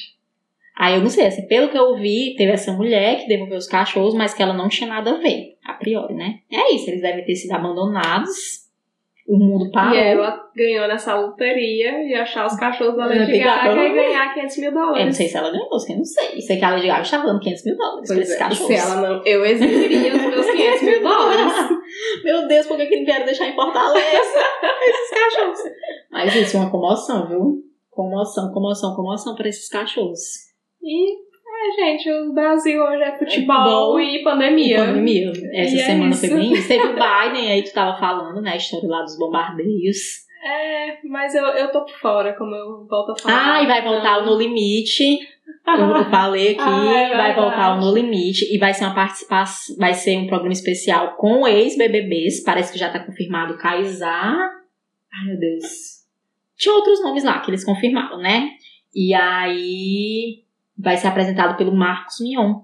Aí 0.76 0.94
eu 0.96 1.00
não 1.00 1.08
sei, 1.08 1.26
assim, 1.26 1.46
pelo 1.46 1.68
que 1.68 1.78
eu 1.78 1.94
vi, 1.96 2.34
teve 2.36 2.50
essa 2.50 2.72
mulher 2.72 3.20
que 3.20 3.28
devolveu 3.28 3.56
os 3.56 3.68
cachorros, 3.68 4.12
mas 4.14 4.34
que 4.34 4.42
ela 4.42 4.52
não 4.52 4.68
tinha 4.68 4.88
nada 4.88 5.12
a 5.12 5.18
ver, 5.18 5.56
a 5.64 5.74
priori, 5.74 6.14
né? 6.14 6.40
É 6.50 6.74
isso, 6.74 6.90
eles 6.90 7.00
devem 7.00 7.24
ter 7.24 7.36
sido 7.36 7.52
abandonados. 7.52 8.63
O 9.26 9.38
mundo 9.38 9.70
parou. 9.72 9.94
E 9.94 9.98
ela 9.98 10.38
ganhou 10.54 10.86
nessa 10.86 11.14
loteria 11.18 12.02
e 12.06 12.14
achar 12.14 12.46
os 12.46 12.56
cachorros 12.56 12.94
da 12.96 13.06
Lady 13.06 13.38
Gaga 13.38 13.72
e 13.82 13.94
ganhar 13.94 14.34
500 14.34 14.56
mil 14.58 14.68
Eu 14.68 14.74
não 14.74 14.86
dólares. 14.86 15.16
sei 15.16 15.28
se 15.28 15.36
ela 15.38 15.50
ganhou, 15.50 15.66
eu 15.66 15.96
não 15.96 16.04
sei. 16.04 16.40
Sei 16.42 16.58
que 16.58 16.64
a 16.64 16.70
Lady 16.70 16.86
Gaga 16.86 17.00
estava 17.02 17.26
dando 17.26 17.40
500 17.40 17.64
mil 17.64 17.76
dólares 17.76 18.06
pra 18.08 18.16
Pois 18.16 18.28
esses 18.28 18.34
é, 18.34 18.38
cachorros. 18.38 18.66
se 18.66 18.74
ela 18.74 18.96
não, 19.00 19.22
eu 19.24 19.46
exigiria 19.46 20.14
os 20.14 20.22
meus 20.22 20.46
500 20.50 20.82
mil 20.82 21.02
dólares. 21.08 21.52
Meu 22.22 22.46
Deus, 22.48 22.66
por 22.66 22.76
que 22.76 22.86
que 22.86 22.96
não 22.98 23.04
vieram 23.06 23.24
deixar 23.24 23.48
em 23.48 23.54
Fortaleza 23.54 24.38
esses 24.82 25.10
cachorros? 25.10 25.58
Mas 26.10 26.34
isso 26.36 26.56
é 26.56 26.60
uma 26.60 26.70
comoção, 26.70 27.26
viu? 27.26 27.62
Comoção, 27.90 28.52
comoção, 28.52 28.94
comoção 28.94 29.34
para 29.34 29.48
esses 29.48 29.68
cachorros. 29.70 30.20
E, 30.82 31.16
é, 31.66 31.72
gente, 31.76 32.10
o 32.10 32.32
Brasil 32.32 32.82
hoje 32.82 33.02
é 33.02 33.18
futebol, 33.18 33.56
futebol 33.56 34.00
e 34.00 34.22
pandemia. 34.22 34.78
Pandemia. 34.84 35.32
Essa 35.52 35.74
E 35.76 35.80
é 35.80 35.84
semana 35.86 36.10
isso. 36.10 36.26
foi 36.26 36.36
bem 36.36 36.52
isso. 36.52 36.68
Teve 36.68 36.84
o 36.86 36.92
Biden, 36.94 37.50
aí 37.52 37.62
tu 37.62 37.72
tava 37.72 37.98
falando, 37.98 38.40
né? 38.42 38.52
A 38.52 38.56
história 38.56 38.88
lá 38.88 39.02
dos 39.02 39.18
bombardeios. 39.18 40.24
É, 40.44 40.98
mas 41.08 41.34
eu, 41.34 41.44
eu 41.46 41.72
tô 41.72 41.84
por 41.86 41.98
fora, 41.98 42.34
como 42.34 42.54
eu 42.54 42.86
volto 42.86 43.12
a 43.12 43.18
falar. 43.18 43.54
Ah, 43.54 43.62
e 43.62 43.66
vai 43.66 43.82
voltar 43.82 44.18
o 44.18 44.26
No 44.26 44.36
Limite. 44.38 45.18
Eu 45.66 46.04
falei 46.10 46.50
aqui, 46.52 46.60
Ah, 46.60 46.98
é 47.00 47.16
vai 47.16 47.34
voltar 47.34 47.76
o. 47.76 47.80
No 47.80 47.94
Limite. 47.94 48.54
E 48.54 48.58
vai 48.58 48.74
ser 48.74 48.84
uma 48.84 48.94
participação, 48.94 49.74
vai 49.78 49.94
ser 49.94 50.18
um 50.18 50.26
programa 50.26 50.52
especial 50.52 51.16
com 51.16 51.46
ex-BBBs. 51.48 52.42
Parece 52.44 52.72
que 52.72 52.78
já 52.78 52.90
tá 52.90 52.98
confirmado 53.00 53.54
o 53.54 53.58
Kaysar. 53.58 54.36
Ai, 55.12 55.26
meu 55.28 55.38
Deus. 55.40 56.04
Tinha 56.58 56.74
outros 56.74 57.02
nomes 57.02 57.24
lá 57.24 57.40
que 57.40 57.50
eles 57.50 57.64
confirmaram, 57.64 58.18
né? 58.18 58.50
E 58.94 59.14
aí 59.14 60.43
vai 60.78 60.96
ser 60.96 61.08
apresentado 61.08 61.56
pelo 61.56 61.74
Marcos 61.74 62.20
Mion. 62.20 62.60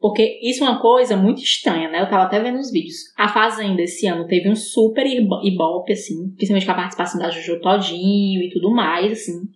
Porque 0.00 0.38
isso 0.42 0.62
é 0.62 0.68
uma 0.68 0.80
coisa 0.80 1.16
muito 1.16 1.42
estranha, 1.42 1.88
né? 1.88 2.02
Eu 2.02 2.10
tava 2.10 2.24
até 2.24 2.38
vendo 2.38 2.58
os 2.58 2.70
vídeos. 2.70 2.96
A 3.16 3.26
Fazenda 3.26 3.80
esse 3.80 4.06
ano 4.06 4.26
teve 4.26 4.50
um 4.50 4.54
super 4.54 5.06
ibope, 5.06 5.92
assim, 5.92 6.28
principalmente 6.36 6.66
com 6.66 6.72
a 6.72 6.76
participação 6.76 7.18
da 7.18 7.30
Juju 7.30 7.60
Todinho 7.60 8.42
e 8.42 8.50
tudo 8.50 8.70
mais, 8.70 9.12
assim. 9.12 9.48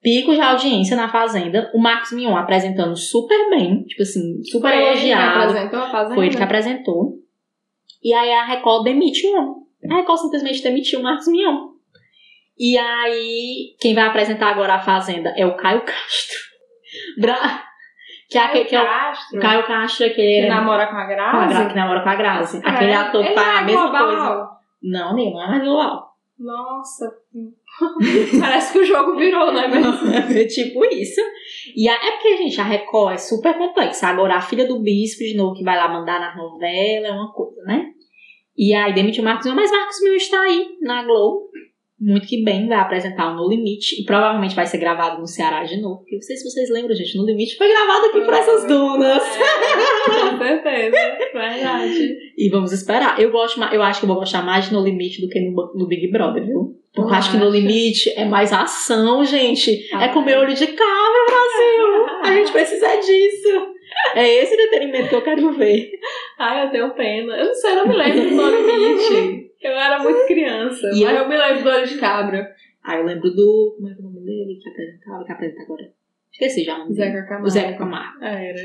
Pico 0.00 0.32
de 0.34 0.40
audiência 0.40 0.96
na 0.96 1.08
Fazenda. 1.10 1.70
O 1.74 1.78
Marcos 1.78 2.12
Mion 2.12 2.34
apresentando 2.34 2.96
super 2.96 3.50
bem, 3.50 3.82
tipo 3.84 4.02
assim, 4.02 4.42
super 4.44 4.70
Foi 4.70 4.78
ele 4.78 4.82
que 4.82 5.08
elogiado. 5.08 5.50
apresentou 5.50 5.80
a 5.80 5.90
Fazenda? 5.90 6.14
Foi 6.14 6.26
ele 6.26 6.36
que 6.36 6.42
apresentou. 6.42 7.18
E 8.02 8.14
aí 8.14 8.32
a 8.32 8.46
Record 8.46 8.84
demite 8.84 9.26
o 9.26 9.36
homem. 9.36 9.54
A 9.90 9.96
Record 9.96 10.20
simplesmente 10.20 10.62
demitiu 10.62 11.00
o 11.00 11.02
Marcos 11.02 11.28
Mion. 11.28 11.68
E 12.58 12.78
aí, 12.78 13.74
quem 13.80 13.94
vai 13.94 14.06
apresentar 14.06 14.48
agora 14.50 14.74
a 14.74 14.80
Fazenda 14.80 15.34
é 15.36 15.44
o 15.44 15.56
Caio 15.56 15.84
Castro. 15.84 16.51
Bra... 17.20 17.64
Que 18.28 18.38
é, 18.38 18.40
aquele, 18.42 18.64
que 18.64 18.74
é 18.74 18.80
o 18.82 18.86
Castro, 18.86 19.40
Caio 19.40 19.66
Castro, 19.66 20.06
que 20.08 20.14
que 20.14 20.46
namora 20.48 20.86
com 20.86 20.96
a 20.96 21.04
com 21.04 21.12
a 21.12 21.14
Grazi. 21.14 21.54
Gra- 21.54 21.66
que 21.68 21.74
namora 21.76 22.02
com 22.02 22.08
a 22.08 22.14
Grazi. 22.14 22.60
Aquele 22.64 22.90
É, 22.90 22.94
ator 22.94 23.22
que 23.26 23.34
faz 23.34 23.46
a 23.58 23.60
é 23.60 23.64
mesma 23.64 23.82
global. 23.90 24.06
coisa. 24.06 24.48
Não, 24.82 25.14
nem 25.14 25.32
não 25.34 25.42
é 25.42 25.48
mais 25.48 25.62
global. 25.62 26.08
Nossa. 26.38 27.12
Parece 28.40 28.72
que 28.72 28.78
o 28.78 28.84
jogo 28.86 29.16
virou, 29.16 29.52
né? 29.52 29.66
Mas... 29.68 30.32
É 30.36 30.44
tipo 30.46 30.84
isso. 30.86 31.20
E 31.76 31.88
a- 31.88 31.92
é 31.94 32.10
porque, 32.12 32.36
gente, 32.38 32.58
a 32.60 32.64
Record 32.64 33.14
é 33.14 33.18
super 33.18 33.54
complexa. 33.58 34.06
Agora, 34.08 34.36
a 34.36 34.40
filha 34.40 34.66
do 34.66 34.80
bispo, 34.82 35.22
de 35.22 35.36
novo, 35.36 35.54
que 35.54 35.64
vai 35.64 35.76
lá 35.76 35.88
mandar 35.88 36.18
na 36.18 36.34
novela, 36.34 37.06
é 37.08 37.12
uma 37.12 37.32
coisa, 37.32 37.62
né? 37.64 37.86
E 38.56 38.74
aí 38.74 38.92
demitiu 38.94 39.22
o 39.22 39.24
Marcos 39.26 39.46
Mion, 39.46 39.56
mas 39.56 39.70
Marcos 39.70 40.00
Mion 40.02 40.14
está 40.14 40.40
aí 40.40 40.68
na 40.80 41.02
Globo. 41.04 41.50
Muito 42.04 42.26
que 42.26 42.42
bem, 42.42 42.66
vai 42.66 42.78
apresentar 42.78 43.30
o 43.30 43.36
No 43.36 43.48
Limite. 43.48 44.00
E 44.00 44.04
provavelmente 44.04 44.56
vai 44.56 44.66
ser 44.66 44.78
gravado 44.78 45.20
no 45.20 45.26
Ceará 45.26 45.62
de 45.62 45.80
novo. 45.80 45.98
Porque 45.98 46.16
não 46.16 46.22
sei 46.22 46.36
se 46.36 46.50
vocês 46.50 46.68
lembram, 46.68 46.96
gente, 46.96 47.16
No 47.16 47.24
Limite 47.24 47.56
foi 47.56 47.68
gravado 47.68 48.06
aqui 48.06 48.20
por 48.22 48.34
essas 48.34 48.66
dunas. 48.66 49.22
É, 49.22 50.30
com 50.30 50.38
certeza. 50.38 50.96
Verdade. 51.32 52.18
E 52.36 52.50
vamos 52.50 52.72
esperar. 52.72 53.20
Eu 53.20 53.30
gosto, 53.30 53.62
eu 53.72 53.82
acho 53.82 54.00
que 54.00 54.04
eu 54.04 54.08
vou 54.08 54.16
gostar 54.16 54.42
mais 54.42 54.64
de 54.64 54.72
No 54.72 54.82
Limite 54.82 55.20
do 55.20 55.28
que 55.28 55.40
no, 55.40 55.72
no 55.76 55.86
Big 55.86 56.10
Brother, 56.10 56.44
viu? 56.44 56.76
Porque 56.92 57.10
eu 57.10 57.16
acho 57.16 57.30
que 57.30 57.36
No? 57.38 57.48
Limite 57.48 58.10
é 58.16 58.24
mais 58.24 58.52
ação, 58.52 59.24
gente. 59.24 59.88
Ah, 59.94 60.04
é 60.04 60.08
comer 60.08 60.36
olho 60.36 60.54
de 60.54 60.66
cabra, 60.66 61.26
Brasil. 61.26 62.06
A 62.22 62.34
gente 62.34 62.50
precisa 62.52 62.96
disso. 62.96 63.72
É 64.14 64.28
esse 64.42 64.54
entretenimento 64.54 65.08
que 65.08 65.14
eu 65.14 65.22
quero 65.22 65.52
ver. 65.52 65.90
Ai, 66.38 66.66
eu 66.66 66.70
tenho 66.70 66.94
pena. 66.94 67.36
Eu 67.36 67.46
não 67.46 67.54
sei, 67.54 67.70
eu 67.72 67.76
não 67.76 67.88
me 67.88 67.96
lembro 67.96 68.28
do 68.28 68.34
No 68.34 68.50
Limite. 68.50 69.51
Eu 69.62 69.72
era 69.72 70.02
muito 70.02 70.26
criança, 70.26 70.86
E 70.94 71.04
mas 71.04 71.16
eu- 71.16 71.22
eu... 71.22 71.28
me 71.28 71.36
lembro 71.36 71.62
do 71.64 71.70
Olho 71.70 71.86
de 71.86 71.98
Cabra. 71.98 72.54
Ah, 72.84 72.96
eu 72.96 73.04
lembro 73.04 73.30
do. 73.30 73.74
Como 73.76 73.88
é 73.88 73.94
que 73.94 74.00
é 74.00 74.04
o 74.04 74.04
nome 74.10 74.20
dele 74.24 74.58
que 74.60 74.68
apresentava? 74.68 75.24
Que 75.24 75.32
apresenta 75.32 75.62
agora? 75.62 75.92
Esqueci 76.32 76.64
já 76.64 76.74
o 76.76 76.78
nome. 76.80 76.94
Zeca 76.94 77.22
Camargo. 77.24 77.46
O 77.46 77.50
Zeca 77.50 77.78
Camargo. 77.78 78.18
Ah, 78.20 78.42
era. 78.42 78.58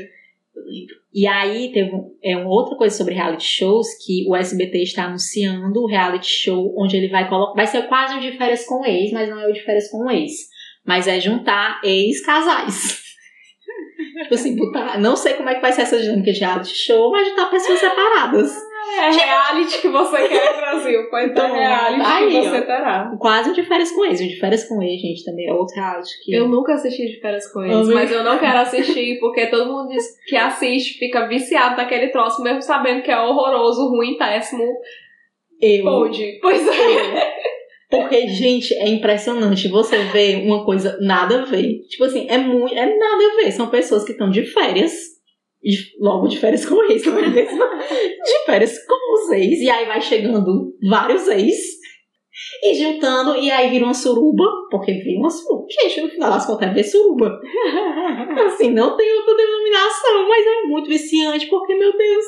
Eu 0.56 0.64
lembro. 0.64 0.96
E 1.14 1.26
aí 1.26 1.70
teve 1.72 1.94
um, 1.94 2.16
é, 2.22 2.36
uma 2.36 2.48
outra 2.50 2.76
coisa 2.76 2.96
sobre 2.96 3.14
reality 3.14 3.44
shows 3.46 3.86
que 4.04 4.24
o 4.28 4.34
SBT 4.34 4.82
está 4.82 5.04
anunciando 5.04 5.80
o 5.80 5.86
reality 5.86 6.26
show 6.26 6.74
onde 6.76 6.96
ele 6.96 7.08
vai 7.08 7.28
colocar. 7.28 7.54
Vai 7.54 7.66
ser 7.66 7.82
quase 7.86 8.14
um 8.14 8.20
de 8.20 8.36
férias 8.36 8.64
com 8.66 8.84
ex, 8.84 9.12
mas 9.12 9.28
não 9.28 9.38
é 9.38 9.46
o 9.48 9.52
de 9.52 9.62
férias 9.62 9.88
com 9.90 10.10
ex. 10.10 10.32
Mas 10.84 11.06
é 11.06 11.20
juntar 11.20 11.80
ex-casais. 11.84 13.02
tipo 14.22 14.34
assim, 14.34 14.56
botar. 14.56 14.98
Não 14.98 15.14
sei 15.14 15.34
como 15.34 15.48
é 15.48 15.54
que 15.54 15.60
vai 15.60 15.70
ser 15.72 15.82
essa 15.82 16.00
dinâmica 16.00 16.32
de 16.32 16.40
reality 16.40 16.74
show, 16.74 17.10
mas 17.12 17.28
juntar 17.28 17.50
pessoas 17.50 17.78
separadas. 17.78 18.52
É 18.96 19.10
reality 19.10 19.80
que 19.80 19.88
você 19.88 20.28
quer, 20.28 20.56
Brasil. 20.56 21.06
Pois 21.10 21.24
é 21.24 21.30
Então, 21.30 21.52
reality 21.52 22.02
aí, 22.06 22.28
que 22.28 22.48
você 22.48 22.58
ó. 22.58 22.62
terá. 22.62 23.16
Quase 23.18 23.50
um 23.50 23.52
de 23.52 23.62
férias 23.62 23.90
com 23.92 24.04
ex. 24.04 24.20
Um 24.20 24.26
de 24.28 24.38
férias 24.40 24.64
com 24.68 24.82
ex, 24.82 25.00
gente, 25.00 25.24
também 25.24 25.46
é 25.48 25.52
outro 25.52 25.74
reality 25.74 26.10
que. 26.24 26.34
Eu 26.34 26.48
nunca 26.48 26.74
assisti 26.74 27.06
de 27.06 27.20
férias 27.20 27.50
com 27.52 27.62
eles, 27.62 27.76
Amiga. 27.76 27.94
mas 27.94 28.10
eu 28.10 28.24
não 28.24 28.38
quero 28.38 28.58
assistir 28.58 29.18
porque 29.20 29.46
todo 29.46 29.70
mundo 29.72 29.88
diz 29.88 30.04
que 30.26 30.36
assiste, 30.36 30.98
fica 30.98 31.26
viciado 31.26 31.76
naquele 31.76 32.08
troço, 32.08 32.42
mesmo 32.42 32.62
sabendo 32.62 33.02
que 33.02 33.10
é 33.10 33.20
horroroso, 33.20 33.88
ruim, 33.88 34.16
péssimo. 34.16 34.64
eu, 35.60 35.84
Pode. 35.84 36.38
Pois 36.40 36.66
é. 36.66 37.38
Porque, 37.90 38.28
gente, 38.28 38.74
é 38.74 38.86
impressionante 38.86 39.66
você 39.68 39.96
ver 40.04 40.44
uma 40.44 40.62
coisa 40.64 40.98
nada 41.00 41.40
a 41.40 41.44
ver. 41.46 41.80
Tipo 41.88 42.04
assim, 42.04 42.26
é 42.28 42.36
muito. 42.36 42.74
É 42.74 42.84
nada 42.84 43.24
a 43.32 43.36
ver. 43.42 43.50
São 43.50 43.68
pessoas 43.68 44.04
que 44.04 44.12
estão 44.12 44.28
de 44.28 44.44
férias. 44.44 44.92
De- 45.62 45.96
logo 46.00 46.28
de 46.28 46.38
férias 46.38 46.64
com 46.66 46.82
ex, 46.90 47.04
não 47.06 47.18
é 47.18 47.28
mesmo? 47.28 47.58
De 48.24 48.44
férias 48.46 48.78
com 48.86 49.14
os 49.14 49.30
ex. 49.32 49.60
E 49.60 49.70
aí 49.70 49.86
vai 49.86 50.00
chegando 50.00 50.74
vários 50.88 51.26
ex. 51.28 51.56
E 52.62 52.74
juntando, 52.74 53.34
e 53.36 53.50
aí 53.50 53.68
vira 53.70 53.84
uma 53.84 53.94
suruba. 53.94 54.44
Porque 54.70 54.92
vira 54.92 55.18
uma 55.18 55.30
suruba. 55.30 55.66
Gente, 55.70 56.00
no 56.02 56.08
final 56.08 56.30
das 56.30 56.46
contas 56.46 56.76
é 56.76 56.82
suruba. 56.82 57.40
Assim, 58.46 58.70
não 58.70 58.96
tem 58.96 59.12
outra 59.18 59.34
denominação, 59.36 60.28
mas 60.28 60.46
é 60.46 60.62
muito 60.68 60.88
viciante, 60.88 61.46
porque, 61.46 61.74
meu 61.74 61.96
Deus. 61.96 62.24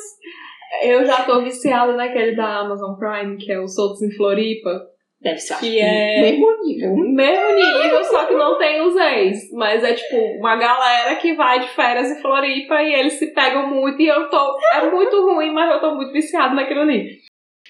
Eu 0.83 1.05
já 1.05 1.23
tô 1.23 1.41
viciada 1.43 1.93
naquele 1.93 2.35
da 2.35 2.59
Amazon 2.59 2.95
Prime, 2.95 3.37
que 3.37 3.51
é 3.51 3.59
o 3.59 3.67
Soltos 3.67 4.01
em 4.01 4.11
Floripa. 4.15 4.90
Deve 5.21 5.37
ser 5.37 5.59
Que 5.59 5.79
é- 5.79 6.21
mesmo 6.21 6.47
nível. 6.63 6.95
Mesmo 6.95 7.53
nível, 7.53 8.03
só 8.05 8.25
que 8.25 8.33
não 8.33 8.57
tem 8.57 8.81
os 8.81 8.95
ex. 8.95 9.51
Mas 9.51 9.83
é 9.83 9.93
tipo 9.93 10.17
uma 10.39 10.55
galera 10.55 11.15
que 11.17 11.35
vai 11.35 11.59
de 11.59 11.67
férias 11.69 12.09
em 12.09 12.21
Floripa 12.21 12.81
e 12.81 12.93
eles 12.93 13.13
se 13.13 13.27
pegam 13.27 13.67
muito. 13.69 14.01
E 14.01 14.07
eu 14.07 14.29
tô. 14.29 14.57
É 14.73 14.89
muito 14.89 15.21
ruim, 15.21 15.51
mas 15.51 15.71
eu 15.71 15.79
tô 15.79 15.93
muito 15.95 16.11
viciada 16.11 16.55
naquilo 16.55 16.81
ali. 16.81 17.19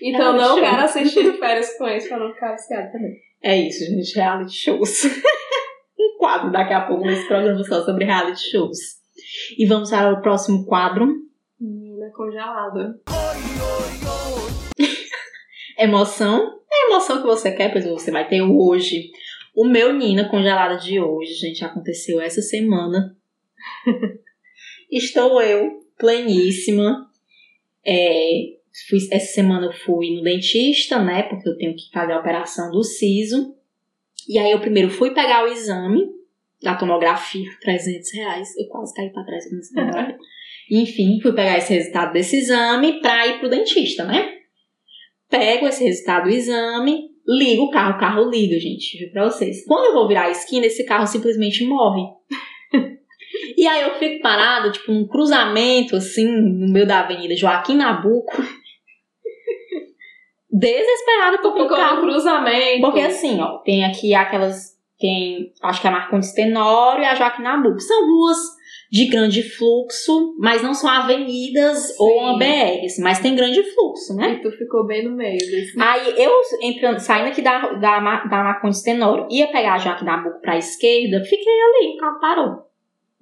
Então 0.02 0.28
eu 0.28 0.42
não 0.42 0.56
show. 0.56 0.60
quero 0.62 0.82
assistir 0.82 1.34
férias 1.38 1.78
com 1.78 1.88
eles 1.88 2.08
pra 2.08 2.18
não 2.18 2.34
ficar 2.34 2.54
viciada 2.54 2.90
também. 2.92 3.18
É 3.44 3.58
isso, 3.58 3.84
gente, 3.86 4.16
reality 4.16 4.56
shows. 4.56 5.04
um 6.00 6.18
quadro 6.18 6.52
daqui 6.52 6.74
a 6.74 6.82
pouco 6.82 7.04
nesse 7.06 7.28
programa 7.28 7.62
só 7.64 7.84
sobre 7.84 8.06
reality 8.06 8.50
shows. 8.50 8.78
E 9.58 9.66
vamos 9.66 9.90
para 9.90 10.14
o 10.14 10.22
próximo 10.22 10.66
quadro. 10.66 11.08
Menina 11.60 12.10
congelada. 12.16 12.96
Emoção. 15.82 16.60
É 16.72 16.86
a 16.86 16.88
emoção 16.92 17.18
que 17.22 17.28
você 17.28 17.52
quer, 17.52 17.72
pois 17.72 17.86
você 17.86 18.12
vai 18.12 18.28
ter 18.28 18.42
hoje. 18.42 19.10
O 19.56 19.66
meu 19.66 19.92
Nina 19.92 20.30
congelada 20.30 20.78
de 20.78 21.00
hoje, 21.00 21.34
gente, 21.34 21.66
aconteceu 21.66 22.22
essa 22.22 22.42
semana. 22.42 23.18
Estou 24.92 25.42
eu, 25.42 25.84
pleníssima. 25.98 27.10
É, 27.84 28.44
fui, 28.88 29.00
essa 29.12 29.34
semana 29.34 29.66
eu 29.66 29.74
fui 29.74 30.16
no 30.16 30.22
dentista, 30.22 31.02
né? 31.02 31.24
Porque 31.24 31.50
eu 31.50 31.58
tenho 31.58 31.76
que 31.76 31.90
fazer 31.92 32.14
a 32.14 32.20
operação 32.20 32.70
do 32.70 32.84
siso. 32.84 33.56
E 34.30 34.38
aí 34.38 34.52
eu 34.52 34.60
primeiro 34.60 34.90
fui 34.90 35.12
pegar 35.12 35.44
o 35.44 35.48
exame 35.48 36.10
da 36.62 36.76
tomografia, 36.76 37.50
300 37.60 38.14
reais. 38.14 38.56
Eu 38.56 38.68
quase 38.68 38.94
caí 38.94 39.10
pra 39.10 39.24
trás 39.24 39.50
com 39.50 39.58
esse 39.58 39.74
tomografia. 39.74 40.18
Enfim, 40.70 41.20
fui 41.22 41.34
pegar 41.34 41.58
esse 41.58 41.74
resultado 41.74 42.14
desse 42.14 42.38
exame 42.38 43.02
pra 43.02 43.28
ir 43.28 43.40
pro 43.40 43.50
dentista, 43.50 44.06
né? 44.06 44.41
Pego 45.32 45.66
esse 45.66 45.86
resultado 45.86 46.26
do 46.26 46.30
exame, 46.30 47.10
ligo 47.26 47.64
o 47.64 47.72
carro, 47.72 47.96
o 47.96 48.00
carro 48.00 48.30
liga, 48.30 48.60
gente, 48.60 49.10
pra 49.14 49.24
vocês. 49.24 49.66
Quando 49.66 49.86
eu 49.86 49.94
vou 49.94 50.08
virar 50.08 50.26
a 50.26 50.30
esquina, 50.30 50.66
esse 50.66 50.86
carro 50.86 51.08
simplesmente 51.08 51.66
morre. 51.66 52.02
e 53.58 53.66
aí 53.66 53.84
eu 53.84 53.96
fico 53.96 54.22
parada, 54.22 54.70
tipo, 54.70 54.92
num 54.92 55.08
cruzamento, 55.08 55.96
assim, 55.96 56.26
no 56.26 56.74
meio 56.74 56.86
da 56.86 57.00
avenida 57.00 57.34
Joaquim 57.34 57.78
Nabuco. 57.78 58.38
Desesperada 60.52 61.38
porque 61.42 61.62
o 61.62 61.70
carro 61.70 62.02
cruzamento. 62.02 62.82
porque 62.82 63.00
assim, 63.00 63.40
ó, 63.40 63.60
tem 63.60 63.86
aqui 63.86 64.14
aquelas. 64.14 64.72
Tem. 65.00 65.54
Acho 65.64 65.80
que 65.80 65.88
é 65.88 65.90
a 65.90 65.94
Marcondes 65.94 66.34
Tenório 66.34 67.04
e 67.04 67.06
a 67.06 67.16
Joaquim 67.16 67.42
Nabuco. 67.42 67.80
São 67.80 68.06
ruas 68.06 68.38
de 68.92 69.06
grande 69.06 69.42
fluxo, 69.42 70.36
mas 70.38 70.62
não 70.62 70.74
são 70.74 70.90
avenidas 70.90 71.78
Sim. 71.78 71.94
ou 71.98 72.20
uma 72.20 72.38
BR, 72.38 72.86
assim, 72.86 73.02
mas 73.02 73.20
tem 73.20 73.34
grande 73.34 73.64
fluxo, 73.74 74.14
né? 74.14 74.34
E 74.34 74.42
tu 74.42 74.52
ficou 74.52 74.86
bem 74.86 75.06
no 75.06 75.16
meio 75.16 75.38
desse. 75.38 75.80
Aí 75.80 76.22
eu 76.22 76.32
entrando, 76.62 77.00
saindo 77.00 77.30
aqui 77.30 77.42
da, 77.42 77.72
da, 77.76 78.00
da 78.26 78.44
Marcondes 78.44 78.82
Tenório, 78.82 79.28
ia 79.32 79.48
pegar 79.48 79.76
a 79.76 79.78
Joaquim 79.78 80.04
Nabuco 80.04 80.42
pra 80.42 80.58
esquerda, 80.58 81.24
fiquei 81.24 81.54
ali, 81.54 81.96
o 81.96 81.98
carro 81.98 82.20
parou. 82.20 82.72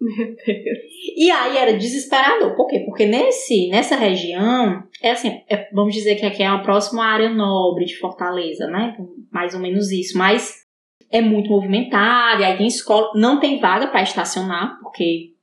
Meu 0.01 0.27
Deus. 0.27 0.79
E 1.15 1.29
aí 1.29 1.57
era 1.57 1.77
desesperador. 1.77 2.55
Por 2.55 2.67
quê? 2.67 2.79
Porque 2.85 3.05
nesse, 3.05 3.67
nessa 3.69 3.95
região, 3.95 4.83
é 5.03 5.11
assim, 5.11 5.41
é- 5.47 5.69
vamos 5.71 5.93
dizer 5.93 6.15
que 6.15 6.25
aqui 6.25 6.41
é 6.41 6.49
uma 6.49 6.63
próxima 6.63 7.05
área 7.05 7.29
nobre 7.29 7.85
de 7.85 7.97
Fortaleza, 7.97 8.65
né? 8.67 8.97
Mais 9.31 9.53
ou 9.53 9.59
menos 9.59 9.91
isso. 9.91 10.17
Mas 10.17 10.65
é 11.11 11.21
muito 11.21 11.49
movimentada, 11.49 12.41
e 12.41 12.45
aí 12.45 12.57
tem 12.57 12.67
escola, 12.67 13.11
não 13.13 13.39
tem 13.39 13.59
vaga 13.59 13.87
para 13.87 14.01
estacionar, 14.01 14.79
porque 14.81 15.33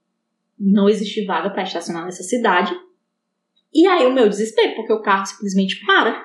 não 0.59 0.89
existe 0.89 1.25
vaga 1.25 1.51
para 1.51 1.63
estacionar 1.63 2.05
nessa 2.05 2.23
cidade. 2.23 2.75
E 3.73 3.87
aí 3.87 4.07
o 4.07 4.13
meu 4.13 4.29
desespero, 4.29 4.75
porque 4.75 4.93
o 4.93 5.03
carro 5.03 5.27
simplesmente 5.27 5.85
para. 5.85 6.25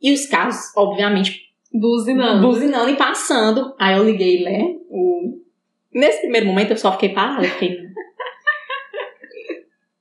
E 0.00 0.12
os 0.12 0.26
carros, 0.26 0.56
obviamente, 0.76 1.44
Buzinando. 1.72 2.46
buzinando 2.46 2.90
e 2.90 2.96
passando. 2.96 3.74
Aí 3.78 3.96
eu 3.96 4.04
liguei, 4.04 4.44
né? 4.44 4.76
O... 4.88 5.40
Nesse 5.92 6.20
primeiro 6.20 6.46
momento 6.46 6.70
eu 6.70 6.76
só 6.76 6.92
fiquei 6.92 7.08
parada. 7.08 7.44
Eu, 7.44 7.50
fiquei... 7.50 7.78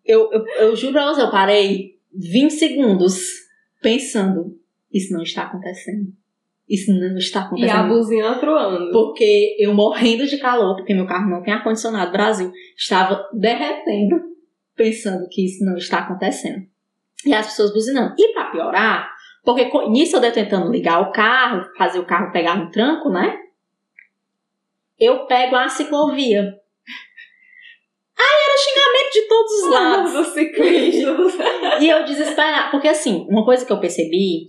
eu, 0.06 0.32
eu, 0.32 0.46
eu 0.60 0.76
juro 0.76 0.94
pra 0.94 1.08
você, 1.08 1.22
eu 1.22 1.32
parei 1.32 1.98
20 2.14 2.52
segundos 2.52 3.24
pensando: 3.82 4.56
isso 4.92 5.12
não 5.14 5.24
está 5.24 5.44
acontecendo. 5.44 6.14
Isso 6.70 6.92
não 6.94 7.18
está 7.18 7.40
E 7.40 7.44
a 7.44 7.46
acontecendo. 7.46 7.88
buzina 7.90 8.40
troando. 8.40 8.92
Porque 8.92 9.56
eu 9.60 9.74
morrendo 9.74 10.26
de 10.26 10.38
calor, 10.38 10.76
porque 10.78 10.94
meu 10.94 11.06
carro 11.06 11.30
não 11.30 11.44
tem 11.44 11.54
ar-condicionado, 11.54 12.12
Brasil, 12.12 12.52
estava 12.78 13.28
derretendo. 13.34 14.32
pensando 14.76 15.28
que 15.30 15.46
isso 15.46 15.64
não 15.64 15.76
está 15.78 16.00
acontecendo. 16.00 16.66
E 17.26 17.34
as 17.34 17.46
pessoas 17.48 17.72
buzinando. 17.74 18.16
E 18.18 18.34
para 18.34 18.50
piorar, 18.52 19.12
porque 19.44 19.70
nisso 19.90 20.16
eu 20.16 20.20
devo 20.22 20.34
tentando 20.34 20.72
ligar 20.72 21.00
o 21.02 21.12
carro, 21.12 21.64
fazer 21.78 22.00
o 22.00 22.06
carro 22.06 22.32
pegar 22.32 22.56
no 22.58 22.72
tranco, 22.72 23.10
né? 23.10 23.38
Eu 25.00 25.26
pego 25.28 25.56
a 25.56 25.68
ciclovia. 25.70 26.42
Aí 28.18 28.26
era 28.46 28.58
xingamento 28.58 29.14
de 29.14 29.22
todos 29.28 29.52
os 29.52 29.70
lados. 29.72 30.14
Dos 30.14 30.28
ciclistas. 30.34 31.34
e 31.82 31.90
eu 31.90 32.04
desesperada. 32.06 32.72
Porque 32.72 32.88
assim, 32.88 33.26
uma 33.30 33.44
coisa 33.44 33.66
que 33.66 33.72
eu 33.74 33.80
percebi, 33.80 34.48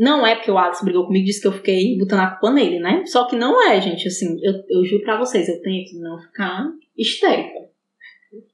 não 0.00 0.26
é 0.26 0.34
porque 0.34 0.50
o 0.50 0.56
Alex 0.56 0.82
brigou 0.82 1.04
comigo 1.04 1.24
e 1.24 1.26
disse 1.26 1.42
que 1.42 1.46
eu 1.46 1.52
fiquei 1.52 1.98
botando 1.98 2.20
a 2.20 2.30
culpa 2.30 2.50
nele, 2.50 2.80
né? 2.80 3.04
Só 3.04 3.26
que 3.26 3.36
não 3.36 3.62
é, 3.70 3.78
gente. 3.82 4.08
Assim, 4.08 4.34
eu, 4.42 4.54
eu 4.70 4.82
juro 4.82 5.02
pra 5.02 5.18
vocês, 5.18 5.46
eu 5.46 5.60
tento 5.60 5.92
não 6.00 6.18
ficar 6.18 6.72
histérica. 6.96 7.68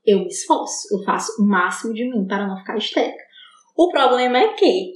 Eu 0.04 0.18
me 0.20 0.26
esforço, 0.26 0.92
eu 0.92 1.04
faço 1.04 1.40
o 1.40 1.46
máximo 1.46 1.94
de 1.94 2.04
mim 2.04 2.26
para 2.26 2.48
não 2.48 2.56
ficar 2.56 2.76
histérica. 2.76 3.22
O 3.76 3.92
problema 3.92 4.38
é 4.38 4.54
que 4.54 4.94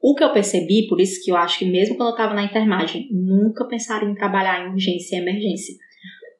o 0.00 0.14
que 0.14 0.22
eu 0.22 0.32
percebi, 0.32 0.86
por 0.86 1.00
isso 1.00 1.24
que 1.24 1.32
eu 1.32 1.36
acho 1.36 1.58
que 1.58 1.64
mesmo 1.64 1.96
quando 1.96 2.10
eu 2.10 2.14
estava 2.14 2.34
na 2.34 2.44
enfermagem, 2.44 3.08
nunca 3.10 3.64
pensaria 3.64 4.08
em 4.08 4.14
trabalhar 4.14 4.64
em 4.64 4.70
urgência 4.70 5.16
e 5.16 5.18
emergência. 5.18 5.74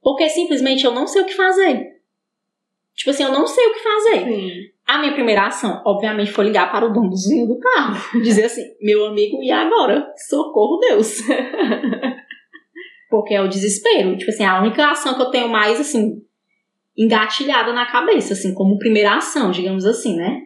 Porque 0.00 0.28
simplesmente 0.28 0.84
eu 0.84 0.92
não 0.92 1.08
sei 1.08 1.22
o 1.22 1.26
que 1.26 1.34
fazer. 1.34 2.00
Tipo 2.94 3.10
assim, 3.10 3.24
eu 3.24 3.32
não 3.32 3.48
sei 3.48 3.66
o 3.66 3.74
que 3.74 3.82
fazer. 3.82 4.24
Sim. 4.26 4.70
A 4.90 4.98
minha 4.98 5.12
primeira 5.12 5.46
ação, 5.46 5.80
obviamente, 5.86 6.32
foi 6.32 6.46
ligar 6.46 6.72
para 6.72 6.84
o 6.84 6.92
dono 6.92 7.10
do 7.10 7.58
carro. 7.60 7.96
Dizer 8.24 8.46
assim, 8.46 8.64
meu 8.80 9.06
amigo, 9.06 9.40
e 9.40 9.48
agora? 9.48 10.04
Socorro 10.28 10.78
Deus. 10.78 11.18
Porque 13.08 13.32
é 13.32 13.40
o 13.40 13.46
desespero. 13.46 14.16
Tipo 14.16 14.32
assim, 14.32 14.44
a 14.44 14.60
única 14.60 14.90
ação 14.90 15.14
que 15.14 15.22
eu 15.22 15.30
tenho 15.30 15.48
mais, 15.48 15.78
assim, 15.78 16.14
engatilhada 16.98 17.72
na 17.72 17.86
cabeça, 17.86 18.32
assim, 18.32 18.52
como 18.52 18.80
primeira 18.80 19.14
ação, 19.14 19.52
digamos 19.52 19.86
assim, 19.86 20.16
né? 20.16 20.40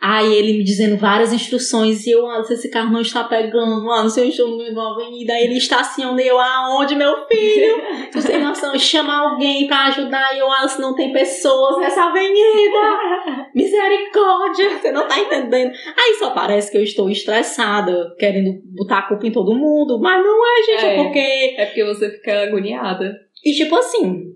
Aí 0.00 0.32
ele 0.32 0.58
me 0.58 0.62
dizendo 0.62 0.96
várias 0.96 1.32
instruções 1.32 2.06
e 2.06 2.12
eu, 2.12 2.24
ah, 2.30 2.44
se 2.44 2.54
esse 2.54 2.70
carro 2.70 2.92
não 2.92 3.00
está 3.00 3.24
pegando, 3.24 3.90
ah, 3.90 4.02
não 4.04 4.08
sei, 4.08 4.24
eu 4.24 4.28
estou 4.28 4.48
no 4.48 4.56
meio 4.56 4.78
avenida, 4.80 5.32
aí 5.32 5.42
ele 5.42 5.58
estaciona 5.58 6.22
e 6.22 6.28
eu, 6.28 6.38
aonde, 6.38 6.94
meu 6.94 7.26
filho? 7.26 7.82
Tu 8.12 8.24
tem 8.24 8.40
noção, 8.40 8.78
chama 8.78 9.28
alguém 9.28 9.66
para 9.66 9.86
ajudar 9.86 10.36
e 10.36 10.38
eu, 10.38 10.50
ah, 10.52 10.68
se 10.68 10.80
não 10.80 10.94
tem 10.94 11.12
pessoas 11.12 11.78
nessa 11.78 12.04
avenida, 12.04 13.50
misericórdia, 13.52 14.78
você 14.78 14.92
não 14.92 15.08
tá 15.08 15.18
entendendo. 15.18 15.72
Aí 15.98 16.14
só 16.14 16.30
parece 16.30 16.70
que 16.70 16.78
eu 16.78 16.82
estou 16.84 17.10
estressada, 17.10 18.14
querendo 18.20 18.62
botar 18.76 18.98
a 18.98 19.08
culpa 19.08 19.26
em 19.26 19.32
todo 19.32 19.52
mundo, 19.52 19.98
mas 20.00 20.24
não 20.24 20.46
é, 20.46 20.62
gente, 20.62 20.84
é, 20.84 20.94
é 20.94 21.02
porque... 21.02 21.54
É 21.58 21.66
porque 21.66 21.84
você 21.84 22.10
fica 22.10 22.42
agoniada. 22.44 23.18
E 23.44 23.52
tipo 23.52 23.74
assim, 23.74 24.28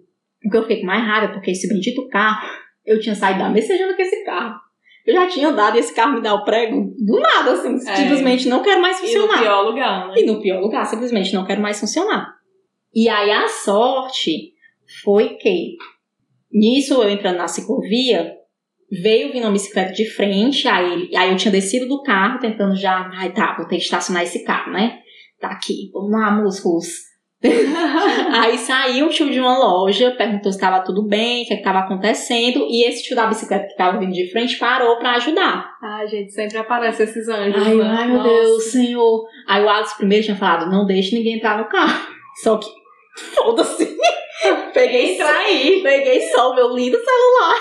o 0.45 0.51
que 0.51 0.57
eu 0.57 0.63
fiquei 0.63 0.83
mais 0.83 1.05
raiva 1.05 1.27
é 1.27 1.33
porque 1.33 1.53
esse 1.53 1.69
bendito 1.69 2.09
carro, 2.09 2.49
eu 2.85 2.99
tinha 2.99 3.15
saído 3.15 3.39
da 3.39 3.49
messejando 3.49 3.95
com 3.95 4.03
esse 4.03 4.25
carro. 4.25 4.57
Eu 5.07 5.15
já 5.15 5.29
tinha 5.29 5.49
andado 5.49 5.77
e 5.77 5.81
esse 5.81 5.95
carro 5.95 6.15
me 6.15 6.23
dá 6.23 6.35
o 6.35 6.45
prego 6.45 6.95
do 6.99 7.21
nada, 7.21 7.53
assim. 7.53 7.75
É. 7.75 7.97
Simplesmente 7.97 8.49
não 8.49 8.63
quero 8.63 8.81
mais 8.81 9.01
funcionar. 9.01 9.35
E 9.35 9.37
no 9.37 9.43
pior 9.43 9.63
lugar, 9.63 10.09
né? 10.09 10.15
E 10.17 10.27
no 10.27 10.41
pior 10.41 10.61
lugar, 10.61 10.85
simplesmente 10.87 11.35
não 11.35 11.45
quero 11.45 11.61
mais 11.61 11.81
funcionar. 11.81 12.35
E 12.95 13.09
aí 13.09 13.31
a 13.31 13.49
sorte 13.49 14.53
foi 15.03 15.31
que, 15.31 15.77
nisso 16.53 16.95
eu 16.95 17.09
entrando 17.09 17.39
na 17.39 17.49
ciclovia, 17.49 18.33
veio 19.03 19.33
vindo 19.33 19.45
uma 19.45 19.53
bicicleta 19.53 19.93
de 19.93 20.09
frente, 20.11 20.69
aí, 20.69 20.93
ele, 20.93 21.17
aí 21.17 21.31
eu 21.31 21.37
tinha 21.37 21.51
descido 21.51 21.89
do 21.89 22.03
carro, 22.03 22.39
tentando 22.39 22.77
já, 22.77 23.11
ai 23.15 23.33
tá, 23.33 23.57
vou 23.57 23.67
ter 23.67 23.77
que 23.77 23.83
estacionar 23.83 24.23
esse 24.23 24.45
carro, 24.45 24.73
né? 24.73 24.99
Tá 25.41 25.49
aqui, 25.49 25.91
vamos 25.93 26.13
lá, 26.13 26.31
músculos 26.31 27.12
aí 28.33 28.57
saiu 28.59 29.07
o 29.07 29.09
tio 29.09 29.31
de 29.31 29.41
uma 29.41 29.59
loja, 29.59 30.13
perguntou 30.13 30.53
se 30.53 30.59
estava 30.59 30.85
tudo 30.85 31.03
bem, 31.03 31.43
o 31.43 31.47
que 31.47 31.55
é 31.55 31.57
estava 31.57 31.81
acontecendo, 31.81 32.67
e 32.69 32.85
esse 32.85 33.03
tio 33.03 33.17
da 33.17 33.27
bicicleta 33.27 33.67
que 33.67 33.73
estava 33.73 33.99
vindo 33.99 34.13
de 34.13 34.31
frente 34.31 34.57
parou 34.59 34.97
para 34.99 35.17
ajudar. 35.17 35.77
Ai, 35.83 36.07
gente, 36.07 36.33
sempre 36.33 36.59
aparece 36.59 37.03
esses 37.03 37.29
anjos. 37.29 37.67
Ai, 37.67 37.75
né? 37.75 37.85
ai 37.85 38.07
meu 38.07 38.19
Nossa. 38.19 38.29
Deus, 38.29 38.65
senhor. 38.65 39.27
Aí 39.49 39.65
o 39.65 39.69
Alex 39.69 39.95
primeiro 39.95 40.25
tinha 40.25 40.37
falado: 40.37 40.71
não 40.71 40.87
deixe 40.87 41.17
ninguém 41.17 41.37
entrar 41.37 41.59
no 41.59 41.69
carro. 41.69 42.07
Só 42.43 42.57
que, 42.57 42.69
foda-se. 43.35 43.97
Peguei 44.73 45.21
aí. 45.21 45.81
Peguei 45.83 46.21
só 46.29 46.51
o 46.51 46.55
meu 46.55 46.75
lindo 46.75 46.99
celular. 46.99 47.57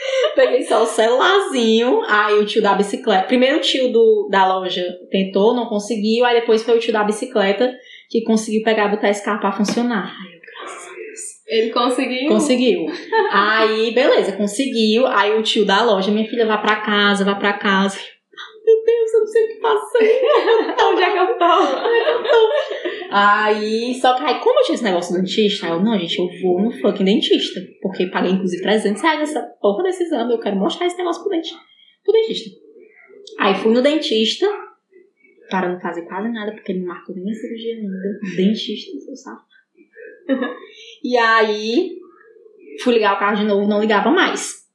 Peguei 0.34 0.62
só 0.64 0.82
o 0.82 0.86
celularzinho, 0.86 2.02
aí 2.06 2.34
o 2.38 2.44
tio 2.44 2.62
da 2.62 2.74
bicicleta. 2.74 3.26
Primeiro 3.26 3.58
o 3.58 3.60
tio 3.60 3.90
do, 3.90 4.28
da 4.30 4.46
loja 4.46 4.84
tentou, 5.10 5.54
não 5.54 5.66
conseguiu, 5.66 6.24
aí 6.24 6.40
depois 6.40 6.62
foi 6.62 6.76
o 6.76 6.80
tio 6.80 6.92
da 6.92 7.04
bicicleta 7.04 7.72
que 8.08 8.22
conseguiu 8.22 8.62
pegar 8.62 8.88
botar 8.88 9.10
esse 9.10 9.24
carro 9.24 9.40
pra 9.40 9.52
funcionar. 9.52 10.14
Ai, 10.14 10.34
eu, 10.34 10.40
graças 10.40 10.88
a 10.88 10.94
Deus. 10.94 11.20
Ele 11.46 11.70
conseguiu? 11.70 12.28
Conseguiu. 12.28 12.86
aí, 13.30 13.92
beleza, 13.92 14.32
conseguiu. 14.32 15.06
Aí 15.06 15.38
o 15.38 15.42
tio 15.42 15.64
da 15.64 15.82
loja, 15.82 16.10
minha 16.10 16.28
filha, 16.28 16.46
vai 16.46 16.60
pra 16.60 16.76
casa, 16.76 17.24
vai 17.24 17.38
pra 17.38 17.54
casa. 17.54 17.98
Meu 18.64 18.84
Deus, 18.84 19.14
eu 19.14 19.20
não 19.20 19.26
sei 19.26 19.44
o 19.44 19.48
que 19.48 19.60
fazer. 19.60 20.22
Onde 20.86 21.02
é 21.02 21.10
que 21.12 21.18
eu 21.18 21.38
tô? 21.38 23.06
Aí, 23.10 23.94
só 23.94 24.14
que 24.14 24.24
aí, 24.24 24.40
como 24.40 24.58
eu 24.58 24.64
tinha 24.64 24.74
esse 24.74 24.84
negócio 24.84 25.14
do 25.14 25.20
dentista, 25.20 25.68
eu, 25.68 25.80
não, 25.80 25.96
gente, 25.98 26.18
eu 26.18 26.28
vou 26.42 26.60
no 26.60 26.72
fucking 26.72 27.04
dentista. 27.04 27.60
Porque 27.80 28.06
paguei, 28.06 28.32
inclusive, 28.32 28.62
300 28.62 29.00
reais 29.00 29.20
nessa 29.20 29.40
porra 29.60 29.84
desse 29.84 30.02
exame. 30.02 30.32
Eu 30.32 30.40
quero 30.40 30.56
mostrar 30.56 30.86
esse 30.86 30.98
negócio 30.98 31.22
pro, 31.22 31.30
dente, 31.30 31.52
pro 32.04 32.12
dentista. 32.12 32.50
Aí 33.38 33.54
fui 33.54 33.72
no 33.72 33.82
dentista, 33.82 34.46
para 35.48 35.68
não 35.68 35.80
fazer 35.80 36.02
quase 36.02 36.28
nada, 36.28 36.52
porque 36.52 36.72
ele 36.72 36.80
não 36.80 36.88
marcou 36.88 37.14
nem 37.14 37.30
a 37.30 37.34
cirurgia 37.34 37.74
ainda. 37.74 38.36
Dentista, 38.36 38.98
seu 39.00 39.16
sapo. 39.16 39.44
e 41.02 41.16
aí, 41.16 41.98
fui 42.82 42.94
ligar 42.94 43.16
o 43.16 43.18
carro 43.18 43.36
de 43.36 43.44
novo, 43.44 43.68
não 43.68 43.80
ligava 43.80 44.10
mais. 44.10 44.66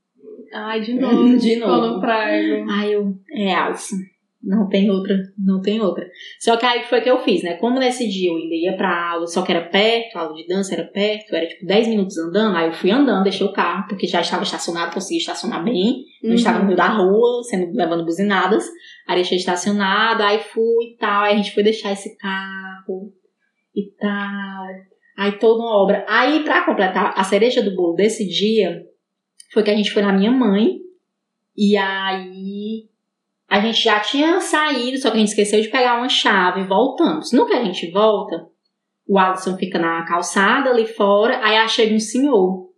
Ai, 0.54 0.82
de 0.82 0.94
novo. 0.94 1.38
de 1.38 1.56
novo. 1.58 1.96
no 1.96 2.02
prego. 2.02 2.70
Ai, 2.70 2.94
eu. 2.96 3.16
É, 3.32 3.54
Alisson. 3.54 3.98
Não 4.44 4.68
tem 4.68 4.90
outra, 4.90 5.16
não 5.38 5.62
tem 5.62 5.80
outra. 5.80 6.04
Só 6.40 6.58
que 6.58 6.66
aí 6.66 6.84
foi 6.86 7.02
que 7.02 7.10
eu 7.10 7.20
fiz, 7.20 7.44
né? 7.44 7.58
Como 7.58 7.80
nesse 7.80 8.10
dia 8.10 8.32
eu 8.32 8.38
ainda 8.38 8.56
ia 8.56 8.76
pra 8.76 9.12
aula, 9.12 9.28
só 9.28 9.44
que 9.44 9.52
era 9.52 9.70
perto, 9.70 10.18
a 10.18 10.22
aula 10.22 10.36
de 10.36 10.48
dança 10.48 10.74
era 10.74 10.84
perto, 10.84 11.36
era 11.36 11.46
tipo 11.46 11.66
10 11.66 11.88
minutos 11.90 12.18
andando, 12.18 12.58
aí 12.58 12.68
eu 12.68 12.74
fui 12.74 12.90
andando, 12.90 13.24
deixei 13.24 13.46
o 13.46 13.54
carro, 13.54 13.88
porque 13.88 14.08
já 14.08 14.22
estava 14.22 14.42
estacionado, 14.42 14.94
consegui 14.94 15.20
estacionar 15.20 15.64
bem, 15.64 16.06
não 16.24 16.32
uhum. 16.32 16.36
estava 16.36 16.60
no 16.60 16.66
meio 16.66 16.78
da 16.78 16.88
rua, 16.88 17.44
sendo 17.44 17.72
levando 17.76 18.04
buzinadas. 18.04 18.66
Aí 19.08 19.16
deixei 19.16 19.38
estacionado, 19.38 20.24
aí 20.24 20.40
fui 20.40 20.86
e 20.86 20.98
tal, 20.98 21.24
aí 21.24 21.34
a 21.34 21.38
gente 21.38 21.54
foi 21.54 21.64
deixar 21.64 21.92
esse 21.92 22.18
carro 22.18 23.14
e 23.76 23.92
tal. 24.00 24.66
Aí 25.18 25.34
toda 25.34 25.62
uma 25.62 25.84
obra. 25.84 26.04
Aí, 26.08 26.44
pra 26.44 26.66
completar, 26.66 27.14
a 27.16 27.24
cereja 27.24 27.62
do 27.62 27.76
bolo 27.76 27.94
desse 27.94 28.28
dia 28.28 28.82
foi 29.54 29.62
que 29.62 29.70
a 29.70 29.76
gente 29.76 29.92
foi 29.92 30.02
na 30.02 30.12
minha 30.12 30.32
mãe, 30.32 30.80
e 31.56 31.78
aí 31.78 32.90
a 33.52 33.60
gente 33.60 33.84
já 33.84 34.00
tinha 34.00 34.40
saído, 34.40 34.98
só 34.98 35.12
que 35.12 35.18
a 35.18 35.20
gente 35.20 35.28
esqueceu 35.28 35.62
de 35.62 35.68
pegar 35.68 35.98
uma 35.98 36.08
chave 36.08 36.62
e 36.62 36.68
voltamos. 36.68 37.34
No 37.34 37.46
que 37.46 37.54
a 37.54 37.62
gente 37.62 37.92
volta, 37.92 38.48
o 39.06 39.20
Alisson 39.20 39.58
fica 39.58 39.78
na 39.78 40.06
calçada 40.06 40.70
ali 40.70 40.86
fora, 40.86 41.38
aí 41.44 41.68
chega 41.68 41.94
um 41.94 42.00
senhor. 42.00 42.70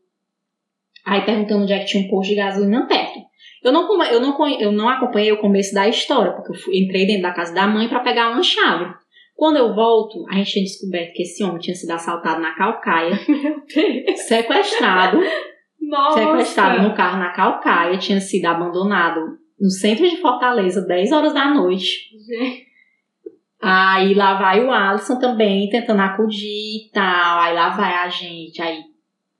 Aí 1.05 1.21
perguntando 1.21 1.61
onde 1.61 1.73
é 1.73 1.77
que 1.77 1.85
tinha 1.85 2.03
um 2.03 2.09
posto 2.09 2.31
de 2.31 2.37
gasolina 2.37 2.87
perto. 2.87 3.19
Eu 3.63 3.71
não, 3.71 4.03
eu 4.05 4.19
não, 4.19 4.49
eu 4.49 4.71
não 4.71 4.89
acompanhei 4.89 5.31
o 5.31 5.39
começo 5.39 5.75
da 5.75 5.87
história, 5.87 6.31
porque 6.31 6.53
eu 6.53 6.55
fui, 6.55 6.79
entrei 6.79 7.05
dentro 7.05 7.21
da 7.21 7.33
casa 7.33 7.53
da 7.53 7.67
mãe 7.67 7.87
para 7.87 7.99
pegar 7.99 8.31
uma 8.31 8.41
chave. 8.41 8.91
Quando 9.35 9.57
eu 9.57 9.75
volto, 9.75 10.25
a 10.27 10.37
gente 10.37 10.53
tinha 10.53 10.65
descoberto 10.65 11.13
que 11.13 11.21
esse 11.21 11.43
homem 11.43 11.59
tinha 11.59 11.75
sido 11.75 11.91
assaltado 11.91 12.41
na 12.41 12.55
Calcaia, 12.55 13.13
sequestrado, 14.27 15.19
Nossa. 15.79 16.19
sequestrado 16.19 16.81
no 16.81 16.95
carro 16.95 17.19
na 17.19 17.31
Calcaia, 17.31 17.99
tinha 17.99 18.19
sido 18.19 18.47
abandonado 18.47 19.42
no 19.63 19.69
centro 19.69 20.09
de 20.09 20.17
Fortaleza, 20.17 20.85
10 20.85 21.13
horas 21.13 21.33
da 21.33 21.53
noite. 21.53 22.09
Gente. 22.27 22.67
Aí 23.61 24.13
lá 24.13 24.37
vai 24.37 24.61
o 24.61 24.69
Alisson 24.69 25.17
também 25.17 25.69
tentando 25.69 26.01
acudir 26.01 26.87
e 26.87 26.91
tal. 26.91 27.39
Aí 27.39 27.55
lá 27.55 27.69
vai 27.69 27.93
a 27.93 28.09
gente, 28.09 28.61
aí 28.61 28.83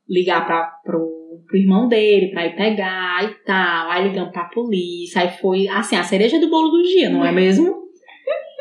ligar 0.08 0.46
para 0.46 0.64
pro, 0.82 1.44
pro 1.46 1.58
irmão 1.58 1.90
dele 1.90 2.32
pra 2.32 2.46
ir 2.46 2.56
pegar 2.56 3.26
e 3.26 3.34
tal. 3.44 3.92
Aí 3.92 4.08
ligando 4.08 4.32
pra 4.32 4.46
polícia. 4.46 5.22
Aí 5.22 5.30
foi 5.42 5.68
assim, 5.68 5.98
a 5.98 6.04
cereja 6.04 6.40
do 6.40 6.50
bolo 6.50 6.70
do 6.70 6.84
dia, 6.84 7.10
não 7.10 7.26
é 7.26 7.32
mesmo? 7.34 7.84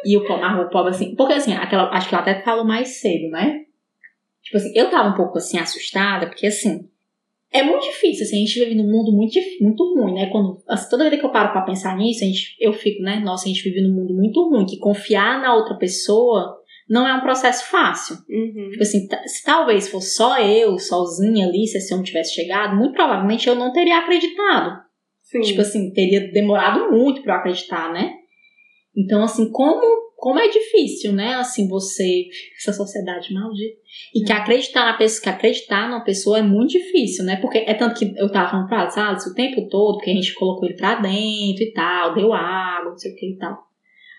E 0.04 0.16
o 0.16 0.26
pobre, 0.26 0.64
o 0.64 0.68
pobre 0.68 0.90
assim, 0.90 1.14
porque 1.14 1.34
assim, 1.34 1.54
aquela, 1.54 1.90
acho 1.90 2.08
que 2.08 2.14
eu 2.16 2.18
até 2.18 2.42
falo 2.42 2.64
mais 2.64 3.00
cedo, 3.00 3.30
né? 3.30 3.60
Tipo 4.42 4.56
assim, 4.56 4.72
eu 4.74 4.90
tava 4.90 5.10
um 5.10 5.14
pouco 5.14 5.38
assim 5.38 5.60
assustada, 5.60 6.26
porque 6.26 6.48
assim, 6.48 6.88
é 7.52 7.62
muito 7.62 7.84
difícil, 7.84 8.24
assim, 8.24 8.36
a 8.36 8.46
gente 8.46 8.58
vive 8.58 8.74
num 8.74 8.90
mundo 8.90 9.12
muito, 9.12 9.38
muito 9.60 9.94
ruim, 9.94 10.14
né? 10.14 10.30
Quando, 10.30 10.62
assim, 10.68 10.88
toda 10.88 11.08
vez 11.08 11.20
que 11.20 11.26
eu 11.26 11.32
paro 11.32 11.52
pra 11.52 11.62
pensar 11.62 11.96
nisso, 11.96 12.24
a 12.24 12.26
gente, 12.26 12.56
eu 12.58 12.72
fico, 12.72 13.02
né? 13.02 13.20
Nossa, 13.20 13.44
a 13.44 13.48
gente 13.48 13.62
vive 13.62 13.82
num 13.82 13.94
mundo 13.94 14.14
muito 14.14 14.48
ruim, 14.48 14.64
que 14.64 14.78
confiar 14.78 15.40
na 15.40 15.54
outra 15.54 15.76
pessoa 15.76 16.58
não 16.88 17.06
é 17.06 17.14
um 17.14 17.20
processo 17.20 17.70
fácil. 17.70 18.16
Uhum. 18.28 18.70
Tipo 18.70 18.82
assim, 18.82 19.06
se 19.26 19.44
talvez 19.44 19.88
fosse 19.88 20.14
só 20.14 20.38
eu, 20.40 20.78
sozinha 20.78 21.46
ali, 21.46 21.66
se 21.66 21.78
esse 21.78 21.92
homem 21.92 22.04
tivesse 22.04 22.34
chegado, 22.34 22.76
muito 22.76 22.94
provavelmente 22.94 23.48
eu 23.48 23.54
não 23.54 23.72
teria 23.72 23.98
acreditado. 23.98 24.80
Sim. 25.22 25.40
Tipo 25.40 25.60
assim, 25.60 25.92
teria 25.92 26.32
demorado 26.32 26.90
muito 26.90 27.22
para 27.22 27.34
eu 27.34 27.38
acreditar, 27.38 27.92
né? 27.92 28.12
Então, 28.96 29.22
assim, 29.22 29.50
como 29.50 30.01
como 30.22 30.38
é 30.38 30.46
difícil, 30.46 31.12
né? 31.12 31.34
Assim, 31.34 31.66
você. 31.66 32.28
Essa 32.56 32.72
sociedade 32.72 33.34
maldita. 33.34 33.76
E 34.14 34.22
que 34.22 34.32
acreditar 34.32 34.86
na 34.86 34.96
pessoa, 34.96 35.20
que 35.24 35.28
acreditar 35.28 35.88
numa 35.88 36.04
pessoa 36.04 36.38
é 36.38 36.42
muito 36.42 36.70
difícil, 36.70 37.24
né? 37.24 37.40
Porque 37.40 37.58
é 37.58 37.74
tanto 37.74 37.98
que 37.98 38.16
eu 38.16 38.30
tava 38.30 38.48
falando 38.48 38.68
pra 38.68 38.88
sabe, 38.88 39.20
o 39.20 39.34
tempo 39.34 39.68
todo, 39.68 39.98
que 39.98 40.12
a 40.12 40.14
gente 40.14 40.32
colocou 40.34 40.68
ele 40.68 40.76
pra 40.76 40.94
dentro 40.94 41.64
e 41.64 41.72
tal, 41.74 42.14
deu 42.14 42.32
água, 42.32 42.90
não 42.90 42.96
sei 42.96 43.10
o 43.10 43.16
que 43.16 43.32
e 43.32 43.36
tal. 43.36 43.50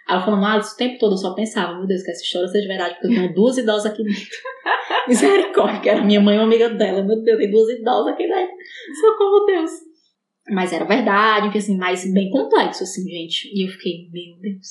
Aí 0.06 0.16
ela 0.16 0.26
falou, 0.26 0.42
mas 0.42 0.74
o 0.74 0.76
tempo 0.76 1.00
todo 1.00 1.14
eu 1.14 1.18
só 1.18 1.34
pensava, 1.34 1.78
meu 1.78 1.88
Deus, 1.88 2.04
que 2.04 2.12
essa 2.12 2.22
história 2.22 2.50
seja 2.50 2.68
verdade, 2.68 2.96
porque 2.96 3.08
eu 3.08 3.16
tenho 3.16 3.34
duas 3.34 3.58
idosas 3.58 3.86
aqui 3.86 4.04
dentro. 4.04 4.22
Misericórdia, 5.08 5.80
que 5.80 5.88
era 5.90 6.04
minha 6.04 6.20
mãe 6.20 6.36
uma 6.38 6.44
amiga 6.44 6.70
dela. 6.70 7.02
Meu 7.02 7.24
Deus, 7.24 7.38
tem 7.38 7.50
duas 7.50 7.70
idosas 7.70 8.14
aqui 8.14 8.28
dentro. 8.28 8.56
Socorro, 9.00 9.46
Deus. 9.46 9.72
Mas 10.50 10.74
era 10.74 10.84
verdade, 10.84 11.48
enfim, 11.48 11.60
assim, 11.60 11.78
mas 11.78 12.14
bem 12.14 12.30
complexo, 12.30 12.84
assim, 12.84 13.04
gente. 13.04 13.50
E 13.58 13.66
eu 13.66 13.72
fiquei, 13.72 14.10
meu 14.12 14.38
Deus. 14.42 14.68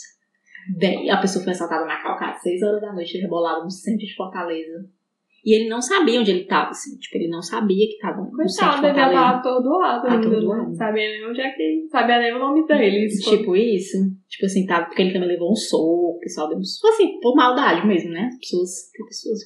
Bem, 0.79 1.11
a 1.11 1.17
pessoa 1.19 1.43
foi 1.45 1.53
assaltada 1.53 1.85
na 1.85 2.03
calcada, 2.03 2.39
seis 2.39 2.63
horas 2.63 2.81
da 2.81 2.93
noite, 2.93 3.19
rebolado 3.19 3.65
no 3.65 3.71
centro 3.71 4.07
de 4.07 4.15
Fortaleza. 4.15 4.85
E 5.45 5.57
ele 5.57 5.69
não 5.69 5.83
sabia 5.83 6.21
onde 6.21 6.31
ele 6.31 6.43
estava, 6.43 6.71
assim. 6.71 6.97
Tipo, 6.99 7.17
ele 7.19 7.29
não 7.29 7.43
sabia 7.43 7.85
que 7.89 7.95
estava 7.95 8.19
no 8.23 8.31
centro 8.31 8.47
de 8.47 8.81
Coitado, 8.81 8.87
ele 8.87 8.95
Fortaleza. 8.95 9.21
tava 9.21 9.39
atordoado 9.39 10.07
ainda, 10.07 10.27
Atordoado. 10.29 10.71
né? 10.71 10.77
Sabia 10.77 11.09
nem 11.09 11.27
onde 11.29 11.41
é 11.41 11.51
que... 11.51 11.87
Sabia 11.91 12.19
nem 12.21 12.33
o 12.33 12.39
nome 12.39 12.65
dele. 12.67 13.07
isso 13.07 13.25
foi- 13.29 13.39
Tipo 13.39 13.57
isso. 13.57 13.97
Tipo 14.29 14.47
assim, 14.47 14.67
tá? 14.67 14.83
Porque 14.85 15.03
ele 15.03 15.13
também 15.13 15.29
levou 15.29 15.51
um 15.51 15.57
soco, 15.57 16.17
o 16.17 16.19
pessoal 16.21 16.49
deu 16.49 16.59
um 16.59 16.63
soco. 16.63 16.95
Assim, 16.95 17.19
por 17.21 17.35
maldade 17.35 17.85
mesmo, 17.87 18.11
né? 18.11 18.29
As 18.33 18.39
pessoas. 18.39 18.71
pessoas. 19.09 19.41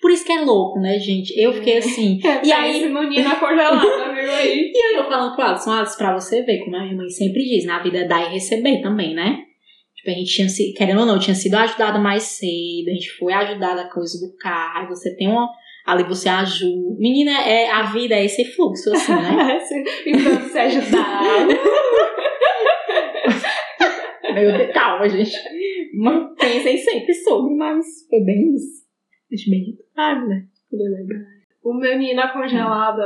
Por 0.00 0.10
isso 0.12 0.24
que 0.24 0.32
é 0.32 0.40
louco, 0.42 0.78
né, 0.78 0.96
gente? 1.00 1.32
Eu 1.36 1.52
fiquei 1.54 1.78
assim. 1.78 2.20
E 2.44 2.52
aí- 2.52 2.72
Pense 2.74 2.88
no 2.90 3.02
Nina 3.08 3.34
congelada, 3.34 3.80
viu 4.14 4.30
aí? 4.30 4.70
E 4.72 4.78
aí 4.78 4.94
eu 4.96 5.04
falando 5.08 5.34
pro 5.34 5.44
Alisson, 5.44 5.72
Alisson, 5.72 5.98
pra 5.98 6.14
você 6.14 6.42
ver, 6.42 6.60
como 6.64 6.76
a 6.76 6.84
minha 6.84 6.94
mãe 6.94 7.08
sempre 7.08 7.42
diz, 7.42 7.64
na 7.66 7.82
vida 7.82 7.98
é 7.98 8.06
dar 8.06 8.28
e 8.30 8.34
receber 8.34 8.80
também, 8.80 9.12
né? 9.14 9.44
Tipo, 10.00 10.10
a 10.12 10.14
gente 10.14 10.34
tinha 10.34 10.48
sido, 10.48 10.74
querendo 10.74 11.00
ou 11.00 11.06
não, 11.06 11.18
tinha 11.18 11.34
sido 11.34 11.54
ajudada 11.56 11.98
mais 11.98 12.22
cedo, 12.22 12.88
a 12.88 12.92
gente 12.94 13.10
foi 13.18 13.34
ajudada 13.34 13.82
a 13.82 13.90
coisa 13.90 14.18
do 14.18 14.34
carro, 14.36 14.78
aí 14.78 14.86
você 14.88 15.14
tem 15.14 15.28
uma. 15.28 15.50
Ali 15.84 16.04
você 16.04 16.28
ajuda. 16.28 16.96
Menina, 16.98 17.32
é, 17.42 17.70
a 17.70 17.82
vida 17.84 18.14
é 18.14 18.24
esse 18.24 18.44
fluxo, 18.44 18.92
assim, 18.92 19.12
né? 19.12 19.58
Então, 20.06 20.48
se 20.48 20.58
ajudar. 20.58 21.46
Meu 24.34 24.56
Deus, 24.56 24.72
calma, 24.72 25.08
gente. 25.08 25.36
Pensem 26.38 26.78
sempre 26.78 27.12
sobre, 27.14 27.54
mas 27.54 28.06
foi 28.08 28.20
bem 28.20 28.54
isso. 28.54 28.86
Bem 29.50 29.76
claro, 29.94 30.28
né? 30.28 30.46
Quando 30.68 30.82
eu 30.82 30.92
lembro. 30.92 31.16
O 31.62 31.74
meu 31.74 31.98
Nina 31.98 32.32
congelada 32.32 33.02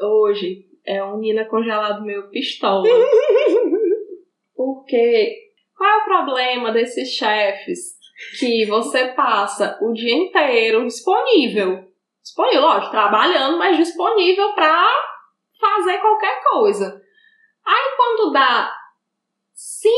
hoje 0.00 0.66
é 0.86 1.02
um 1.02 1.18
Nina 1.18 1.44
congelado 1.44 2.04
meio 2.04 2.28
pistola. 2.30 2.84
Porque 4.54 5.49
qual 5.80 5.90
é 5.90 5.96
o 5.96 6.04
problema 6.04 6.72
desses 6.72 7.08
chefes 7.14 7.98
que 8.38 8.66
você 8.66 9.14
passa 9.14 9.78
o 9.80 9.94
dia 9.94 10.14
inteiro 10.14 10.84
disponível? 10.84 11.88
Disponível, 12.22 12.60
lógico, 12.60 12.90
trabalhando, 12.90 13.56
mas 13.56 13.78
disponível 13.78 14.52
pra 14.52 14.86
fazer 15.58 15.96
qualquer 16.00 16.42
coisa. 16.42 17.00
Aí 17.64 17.96
quando 17.96 18.30
dá 18.30 18.70
5 19.54 19.90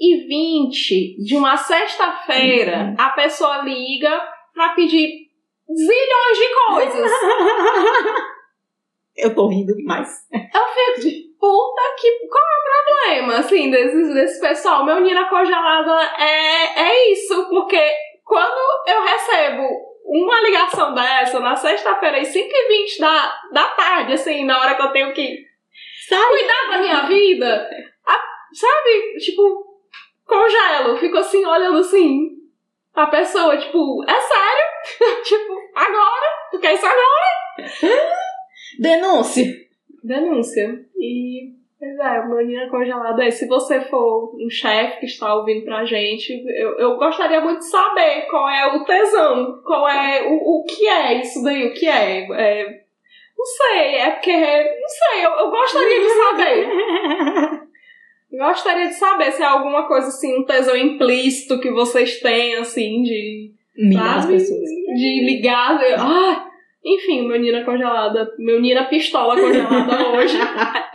e 0.00 0.26
20 0.26 1.22
de 1.22 1.36
uma 1.36 1.54
sexta-feira, 1.58 2.94
a 2.96 3.10
pessoa 3.10 3.58
liga 3.58 4.26
pra 4.54 4.70
pedir 4.70 5.28
zilhões 5.70 6.38
de 6.38 6.54
coisas. 6.66 7.12
Eu 9.16 9.34
tô 9.34 9.48
rindo 9.48 9.74
mais. 9.84 10.26
Eu 10.32 10.94
fico 10.94 11.00
de 11.02 11.29
puta 11.40 11.82
que. 11.98 12.28
Qual 12.28 12.44
é 12.44 12.56
o 12.58 13.18
problema, 13.18 13.38
assim, 13.38 13.70
desse, 13.70 14.14
desse 14.14 14.40
pessoal? 14.40 14.84
Meu 14.84 15.00
Nina 15.00 15.28
congelada 15.28 16.00
é, 16.18 16.80
é 16.82 17.12
isso, 17.12 17.48
porque 17.48 17.80
quando 18.24 18.58
eu 18.86 19.02
recebo 19.02 19.66
uma 20.04 20.40
ligação 20.40 20.92
dessa 20.94 21.40
na 21.40 21.56
sexta-feira 21.56 22.18
às 22.20 22.28
5h20 22.28 23.00
da, 23.00 23.40
da 23.52 23.68
tarde, 23.70 24.12
assim, 24.14 24.44
na 24.44 24.60
hora 24.60 24.74
que 24.74 24.82
eu 24.82 24.92
tenho 24.92 25.12
que 25.12 25.38
Sabe? 26.08 26.26
cuidar 26.28 26.70
da 26.70 26.78
minha 26.78 27.00
vida, 27.06 27.70
a- 28.06 28.24
sabe? 28.52 29.16
Tipo, 29.18 29.64
congelo, 30.26 30.96
fico 30.98 31.16
assim, 31.18 31.44
olhando 31.46 31.78
assim. 31.78 32.30
A 32.94 33.06
pessoa, 33.06 33.56
tipo, 33.56 34.04
é 34.08 34.20
sério? 34.20 35.22
tipo, 35.22 35.56
agora? 35.76 36.26
Tu 36.50 36.58
quer 36.58 36.74
isso 36.74 36.86
agora? 36.86 37.70
Denúncia. 38.80 39.44
Denúncia. 40.02 40.84
E, 40.96 41.52
pois 41.78 41.98
é, 41.98 42.44
Nina 42.44 42.68
congelado 42.68 43.20
é. 43.20 43.30
Se 43.30 43.46
você 43.46 43.80
for 43.82 44.34
um 44.36 44.48
chefe 44.50 45.00
que 45.00 45.06
está 45.06 45.34
ouvindo 45.34 45.64
pra 45.64 45.84
gente, 45.84 46.32
eu, 46.48 46.78
eu 46.78 46.96
gostaria 46.96 47.40
muito 47.40 47.58
de 47.58 47.70
saber 47.70 48.22
qual 48.28 48.48
é 48.48 48.76
o 48.76 48.84
tesão, 48.84 49.60
qual 49.64 49.88
é 49.88 50.26
o, 50.28 50.34
o 50.34 50.64
que 50.64 50.86
é 50.86 51.20
isso 51.20 51.42
daí, 51.42 51.66
o 51.66 51.74
que 51.74 51.86
é. 51.86 52.26
É, 52.32 52.80
Não 53.36 53.44
sei, 53.44 53.94
é 53.96 54.10
porque. 54.10 54.32
Não 54.32 54.88
sei, 54.88 55.26
eu, 55.26 55.30
eu 55.30 55.50
gostaria 55.50 56.00
de 56.00 56.08
saber. 56.08 57.60
Gostaria 58.32 58.86
de 58.86 58.94
saber 58.94 59.32
se 59.32 59.42
é 59.42 59.44
alguma 59.44 59.88
coisa 59.88 60.06
assim, 60.06 60.38
um 60.38 60.44
tesão 60.44 60.76
implícito 60.76 61.58
que 61.58 61.68
vocês 61.72 62.20
têm, 62.20 62.54
assim, 62.54 63.02
de. 63.02 63.52
As 63.98 64.22
sabe? 64.22 64.34
pessoas. 64.34 64.70
De 64.94 65.24
ligar. 65.24 65.80
Ah! 65.98 66.49
Enfim, 66.84 67.28
meu 67.28 67.38
Nina 67.38 67.64
congelada. 67.64 68.32
Meu 68.38 68.60
Nina 68.60 68.84
pistola 68.84 69.38
congelada 69.38 70.08
hoje. 70.16 70.36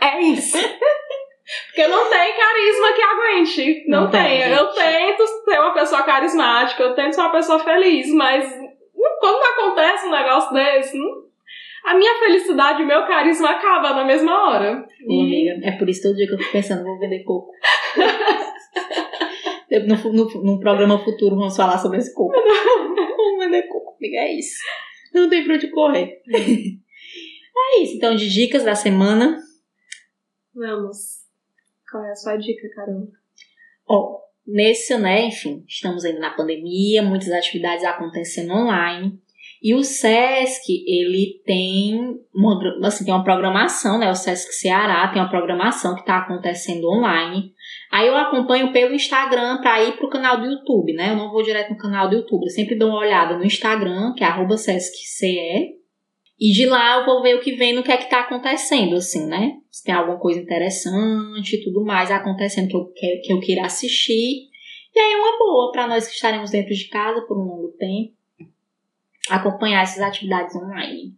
É 0.00 0.20
isso. 0.20 0.58
Porque 1.66 1.86
não 1.86 2.10
tem 2.10 2.34
carisma 2.34 2.92
que 2.92 3.02
aguente. 3.02 3.84
Não, 3.88 4.02
Não 4.02 4.10
tem, 4.10 4.40
tem. 4.40 4.52
Eu 4.52 4.66
tento 4.68 5.26
ser 5.26 5.60
uma 5.60 5.72
pessoa 5.72 6.02
carismática, 6.02 6.82
eu 6.82 6.94
tento 6.94 7.12
ser 7.14 7.20
uma 7.20 7.32
pessoa 7.32 7.58
feliz, 7.60 8.12
mas 8.12 8.52
quando 9.20 9.42
acontece 9.42 10.06
um 10.06 10.10
negócio 10.10 10.52
desse, 10.52 10.98
a 11.84 11.94
minha 11.94 12.18
felicidade 12.18 12.82
e 12.82 12.86
meu 12.86 13.06
carisma 13.06 13.50
acaba 13.50 13.94
na 13.94 14.04
mesma 14.04 14.48
hora. 14.48 14.84
Ô, 15.08 15.20
amiga, 15.20 15.60
é 15.62 15.72
por 15.72 15.88
isso 15.88 16.02
todo 16.02 16.16
dia 16.16 16.26
que 16.26 16.34
eu 16.34 16.38
fico 16.38 16.52
pensando, 16.52 16.82
vou 16.82 16.98
vender 16.98 17.22
coco. 17.22 17.52
no, 19.86 20.12
no, 20.12 20.42
no 20.42 20.60
programa 20.60 20.98
futuro 20.98 21.36
vamos 21.36 21.56
falar 21.56 21.78
sobre 21.78 21.98
esse 21.98 22.12
coco. 22.12 22.34
Vamos 22.34 23.44
vender 23.44 23.62
coco, 23.68 23.96
amiga, 24.00 24.18
é 24.18 24.32
isso. 24.32 24.58
Não 25.22 25.30
tem 25.30 25.44
pra 25.44 25.54
onde 25.54 25.70
correr. 25.70 26.22
É 27.58 27.82
isso, 27.82 27.96
então, 27.96 28.14
de 28.14 28.28
dicas 28.28 28.64
da 28.64 28.74
semana. 28.74 29.38
Vamos. 30.54 31.24
Qual 31.90 32.04
é 32.04 32.10
a 32.10 32.14
sua 32.14 32.36
dica, 32.36 32.68
Carol? 32.74 33.08
Ó, 33.88 34.20
nesse, 34.46 34.94
né, 34.98 35.24
enfim, 35.24 35.64
estamos 35.66 36.04
ainda 36.04 36.20
na 36.20 36.36
pandemia, 36.36 37.02
muitas 37.02 37.30
atividades 37.30 37.82
acontecendo 37.82 38.52
online. 38.52 39.18
E 39.62 39.74
o 39.74 39.82
SESC, 39.82 40.84
ele 40.86 41.40
tem 41.46 42.20
uma, 42.34 42.86
assim, 42.86 43.06
tem 43.06 43.14
uma 43.14 43.24
programação, 43.24 43.98
né? 43.98 44.10
O 44.10 44.14
SESC 44.14 44.52
Ceará 44.52 45.08
tem 45.08 45.20
uma 45.20 45.30
programação 45.30 45.94
que 45.94 46.00
está 46.00 46.18
acontecendo 46.18 46.86
online. 46.88 47.54
Aí 47.90 48.06
eu 48.08 48.16
acompanho 48.16 48.72
pelo 48.72 48.94
Instagram 48.94 49.60
para 49.60 49.82
ir 49.82 49.96
pro 49.96 50.10
canal 50.10 50.38
do 50.38 50.46
YouTube, 50.46 50.92
né? 50.92 51.12
Eu 51.12 51.16
não 51.16 51.30
vou 51.30 51.42
direto 51.42 51.70
no 51.70 51.78
canal 51.78 52.08
do 52.08 52.16
YouTube. 52.16 52.44
Eu 52.44 52.50
sempre 52.50 52.76
dou 52.76 52.90
uma 52.90 52.98
olhada 52.98 53.36
no 53.36 53.44
Instagram, 53.44 54.12
que 54.14 54.24
é 54.24 54.26
arroba 54.26 54.56
SESCCE. 54.56 55.76
E 56.38 56.52
de 56.52 56.66
lá 56.66 56.98
eu 56.98 57.06
vou 57.06 57.22
ver 57.22 57.36
o 57.36 57.40
que 57.40 57.54
vem 57.54 57.74
no 57.74 57.82
que 57.82 57.90
é 57.90 57.96
que 57.96 58.10
tá 58.10 58.20
acontecendo, 58.20 58.96
assim, 58.96 59.26
né? 59.26 59.52
Se 59.70 59.82
tem 59.82 59.94
alguma 59.94 60.18
coisa 60.18 60.40
interessante 60.40 61.56
e 61.56 61.64
tudo 61.64 61.84
mais 61.84 62.10
acontecendo 62.10 62.68
que 62.68 62.76
eu, 62.76 62.86
que, 62.92 63.16
que 63.24 63.32
eu 63.32 63.40
queira 63.40 63.64
assistir. 63.64 64.48
E 64.94 64.98
aí 64.98 65.12
é 65.12 65.16
uma 65.16 65.38
boa 65.38 65.72
para 65.72 65.86
nós 65.86 66.06
que 66.06 66.14
estaremos 66.14 66.50
dentro 66.50 66.74
de 66.74 66.88
casa 66.88 67.22
por 67.22 67.38
um 67.38 67.46
longo 67.46 67.72
tempo 67.78 68.16
acompanhar 69.28 69.82
essas 69.82 70.02
atividades 70.02 70.54
online. 70.54 71.14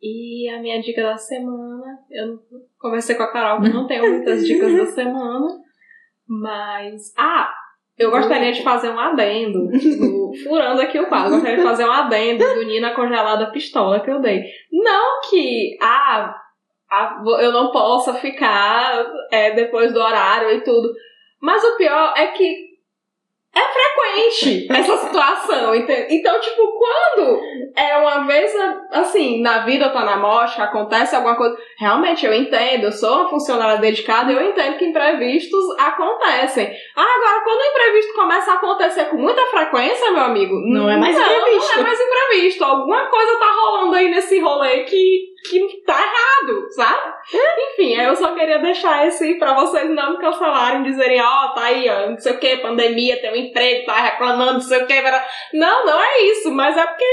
E 0.00 0.48
a 0.48 0.60
minha 0.60 0.80
dica 0.80 1.02
da 1.02 1.16
semana, 1.16 1.98
eu 2.10 2.38
conversei 2.78 3.16
com 3.16 3.22
a 3.22 3.32
Carol 3.32 3.60
que 3.60 3.68
eu 3.68 3.74
não 3.74 3.86
tenho 3.86 4.10
muitas 4.10 4.46
dicas 4.46 4.72
da 4.72 4.86
semana, 4.92 5.62
mas. 6.28 7.12
Ah! 7.16 7.52
Eu 7.98 8.10
gostaria 8.10 8.52
de 8.52 8.62
fazer 8.62 8.90
um 8.90 9.00
adendo, 9.00 9.68
do- 9.68 10.32
furando 10.44 10.82
aqui 10.82 11.00
o 11.00 11.06
quadro, 11.08 11.30
gostaria 11.30 11.56
de 11.56 11.62
fazer 11.62 11.86
um 11.86 11.92
adendo 11.92 12.44
do 12.44 12.62
Nina 12.66 12.94
Congelada 12.94 13.50
Pistola 13.50 14.00
que 14.00 14.10
eu 14.10 14.20
dei. 14.20 14.44
Não 14.70 15.20
que, 15.30 15.78
ah, 15.80 16.36
ah, 16.92 17.22
eu 17.40 17.52
não 17.52 17.70
possa 17.70 18.12
ficar 18.12 19.02
é, 19.32 19.52
depois 19.52 19.94
do 19.94 19.98
horário 20.00 20.50
e 20.50 20.60
tudo, 20.60 20.92
mas 21.40 21.64
o 21.64 21.76
pior 21.78 22.12
é 22.18 22.26
que 22.28 22.65
é 23.56 23.62
frequente 23.72 24.68
essa 24.70 24.96
situação. 24.98 25.74
Então, 25.74 26.40
tipo, 26.40 26.72
quando 26.78 27.40
é 27.74 27.96
uma 27.96 28.26
vez, 28.26 28.52
assim, 28.92 29.40
na 29.40 29.60
vida 29.60 29.88
tá 29.88 30.04
na 30.04 30.18
morte, 30.18 30.60
acontece 30.60 31.16
alguma 31.16 31.36
coisa. 31.36 31.56
Realmente, 31.78 32.26
eu 32.26 32.34
entendo, 32.34 32.84
eu 32.84 32.92
sou 32.92 33.12
uma 33.14 33.30
funcionária 33.30 33.78
dedicada, 33.78 34.30
eu 34.30 34.42
entendo 34.42 34.76
que 34.76 34.84
imprevistos 34.84 35.64
acontecem. 35.78 36.70
Ah, 36.94 37.02
agora, 37.02 37.44
quando 37.44 37.60
o 37.60 37.64
imprevisto 37.64 38.14
começa 38.14 38.50
a 38.50 38.54
acontecer 38.54 39.04
com 39.06 39.16
muita 39.16 39.46
frequência, 39.46 40.10
meu 40.10 40.24
amigo, 40.24 40.54
Não 40.66 40.90
é 40.90 40.96
mais 40.98 41.16
imprevisto. 41.16 41.74
Não 41.76 41.80
é 41.80 41.86
mais 41.86 42.00
imprevisto. 42.00 42.64
Alguma 42.64 43.06
coisa 43.06 43.38
tá 43.38 43.52
rolando 43.52 43.94
aí 43.96 44.10
nesse 44.10 44.38
rolê 44.38 44.84
que, 44.84 45.32
que 45.50 45.82
tá 45.84 45.94
errado, 46.00 46.66
sabe? 46.70 47.12
Enfim, 47.72 47.94
eu 47.94 48.14
só 48.16 48.34
queria 48.34 48.58
deixar 48.58 49.06
esse 49.06 49.38
pra 49.38 49.54
vocês 49.54 49.88
não 49.90 50.12
me 50.12 50.18
cancelarem, 50.18 50.82
dizerem, 50.82 51.20
ó, 51.20 51.48
tá 51.54 51.64
aí, 51.64 51.88
ó, 51.88 52.10
não 52.10 52.18
sei 52.18 52.32
o 52.32 52.38
que, 52.38 52.56
pandemia, 52.58 53.20
tem 53.20 53.32
um 53.32 53.36
emprego, 53.36 53.86
tá 53.86 54.00
reclamando, 54.00 54.54
não 54.54 54.60
sei 54.60 54.82
o 54.82 54.86
que. 54.86 54.94
Não, 55.54 55.86
não 55.86 56.00
é 56.02 56.22
isso, 56.22 56.50
mas 56.52 56.76
é 56.76 56.86
porque, 56.86 57.04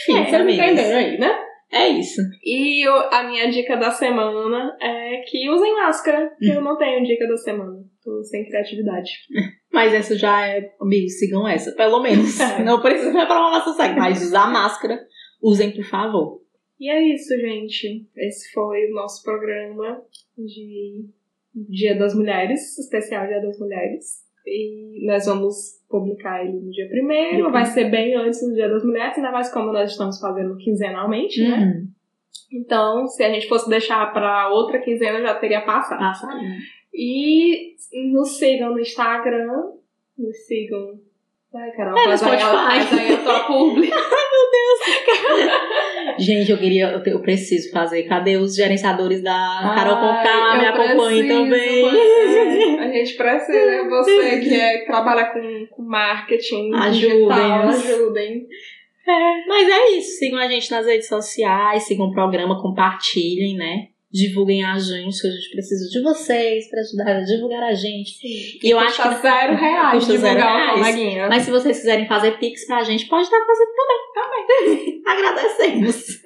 enfim, 0.00 0.18
É, 0.20 0.24
você 0.24 0.38
me 0.38 0.42
amigas. 0.60 0.70
entendeu 0.70 0.96
aí, 0.98 1.18
né? 1.18 1.38
É 1.74 1.88
isso. 1.88 2.20
E 2.44 2.86
o- 2.86 3.08
a 3.10 3.22
minha 3.22 3.50
dica 3.50 3.78
da 3.78 3.90
semana 3.90 4.76
é 4.78 5.22
que 5.26 5.48
usem 5.48 5.74
máscara, 5.74 6.30
que 6.38 6.50
eu 6.50 6.60
não 6.60 6.76
tenho 6.76 7.02
dica 7.02 7.26
da 7.26 7.36
semana. 7.38 7.78
Tô 8.04 8.22
sem 8.24 8.44
criatividade. 8.44 9.10
Mas 9.72 9.94
essa 9.94 10.14
já 10.18 10.46
é, 10.46 10.60
amigos, 10.82 11.18
sigam 11.18 11.48
essa, 11.48 11.72
pelo 11.74 12.02
menos. 12.02 12.38
É. 12.40 12.62
Não 12.62 12.78
precisa 12.82 13.18
reprovar 13.18 13.52
nossa 13.52 13.72
segue, 13.72 13.98
mas 13.98 14.20
usar 14.22 14.52
máscara, 14.52 14.98
usem, 15.42 15.70
por 15.70 15.84
favor. 15.84 16.41
E 16.82 16.90
é 16.90 17.00
isso, 17.14 17.38
gente. 17.38 18.04
Esse 18.16 18.50
foi 18.52 18.90
o 18.90 18.94
nosso 18.94 19.22
programa 19.22 20.02
de 20.36 21.06
Dia 21.54 21.96
das 21.96 22.12
Mulheres, 22.12 22.76
especial 22.76 23.28
Dia 23.28 23.40
das 23.40 23.56
Mulheres. 23.60 24.24
E 24.44 25.06
nós 25.06 25.26
vamos 25.26 25.80
publicar 25.88 26.44
ele 26.44 26.58
no 26.58 26.72
dia 26.72 26.88
primeiro. 26.88 27.46
Uhum. 27.46 27.52
Vai 27.52 27.66
ser 27.66 27.88
bem 27.88 28.16
antes 28.16 28.40
do 28.40 28.52
Dia 28.52 28.68
das 28.68 28.84
Mulheres, 28.84 29.16
ainda 29.16 29.30
mais 29.30 29.48
como 29.52 29.72
nós 29.72 29.92
estamos 29.92 30.18
fazendo 30.18 30.56
quinzenalmente, 30.56 31.40
né? 31.48 31.56
Uhum. 31.56 31.88
Então, 32.52 33.06
se 33.06 33.22
a 33.22 33.32
gente 33.32 33.46
fosse 33.46 33.70
deixar 33.70 34.12
pra 34.12 34.50
outra 34.50 34.80
quinzena, 34.80 35.22
já 35.22 35.36
teria 35.36 35.60
passado. 35.60 36.00
Passarinho. 36.00 36.58
E 36.92 37.76
nos 38.12 38.38
sigam 38.38 38.72
no 38.72 38.80
Instagram. 38.80 39.70
Nos 40.18 40.36
sigam. 40.46 41.00
Ai, 41.54 41.70
Carol, 41.72 41.98
É, 41.98 42.04
faz 42.16 42.22
aí, 42.22 42.40
faz 42.40 42.92
aí 42.98 43.12
a 43.12 43.16
tua 43.18 43.40
publi. 43.40 43.90
Gente, 46.18 46.50
eu 46.50 46.58
queria, 46.58 46.90
eu, 46.90 47.02
eu 47.04 47.20
preciso 47.20 47.70
fazer. 47.70 48.02
Cadê 48.04 48.36
os 48.36 48.54
gerenciadores 48.54 49.22
da 49.22 49.72
Carol 49.74 49.96
Ai, 49.96 50.00
Conká? 50.00 50.58
Me 50.58 50.66
acompanhem 50.66 51.28
também. 51.28 51.86
é, 51.86 52.78
a 52.80 52.92
gente 52.92 53.14
precisa, 53.14 53.88
você 53.88 54.40
que, 54.40 54.54
é, 54.54 54.84
trabalha 54.84 55.26
com, 55.26 55.66
com 55.70 55.82
marketing 55.82 56.72
Ajudem-nos. 56.74 57.26
digital, 57.28 57.68
ajudem. 57.68 58.46
Mas 59.46 59.68
é 59.68 59.90
isso. 59.90 60.18
Sigam 60.18 60.38
a 60.38 60.48
gente 60.48 60.70
nas 60.70 60.86
redes 60.86 61.08
sociais, 61.08 61.84
sigam 61.84 62.06
o 62.06 62.12
programa, 62.12 62.60
compartilhem, 62.60 63.56
né? 63.56 63.88
Divulguem 64.12 64.62
a 64.62 64.78
gente, 64.78 65.20
que 65.20 65.26
a 65.26 65.30
gente 65.30 65.50
precisa 65.52 65.88
de 65.88 66.02
vocês 66.02 66.68
pra 66.68 66.80
ajudar 66.80 67.16
a 67.16 67.24
divulgar 67.24 67.62
a 67.62 67.72
gente. 67.72 68.18
E 68.62 68.70
eu 68.70 68.78
acho 68.78 68.96
Custa 69.00 69.14
que. 69.14 69.22
zero 69.22 69.56
reais 69.56 70.04
zero 70.04 70.18
divulgar 70.18 70.52
o 70.52 70.56
reais. 70.56 70.78
coleguinha. 70.80 71.28
Mas 71.28 71.42
se 71.44 71.50
vocês 71.50 71.78
quiserem 71.78 72.06
fazer 72.06 72.38
pix 72.38 72.66
pra 72.66 72.82
gente, 72.82 73.06
pode 73.06 73.22
estar 73.24 73.40
fazendo 73.46 73.70
também. 73.74 74.02
Também. 74.14 75.02
Agradecemos. 75.06 76.22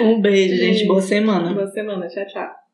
um 0.02 0.20
beijo, 0.20 0.54
gente. 0.56 0.86
Boa 0.86 1.02
semana. 1.02 1.52
Boa 1.52 1.66
semana. 1.66 2.06
Tchau, 2.06 2.26
tchau. 2.26 2.67